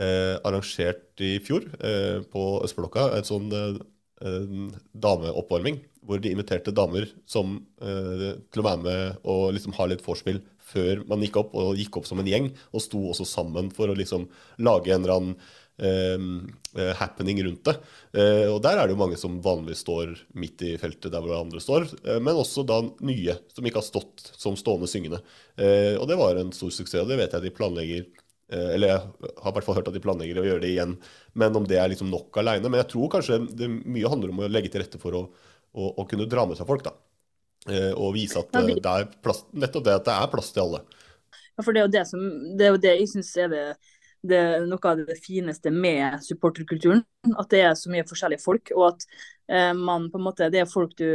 eh, 0.00 0.36
arrangert 0.44 1.24
i 1.24 1.36
fjor 1.44 1.66
eh, 1.80 2.20
på 2.30 2.44
Østblokka 2.66 3.10
et 3.18 3.28
sånn 3.28 3.50
eh, 3.54 3.80
eh, 4.24 4.54
dameoppvarming, 4.92 5.80
hvor 6.04 6.20
de 6.20 6.34
inviterte 6.34 6.74
damer 6.76 7.08
som, 7.30 7.56
eh, 7.80 8.34
til 8.52 8.62
å 8.62 8.68
være 8.68 8.84
med 8.84 9.24
og 9.24 9.54
liksom 9.56 9.76
ha 9.78 9.88
litt 9.90 10.04
vorspiel 10.04 10.42
før 10.64 11.04
man 11.08 11.22
gikk 11.24 11.38
opp, 11.40 11.52
og 11.60 11.76
gikk 11.78 12.00
opp 12.00 12.08
som 12.08 12.20
en 12.20 12.28
gjeng, 12.30 12.50
og 12.72 12.82
sto 12.82 13.02
også 13.10 13.26
sammen 13.28 13.70
for 13.74 13.90
å 13.90 13.98
liksom 13.98 14.26
lage 14.64 14.94
en 14.94 15.04
eller 15.04 15.14
annen 15.14 15.36
eh, 15.78 16.92
happening 16.98 17.42
rundt 17.44 17.68
det. 17.68 17.74
Eh, 18.16 18.46
og 18.48 18.60
der 18.64 18.78
er 18.78 18.86
det 18.86 18.94
jo 18.94 19.00
mange 19.00 19.18
som 19.20 19.40
vanligvis 19.44 19.84
står 19.84 20.14
midt 20.40 20.64
i 20.66 20.74
feltet 20.80 21.12
der 21.12 21.24
hvor 21.24 21.36
andre 21.38 21.62
står, 21.62 21.88
eh, 22.04 22.20
men 22.22 22.40
også 22.40 22.64
da 22.66 22.80
nye 23.04 23.36
som 23.54 23.66
ikke 23.66 23.82
har 23.82 23.86
stått 23.86 24.30
som 24.32 24.58
stående 24.58 24.90
syngende. 24.90 25.22
Og 26.00 26.08
det 26.10 26.16
var 26.18 26.38
en 26.40 26.50
stor 26.54 26.72
suksess, 26.74 27.04
og 27.04 27.10
det 27.12 27.20
vet 27.20 27.34
jeg 27.36 27.44
de 27.44 27.54
planlegger 27.54 28.06
eller 28.54 28.90
jeg 28.90 29.30
har 29.42 29.50
i 29.50 29.54
hvert 29.56 29.66
fall 29.66 29.78
hørt 29.78 29.88
at 29.90 29.96
de 29.96 30.02
planlegger 30.04 30.40
å 30.40 30.46
gjøre 30.46 30.62
det 30.64 30.70
igjen. 30.74 30.94
Men 31.40 31.56
om 31.58 31.66
det 31.68 31.80
er 31.80 31.90
liksom 31.92 32.10
nok 32.12 32.38
alene. 32.42 32.70
Men 32.70 32.82
jeg 32.82 32.92
tror 32.94 33.10
kanskje 33.16 33.40
det 33.50 33.70
mye 33.70 34.10
handler 34.12 34.34
om 34.34 34.44
å 34.44 34.50
legge 34.50 34.72
til 34.72 34.84
rette 34.84 35.00
for 35.02 35.18
å, 35.18 35.24
å, 35.74 35.90
å 36.02 36.06
kunne 36.10 36.28
dra 36.30 36.46
med 36.48 36.60
seg 36.60 36.68
folk. 36.68 36.84
da. 36.86 36.94
Eh, 37.64 37.92
og 37.96 38.12
vise 38.12 38.40
at 38.42 38.52
eh, 38.60 38.74
det 38.76 38.90
er 38.90 39.06
plass, 39.24 39.44
nettopp 39.56 39.86
det 39.86 39.96
at 39.96 40.08
det 40.08 40.14
er 40.14 40.30
plass 40.32 40.52
til 40.52 40.66
alle. 40.66 40.82
Ja, 41.54 41.62
for 41.62 41.72
det 41.72 41.80
er 41.80 41.86
jo 41.86 41.94
det 41.94 42.06
som 42.10 42.24
det 42.58 42.66
er 42.66 42.74
jo 42.74 42.80
det 42.82 42.96
jeg 42.98 43.10
syns 43.14 43.30
er 43.40 43.52
det, 43.52 43.62
det 44.26 44.40
noe 44.68 44.90
av 44.90 45.00
det 45.00 45.16
fineste 45.22 45.72
med 45.72 46.18
supporterkulturen. 46.26 47.04
At 47.38 47.48
det 47.54 47.62
er 47.64 47.78
så 47.78 47.92
mye 47.92 48.04
forskjellige 48.08 48.44
folk, 48.44 48.74
og 48.76 48.90
at 48.90 49.06
eh, 49.48 49.72
man 49.78 50.10
på 50.12 50.20
en 50.20 50.26
måte 50.26 50.50
det 50.52 50.60
er 50.64 50.68
folk 50.68 50.92
du 51.00 51.08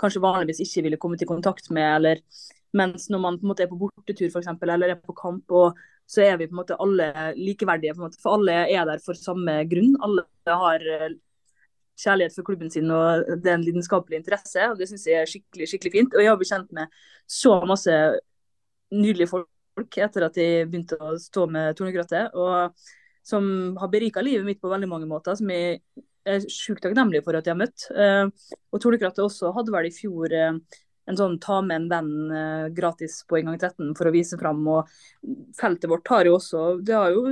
kanskje 0.00 0.22
vanligvis 0.24 0.60
ikke 0.64 0.84
ville 0.88 1.00
kommet 1.00 1.24
i 1.24 1.30
kontakt 1.30 1.70
med. 1.72 1.88
eller 1.96 2.20
Mens 2.76 3.08
når 3.08 3.22
man 3.22 3.38
på 3.38 3.46
en 3.46 3.52
måte 3.54 3.64
er 3.64 3.70
på 3.70 3.80
bortetur 3.80 4.28
for 4.28 4.42
eksempel, 4.42 4.74
eller 4.74 4.92
er 4.92 5.00
på 5.00 5.14
kamp, 5.16 5.52
og 5.54 5.78
så 6.06 6.24
er 6.24 6.36
vi 6.38 6.48
på 6.48 6.54
en 6.54 6.60
måte 6.60 6.78
alle 6.80 7.10
likeverdige. 7.38 7.94
måte, 7.96 8.20
For 8.22 8.36
alle 8.36 8.64
er 8.68 8.84
der 8.88 9.00
for 9.04 9.16
samme 9.18 9.62
grunn. 9.70 9.94
Alle 10.04 10.26
har 10.46 10.84
eh, 10.96 11.16
kjærlighet 12.00 12.34
for 12.36 12.46
klubben 12.46 12.70
sin 12.70 12.90
og 12.90 13.24
det 13.40 13.50
er 13.50 13.58
en 13.58 13.64
lidenskapelig 13.64 14.20
interesse. 14.20 14.68
og 14.70 14.78
Det 14.78 14.88
syns 14.90 15.06
jeg 15.08 15.22
er 15.22 15.30
skikkelig 15.30 15.70
skikkelig 15.70 15.92
fint. 15.92 16.14
Og 16.14 16.22
jeg 16.22 16.32
har 16.32 16.40
blitt 16.40 16.52
kjent 16.52 16.72
med 16.76 17.00
så 17.26 17.56
masse 17.66 17.98
nydelige 18.94 19.32
folk 19.32 19.98
etter 19.98 20.28
at 20.28 20.36
jeg 20.38 20.68
begynte 20.68 20.98
å 21.02 21.16
stå 21.18 21.46
med 21.50 21.78
Tornekrattet. 21.78 22.34
Og 22.36 22.84
som 23.24 23.76
har 23.80 23.88
berika 23.88 24.22
livet 24.22 24.44
mitt 24.46 24.60
på 24.60 24.68
veldig 24.68 24.90
mange 24.90 25.08
måter, 25.08 25.34
som 25.38 25.48
jeg 25.50 25.80
er 26.28 26.44
sjukt 26.52 26.82
takknemlig 26.84 27.22
for 27.24 27.36
at 27.36 27.46
jeg 27.46 27.54
har 27.54 27.60
møtt. 27.60 27.86
Eh, 27.90 28.52
og 28.72 28.82
Tornekrattet 28.82 29.24
også 29.24 29.52
hadde 29.56 29.72
vel 29.72 29.88
i 29.88 29.94
fjor 29.94 30.32
eh, 30.32 30.60
en 31.10 31.18
sånn 31.18 31.38
ta 31.42 31.60
med 31.64 31.82
en 31.82 31.88
venn 31.90 32.12
eh, 32.32 32.68
gratis 32.76 33.20
på 33.28 33.40
inngang 33.40 33.58
13 33.58 33.92
for 33.98 34.08
å 34.08 34.14
vise 34.14 34.38
fram. 34.40 34.62
Og 34.72 34.92
feltet 35.58 35.90
vårt 35.90 36.12
har 36.12 36.28
jo 36.28 36.38
også 36.38 36.66
Det 36.84 36.96
har 36.96 37.12
jo 37.12 37.24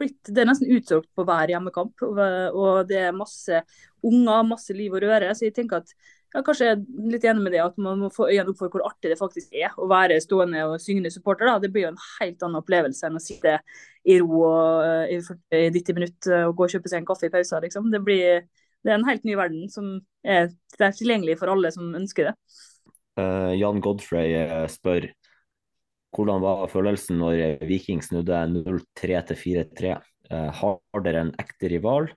blitt 0.00 0.30
Det 0.32 0.42
er 0.42 0.48
nesten 0.48 0.72
utsolgt 0.72 1.10
på 1.16 1.26
hver 1.28 1.52
hjemmekamp. 1.52 2.06
Og, 2.06 2.70
det 2.88 3.02
er 3.06 3.16
masse 3.16 3.62
unger, 4.06 4.48
masse 4.48 4.74
liv 4.76 4.94
og 4.96 5.04
røre. 5.04 5.34
Så 5.36 5.46
jeg 5.46 5.56
tenker 5.58 5.84
at 5.84 5.92
ja, 6.30 6.44
kanskje 6.46 6.68
jeg 6.68 6.76
er 6.76 7.10
litt 7.10 7.24
enig 7.26 7.42
med 7.42 7.54
det 7.56 7.62
at 7.64 7.78
man 7.82 7.98
må 8.04 8.08
få 8.14 8.28
øynene 8.30 8.52
opp 8.52 8.60
for 8.60 8.72
hvor 8.72 8.84
artig 8.86 9.10
det 9.10 9.18
faktisk 9.18 9.54
er 9.58 9.74
å 9.74 9.88
være 9.90 10.20
stående 10.22 10.62
og 10.68 10.76
syngende 10.82 11.10
supporter. 11.10 11.50
da. 11.50 11.58
Det 11.58 11.72
blir 11.74 11.88
jo 11.88 11.92
en 11.92 12.02
helt 12.20 12.44
annen 12.46 12.60
opplevelse 12.62 13.08
enn 13.08 13.18
å 13.18 13.22
sitte 13.22 13.58
i 14.06 14.16
ro 14.22 14.44
og, 14.46 14.84
eh, 14.86 15.16
i 15.16 15.20
40 15.26 15.74
90 15.74 15.98
minutter 15.98 16.46
og 16.46 16.56
gå 16.56 16.68
og 16.68 16.74
kjøpe 16.76 16.92
seg 16.92 17.02
en 17.02 17.08
kaffe 17.10 17.26
i 17.26 17.34
pausen. 17.34 17.62
Liksom. 17.66 17.90
Det, 17.92 18.02
blir, 18.06 18.46
det 18.80 18.92
er 18.92 18.98
en 19.00 19.08
helt 19.10 19.26
ny 19.26 19.36
verden 19.36 19.66
som 19.74 19.98
er, 20.24 20.54
er 20.78 20.94
tilgjengelig 20.96 21.36
for 21.42 21.52
alle 21.52 21.74
som 21.74 21.90
ønsker 21.98 22.30
det. 22.30 22.36
Eh, 23.20 23.54
Jan 23.60 23.80
Godfrey 23.84 24.36
eh, 24.38 24.66
spør 24.70 25.10
hvordan 26.16 26.42
var 26.42 26.64
følelsen 26.70 27.20
når 27.22 27.60
Viking 27.68 28.00
snudde 28.02 28.38
0-3 28.50 29.20
til 29.28 29.38
4-3? 29.44 29.92
Eh, 30.30 30.48
har 30.60 31.04
dere 31.04 31.26
en 31.26 31.36
ekte 31.38 31.70
rival? 31.70 32.10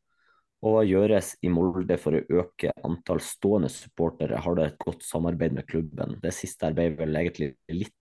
Og 0.64 0.78
hva 0.78 0.84
gjøres 0.88 1.34
i 1.44 1.50
Molde 1.52 1.98
for 2.00 2.16
å 2.16 2.40
øke 2.40 2.72
antall 2.88 3.20
stående 3.22 3.68
supportere? 3.72 4.40
Har 4.40 4.56
dere 4.56 4.72
et 4.72 4.80
godt 4.80 5.04
samarbeid 5.04 5.58
med 5.58 5.68
klubben? 5.68 6.16
Det 6.24 6.32
siste 6.36 6.70
her 6.70 6.78
ble 6.78 6.88
vel 6.96 7.20
egentlig 7.20 7.52
litt 7.68 7.92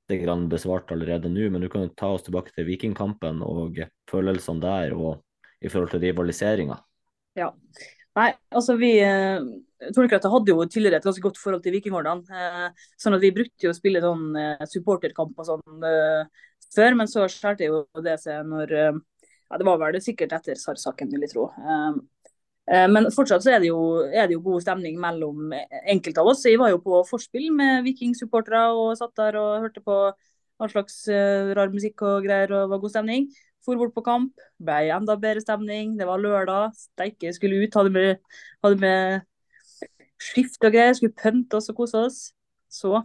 besvart 0.52 0.92
allerede 0.94 1.32
nå, 1.32 1.48
men 1.50 1.64
du 1.64 1.68
kan 1.72 1.88
jo 1.88 1.94
ta 1.98 2.12
oss 2.14 2.22
tilbake 2.22 2.54
til 2.54 2.68
Vikingkampen 2.68 3.42
og 3.42 3.80
følelsene 4.10 4.62
der, 4.62 4.94
og 4.94 5.24
i 5.58 5.72
forhold 5.72 5.90
til 5.90 6.04
rivaliseringa. 6.06 6.78
Ja. 7.38 7.50
Nei, 8.14 8.30
altså 8.52 8.76
vi 8.78 8.92
Tornekrattet 9.90 10.30
hadde 10.30 10.52
jo 10.52 10.64
tidligere 10.70 11.00
et 11.00 11.06
ganske 11.06 11.24
godt 11.24 11.38
forhold 11.40 11.62
til 11.64 11.74
vikinghordene. 11.74 12.22
Eh, 12.30 12.88
sånn 13.00 13.16
at 13.16 13.24
vi 13.24 13.32
brukte 13.34 13.66
jo 13.66 13.72
å 13.72 13.76
spille 13.76 14.02
sånn 14.04 14.38
eh, 14.38 14.64
supporterkamp 14.70 15.38
og 15.38 15.48
sånn 15.48 15.86
eh, 15.88 16.48
før, 16.72 16.96
men 16.98 17.10
så 17.10 17.26
skjærte 17.30 17.68
jo 17.68 17.82
det 18.04 18.18
seg 18.22 18.46
når 18.48 18.76
Ja, 19.52 19.58
det 19.60 19.66
var 19.68 19.80
vel 19.82 19.98
sikkert 20.00 20.32
etter 20.32 20.56
SAR-saken, 20.56 21.10
vil 21.12 21.26
jeg 21.26 21.34
tro. 21.34 21.42
Men 22.88 23.08
fortsatt 23.12 23.42
så 23.44 23.50
er 23.52 23.58
det, 23.60 23.68
jo, 23.68 23.82
er 24.08 24.30
det 24.30 24.38
jo 24.38 24.44
god 24.46 24.62
stemning 24.64 24.94
mellom 24.96 25.50
enkelte 25.52 26.22
av 26.22 26.30
oss. 26.30 26.46
Jeg 26.48 26.56
var 26.62 26.70
jo 26.72 26.78
på 26.80 27.02
forspill 27.04 27.50
med 27.52 27.82
Viking-supportere 27.84 28.62
og 28.72 28.94
satt 28.96 29.12
der 29.20 29.36
og 29.36 29.66
hørte 29.66 29.82
på 29.84 29.96
all 30.08 30.72
slags 30.72 31.02
rar 31.58 31.74
musikk 31.74 32.00
og 32.08 32.24
greier, 32.24 32.54
og 32.56 32.72
var 32.72 32.80
god 32.80 32.94
stemning. 32.94 33.28
For 33.66 33.76
bort 33.76 33.92
på 33.92 34.06
kamp, 34.06 34.32
ble 34.56 34.88
enda 34.94 35.18
bedre 35.20 35.44
stemning. 35.44 35.98
Det 36.00 36.08
var 36.08 36.22
lørdag, 36.22 36.72
steike 36.88 37.34
skulle 37.36 37.60
ut. 37.66 37.76
Hadde 37.76 37.92
med, 37.92 38.40
hadde 38.64 38.80
med 38.80 39.28
skift 40.22 40.62
og 40.64 40.74
greier, 40.74 40.94
skulle 40.96 41.16
pønte 41.18 41.58
oss 41.58 41.70
og 41.72 41.78
kose 41.80 42.04
oss. 42.08 42.20
Så 42.72 43.00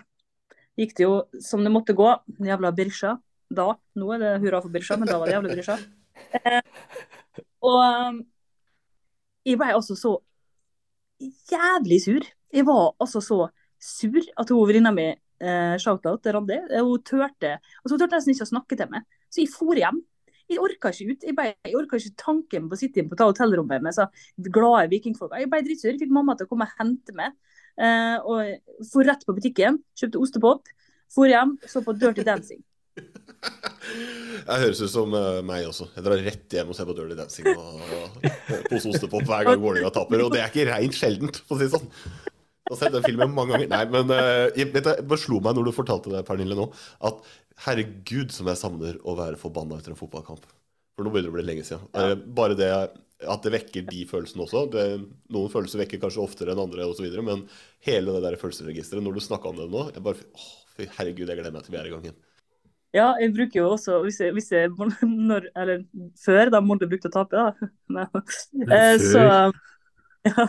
gikk 0.78 0.96
det 0.98 1.08
jo 1.08 1.22
som 1.44 1.64
det 1.66 1.74
måtte 1.74 1.96
gå. 1.98 2.10
Jævla 2.46 2.74
birsja, 2.76 3.18
Da. 3.48 3.72
Nå 3.96 4.10
er 4.12 4.20
det 4.20 4.32
hurra 4.44 4.60
for 4.64 4.74
birsja, 4.74 4.98
men 5.00 5.08
da 5.08 5.18
var 5.20 5.30
det 5.30 5.38
jævla 5.38 5.56
birsja, 5.56 5.78
Eh, 6.34 6.62
og 7.62 7.78
um, 7.78 8.16
jeg 9.46 9.60
ble 9.60 9.68
altså 9.76 9.96
så 9.96 10.16
jævlig 11.52 12.00
sur. 12.04 12.26
Jeg 12.54 12.66
var 12.66 12.96
altså 13.00 13.22
så 13.22 13.38
sur 13.80 14.26
at 14.42 14.50
hun 14.50 14.68
venninna 14.68 14.92
mi, 14.92 15.08
eh, 15.14 15.76
shout-out 15.78 16.24
til 16.24 16.34
Randi, 16.34 16.58
eh, 16.58 16.84
hun 16.84 17.04
turte 17.06 17.54
altså 17.60 17.94
hun 17.94 18.02
turte 18.02 18.18
nesten 18.18 18.34
ikke 18.34 18.48
å 18.48 18.52
snakke 18.52 18.80
til 18.80 18.90
meg. 18.92 19.06
Så 19.30 19.44
jeg 19.44 19.54
for 19.54 19.78
hjem. 19.78 20.02
Jeg 20.48 20.62
orka 20.64 20.94
ikke 20.94 21.12
ut. 21.12 21.26
Jeg, 21.28 21.36
bare, 21.36 21.56
jeg 21.68 21.76
orka 21.76 22.00
ikke 22.00 22.22
tanken 22.22 22.70
på 22.70 22.78
å 22.78 22.80
sitte 22.80 23.04
på 23.08 23.18
hotellrommet 23.20 23.84
med 23.84 23.96
så 23.96 24.08
glade 24.48 24.88
vikingfolk. 24.94 25.36
Jeg 25.36 25.52
ble 25.52 25.64
dritsur. 25.66 25.98
Fikk 26.00 26.14
mamma 26.16 26.38
til 26.38 26.48
å 26.48 26.52
komme 26.52 26.68
og 26.70 26.80
hente 26.80 27.16
meg. 27.18 27.36
Eh, 27.78 28.18
og 28.26 28.88
for 28.90 29.06
rett 29.06 29.26
på 29.28 29.36
butikken, 29.38 29.82
kjøpte 30.00 30.22
ostepop, 30.24 30.72
for 31.14 31.30
hjem, 31.30 31.58
så 31.70 31.84
på 31.86 31.94
Dirty 32.00 32.26
Dancing. 32.28 32.64
Jeg 34.48 34.64
høres 34.64 34.80
ut 34.82 34.92
som 34.92 35.14
eh, 35.18 35.42
meg 35.46 35.68
også. 35.68 35.90
Jeg 35.96 36.06
drar 36.06 36.24
rett 36.24 36.56
hjem 36.56 36.72
og 36.72 36.78
ser 36.78 36.88
på 36.88 36.96
Dirty 36.98 37.18
Dancing 37.18 37.50
og, 37.52 37.82
og 37.84 38.26
pose 38.72 38.90
ostepop 38.94 39.28
hver 39.28 39.46
gang 39.50 39.62
Vålerenga 39.62 39.92
taper. 39.94 40.24
Og 40.24 40.32
det 40.34 40.42
er 40.42 40.52
ikke 40.52 40.70
reint 40.72 40.96
sjeldent, 40.96 41.42
for 41.44 41.58
å 41.58 41.60
si 41.60 41.68
det 41.68 41.76
sånn. 41.76 41.92
Jeg 42.68 42.74
har 42.74 42.80
sett 42.82 42.96
den 42.98 43.06
filmen 43.06 43.36
mange 43.36 43.54
ganger. 43.56 43.70
Nei, 43.72 43.84
men 43.94 44.10
uh, 44.12 44.48
jeg, 44.52 44.72
vet 44.74 44.88
du, 44.88 45.04
det 45.08 45.20
slo 45.22 45.40
meg 45.44 45.56
når 45.56 45.70
du 45.70 45.76
fortalte 45.76 46.12
det, 46.12 46.24
Pernille, 46.28 46.58
nå, 46.58 46.66
at 47.08 47.22
herregud 47.66 48.34
som 48.36 48.50
jeg 48.52 48.60
savner 48.60 49.00
å 49.02 49.16
være 49.18 49.40
forbanna 49.42 49.80
etter 49.80 49.96
en 49.96 50.00
fotballkamp. 50.00 50.46
For 50.98 51.06
nå 51.06 51.14
begynner 51.14 51.30
det 51.30 51.36
å 51.36 51.38
bli 51.38 51.46
lenge 51.46 51.66
siden. 51.68 51.90
Ja. 51.94 52.16
bare 52.38 52.58
det 52.58 52.72
at 53.26 53.42
det 53.46 53.54
vekker 53.54 53.86
de 53.88 54.04
følelsene 54.10 54.44
også. 54.46 54.64
Det, 54.74 54.86
noen 55.34 55.50
følelser 55.50 55.82
vekker 55.82 56.02
kanskje 56.04 56.22
oftere 56.22 56.54
enn 56.54 56.62
andre, 56.62 56.86
og 56.86 56.98
så 56.98 57.06
videre, 57.06 57.24
men 57.26 57.46
hele 57.86 58.14
det 58.14 58.24
der 58.28 58.38
følelsesregisteret, 58.38 59.02
når 59.06 59.18
du 59.18 59.24
snakka 59.26 59.50
om 59.50 59.58
det 59.58 59.68
nå 59.74 59.88
jeg 59.90 60.04
bare, 60.06 60.28
å, 60.38 60.50
fy 60.78 60.90
herregud, 61.00 61.26
jeg 61.26 61.40
gleder 61.40 61.56
meg 61.56 61.66
til 61.66 61.74
vi 61.74 61.80
er 61.82 61.90
i 61.90 61.94
gang 61.96 62.06
igjen. 62.06 62.20
Ja, 62.96 63.08
jeg 63.20 63.34
bruker 63.36 63.60
jo 63.60 63.72
også 63.74 63.98
hvis 64.06 64.22
jeg, 64.24 64.32
hvis 64.38 64.48
jeg, 64.54 64.72
når, 65.04 65.50
Eller 65.60 65.82
før, 66.18 66.54
da 66.54 66.62
Molde 66.64 66.88
brukte 66.90 67.10
å 67.12 67.16
tape, 67.18 67.36
da. 67.36 67.70
Nei. 67.98 68.08
Eh, 68.78 68.96
så 69.02 69.26
ja. 70.30 70.48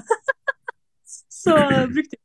Så 1.09 1.57
brukte 1.89 2.19
jeg, 2.19 2.23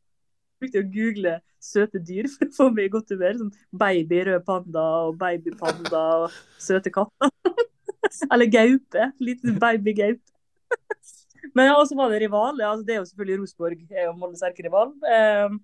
brukte 0.63 0.79
jeg 0.79 0.87
å 0.87 0.93
google 0.95 1.37
søte 1.63 2.01
dyr 2.03 2.27
for 2.31 2.47
å 2.47 2.55
få 2.57 2.69
meg 2.73 2.87
i 2.87 2.93
godt 2.93 3.13
humør. 3.13 3.39
Sånn 3.39 3.53
baby 3.83 4.21
rød 4.29 4.45
panda 4.47 4.85
og 5.07 5.17
babypanda 5.21 6.03
og 6.25 6.37
søte 6.61 6.93
katter. 6.93 7.31
Eller 8.31 8.51
gaupe. 8.51 9.09
Liten 9.23 9.59
babygaupe. 9.61 10.23
Men 11.55 11.69
ja, 11.69 11.77
også 11.77 11.97
var 11.99 12.11
det 12.11 12.23
rival. 12.23 12.59
Ja, 12.59 12.73
altså, 12.73 12.85
det 12.87 12.95
er 12.95 13.01
jo 13.01 13.07
selvfølgelig 13.09 13.41
Rosenborg, 13.41 13.85
er 13.91 14.07
jo 14.07 14.15
Moldes 14.17 14.43
erkerival. 14.47 14.93
Eh, 15.07 15.57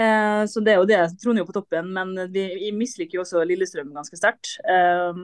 eh, 0.00 0.42
så 0.50 0.62
det 0.64 0.74
er 0.74 0.80
jo 0.80 0.88
det. 0.88 1.02
Trond 1.22 1.38
er 1.38 1.44
jo 1.44 1.48
på 1.50 1.56
toppen, 1.56 1.90
men 1.96 2.14
vi, 2.32 2.46
vi 2.62 2.70
misliker 2.74 3.18
jo 3.18 3.24
også 3.24 3.42
Lillestrøm 3.44 3.90
ganske 3.96 4.18
sterkt. 4.18 4.54
Eh, 4.62 5.22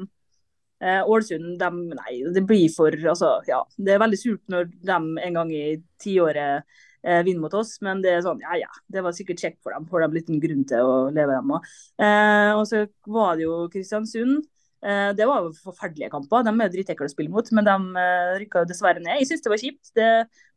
eh, 0.83 1.01
Ålesund, 1.07 1.55
dem, 1.63 1.85
nei, 1.97 2.17
det 2.35 2.45
blir 2.49 2.67
for 2.75 2.95
Altså, 3.15 3.37
ja. 3.49 3.63
Det 3.79 3.95
er 3.95 4.03
veldig 4.03 4.21
surt 4.21 4.43
når 4.53 4.73
de 4.75 4.99
en 4.99 5.39
gang 5.41 5.55
i 5.55 5.67
tiåret 6.03 6.83
eh, 7.05 7.21
vinner 7.27 7.45
mot 7.45 7.55
oss, 7.59 7.77
men 7.85 8.03
det 8.05 8.15
er 8.15 8.25
sånn, 8.25 8.41
ja 8.45 8.57
ja. 8.63 8.71
Det 8.93 9.05
var 9.05 9.15
sikkert 9.17 9.43
kjekt 9.43 9.61
for 9.63 9.75
dem. 9.75 9.87
Får 9.91 10.05
de 10.05 10.09
en 10.09 10.17
liten 10.17 10.41
grunn 10.43 10.65
til 10.69 10.89
å 10.89 10.97
leve 11.15 11.37
dem 11.37 11.55
òg. 11.59 11.71
Eh, 12.03 12.51
og 12.57 12.65
så 12.71 12.87
var 13.19 13.39
det 13.39 13.47
jo 13.47 13.63
Kristiansund. 13.73 14.43
Eh, 14.83 15.11
det 15.15 15.27
var 15.31 15.47
jo 15.47 15.53
forferdelige 15.63 16.11
kamper. 16.11 16.43
De 16.47 16.53
er 16.55 16.73
dritekle 16.73 17.07
å 17.07 17.13
spille 17.13 17.33
mot, 17.33 17.53
men 17.55 17.69
de 17.69 17.77
eh, 18.03 18.35
rykka 18.43 18.65
dessverre 18.69 19.03
ned. 19.03 19.21
Jeg 19.21 19.31
syns 19.31 19.45
det 19.45 19.55
var 19.55 19.63
kjipt. 19.63 19.93
Det, 19.99 20.11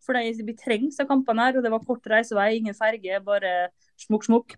for 0.06 0.18
de 0.18 0.46
blir 0.48 0.58
trengt 0.60 0.98
av 1.02 1.10
kampene 1.10 1.48
her. 1.48 1.58
og 1.58 1.66
Det 1.66 1.74
var 1.74 1.86
kort 1.86 2.10
reisevei, 2.10 2.52
ingen 2.60 2.78
ferge, 2.78 3.22
bare 3.26 3.56
smukk, 4.08 4.30
smukk. 4.30 4.58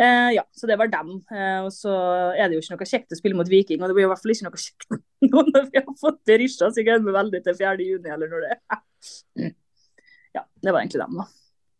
Eh, 0.00 0.30
ja, 0.38 0.44
så 0.52 0.66
det 0.66 0.78
var 0.78 0.90
dem. 0.92 1.16
Eh, 1.34 1.58
og 1.66 1.72
så 1.74 1.92
er 2.32 2.48
det 2.48 2.56
jo 2.56 2.62
ikke 2.62 2.78
noe 2.78 2.90
kjekt 2.94 3.12
å 3.12 3.18
spille 3.18 3.38
mot 3.38 3.50
Viking, 3.50 3.82
og 3.82 3.90
det 3.90 3.98
blir 3.98 4.06
i 4.06 4.12
hvert 4.12 4.22
fall 4.22 4.34
ikke 4.34 4.48
noe 4.48 4.62
kjekt 4.62 4.86
nå 5.26 5.42
når 5.52 5.66
vi 5.68 5.82
har 5.82 5.98
fått 6.00 6.22
Berisha, 6.28 6.70
så 6.70 6.80
jeg 6.80 6.88
gleder 6.88 7.04
meg 7.06 7.18
veldig 7.18 7.42
til 7.44 7.58
4. 7.58 7.74
juni, 7.90 8.14
eller 8.14 8.32
når 8.32 8.46
det 8.46 8.54
er. 8.54 9.52
Ja, 10.36 10.42
det 10.62 10.72
var 10.72 10.80
egentlig 10.82 11.02
dem, 11.02 11.18
da. 11.20 11.26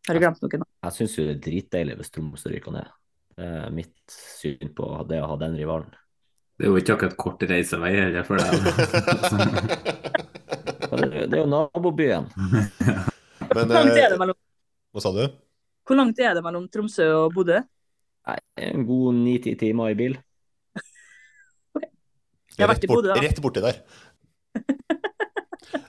Har 0.08 0.18
du 0.18 0.22
glemt 0.22 0.42
noe? 0.42 0.66
Jeg 0.82 0.94
syns 0.96 1.12
jo 1.18 1.24
det 1.28 1.34
er 1.36 1.42
dritdeilig 1.44 1.94
hvis 2.00 2.10
Tromsø 2.14 2.50
ryker 2.52 2.74
ned. 2.74 2.88
Det 3.32 3.48
er 3.48 3.74
mitt 3.74 4.12
syn 4.12 4.72
på 4.76 4.88
det 5.08 5.20
å 5.22 5.28
ha 5.30 5.36
den 5.40 5.54
rivalen. 5.56 5.92
Det 6.58 6.66
er 6.66 6.72
jo 6.72 6.80
ikke 6.80 6.96
akkurat 6.96 7.16
kort 7.18 7.44
reisevei 7.48 7.92
heller 7.96 8.26
for 8.26 8.36
deg. 8.42 8.50
det 10.92 11.32
er 11.32 11.38
jo 11.40 11.46
nabobyen. 11.48 12.28
Men, 13.52 13.68
Hvor 13.68 13.74
langt 13.74 13.98
er 13.98 14.12
det 14.12 14.18
mellom, 14.20 14.36
Hva 14.94 15.02
sa 15.04 15.10
du? 15.16 15.24
hvor 15.82 15.98
langt 15.98 16.20
er 16.22 16.36
det 16.38 16.42
mellom 16.44 16.68
Tromsø 16.72 17.04
og 17.24 17.34
Bodø? 17.34 17.58
Nei, 18.28 18.36
en 18.62 18.84
god 18.86 19.16
ni-ti 19.18 19.56
timer 19.58 19.90
i 19.92 19.96
bil. 19.98 20.14
Jeg 22.56 22.62
har 22.62 22.70
vært 22.70 22.86
i 22.86 22.90
Bodø, 22.90 23.10
da. 23.10 23.18
Rett 23.24 23.40
borti 23.42 23.64
der. 23.64 23.80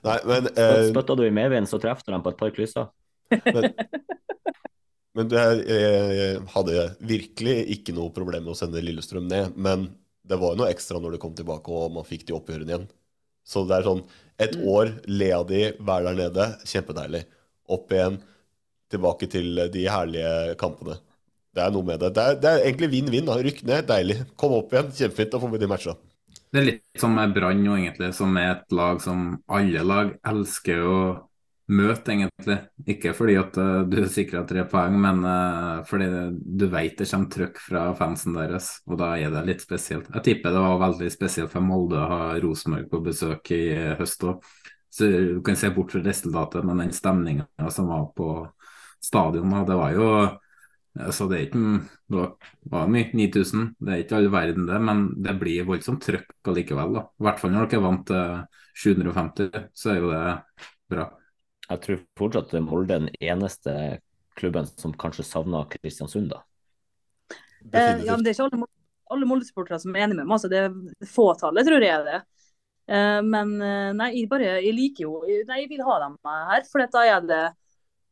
Nei, 0.04 0.18
men 0.28 0.48
eh, 0.52 0.88
Spytter 0.90 1.16
du 1.18 1.24
i 1.26 1.32
medvind, 1.34 1.68
så 1.70 1.80
treffer 1.80 2.06
du 2.06 2.14
dem 2.14 2.24
på 2.24 2.32
et 2.34 2.40
par 2.40 2.52
krysser. 2.54 2.90
Men, 3.30 3.70
men 5.16 5.30
det 5.30 5.40
er, 5.40 5.62
jeg 5.70 6.42
hadde 6.54 6.88
virkelig 7.12 7.56
ikke 7.78 7.94
noe 7.96 8.12
problem 8.14 8.44
med 8.44 8.54
å 8.54 8.58
sende 8.58 8.82
Lillestrøm 8.84 9.30
ned. 9.30 9.56
Men 9.56 9.88
det 10.28 10.38
var 10.40 10.54
jo 10.54 10.62
noe 10.62 10.72
ekstra 10.72 11.00
når 11.00 11.16
det 11.16 11.22
kom 11.24 11.34
tilbake 11.36 11.72
og 11.72 11.96
man 11.96 12.06
fikk 12.08 12.28
de 12.28 12.36
oppgjørene 12.36 12.74
igjen. 12.74 12.86
Så 13.44 13.64
det 13.68 13.78
er 13.78 13.88
sånn 13.88 14.04
et 14.40 14.54
år, 14.56 14.94
le 15.06 15.32
av 15.36 15.48
de, 15.48 15.66
være 15.84 16.10
der 16.10 16.20
nede, 16.24 16.46
kjempedeilig. 16.68 17.24
Opp 17.74 17.92
igjen, 17.92 18.16
tilbake 18.92 19.28
til 19.30 19.66
de 19.72 19.84
herlige 19.88 20.56
kampene. 20.60 20.96
Det 21.54 21.62
er 21.62 21.70
noe 21.74 21.86
med 21.86 22.00
det. 22.02 22.10
Det 22.16 22.24
er, 22.24 22.38
det 22.40 22.50
er 22.50 22.64
egentlig 22.64 22.90
vinn-vinn. 22.96 23.30
Rykk 23.46 23.62
ned, 23.68 23.86
deilig. 23.86 24.18
Kom 24.40 24.56
opp 24.56 24.72
igjen, 24.74 24.90
kjempefint. 24.96 25.30
Da 25.32 25.40
får 25.42 25.52
vi 25.52 25.60
de 25.62 25.70
matcha. 25.70 25.94
Det 26.54 26.60
er 26.60 26.66
litt 26.68 27.00
som 27.02 27.16
med 27.18 27.32
Brann 27.34 27.64
egentlig, 27.66 28.12
som 28.14 28.36
er 28.38 28.52
et 28.52 28.74
lag 28.78 29.00
som 29.02 29.32
alle 29.50 29.80
lag 29.82 30.12
elsker 30.30 30.84
å 30.86 30.98
møte, 31.74 32.12
egentlig. 32.12 32.58
Ikke 32.94 33.14
fordi 33.16 33.34
at 33.40 33.56
eh, 33.58 33.80
du 33.90 33.96
er 33.98 34.06
sikra 34.12 34.44
tre 34.46 34.62
poeng, 34.70 34.94
men 35.02 35.24
eh, 35.26 35.80
fordi 35.88 36.06
du 36.30 36.66
vet 36.70 36.94
det 37.00 37.08
kommer 37.10 37.32
trøkk 37.32 37.58
fra 37.58 37.82
fansen 37.98 38.36
deres, 38.38 38.68
og 38.86 39.00
da 39.02 39.14
er 39.18 39.34
det 39.34 39.42
litt 39.48 39.64
spesielt. 39.66 40.06
Jeg 40.14 40.26
tipper 40.28 40.54
det 40.54 40.62
var 40.62 40.78
veldig 40.84 41.10
spesielt 41.10 41.50
for 41.50 41.66
Molde 41.66 41.98
å 41.98 42.06
ha 42.12 42.20
Rosenborg 42.44 42.86
på 42.92 43.02
besøk 43.08 43.50
i 43.56 43.62
eh, 43.74 43.96
høst 43.98 44.22
òg. 44.22 44.46
Så 44.94 45.10
du 45.10 45.42
kan 45.42 45.58
se 45.58 45.72
bort 45.74 45.90
fra 45.90 46.04
resultatet, 46.06 46.62
men 46.62 46.84
den 46.84 46.94
stemninga 46.94 47.48
som 47.74 47.90
var 47.90 48.06
på 48.14 48.28
stadion, 49.02 49.58
det 49.66 49.80
var 49.80 49.98
jo 49.98 50.10
Altså, 50.94 51.26
det 51.26 51.36
er 51.36 51.46
ikke 51.48 51.60
Det 52.12 52.24
var, 52.70 52.86
mye, 52.86 53.08
9000. 53.10 53.74
Det 53.80 53.92
er 53.92 54.02
ikke 54.04 54.18
all 54.20 54.30
verden, 54.30 54.66
det, 54.68 54.80
men 54.80 55.04
det 55.24 55.34
blir 55.40 55.66
voldsomt 55.66 56.04
trøkk 56.04 56.50
allikevel. 56.52 56.94
da. 56.94 57.04
I 57.18 57.26
hvert 57.26 57.42
fall 57.42 57.54
når 57.54 57.66
dere 57.66 57.80
er 57.80 57.86
vant 57.88 58.06
til 58.06 58.44
750, 58.84 59.68
så 59.74 59.90
er 59.90 60.00
jo 60.00 60.12
det 60.12 60.64
bra. 60.94 61.08
Jeg 61.64 61.80
tror 61.84 62.02
fortsatt 62.18 62.52
Molde 62.62 62.94
er 62.94 63.06
den 63.06 63.14
eneste 63.20 63.74
klubben 64.38 64.66
som 64.68 64.94
kanskje 64.98 65.24
savner 65.26 65.66
Kristiansund, 65.72 66.30
da. 66.30 66.42
Eh, 67.72 68.04
ja, 68.04 68.14
men 68.14 68.24
det 68.24 68.32
er 68.32 68.36
ikke 68.36 68.48
alle, 68.50 68.68
alle 69.14 69.28
Molde-supportere 69.28 69.80
som 69.80 69.94
er 69.94 70.04
enig 70.04 70.18
med 70.18 70.26
meg. 70.26 70.36
Altså, 70.36 70.50
det 70.52 70.60
er 70.60 71.08
fåtallet, 71.08 71.66
tror 71.66 71.86
jeg 71.86 72.06
det. 72.06 72.20
Eh, 72.86 73.20
men 73.24 73.54
eh, 73.64 73.90
nei, 73.96 74.10
jeg 74.12 74.28
bare 74.28 74.58
Jeg 74.60 74.74
liker 74.76 75.06
jo 75.06 75.22
Nei, 75.48 75.62
jeg 75.62 75.70
vil 75.70 75.84
ha 75.86 75.94
dem 76.02 76.18
her. 76.28 76.66
For 76.68 76.84
da 76.84 77.04
er 77.08 77.22
det 77.24 77.44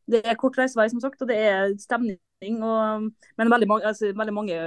Det 0.09 0.23
er 0.25 0.39
kort 0.39 0.57
reisevei, 0.57 0.87
som 0.89 1.03
sagt, 1.03 1.21
og 1.21 1.29
det 1.29 1.37
er 1.37 1.75
stemning. 1.79 2.17
Og, 2.51 3.07
men 3.39 3.53
veldig 3.53 3.69
mange, 3.69 3.87
altså, 3.89 4.11
veldig 4.17 4.35
mange 4.35 4.59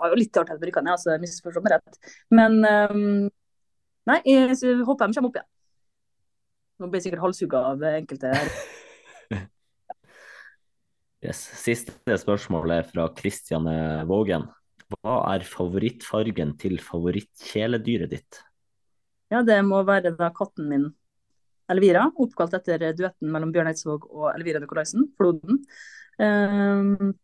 var 0.00 0.12
jo 0.12 0.20
litt 0.20 0.40
artig 0.40 0.56
at 0.56 0.68
rykkene, 0.68 0.94
altså, 0.94 1.16
misforstå 1.22 1.64
meg 1.64 1.76
rett. 1.76 1.98
Men 2.34 2.60
um, 2.62 3.26
nei, 4.10 4.20
jeg 4.28 4.58
så 4.60 4.76
håper 4.84 5.10
de 5.10 5.18
kommer 5.18 5.32
opp 5.32 5.40
igjen. 5.40 5.50
Nå 6.82 6.88
blir 6.90 7.00
jeg 7.00 7.08
sikkert 7.08 7.24
halshugga 7.24 7.66
av 7.72 7.86
enkelte 7.94 8.34
her. 8.34 8.54
Yes. 11.24 11.38
Siste 11.56 12.18
spørsmål 12.20 12.74
er 12.74 12.82
fra 12.84 13.06
Kristian 13.16 13.64
Vågen. 14.04 14.42
Hva 14.92 15.14
er 15.30 15.46
favorittfargen 15.48 16.50
til 16.60 16.76
favorittkjæledyret 16.84 18.12
ditt? 18.12 18.42
Ja, 19.32 19.40
det 19.40 19.56
må 19.64 19.80
være 19.88 20.12
da 20.18 20.28
katten 20.36 20.68
min 20.68 20.84
Elvira, 21.72 22.04
oppkalt 22.20 22.58
etter 22.58 22.82
duetten 22.92 23.30
mellom 23.32 23.52
Bjørn 23.54 23.70
Eidsvåg 23.70 24.04
og 24.10 24.28
Elvira 24.34 24.60
Nikolaisen, 24.60 25.06
Floden. 25.16 25.62
Ehm, 26.22 27.14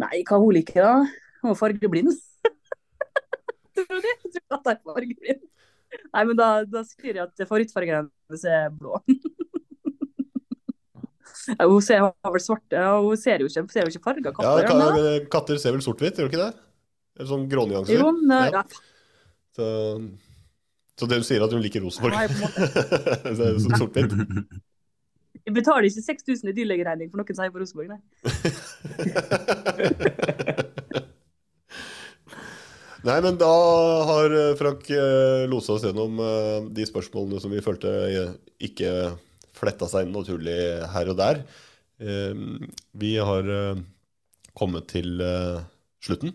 nei, 0.00 0.22
hva 0.28 0.38
hun 0.40 0.54
liker 0.56 0.84
da? 0.86 0.94
Hun 1.42 1.52
er 1.52 1.58
fargeblind. 1.58 2.12
Tror 3.76 3.88
du 3.88 3.98
det? 4.04 4.14
Jeg 4.24 4.32
tror 4.38 4.58
at 4.58 4.70
jeg 4.70 4.78
er 4.78 4.84
fargeblind. 4.86 5.42
Nei, 6.12 6.22
men 6.24 6.38
da, 6.38 6.48
da 6.64 6.80
sier 6.88 7.18
jeg 7.18 7.24
at 7.26 7.42
favorittfargen 7.44 8.08
hennes 8.08 8.44
er 8.48 8.70
blå. 8.72 8.96
Hun 11.58 11.82
ser 11.82 11.98
har 12.04 12.32
vel 12.34 12.42
svarte, 12.42 12.78
hun 13.02 13.18
ser 13.18 13.42
jo 13.42 13.48
ikke, 13.50 13.64
ser 13.72 13.88
jo 13.88 13.90
ikke 13.90 14.04
farger 14.04 14.34
katter. 14.36 14.62
ja, 14.62 14.68
hun 14.70 14.98
det? 15.02 15.14
ka 15.26 15.40
katter 15.40 15.58
ser 15.58 15.74
vel 15.74 15.82
sort-hvitt, 15.82 16.20
gjør 16.20 16.28
de 16.28 16.30
ikke 16.30 16.42
det? 16.44 16.52
Eller 17.18 17.30
sånn 17.32 17.46
grånyanser? 17.50 17.98
Jo, 17.98 18.12
men, 18.14 18.52
Ja. 18.52 18.60
ja. 18.62 18.62
Så, 19.56 19.66
så 20.96 21.08
det 21.10 21.18
du 21.20 21.26
sier 21.26 21.42
at 21.44 21.52
hun 21.52 21.64
liker 21.64 21.82
Rosenborg? 21.82 22.14
Så 23.36 23.48
er 23.48 23.58
sort-hvitt? 23.74 24.14
Jeg 25.46 25.54
betaler 25.56 25.84
ikke 25.88 26.06
6000 26.06 26.50
i 26.52 26.56
dyrlegeregning 26.56 27.08
for 27.10 27.18
noen 27.18 27.34
som 27.34 27.42
heier 27.42 27.54
på 27.54 27.62
Rosenborg, 27.62 27.88
nei. 27.96 28.02
Nei, 33.02 33.18
men 33.18 33.34
da 33.38 33.50
har 34.06 34.30
eh, 34.30 34.52
Frank 34.58 34.86
eh, 34.94 35.44
losa 35.50 35.74
oss 35.74 35.84
gjennom 35.86 36.20
eh, 36.22 36.68
de 36.74 36.84
spørsmålene 36.86 37.40
som 37.42 37.50
vi 37.50 37.62
følte 37.64 37.90
ikke 38.62 38.92
fletta 39.58 39.88
seg 39.90 40.06
inn 40.06 40.14
naturlig 40.14 40.54
her 40.90 41.10
og 41.12 41.18
der. 41.18 41.42
Vi 42.98 43.10
har 43.22 43.46
kommet 44.58 44.88
til 44.90 45.20
slutten. 46.02 46.32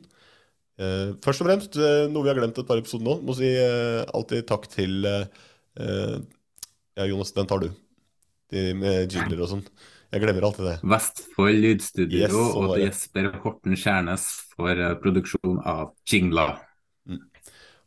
Først 1.25 1.43
og 1.43 1.49
fremst, 1.49 1.75
noe 2.13 2.23
vi 2.23 2.31
har 2.31 2.37
glemt 2.37 2.61
et 2.61 2.69
par 2.69 2.79
episoder 2.79 3.03
nå, 3.03 3.17
må 3.25 3.35
si 3.35 3.49
alltid 3.57 4.47
takk 4.47 4.69
til 4.71 5.03
Ja, 5.03 7.09
Jonas, 7.09 7.33
den 7.35 7.51
tar 7.51 7.65
du. 7.65 7.67
De 8.53 8.71
med 8.79 9.11
jingler 9.11 9.43
og 9.43 9.51
sånn. 9.51 9.65
Jeg 10.13 10.23
glemmer 10.23 10.45
alltid 10.47 10.69
det. 10.69 10.75
Vestfold 10.87 11.57
Lydstudio 11.65 12.21
Yes, 12.21 12.35
og 12.37 12.69
til. 12.77 12.85
Jesper 12.85 13.25
Horten 13.43 13.75
Skjærnes 13.75 14.27
for 14.55 14.71
eh, 14.71 14.93
produksjon 15.03 15.59
av 15.67 15.89
jingler. 16.07 16.55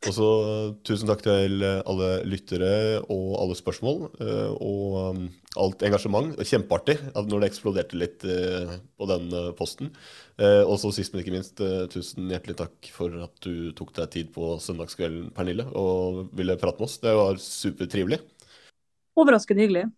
Og 0.01 0.15
så 0.17 0.27
eh, 0.49 0.69
tusen 0.89 1.09
takk 1.09 1.23
til 1.25 1.65
eh, 1.65 1.81
alle 1.89 2.11
lyttere 2.29 2.71
og 3.13 3.35
alle 3.41 3.57
spørsmål 3.57 3.99
eh, 4.21 4.53
og 4.65 5.25
alt 5.61 5.85
engasjement. 5.85 6.35
Kjempeartig 6.41 6.99
når 7.17 7.43
det 7.45 7.51
eksploderte 7.51 8.01
litt 8.01 8.25
eh, 8.25 8.77
på 9.01 9.09
den 9.11 9.29
eh, 9.37 9.51
posten. 9.57 9.91
Eh, 10.41 10.61
Og 10.65 10.77
så 10.81 10.93
sist, 10.97 11.13
men 11.13 11.25
ikke 11.25 11.35
minst, 11.37 11.61
eh, 11.65 11.85
tusen 11.93 12.29
hjertelig 12.33 12.57
takk 12.61 12.91
for 12.97 13.17
at 13.29 13.41
du 13.45 13.73
tok 13.77 13.93
deg 13.97 14.13
tid 14.13 14.33
på 14.37 14.55
søndagskvelden, 14.61 15.33
Pernille, 15.37 15.69
og 15.73 16.29
ville 16.37 16.57
prate 16.61 16.81
med 16.81 16.89
oss. 16.89 17.01
Det 17.05 17.17
var 17.17 17.41
supertrivelig. 17.45 18.21
Overraskende 19.21 19.67
hyggelig. 19.67 19.89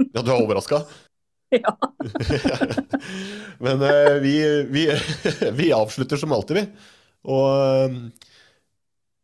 Ja, 0.14 0.22
du 0.22 0.32
er 0.32 0.40
overraska? 0.40 0.84
Ja. 1.50 1.72
Men 3.64 3.80
uh, 3.82 4.16
vi, 4.22 4.34
vi, 4.70 4.84
vi 5.58 5.72
avslutter 5.74 6.20
som 6.20 6.30
alltid, 6.32 6.60
vi. 6.60 6.92
Og 7.26 7.90
uh, 7.90 8.28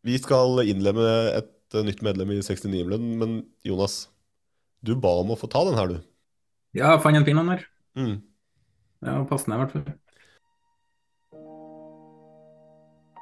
vi 0.07 0.19
skal 0.23 0.61
innlemme 0.71 1.07
et 1.35 1.75
eh, 1.75 1.83
nytt 1.87 2.03
medlem 2.07 2.31
i 2.31 2.39
69-len. 2.39 3.07
Men 3.19 3.39
Jonas, 3.67 4.09
du 4.87 4.95
ba 4.99 5.17
om 5.23 5.33
å 5.35 5.39
få 5.39 5.51
ta 5.51 5.65
den 5.67 5.79
her, 5.79 5.91
du. 5.91 5.97
Ja, 6.77 6.93
jeg 6.93 7.03
fant 7.03 7.19
en 7.19 7.27
fin 7.27 7.41
en 7.41 7.51
her. 7.55 7.65
Mm. 7.99 8.19
Ja, 9.07 9.17
passende 9.31 9.59
i 9.59 9.63
hvert 9.65 9.75
fall. 9.75 9.89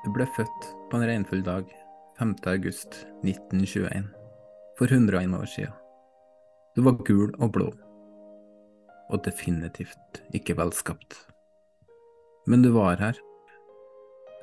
Du 0.04 0.10
ble 0.12 0.28
født 0.36 0.68
på 0.90 1.00
en 1.00 1.06
regnfull 1.08 1.40
dag 1.46 1.70
5. 2.20 2.36
august 2.52 3.00
1921, 3.24 4.12
for 4.76 4.92
101 4.92 5.40
år 5.40 5.48
siden. 5.56 5.83
Du 6.74 6.82
var 6.82 6.96
gul 7.06 7.30
og 7.38 7.52
blå, 7.54 7.68
og 9.06 9.20
definitivt 9.22 10.18
ikke 10.34 10.56
velskapt. 10.58 11.20
Men 12.50 12.64
du 12.64 12.72
var 12.74 12.98
her, 12.98 13.18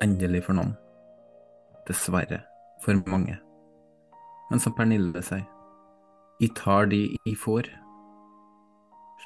endelig 0.00 0.46
for 0.46 0.56
noen. 0.56 0.72
Dessverre 1.84 2.40
for 2.80 2.96
mange. 3.04 3.36
Men 4.48 4.62
som 4.64 4.72
Pernille 4.72 5.20
sier, 5.26 5.44
i 6.40 6.48
tar 6.56 6.88
de 6.88 7.02
i 7.28 7.34
får. 7.36 7.68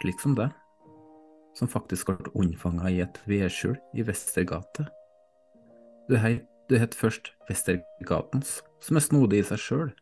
Slik 0.01 0.19
som 0.21 0.35
det, 0.37 0.49
som 1.55 1.71
faktisk 1.71 2.11
ble 2.11 2.33
unnfanga 2.35 2.91
i 2.91 2.99
et 3.05 3.21
vedskjul 3.31 3.79
i 3.95 4.05
Vestergate. 4.05 4.89
Du 6.11 6.19
het, 6.19 6.99
først 6.99 7.31
Vestergatens, 7.47 8.59
som 8.83 8.99
er 8.99 9.07
snodig 9.07 9.45
i 9.45 9.47
seg 9.47 9.63
sjøl. 9.63 9.95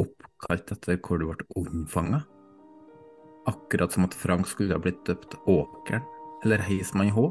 Oppkalt 0.00 0.72
etter 0.72 0.98
hvor 1.04 1.20
du 1.20 1.28
ble 1.28 1.46
omfanga. 1.58 2.22
Akkurat 3.50 3.92
som 3.92 4.06
at 4.06 4.14
Frank 4.16 4.46
skulle 4.48 4.76
ha 4.76 4.80
blitt 4.80 5.02
døpt 5.08 5.34
Åkeren 5.50 6.04
eller 6.42 6.62
Heismann 6.64 7.12
H. 7.12 7.28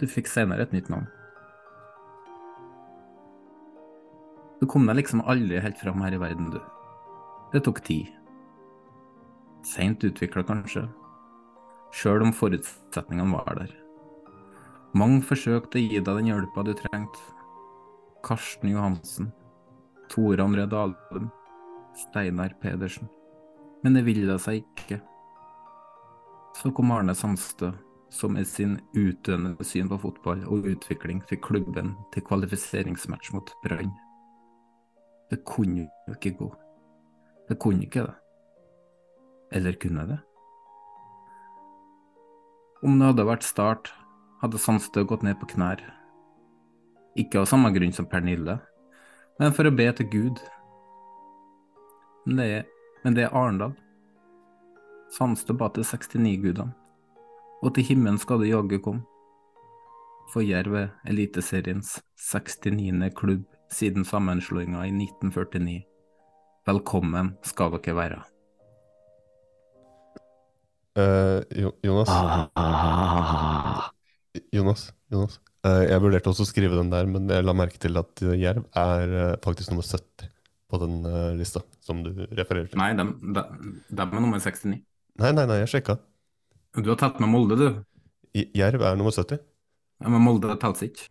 Du 0.00 0.06
fikk 0.08 0.30
senere 0.30 0.64
et 0.64 0.72
nytt 0.72 0.88
navn. 0.90 1.08
Du 4.60 4.66
kom 4.68 4.86
deg 4.88 4.98
liksom 4.98 5.22
aldri 5.28 5.60
helt 5.60 5.78
fram 5.80 6.02
her 6.04 6.14
i 6.16 6.20
verden, 6.20 6.50
du. 6.52 6.60
Det 7.52 7.62
tok 7.64 7.80
tid. 7.84 8.08
Seint 9.66 10.04
utvikla, 10.04 10.44
kanskje, 10.48 10.86
sjøl 11.96 12.24
om 12.24 12.32
forutsetningene 12.36 13.36
var 13.36 13.60
der. 13.60 13.72
Mange 14.96 15.20
forsøkte 15.24 15.78
å 15.78 15.84
gi 15.84 16.00
deg 16.00 16.08
den 16.08 16.28
hjelpa 16.28 16.64
du 16.66 16.72
trengte. 16.76 17.20
Karsten 18.26 18.72
Johansen, 18.72 19.30
Tore 20.10 20.42
André 20.42 20.66
Dalum, 20.66 21.30
Steinar 21.94 22.54
Pedersen. 22.60 23.08
Men 23.82 23.94
det 23.94 24.02
ville 24.08 24.36
seg 24.42 24.64
ikke. 24.64 24.98
Så 26.58 26.72
kom 26.74 26.90
Arne 26.90 27.14
Sandstø, 27.14 27.70
som 28.10 28.34
med 28.34 28.48
sin 28.50 28.80
utøvende 28.96 29.64
syn 29.64 29.88
på 29.88 30.00
fotball 30.02 30.42
og 30.50 30.66
utvikling 30.66 31.22
fikk 31.30 31.44
klubben 31.46 31.94
til 32.14 32.24
kvalifiseringsmatch 32.26 33.30
mot 33.36 33.52
Brann. 33.62 33.92
Det 35.30 35.44
kunne 35.46 35.86
jo 35.86 36.16
ikke 36.16 36.34
gå. 36.40 36.50
Det 37.48 37.58
kunne 37.62 37.86
ikke 37.86 38.08
det. 38.08 38.16
Eller 39.54 39.78
kunne 39.78 40.08
det? 40.10 40.18
Om 42.82 42.98
det 42.98 43.12
hadde 43.12 43.28
vært 43.28 43.46
Start, 43.46 43.92
hadde 44.42 44.58
Sandstø 44.58 45.04
gått 45.06 45.22
ned 45.22 45.38
på 45.38 45.52
knær. 45.54 45.82
Ikke 47.18 47.42
av 47.42 47.48
samme 47.50 47.70
grunn 47.74 47.94
som 47.94 48.06
Pernille, 48.10 48.58
men 49.40 49.54
for 49.56 49.68
å 49.68 49.72
be 49.72 49.86
til 49.96 50.08
Gud. 50.12 50.40
Men 52.26 52.40
det 52.40 52.48
er, 52.58 52.66
men 53.04 53.16
det 53.16 53.24
er 53.26 53.36
Arendal. 53.36 53.72
Sandstø 55.10 55.56
ba 55.58 55.70
til 55.74 55.86
69-gudene, 55.88 56.74
og 57.64 57.72
til 57.74 57.88
himmelen 57.88 58.20
skal 58.20 58.44
det 58.44 58.52
jaggu 58.52 58.76
komme. 58.84 59.06
For 60.30 60.44
Jerv 60.46 60.76
er 60.78 60.90
Eliteseriens 61.10 61.96
69. 62.14 63.08
klubb 63.18 63.48
siden 63.72 64.04
sammenslåinga 64.06 64.84
i 64.86 64.92
1949. 64.94 65.80
Velkommen 66.68 67.32
skal 67.42 67.74
dere 67.74 67.96
være. 67.96 68.20
Uh, 71.00 71.70
Jonas 71.82 72.10
Jonas, 74.52 74.92
Jonas. 75.10 75.40
Uh, 75.66 75.84
jeg 75.84 76.00
vurderte 76.00 76.30
også 76.30 76.46
å 76.46 76.48
skrive 76.48 76.78
den 76.78 76.92
der, 76.92 77.08
men 77.10 77.28
jeg 77.28 77.44
la 77.44 77.54
merke 77.56 77.80
til 77.80 78.00
at 78.00 78.22
Jerv 78.40 78.64
er 78.80 79.12
uh, 79.12 79.34
faktisk 79.44 79.72
nummer 79.72 79.84
70 79.84 80.30
på 80.70 80.78
den 80.78 81.00
lista 81.34 81.64
som 81.82 82.04
du 82.04 82.12
refererer 82.30 82.68
til. 82.70 82.78
Nei, 82.78 82.92
dem, 82.94 83.16
dem, 83.34 83.72
dem 83.90 84.12
er 84.14 84.22
nummer 84.22 84.38
69. 84.38 84.76
Nei, 85.18 85.32
nei, 85.34 85.42
nei, 85.50 85.56
jeg 85.64 85.72
sjekka. 85.72 85.98
Du 86.78 86.92
har 86.92 87.00
tatt 87.00 87.18
med 87.18 87.32
Molde, 87.32 87.58
du. 87.58 87.66
Jerv 88.54 88.86
er 88.86 89.00
nummer 89.00 89.10
70. 89.10 89.42
Ja, 90.00 90.08
Men 90.14 90.22
Molde 90.22 90.54
telles 90.62 90.86
ikke. 90.86 91.10